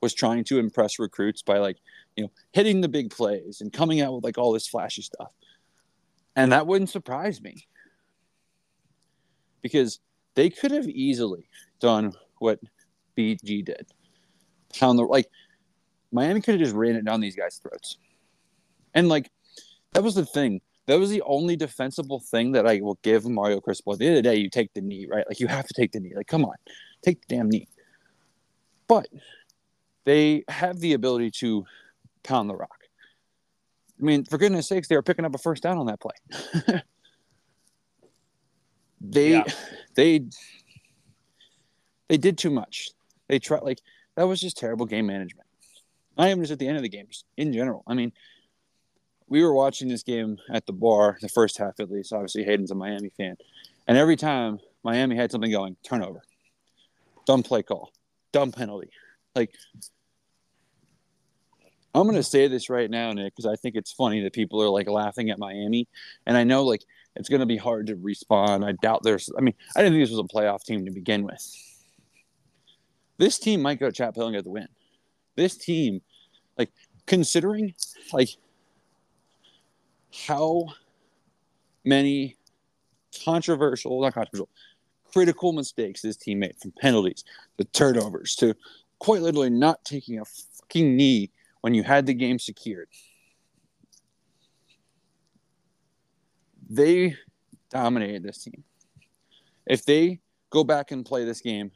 was 0.00 0.14
trying 0.14 0.42
to 0.44 0.58
impress 0.58 0.98
recruits 0.98 1.42
by 1.42 1.58
like, 1.58 1.76
you 2.16 2.24
know, 2.24 2.30
hitting 2.52 2.80
the 2.80 2.88
big 2.88 3.10
plays 3.10 3.60
and 3.60 3.72
coming 3.72 4.00
out 4.00 4.14
with 4.14 4.24
like 4.24 4.38
all 4.38 4.52
this 4.52 4.66
flashy 4.66 5.02
stuff. 5.02 5.32
And 6.34 6.52
that 6.52 6.66
wouldn't 6.66 6.90
surprise 6.90 7.40
me 7.40 7.66
because 9.62 10.00
they 10.34 10.50
could 10.50 10.70
have 10.70 10.88
easily 10.88 11.48
done 11.80 12.12
what 12.38 12.60
BG 13.16 13.64
did. 13.64 13.86
Pound 14.78 14.98
the 14.98 15.02
like 15.02 15.28
Miami 16.12 16.40
could 16.40 16.54
have 16.54 16.60
just 16.60 16.74
ran 16.74 16.96
it 16.96 17.04
down 17.04 17.20
these 17.20 17.36
guys' 17.36 17.60
throats. 17.62 17.98
And 18.94 19.08
like 19.08 19.30
that 19.92 20.02
was 20.02 20.14
the 20.14 20.26
thing. 20.26 20.60
That 20.86 20.98
was 20.98 21.10
the 21.10 21.22
only 21.22 21.54
defensible 21.54 22.20
thing 22.20 22.52
that 22.52 22.66
I 22.66 22.80
will 22.80 22.98
give 23.02 23.28
Mario 23.28 23.60
Cristobal. 23.60 23.92
At 23.92 23.98
the 23.98 24.06
end 24.06 24.16
of 24.16 24.22
the 24.22 24.30
day, 24.30 24.36
you 24.36 24.48
take 24.48 24.72
the 24.72 24.80
knee, 24.80 25.06
right? 25.10 25.24
Like 25.28 25.38
you 25.38 25.46
have 25.46 25.66
to 25.66 25.74
take 25.74 25.92
the 25.92 26.00
knee. 26.00 26.14
Like, 26.16 26.26
come 26.26 26.44
on, 26.44 26.54
take 27.04 27.26
the 27.26 27.36
damn 27.36 27.50
knee. 27.50 27.68
But 28.86 29.06
they 30.04 30.44
have 30.48 30.80
the 30.80 30.94
ability 30.94 31.30
to 31.40 31.66
pound 32.22 32.48
the 32.48 32.56
rock. 32.56 32.78
I 34.00 34.04
mean, 34.04 34.24
for 34.24 34.38
goodness 34.38 34.68
sakes, 34.68 34.88
they 34.88 34.96
were 34.96 35.02
picking 35.02 35.26
up 35.26 35.34
a 35.34 35.38
first 35.38 35.62
down 35.62 35.76
on 35.76 35.86
that 35.86 36.00
play. 36.00 36.14
they 39.00 39.32
yeah. 39.32 39.44
they 39.94 40.22
they 42.08 42.16
did 42.16 42.38
too 42.38 42.50
much. 42.50 42.90
They 43.28 43.38
tried 43.38 43.62
like 43.62 43.80
that 44.16 44.26
was 44.26 44.40
just 44.40 44.56
terrible 44.56 44.86
game 44.86 45.06
management. 45.06 45.47
I 46.18 46.28
am 46.28 46.40
just 46.40 46.52
at 46.52 46.58
the 46.58 46.66
end 46.66 46.76
of 46.76 46.82
the 46.82 46.88
game, 46.88 47.06
just 47.08 47.24
in 47.36 47.52
general. 47.52 47.84
I 47.86 47.94
mean, 47.94 48.12
we 49.28 49.42
were 49.42 49.54
watching 49.54 49.88
this 49.88 50.02
game 50.02 50.38
at 50.52 50.66
the 50.66 50.72
bar, 50.72 51.18
the 51.20 51.28
first 51.28 51.58
half 51.58 51.80
at 51.80 51.90
least. 51.90 52.12
Obviously, 52.12 52.44
Hayden's 52.44 52.70
a 52.70 52.74
Miami 52.74 53.10
fan, 53.10 53.36
and 53.86 53.96
every 53.96 54.16
time 54.16 54.58
Miami 54.82 55.16
had 55.16 55.30
something 55.30 55.50
going, 55.50 55.76
turnover, 55.84 56.22
dumb 57.26 57.42
play 57.42 57.62
call, 57.62 57.92
dumb 58.32 58.52
penalty, 58.52 58.90
like 59.34 59.54
I'm 61.94 62.04
going 62.04 62.16
to 62.16 62.22
say 62.22 62.48
this 62.48 62.70
right 62.70 62.90
now, 62.90 63.12
Nick, 63.12 63.34
because 63.34 63.50
I 63.50 63.56
think 63.56 63.74
it's 63.74 63.92
funny 63.92 64.22
that 64.22 64.32
people 64.32 64.62
are 64.62 64.68
like 64.68 64.88
laughing 64.88 65.30
at 65.30 65.38
Miami. 65.38 65.88
And 66.26 66.36
I 66.36 66.44
know 66.44 66.64
like 66.64 66.84
it's 67.16 67.28
going 67.28 67.40
to 67.40 67.46
be 67.46 67.56
hard 67.56 67.88
to 67.88 67.96
respond. 67.96 68.64
I 68.64 68.72
doubt 68.72 69.02
there's, 69.02 69.30
I 69.36 69.40
mean, 69.40 69.54
I 69.74 69.80
didn't 69.80 69.94
think 69.94 70.04
this 70.04 70.16
was 70.16 70.20
a 70.20 70.34
playoff 70.34 70.64
team 70.64 70.84
to 70.84 70.90
begin 70.92 71.24
with. 71.24 71.42
This 73.16 73.38
team 73.38 73.62
might 73.62 73.80
go 73.80 73.86
to 73.86 73.92
Chapel 73.92 74.20
Hill 74.20 74.28
and 74.28 74.36
get 74.36 74.44
the 74.44 74.50
win. 74.50 74.68
This 75.34 75.56
team, 75.56 76.00
like, 76.58 76.70
considering 77.06 77.72
like 78.12 78.30
how 80.26 80.66
many 81.84 82.36
controversial, 83.24 84.00
not 84.02 84.14
controversial, 84.14 84.48
critical 85.12 85.52
mistakes 85.52 86.02
this 86.02 86.16
team 86.16 86.40
made 86.40 86.56
from 86.60 86.72
penalties 86.80 87.24
to 87.56 87.64
turnovers 87.64 88.36
to 88.36 88.54
quite 88.98 89.22
literally 89.22 89.50
not 89.50 89.84
taking 89.84 90.18
a 90.18 90.24
fucking 90.24 90.96
knee 90.96 91.30
when 91.62 91.74
you 91.74 91.82
had 91.82 92.06
the 92.06 92.14
game 92.14 92.38
secured. 92.38 92.88
They 96.68 97.16
dominated 97.70 98.22
this 98.22 98.44
team. 98.44 98.62
If 99.66 99.84
they 99.84 100.20
go 100.50 100.64
back 100.64 100.90
and 100.90 101.04
play 101.04 101.24
this 101.24 101.40
game 101.40 101.70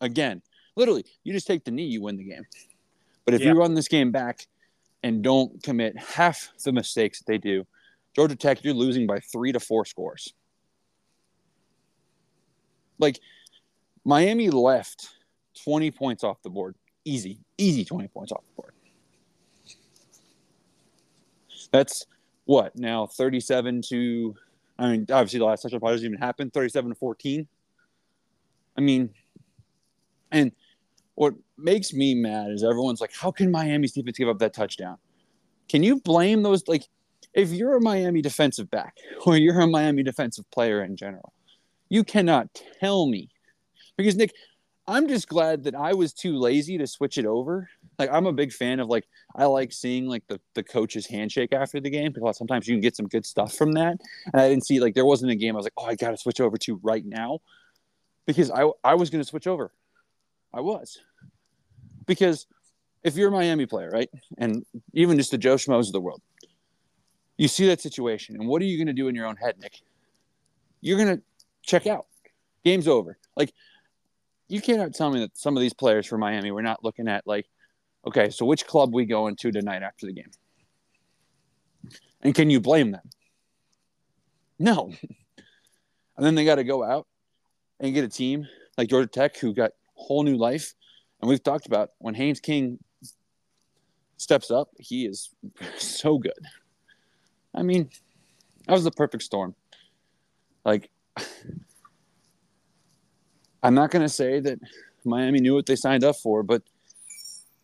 again, 0.00 0.42
literally, 0.76 1.04
you 1.24 1.32
just 1.32 1.46
take 1.46 1.64
the 1.64 1.70
knee, 1.70 1.86
you 1.86 2.02
win 2.02 2.16
the 2.16 2.24
game. 2.24 2.44
But 3.24 3.34
if 3.34 3.40
yeah. 3.40 3.52
you 3.52 3.58
run 3.58 3.74
this 3.74 3.88
game 3.88 4.10
back 4.10 4.46
and 5.02 5.22
don't 5.22 5.62
commit 5.62 5.98
half 5.98 6.48
the 6.64 6.72
mistakes 6.72 7.18
that 7.18 7.26
they 7.26 7.38
do, 7.38 7.66
Georgia 8.14 8.36
Tech, 8.36 8.64
you're 8.64 8.74
losing 8.74 9.06
by 9.06 9.20
three 9.20 9.52
to 9.52 9.60
four 9.60 9.84
scores. 9.84 10.34
Like 12.98 13.20
Miami 14.04 14.50
left 14.50 15.08
20 15.64 15.90
points 15.90 16.24
off 16.24 16.42
the 16.42 16.50
board. 16.50 16.76
Easy, 17.04 17.40
easy 17.58 17.84
20 17.84 18.08
points 18.08 18.32
off 18.32 18.42
the 18.48 18.62
board. 18.62 18.72
That's 21.70 22.06
what 22.44 22.76
now 22.76 23.06
37 23.06 23.82
to 23.88 24.36
I 24.78 24.90
mean, 24.90 25.06
obviously 25.10 25.38
the 25.38 25.44
last 25.44 25.62
touchdown 25.62 25.80
probably 25.80 25.96
doesn't 25.96 26.06
even 26.06 26.18
happen. 26.18 26.50
37 26.50 26.90
to 26.90 26.94
14. 26.96 27.46
I 28.76 28.80
mean, 28.80 29.10
and 30.30 30.52
what 31.22 31.34
makes 31.56 31.92
me 31.92 32.16
mad 32.16 32.50
is 32.50 32.64
everyone's 32.64 33.00
like, 33.00 33.12
how 33.14 33.30
can 33.30 33.48
Miami's 33.48 33.92
defense 33.92 34.18
give 34.18 34.28
up 34.28 34.40
that 34.40 34.52
touchdown? 34.52 34.98
Can 35.68 35.84
you 35.84 36.00
blame 36.00 36.42
those 36.42 36.66
like 36.66 36.84
if 37.32 37.50
you're 37.50 37.76
a 37.76 37.80
Miami 37.80 38.22
defensive 38.22 38.68
back 38.72 38.96
or 39.26 39.36
you're 39.36 39.60
a 39.60 39.68
Miami 39.68 40.02
defensive 40.02 40.50
player 40.50 40.82
in 40.82 40.96
general, 40.96 41.32
you 41.88 42.02
cannot 42.02 42.48
tell 42.80 43.06
me 43.06 43.28
because 43.96 44.16
Nick, 44.16 44.34
I'm 44.88 45.06
just 45.06 45.28
glad 45.28 45.62
that 45.62 45.76
I 45.76 45.94
was 45.94 46.12
too 46.12 46.36
lazy 46.36 46.76
to 46.78 46.88
switch 46.88 47.18
it 47.18 47.24
over 47.24 47.70
like 48.00 48.10
I'm 48.12 48.26
a 48.26 48.32
big 48.32 48.52
fan 48.52 48.80
of 48.80 48.88
like 48.88 49.06
I 49.36 49.44
like 49.44 49.72
seeing 49.72 50.06
like 50.08 50.26
the 50.26 50.40
the 50.54 50.64
coach's 50.64 51.06
handshake 51.06 51.52
after 51.52 51.78
the 51.78 51.88
game 51.88 52.10
because 52.10 52.36
sometimes 52.36 52.66
you 52.66 52.74
can 52.74 52.80
get 52.80 52.96
some 52.96 53.06
good 53.06 53.24
stuff 53.24 53.54
from 53.54 53.74
that. 53.74 53.96
And 54.32 54.42
I 54.42 54.48
didn't 54.48 54.66
see 54.66 54.80
like 54.80 54.94
there 54.94 55.06
wasn't 55.06 55.30
a 55.30 55.36
game 55.36 55.54
I 55.54 55.58
was 55.58 55.66
like, 55.66 55.74
oh, 55.76 55.86
I 55.86 55.94
got 55.94 56.10
to 56.10 56.16
switch 56.16 56.40
over 56.40 56.56
to 56.56 56.80
right 56.82 57.04
now 57.06 57.38
because 58.26 58.50
I 58.50 58.68
I 58.82 58.96
was 58.96 59.08
going 59.08 59.22
to 59.22 59.28
switch 59.28 59.46
over. 59.46 59.70
I 60.52 60.60
was 60.60 60.98
because 62.06 62.46
if 63.02 63.16
you're 63.16 63.28
a 63.28 63.32
Miami 63.32 63.66
player, 63.66 63.90
right, 63.90 64.10
and 64.38 64.64
even 64.92 65.16
just 65.16 65.30
the 65.30 65.38
Joe 65.38 65.56
Schmoes 65.56 65.86
of 65.86 65.92
the 65.92 66.00
world, 66.00 66.22
you 67.36 67.48
see 67.48 67.66
that 67.66 67.80
situation, 67.80 68.36
and 68.36 68.46
what 68.46 68.62
are 68.62 68.66
you 68.66 68.76
going 68.76 68.86
to 68.86 68.92
do 68.92 69.08
in 69.08 69.14
your 69.14 69.26
own 69.26 69.36
head, 69.36 69.56
Nick? 69.58 69.80
You're 70.80 70.98
going 70.98 71.16
to 71.16 71.22
check 71.62 71.86
out. 71.86 72.06
Game's 72.64 72.86
over. 72.86 73.18
Like 73.36 73.52
you 74.48 74.60
cannot 74.60 74.94
tell 74.94 75.10
me 75.10 75.20
that 75.20 75.36
some 75.36 75.56
of 75.56 75.60
these 75.60 75.72
players 75.72 76.06
for 76.06 76.18
Miami 76.18 76.50
were 76.50 76.62
not 76.62 76.84
looking 76.84 77.08
at 77.08 77.26
like 77.26 77.46
Okay, 78.06 78.30
so 78.30 78.44
which 78.44 78.66
club 78.66 78.92
we 78.92 79.04
going 79.04 79.36
to 79.36 79.52
tonight 79.52 79.82
after 79.82 80.06
the 80.06 80.12
game? 80.12 80.30
And 82.20 82.34
can 82.34 82.50
you 82.50 82.60
blame 82.60 82.90
them? 82.90 83.08
No. 84.58 84.92
And 86.14 86.26
then 86.26 86.34
they 86.34 86.44
got 86.44 86.56
to 86.56 86.64
go 86.64 86.84
out 86.84 87.06
and 87.80 87.94
get 87.94 88.04
a 88.04 88.08
team 88.08 88.46
like 88.76 88.90
Georgia 88.90 89.08
Tech 89.08 89.38
who 89.38 89.54
got 89.54 89.70
whole 89.94 90.22
new 90.22 90.36
life. 90.36 90.74
And 91.22 91.28
we've 91.28 91.42
talked 91.42 91.66
about 91.66 91.92
when 91.98 92.14
Haynes 92.14 92.40
King 92.40 92.78
steps 94.16 94.50
up, 94.50 94.70
he 94.78 95.06
is 95.06 95.30
so 95.78 96.18
good. 96.18 96.32
I 97.54 97.62
mean, 97.62 97.88
that 98.66 98.72
was 98.72 98.84
the 98.84 98.90
perfect 98.90 99.22
storm. 99.22 99.54
Like, 100.64 100.90
I'm 103.62 103.74
not 103.74 103.92
going 103.92 104.02
to 104.02 104.08
say 104.08 104.40
that 104.40 104.58
Miami 105.04 105.38
knew 105.40 105.54
what 105.54 105.66
they 105.66 105.76
signed 105.76 106.02
up 106.02 106.16
for, 106.16 106.42
but 106.42 106.62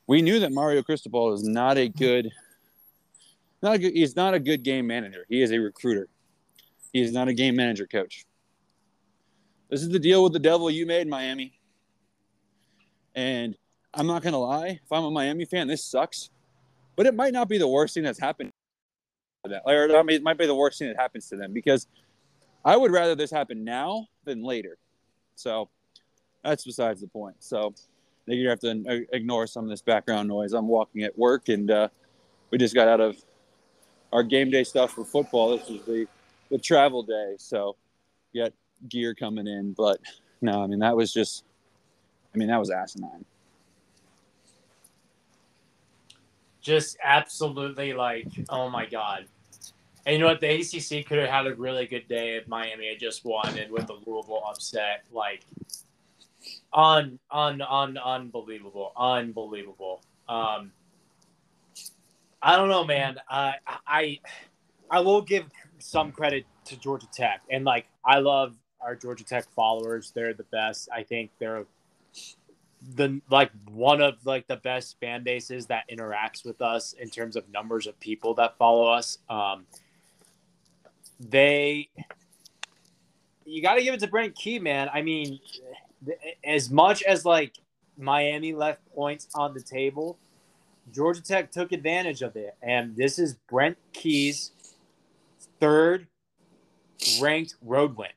we 0.06 0.22
knew 0.22 0.38
that 0.40 0.52
Mario 0.52 0.82
Cristobal 0.82 1.32
is 1.34 1.42
not 1.42 1.76
a 1.76 1.88
good, 1.88 2.30
not 3.62 3.74
a 3.74 3.78
good. 3.78 3.92
He's 3.92 4.14
not 4.14 4.34
a 4.34 4.38
good 4.38 4.62
game 4.62 4.86
manager. 4.86 5.26
He 5.28 5.42
is 5.42 5.50
a 5.50 5.58
recruiter. 5.58 6.08
He 6.92 7.02
is 7.02 7.12
not 7.12 7.26
a 7.28 7.34
game 7.34 7.56
manager 7.56 7.86
coach. 7.86 8.24
This 9.68 9.82
is 9.82 9.88
the 9.90 9.98
deal 9.98 10.22
with 10.22 10.32
the 10.32 10.38
devil 10.38 10.70
you 10.70 10.86
made, 10.86 11.08
Miami. 11.08 11.57
And 13.18 13.56
I'm 13.92 14.06
not 14.06 14.22
gonna 14.22 14.38
lie, 14.38 14.78
if 14.80 14.92
I'm 14.92 15.02
a 15.02 15.10
Miami 15.10 15.44
fan, 15.44 15.66
this 15.66 15.82
sucks. 15.82 16.30
But 16.94 17.06
it 17.06 17.16
might 17.16 17.32
not 17.32 17.48
be 17.48 17.58
the 17.58 17.66
worst 17.66 17.94
thing 17.94 18.04
that's 18.04 18.20
happened. 18.20 18.50
That, 19.42 19.62
or 19.66 19.86
it 20.08 20.22
might 20.22 20.38
be 20.38 20.46
the 20.46 20.54
worst 20.54 20.78
thing 20.78 20.86
that 20.86 20.96
happens 20.96 21.28
to 21.30 21.36
them 21.36 21.52
because 21.52 21.88
I 22.64 22.76
would 22.76 22.92
rather 22.92 23.16
this 23.16 23.32
happen 23.32 23.64
now 23.64 24.06
than 24.24 24.44
later. 24.44 24.78
So 25.34 25.68
that's 26.44 26.64
besides 26.64 27.00
the 27.00 27.08
point. 27.08 27.34
So 27.40 27.74
you 28.26 28.48
have 28.48 28.60
to 28.60 29.04
ignore 29.12 29.48
some 29.48 29.64
of 29.64 29.70
this 29.70 29.82
background 29.82 30.28
noise. 30.28 30.52
I'm 30.52 30.68
walking 30.68 31.02
at 31.02 31.18
work, 31.18 31.48
and 31.48 31.70
uh, 31.72 31.88
we 32.50 32.58
just 32.58 32.74
got 32.74 32.86
out 32.86 33.00
of 33.00 33.16
our 34.12 34.22
game 34.22 34.50
day 34.50 34.62
stuff 34.62 34.92
for 34.92 35.04
football. 35.04 35.56
This 35.56 35.68
is 35.68 35.84
the 35.86 36.06
the 36.50 36.58
travel 36.58 37.02
day, 37.02 37.34
so 37.38 37.74
get 38.32 38.54
gear 38.88 39.12
coming 39.12 39.48
in. 39.48 39.72
But 39.72 39.98
no, 40.40 40.62
I 40.62 40.68
mean 40.68 40.78
that 40.78 40.96
was 40.96 41.12
just, 41.12 41.44
I 42.34 42.38
mean 42.38 42.48
that 42.48 42.58
was 42.58 42.70
asinine. 42.70 43.24
Just 46.60 46.98
absolutely 47.02 47.92
like, 47.94 48.28
oh 48.48 48.68
my 48.68 48.86
god. 48.86 49.26
And 50.04 50.14
you 50.14 50.20
know 50.20 50.26
what? 50.26 50.40
The 50.40 50.48
ACC 50.48 51.06
could 51.06 51.18
have 51.18 51.28
had 51.28 51.46
a 51.46 51.54
really 51.54 51.86
good 51.86 52.08
day 52.08 52.36
if 52.36 52.48
Miami 52.48 52.88
had 52.88 52.98
just 52.98 53.24
won 53.24 53.58
and 53.58 53.70
with 53.70 53.86
the 53.86 53.96
Louisville 54.06 54.42
upset. 54.48 55.04
Like, 55.12 55.44
on, 56.72 57.18
on, 57.30 57.60
on, 57.60 57.98
unbelievable, 57.98 58.92
unbelievable. 58.96 60.00
Um, 60.28 60.72
I 62.42 62.56
don't 62.56 62.68
know, 62.68 62.84
man. 62.84 63.18
I, 63.28 63.54
I, 63.86 64.20
I 64.90 65.00
will 65.00 65.22
give 65.22 65.44
some 65.78 66.12
credit 66.12 66.46
to 66.66 66.76
Georgia 66.78 67.08
Tech, 67.12 67.42
and 67.50 67.64
like 67.64 67.86
I 68.04 68.18
love 68.18 68.56
our 68.80 68.94
Georgia 68.94 69.24
Tech 69.24 69.46
followers. 69.54 70.12
They're 70.14 70.34
the 70.34 70.44
best. 70.44 70.88
I 70.92 71.02
think 71.02 71.30
they're 71.38 71.66
the 72.94 73.20
like 73.30 73.50
one 73.70 74.00
of 74.00 74.24
like 74.24 74.46
the 74.46 74.56
best 74.56 74.98
fan 75.00 75.22
bases 75.22 75.66
that 75.66 75.84
interacts 75.90 76.44
with 76.44 76.62
us 76.62 76.94
in 76.94 77.10
terms 77.10 77.36
of 77.36 77.48
numbers 77.50 77.86
of 77.86 77.98
people 78.00 78.34
that 78.34 78.56
follow 78.56 78.88
us. 78.88 79.18
Um, 79.28 79.66
they, 81.20 81.88
you 83.44 83.62
got 83.62 83.74
to 83.74 83.82
give 83.82 83.94
it 83.94 84.00
to 84.00 84.06
Brent 84.06 84.34
Key, 84.34 84.58
man. 84.58 84.88
I 84.92 85.02
mean, 85.02 85.40
as 86.44 86.70
much 86.70 87.02
as 87.02 87.24
like 87.24 87.54
Miami 87.96 88.54
left 88.54 88.80
points 88.94 89.28
on 89.34 89.54
the 89.54 89.60
table, 89.60 90.18
Georgia 90.92 91.22
Tech 91.22 91.50
took 91.50 91.72
advantage 91.72 92.22
of 92.22 92.36
it, 92.36 92.56
and 92.62 92.96
this 92.96 93.18
is 93.18 93.34
Brent 93.48 93.76
Key's 93.92 94.52
third 95.60 96.06
ranked 97.20 97.56
road 97.62 97.96
win, 97.96 98.08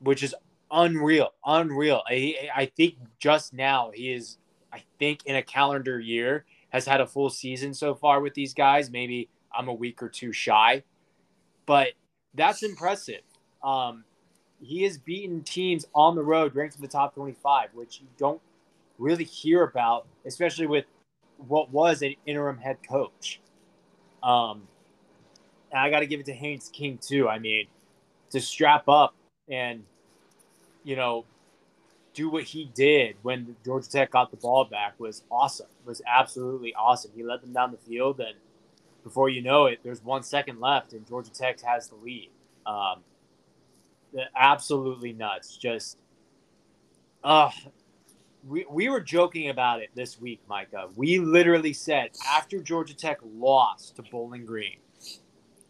which 0.00 0.22
is 0.22 0.34
unreal, 0.70 1.32
unreal. 1.44 2.02
I, 2.08 2.50
I 2.54 2.66
think 2.66 2.96
just 3.18 3.52
now 3.52 3.90
he 3.94 4.12
is, 4.12 4.38
I 4.72 4.82
think 4.98 5.24
in 5.26 5.36
a 5.36 5.42
calendar 5.42 5.98
year, 5.98 6.44
has 6.70 6.84
had 6.84 7.00
a 7.00 7.06
full 7.06 7.30
season 7.30 7.72
so 7.72 7.94
far 7.94 8.20
with 8.20 8.34
these 8.34 8.52
guys. 8.52 8.90
Maybe 8.90 9.28
I'm 9.56 9.68
a 9.68 9.74
week 9.74 10.02
or 10.02 10.08
two 10.08 10.32
shy, 10.32 10.82
but 11.66 11.88
that's 12.34 12.62
impressive. 12.62 13.22
Um, 13.62 14.04
he 14.60 14.82
has 14.82 14.98
beaten 14.98 15.42
teams 15.42 15.86
on 15.94 16.14
the 16.14 16.22
road 16.22 16.54
ranked 16.54 16.76
in 16.76 16.82
the 16.82 16.88
top 16.88 17.14
25, 17.14 17.70
which 17.74 18.00
you 18.00 18.06
don't 18.18 18.40
really 18.98 19.24
hear 19.24 19.62
about, 19.62 20.06
especially 20.26 20.66
with 20.66 20.84
what 21.36 21.70
was 21.70 22.02
an 22.02 22.14
interim 22.26 22.58
head 22.58 22.78
coach. 22.86 23.40
Um, 24.22 24.62
I 25.74 25.90
got 25.90 26.00
to 26.00 26.06
give 26.06 26.20
it 26.20 26.26
to 26.26 26.32
Haynes 26.32 26.70
King 26.72 26.98
too. 26.98 27.28
I 27.28 27.38
mean, 27.38 27.66
to 28.30 28.40
strap 28.40 28.88
up 28.88 29.14
and 29.48 29.84
you 30.88 30.96
know 30.96 31.26
do 32.14 32.30
what 32.30 32.44
he 32.44 32.64
did 32.74 33.14
when 33.20 33.54
Georgia 33.62 33.88
Tech 33.88 34.10
got 34.10 34.30
the 34.30 34.38
ball 34.38 34.64
back 34.64 34.98
was 34.98 35.22
awesome. 35.30 35.66
Was 35.84 36.00
absolutely 36.06 36.74
awesome. 36.74 37.10
He 37.14 37.22
led 37.22 37.42
them 37.42 37.52
down 37.52 37.70
the 37.70 37.76
field, 37.76 38.18
and 38.20 38.34
before 39.04 39.28
you 39.28 39.42
know 39.42 39.66
it, 39.66 39.80
there's 39.84 40.02
one 40.02 40.22
second 40.22 40.60
left, 40.60 40.94
and 40.94 41.06
Georgia 41.06 41.30
Tech 41.30 41.60
has 41.60 41.88
the 41.88 41.96
lead. 41.96 42.30
Um, 42.66 43.02
absolutely 44.34 45.12
nuts. 45.12 45.58
Just, 45.58 45.98
uh, 47.22 47.50
we, 48.48 48.64
we 48.68 48.88
were 48.88 49.00
joking 49.00 49.50
about 49.50 49.82
it 49.82 49.90
this 49.94 50.18
week, 50.18 50.40
Micah. 50.48 50.88
We 50.96 51.18
literally 51.18 51.74
said 51.74 52.10
after 52.26 52.60
Georgia 52.60 52.96
Tech 52.96 53.18
lost 53.36 53.96
to 53.96 54.02
Bowling 54.02 54.46
Green, 54.46 54.78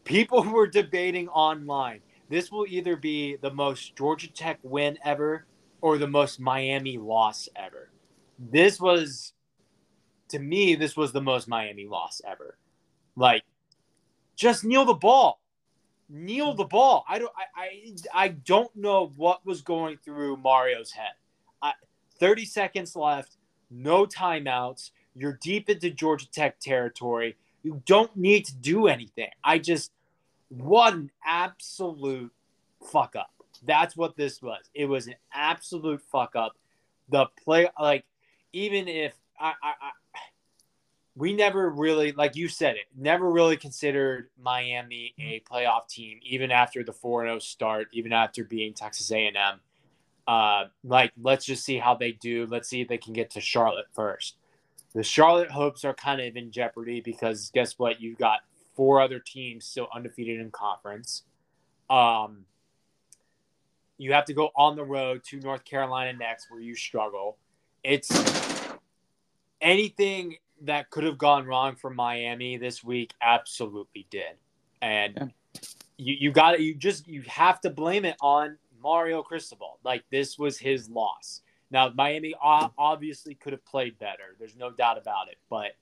people 0.04 0.44
were 0.52 0.68
debating 0.68 1.28
online 1.28 2.00
this 2.28 2.50
will 2.50 2.66
either 2.68 2.96
be 2.96 3.36
the 3.36 3.50
most 3.50 3.96
Georgia 3.96 4.30
Tech 4.30 4.58
win 4.62 4.98
ever 5.04 5.46
or 5.80 5.98
the 5.98 6.06
most 6.06 6.40
Miami 6.40 6.98
loss 6.98 7.48
ever. 7.56 7.90
This 8.38 8.80
was, 8.80 9.32
to 10.28 10.38
me, 10.38 10.74
this 10.74 10.96
was 10.96 11.12
the 11.12 11.20
most 11.20 11.48
Miami 11.48 11.86
loss 11.86 12.20
ever. 12.26 12.56
Like, 13.16 13.44
just 14.36 14.64
kneel 14.64 14.84
the 14.84 14.94
ball, 14.94 15.40
kneel 16.08 16.54
the 16.54 16.64
ball. 16.64 17.04
I 17.08 17.18
don't, 17.18 17.32
I, 17.36 17.62
I, 17.62 18.24
I 18.24 18.28
don't 18.28 18.74
know 18.76 19.12
what 19.16 19.44
was 19.44 19.62
going 19.62 19.98
through 20.04 20.36
Mario's 20.36 20.92
head. 20.92 21.12
I, 21.60 21.72
Thirty 22.20 22.44
seconds 22.44 22.96
left, 22.96 23.36
no 23.70 24.04
timeouts. 24.04 24.90
You're 25.14 25.38
deep 25.40 25.70
into 25.70 25.90
Georgia 25.90 26.28
Tech 26.30 26.58
territory. 26.58 27.36
You 27.62 27.80
don't 27.86 28.16
need 28.16 28.44
to 28.46 28.56
do 28.56 28.88
anything. 28.88 29.30
I 29.44 29.58
just 29.58 29.92
an 30.50 31.10
absolute 31.24 32.32
fuck 32.90 33.16
up. 33.16 33.30
That's 33.64 33.96
what 33.96 34.16
this 34.16 34.40
was. 34.40 34.62
It 34.74 34.86
was 34.86 35.06
an 35.06 35.16
absolute 35.32 36.02
fuck 36.02 36.36
up. 36.36 36.56
The 37.08 37.26
play, 37.42 37.68
like, 37.80 38.04
even 38.52 38.88
if 38.88 39.14
I, 39.38 39.54
I, 39.62 39.72
I 39.80 39.90
we 41.18 41.32
never 41.32 41.68
really, 41.68 42.12
like 42.12 42.36
you 42.36 42.48
said 42.48 42.76
it, 42.76 42.84
never 42.96 43.28
really 43.28 43.56
considered 43.56 44.28
Miami 44.40 45.14
a 45.18 45.42
playoff 45.50 45.88
team, 45.88 46.20
even 46.22 46.52
after 46.52 46.84
the 46.84 46.92
4 46.92 47.24
0 47.24 47.38
start, 47.40 47.88
even 47.92 48.12
after 48.12 48.44
being 48.44 48.72
Texas 48.72 49.10
A&M. 49.10 49.60
Uh, 50.28 50.64
like, 50.84 51.12
let's 51.20 51.44
just 51.44 51.64
see 51.64 51.78
how 51.78 51.94
they 51.94 52.12
do. 52.12 52.46
Let's 52.46 52.68
see 52.68 52.82
if 52.82 52.88
they 52.88 52.98
can 52.98 53.14
get 53.14 53.30
to 53.30 53.40
Charlotte 53.40 53.86
first. 53.94 54.36
The 54.94 55.02
Charlotte 55.02 55.50
hopes 55.50 55.84
are 55.84 55.94
kind 55.94 56.20
of 56.20 56.36
in 56.36 56.52
jeopardy 56.52 57.00
because 57.00 57.50
guess 57.52 57.78
what? 57.78 58.00
You've 58.00 58.18
got 58.18 58.40
four 58.78 59.00
other 59.00 59.18
teams 59.18 59.64
still 59.64 59.88
undefeated 59.92 60.38
in 60.38 60.52
conference. 60.52 61.24
Um, 61.90 62.44
you 63.98 64.12
have 64.12 64.24
to 64.26 64.32
go 64.32 64.50
on 64.54 64.76
the 64.76 64.84
road 64.84 65.24
to 65.30 65.40
North 65.40 65.64
Carolina 65.64 66.16
next, 66.16 66.48
where 66.48 66.60
you 66.60 66.76
struggle. 66.76 67.38
It's 67.82 68.08
anything 69.60 70.36
that 70.62 70.90
could 70.90 71.02
have 71.02 71.18
gone 71.18 71.44
wrong 71.44 71.74
for 71.74 71.90
Miami 71.90 72.56
this 72.56 72.84
week 72.84 73.12
absolutely 73.20 74.06
did, 74.10 74.36
and 74.80 75.14
yeah. 75.16 75.60
you 75.96 76.14
you 76.20 76.30
got 76.30 76.60
you 76.60 76.76
just 76.76 77.08
you 77.08 77.22
have 77.22 77.60
to 77.62 77.70
blame 77.70 78.04
it 78.04 78.16
on 78.20 78.58
Mario 78.80 79.24
Cristobal. 79.24 79.80
Like 79.82 80.04
this 80.12 80.38
was 80.38 80.56
his 80.56 80.88
loss. 80.88 81.40
Now 81.72 81.90
Miami 81.96 82.32
obviously 82.40 83.34
could 83.34 83.54
have 83.54 83.64
played 83.64 83.98
better. 83.98 84.36
There's 84.38 84.56
no 84.56 84.70
doubt 84.70 84.98
about 84.98 85.26
it, 85.26 85.38
but 85.50 85.72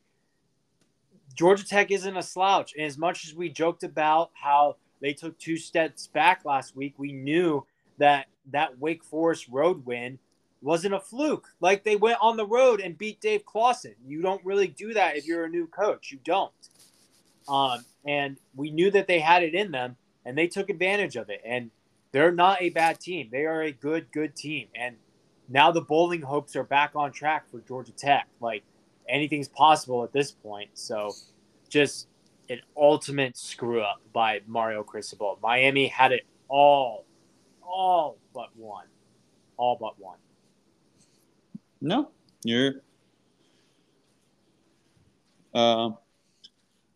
Georgia 1.36 1.66
Tech 1.66 1.90
isn't 1.90 2.16
a 2.16 2.22
slouch. 2.22 2.74
And 2.74 2.86
as 2.86 2.98
much 2.98 3.26
as 3.26 3.34
we 3.34 3.48
joked 3.50 3.84
about 3.84 4.30
how 4.34 4.76
they 5.00 5.12
took 5.12 5.38
two 5.38 5.56
steps 5.56 6.08
back 6.08 6.44
last 6.44 6.74
week, 6.74 6.94
we 6.96 7.12
knew 7.12 7.64
that 7.98 8.26
that 8.52 8.78
Wake 8.78 9.04
Forest 9.04 9.48
road 9.50 9.84
win 9.84 10.18
wasn't 10.62 10.94
a 10.94 11.00
fluke. 11.00 11.48
Like 11.60 11.84
they 11.84 11.96
went 11.96 12.18
on 12.20 12.36
the 12.36 12.46
road 12.46 12.80
and 12.80 12.96
beat 12.96 13.20
Dave 13.20 13.44
Clawson. 13.44 13.94
You 14.06 14.22
don't 14.22 14.44
really 14.44 14.68
do 14.68 14.94
that 14.94 15.16
if 15.16 15.26
you're 15.26 15.44
a 15.44 15.50
new 15.50 15.66
coach. 15.66 16.10
You 16.10 16.18
don't. 16.24 16.52
Um, 17.48 17.84
and 18.06 18.38
we 18.54 18.70
knew 18.70 18.90
that 18.90 19.06
they 19.06 19.20
had 19.20 19.42
it 19.42 19.54
in 19.54 19.70
them, 19.70 19.96
and 20.24 20.36
they 20.36 20.48
took 20.48 20.70
advantage 20.70 21.16
of 21.16 21.28
it. 21.28 21.42
And 21.44 21.70
they're 22.12 22.32
not 22.32 22.62
a 22.62 22.70
bad 22.70 22.98
team. 22.98 23.28
They 23.30 23.44
are 23.44 23.62
a 23.62 23.72
good, 23.72 24.10
good 24.10 24.34
team. 24.34 24.68
And 24.74 24.96
now 25.48 25.70
the 25.70 25.82
bowling 25.82 26.22
hopes 26.22 26.56
are 26.56 26.64
back 26.64 26.92
on 26.94 27.12
track 27.12 27.50
for 27.50 27.60
Georgia 27.60 27.92
Tech. 27.92 28.26
Like 28.40 28.64
anything's 29.08 29.48
possible 29.48 30.04
at 30.04 30.12
this 30.12 30.32
point. 30.32 30.70
So 30.74 31.12
just 31.68 32.08
an 32.48 32.60
ultimate 32.76 33.36
screw 33.36 33.82
up 33.82 34.00
by 34.12 34.40
Mario 34.46 34.82
Cristobal. 34.82 35.38
Miami 35.42 35.88
had 35.88 36.12
it 36.12 36.26
all, 36.48 37.04
all 37.62 38.18
but 38.34 38.48
one. 38.56 38.86
All 39.56 39.76
but 39.80 39.98
one. 39.98 40.18
No, 41.80 42.10
you're. 42.44 42.82
Uh, 45.54 45.90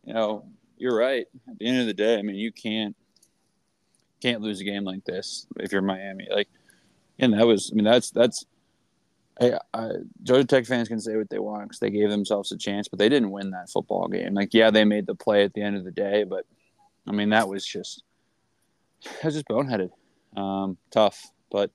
you 0.05 0.13
know, 0.13 0.45
you're 0.77 0.97
right. 0.97 1.27
At 1.49 1.59
the 1.59 1.67
end 1.67 1.81
of 1.81 1.87
the 1.87 1.95
day, 1.95 2.19
I 2.19 2.23
mean, 2.23 2.37
you 2.37 2.53
can't 2.53 2.95
can't 4.21 4.43
lose 4.43 4.61
a 4.61 4.65
game 4.65 4.85
like 4.85 5.05
this 5.05 5.47
if 5.59 5.73
you're 5.73 5.81
Miami. 5.81 6.29
Like, 6.31 6.49
and 7.19 7.33
that 7.33 7.47
was, 7.47 7.71
I 7.73 7.75
mean, 7.75 7.85
that's 7.85 8.11
that's. 8.11 8.45
I, 9.41 9.59
I, 9.73 9.91
Georgia 10.23 10.45
Tech 10.45 10.67
fans 10.67 10.89
can 10.89 11.01
say 11.01 11.17
what 11.17 11.31
they 11.31 11.39
want 11.39 11.65
because 11.65 11.79
they 11.79 11.91
gave 11.91 12.11
themselves 12.11 12.53
a 12.53 12.59
chance, 12.59 12.89
but 12.89 12.99
they 12.99 13.09
didn't 13.09 13.31
win 13.31 13.51
that 13.51 13.71
football 13.71 14.07
game. 14.09 14.35
Like, 14.35 14.53
yeah, 14.53 14.71
they 14.71 14.85
made 14.85 15.07
the 15.07 15.15
play 15.15 15.45
at 15.45 15.55
the 15.55 15.63
end 15.63 15.77
of 15.77 15.85
the 15.85 15.91
day, 15.91 16.25
but 16.25 16.45
I 17.07 17.13
mean, 17.13 17.31
that 17.31 17.49
was 17.49 17.65
just, 17.65 18.03
that 19.05 19.25
was 19.25 19.35
just 19.35 19.49
boneheaded. 19.49 19.91
Um, 20.37 20.77
tough, 20.91 21.31
but 21.51 21.71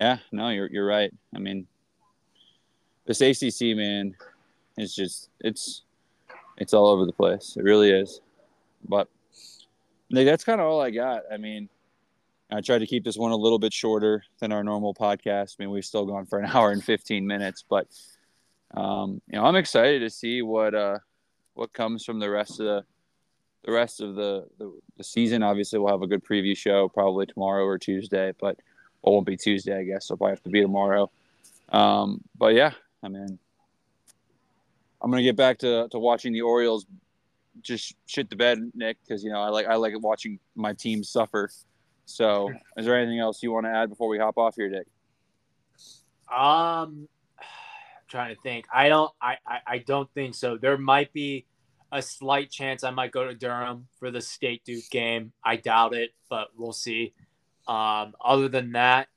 yeah, 0.00 0.18
no, 0.32 0.48
you're 0.48 0.68
you're 0.70 0.86
right. 0.86 1.12
I 1.34 1.38
mean, 1.38 1.66
this 3.06 3.20
ACC 3.20 3.76
man 3.76 4.14
is 4.76 4.94
just 4.94 5.30
it's 5.40 5.82
it's 6.58 6.74
all 6.74 6.86
over 6.86 7.04
the 7.04 7.12
place. 7.12 7.56
It 7.56 7.62
really 7.62 7.90
is. 7.90 8.20
But 8.88 9.08
like, 10.10 10.26
that's 10.26 10.44
kind 10.44 10.60
of 10.60 10.66
all 10.66 10.80
I 10.80 10.90
got. 10.90 11.22
I 11.32 11.36
mean, 11.36 11.68
I 12.50 12.60
tried 12.60 12.78
to 12.78 12.86
keep 12.86 13.04
this 13.04 13.16
one 13.16 13.32
a 13.32 13.36
little 13.36 13.58
bit 13.58 13.72
shorter 13.72 14.22
than 14.38 14.52
our 14.52 14.62
normal 14.62 14.94
podcast. 14.94 15.56
I 15.58 15.64
mean, 15.64 15.70
we've 15.70 15.84
still 15.84 16.06
gone 16.06 16.26
for 16.26 16.38
an 16.38 16.46
hour 16.54 16.70
and 16.70 16.82
15 16.82 17.26
minutes, 17.26 17.64
but 17.68 17.88
um, 18.74 19.20
you 19.28 19.38
know, 19.38 19.44
I'm 19.44 19.56
excited 19.56 20.00
to 20.00 20.10
see 20.10 20.42
what 20.42 20.74
uh, 20.74 20.98
what 21.54 21.72
comes 21.72 22.04
from 22.04 22.18
the 22.18 22.30
rest 22.30 22.60
of 22.60 22.66
the 22.66 22.84
the 23.64 23.72
rest 23.72 24.00
of 24.00 24.14
the, 24.14 24.46
the, 24.58 24.72
the 24.96 25.04
season. 25.04 25.42
Obviously, 25.42 25.78
we'll 25.78 25.90
have 25.90 26.02
a 26.02 26.06
good 26.06 26.24
preview 26.24 26.56
show 26.56 26.88
probably 26.88 27.26
tomorrow 27.26 27.64
or 27.64 27.78
Tuesday, 27.78 28.32
but 28.40 28.56
it 28.56 28.62
won't 29.02 29.26
be 29.26 29.36
Tuesday, 29.36 29.76
I 29.76 29.82
guess. 29.82 30.06
So 30.06 30.12
will 30.12 30.18
probably 30.18 30.32
have 30.32 30.42
to 30.44 30.50
be 30.50 30.62
tomorrow. 30.62 31.10
Um, 31.70 32.22
but 32.38 32.54
yeah, 32.54 32.72
I 33.02 33.08
mean, 33.08 33.38
I'm 35.02 35.10
gonna 35.10 35.22
get 35.22 35.36
back 35.36 35.58
to, 35.58 35.88
to 35.90 35.98
watching 35.98 36.32
the 36.32 36.42
Orioles 36.42 36.86
just 37.62 37.94
shit 38.06 38.30
the 38.30 38.36
bed, 38.36 38.58
Nick, 38.74 38.98
because 39.02 39.24
you 39.24 39.30
know 39.30 39.40
I 39.40 39.48
like 39.48 39.66
I 39.66 39.74
like 39.76 39.94
watching 40.00 40.38
my 40.54 40.72
team 40.72 41.02
suffer. 41.02 41.50
So, 42.06 42.52
is 42.76 42.86
there 42.86 42.96
anything 42.96 43.18
else 43.18 43.42
you 43.42 43.52
want 43.52 43.66
to 43.66 43.70
add 43.70 43.90
before 43.90 44.08
we 44.08 44.18
hop 44.18 44.38
off 44.38 44.54
here, 44.56 44.70
Dick? 44.70 44.86
Um, 46.32 47.08
I'm 47.38 48.06
trying 48.08 48.34
to 48.34 48.40
think. 48.40 48.66
I 48.72 48.88
don't. 48.88 49.12
I, 49.20 49.36
I 49.46 49.58
I 49.66 49.78
don't 49.78 50.10
think 50.14 50.34
so. 50.34 50.56
There 50.56 50.78
might 50.78 51.12
be 51.12 51.46
a 51.92 52.00
slight 52.00 52.50
chance 52.50 52.84
I 52.84 52.90
might 52.90 53.10
go 53.10 53.26
to 53.26 53.34
Durham 53.34 53.88
for 53.98 54.10
the 54.10 54.20
State 54.20 54.64
Duke 54.64 54.88
game. 54.90 55.32
I 55.44 55.56
doubt 55.56 55.94
it, 55.94 56.10
but 56.30 56.48
we'll 56.56 56.72
see. 56.72 57.12
Um, 57.66 58.14
other 58.24 58.48
than 58.48 58.72
that, 58.72 59.08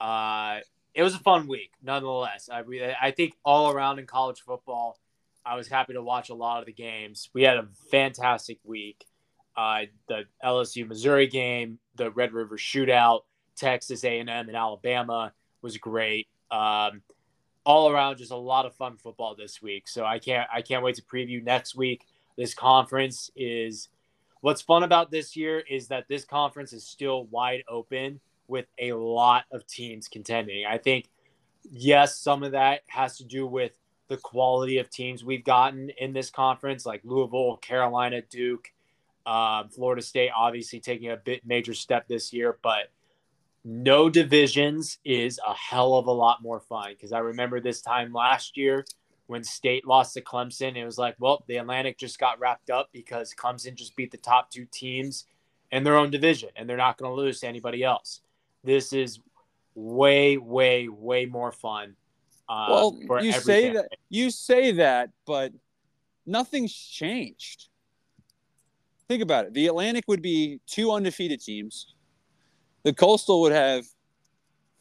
uh, 0.00 0.60
it 0.94 1.02
was 1.02 1.14
a 1.14 1.18
fun 1.18 1.48
week 1.48 1.72
nonetheless. 1.82 2.48
I 2.52 2.62
I 3.00 3.10
think 3.10 3.34
all 3.44 3.70
around 3.70 3.98
in 3.98 4.06
college 4.06 4.40
football, 4.40 4.98
I 5.44 5.56
was 5.56 5.66
happy 5.66 5.94
to 5.94 6.02
watch 6.02 6.28
a 6.28 6.34
lot 6.34 6.60
of 6.60 6.66
the 6.66 6.72
games. 6.72 7.30
We 7.32 7.42
had 7.42 7.56
a 7.56 7.66
fantastic 7.90 8.58
week. 8.62 9.04
Uh, 9.58 9.86
the 10.06 10.22
LSU 10.44 10.86
Missouri 10.86 11.26
game, 11.26 11.80
the 11.96 12.12
Red 12.12 12.32
River 12.32 12.56
Shootout, 12.56 13.22
Texas 13.56 14.04
A&M 14.04 14.28
and 14.28 14.54
Alabama 14.54 15.32
was 15.62 15.76
great. 15.78 16.28
Um, 16.52 17.02
all 17.64 17.90
around, 17.90 18.18
just 18.18 18.30
a 18.30 18.36
lot 18.36 18.66
of 18.66 18.74
fun 18.76 18.96
football 18.96 19.34
this 19.34 19.60
week. 19.60 19.88
So 19.88 20.04
I 20.04 20.20
can't 20.20 20.48
I 20.54 20.62
can't 20.62 20.84
wait 20.84 20.94
to 20.94 21.02
preview 21.02 21.42
next 21.42 21.74
week. 21.74 22.06
This 22.36 22.54
conference 22.54 23.32
is 23.34 23.88
what's 24.42 24.62
fun 24.62 24.84
about 24.84 25.10
this 25.10 25.34
year 25.34 25.58
is 25.68 25.88
that 25.88 26.06
this 26.08 26.24
conference 26.24 26.72
is 26.72 26.86
still 26.86 27.24
wide 27.24 27.64
open 27.68 28.20
with 28.46 28.66
a 28.78 28.92
lot 28.92 29.44
of 29.50 29.66
teams 29.66 30.06
contending. 30.06 30.66
I 30.66 30.78
think 30.78 31.10
yes, 31.68 32.16
some 32.16 32.44
of 32.44 32.52
that 32.52 32.82
has 32.86 33.18
to 33.18 33.24
do 33.24 33.44
with 33.44 33.72
the 34.06 34.18
quality 34.18 34.78
of 34.78 34.88
teams 34.88 35.24
we've 35.24 35.44
gotten 35.44 35.90
in 35.98 36.12
this 36.12 36.30
conference, 36.30 36.86
like 36.86 37.00
Louisville, 37.02 37.56
Carolina, 37.56 38.22
Duke, 38.22 38.72
um, 39.28 39.68
Florida 39.68 40.02
State, 40.02 40.30
obviously 40.36 40.80
taking 40.80 41.10
a 41.10 41.16
bit 41.16 41.44
major 41.44 41.74
step 41.74 42.08
this 42.08 42.32
year, 42.32 42.58
but 42.62 42.90
no 43.64 44.08
divisions 44.08 44.98
is 45.04 45.38
a 45.46 45.54
hell 45.54 45.94
of 45.94 46.06
a 46.06 46.12
lot 46.12 46.42
more 46.42 46.60
fun 46.60 46.90
because 46.90 47.12
I 47.12 47.18
remember 47.18 47.60
this 47.60 47.82
time 47.82 48.12
last 48.12 48.56
year 48.56 48.84
when 49.26 49.44
State 49.44 49.86
lost 49.86 50.14
to 50.14 50.22
Clemson. 50.22 50.76
It 50.76 50.84
was 50.84 50.96
like, 50.96 51.16
well, 51.18 51.44
the 51.48 51.56
Atlantic 51.56 51.98
just 51.98 52.18
got 52.18 52.40
wrapped 52.40 52.70
up 52.70 52.88
because 52.92 53.34
Clemson 53.34 53.74
just 53.74 53.96
beat 53.96 54.10
the 54.10 54.16
top 54.16 54.50
two 54.50 54.66
teams 54.70 55.26
in 55.70 55.84
their 55.84 55.96
own 55.96 56.10
division 56.10 56.48
and 56.56 56.68
they're 56.68 56.76
not 56.76 56.96
going 56.96 57.10
to 57.10 57.14
lose 57.14 57.40
to 57.40 57.48
anybody 57.48 57.84
else. 57.84 58.22
This 58.64 58.92
is 58.92 59.20
way, 59.74 60.38
way, 60.38 60.88
way 60.88 61.26
more 61.26 61.52
fun 61.52 61.96
uh, 62.48 62.66
well, 62.70 63.22
you 63.22 63.32
say 63.32 63.72
that 63.72 63.88
you 64.08 64.30
say 64.30 64.72
that, 64.72 65.10
but 65.26 65.52
nothing's 66.24 66.74
changed. 66.74 67.68
Think 69.08 69.22
about 69.22 69.46
it. 69.46 69.54
The 69.54 69.66
Atlantic 69.66 70.04
would 70.08 70.22
be 70.22 70.60
two 70.66 70.92
undefeated 70.92 71.40
teams. 71.40 71.94
The 72.84 72.92
Coastal 72.92 73.40
would 73.42 73.52
have 73.52 73.84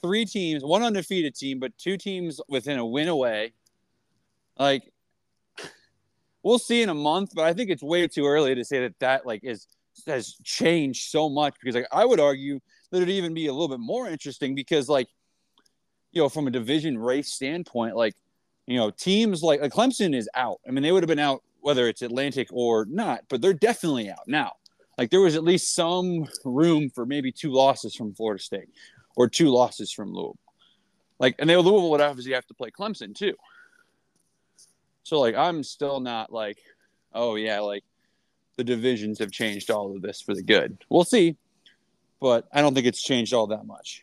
three 0.02 0.26
teams, 0.26 0.64
one 0.64 0.84
undefeated 0.84 1.36
team, 1.36 1.60
but 1.60 1.78
two 1.78 1.98
teams 1.98 2.40
within 2.48 2.78
a 2.78 2.86
win 2.86 3.08
away. 3.08 3.54
Like, 4.60 4.84
we'll 6.44 6.60
see 6.60 6.82
in 6.82 6.90
a 6.90 6.94
month, 6.94 7.32
but 7.34 7.46
I 7.46 7.54
think 7.54 7.70
it's 7.70 7.84
way 7.84 8.08
too 8.08 8.26
early 8.26 8.54
to 8.56 8.66
say 8.66 8.82
that 8.82 9.00
that 9.00 9.26
like 9.26 9.44
is 9.44 9.68
has 10.06 10.36
changed 10.44 11.10
so 11.10 11.28
much 11.28 11.56
because 11.60 11.76
like 11.76 11.88
I 11.92 12.06
would 12.06 12.20
argue 12.20 12.60
that 12.92 12.98
it'd 12.98 13.10
even 13.10 13.34
be 13.34 13.48
a 13.48 13.52
little 13.52 13.68
bit 13.68 13.80
more 13.80 14.08
interesting 14.08 14.54
because 14.54 14.88
like 14.88 15.08
you 16.12 16.22
know, 16.22 16.30
from 16.30 16.48
a 16.48 16.52
division 16.52 16.98
race 16.98 17.32
standpoint, 17.32 17.96
like, 17.96 18.16
you 18.66 18.78
know, 18.78 18.90
teams 18.90 19.44
like, 19.44 19.62
like 19.62 19.72
Clemson 19.72 20.16
is 20.16 20.30
out. 20.34 20.60
I 20.68 20.72
mean, 20.72 20.84
they 20.84 20.92
would 20.92 21.04
have 21.04 21.08
been 21.08 21.20
out 21.20 21.44
whether 21.62 21.88
it's 21.88 22.02
Atlantic 22.02 22.48
or 22.52 22.86
not, 22.86 23.22
but 23.30 23.42
they're 23.42 23.54
definitely 23.54 24.10
out 24.10 24.28
now. 24.28 24.54
Like 24.98 25.12
there 25.12 25.22
was 25.22 25.36
at 25.36 25.44
least 25.44 25.76
some 25.76 26.28
room 26.44 26.90
for 26.90 27.06
maybe 27.06 27.32
two 27.32 27.52
losses 27.52 27.96
from 27.96 28.14
Florida 28.14 28.42
State 28.42 28.70
or 29.16 29.28
two 29.28 29.50
losses 29.50 29.92
from 29.92 30.14
Louisville. 30.14 30.38
Like, 31.20 31.36
and 31.40 31.50
they 31.50 31.56
Louisville 31.56 31.90
would 31.92 32.02
obviously 32.02 32.34
have 32.34 32.46
to 32.48 32.54
play 32.54 32.70
Clemson 32.72 33.16
too. 33.16 33.34
So 35.04 35.20
like, 35.20 35.36
I'm 35.36 35.64
still 35.64 36.00
not 36.00 36.32
like, 36.32 36.60
oh 37.14 37.36
yeah, 37.36 37.60
like 37.60 37.84
the 38.58 38.64
divisions 38.64 39.20
have 39.20 39.32
changed 39.32 39.70
all 39.72 39.96
of 39.96 40.02
this 40.02 40.22
for 40.22 40.34
the 40.34 40.44
good. 40.44 40.84
We'll 40.90 41.04
see, 41.04 41.38
but 42.20 42.48
I 42.52 42.62
don't 42.62 42.74
think 42.74 42.88
it's 42.88 43.02
changed 43.02 43.34
all 43.34 43.48
that 43.48 43.66
much. 43.66 44.02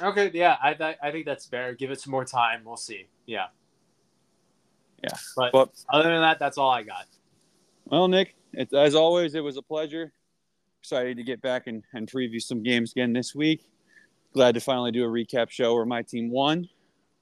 Okay, 0.00 0.30
yeah, 0.34 0.56
I 0.62 0.74
th- 0.74 0.98
I 1.02 1.10
think 1.10 1.24
that's 1.24 1.46
fair. 1.46 1.72
Give 1.74 1.90
it 1.90 2.00
some 2.00 2.10
more 2.10 2.24
time. 2.24 2.62
We'll 2.64 2.76
see. 2.76 3.06
Yeah. 3.24 3.46
Yeah. 5.02 5.10
But, 5.36 5.52
but 5.52 5.70
other 5.90 6.10
than 6.10 6.20
that, 6.20 6.38
that's 6.38 6.58
all 6.58 6.70
I 6.70 6.82
got. 6.82 7.06
Well, 7.86 8.08
Nick, 8.08 8.34
it, 8.52 8.72
as 8.72 8.94
always, 8.94 9.34
it 9.34 9.40
was 9.40 9.56
a 9.56 9.62
pleasure. 9.62 10.12
Excited 10.80 11.16
to 11.16 11.22
get 11.22 11.40
back 11.40 11.66
and, 11.66 11.82
and 11.92 12.10
preview 12.10 12.40
some 12.40 12.62
games 12.62 12.92
again 12.92 13.12
this 13.12 13.34
week. 13.34 13.68
Glad 14.34 14.54
to 14.54 14.60
finally 14.60 14.92
do 14.92 15.04
a 15.04 15.08
recap 15.08 15.50
show 15.50 15.74
where 15.74 15.86
my 15.86 16.02
team 16.02 16.30
won. 16.30 16.68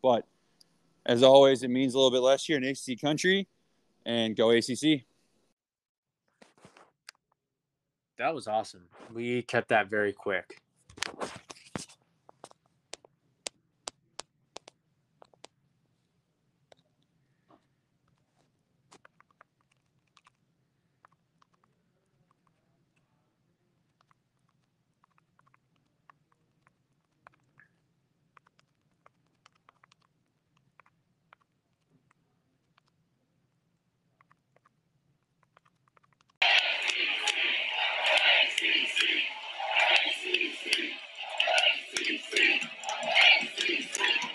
But 0.02 0.26
as 1.06 1.22
always, 1.22 1.62
it 1.62 1.68
means 1.68 1.94
a 1.94 1.98
little 1.98 2.10
bit 2.10 2.22
less 2.22 2.44
here 2.44 2.56
in 2.56 2.64
ACC 2.64 3.00
country. 3.00 3.48
And 4.06 4.36
go 4.36 4.50
ACC. 4.50 5.04
That 8.18 8.34
was 8.34 8.46
awesome. 8.46 8.82
We 9.12 9.42
kept 9.42 9.68
that 9.70 9.88
very 9.88 10.12
quick. 10.12 10.60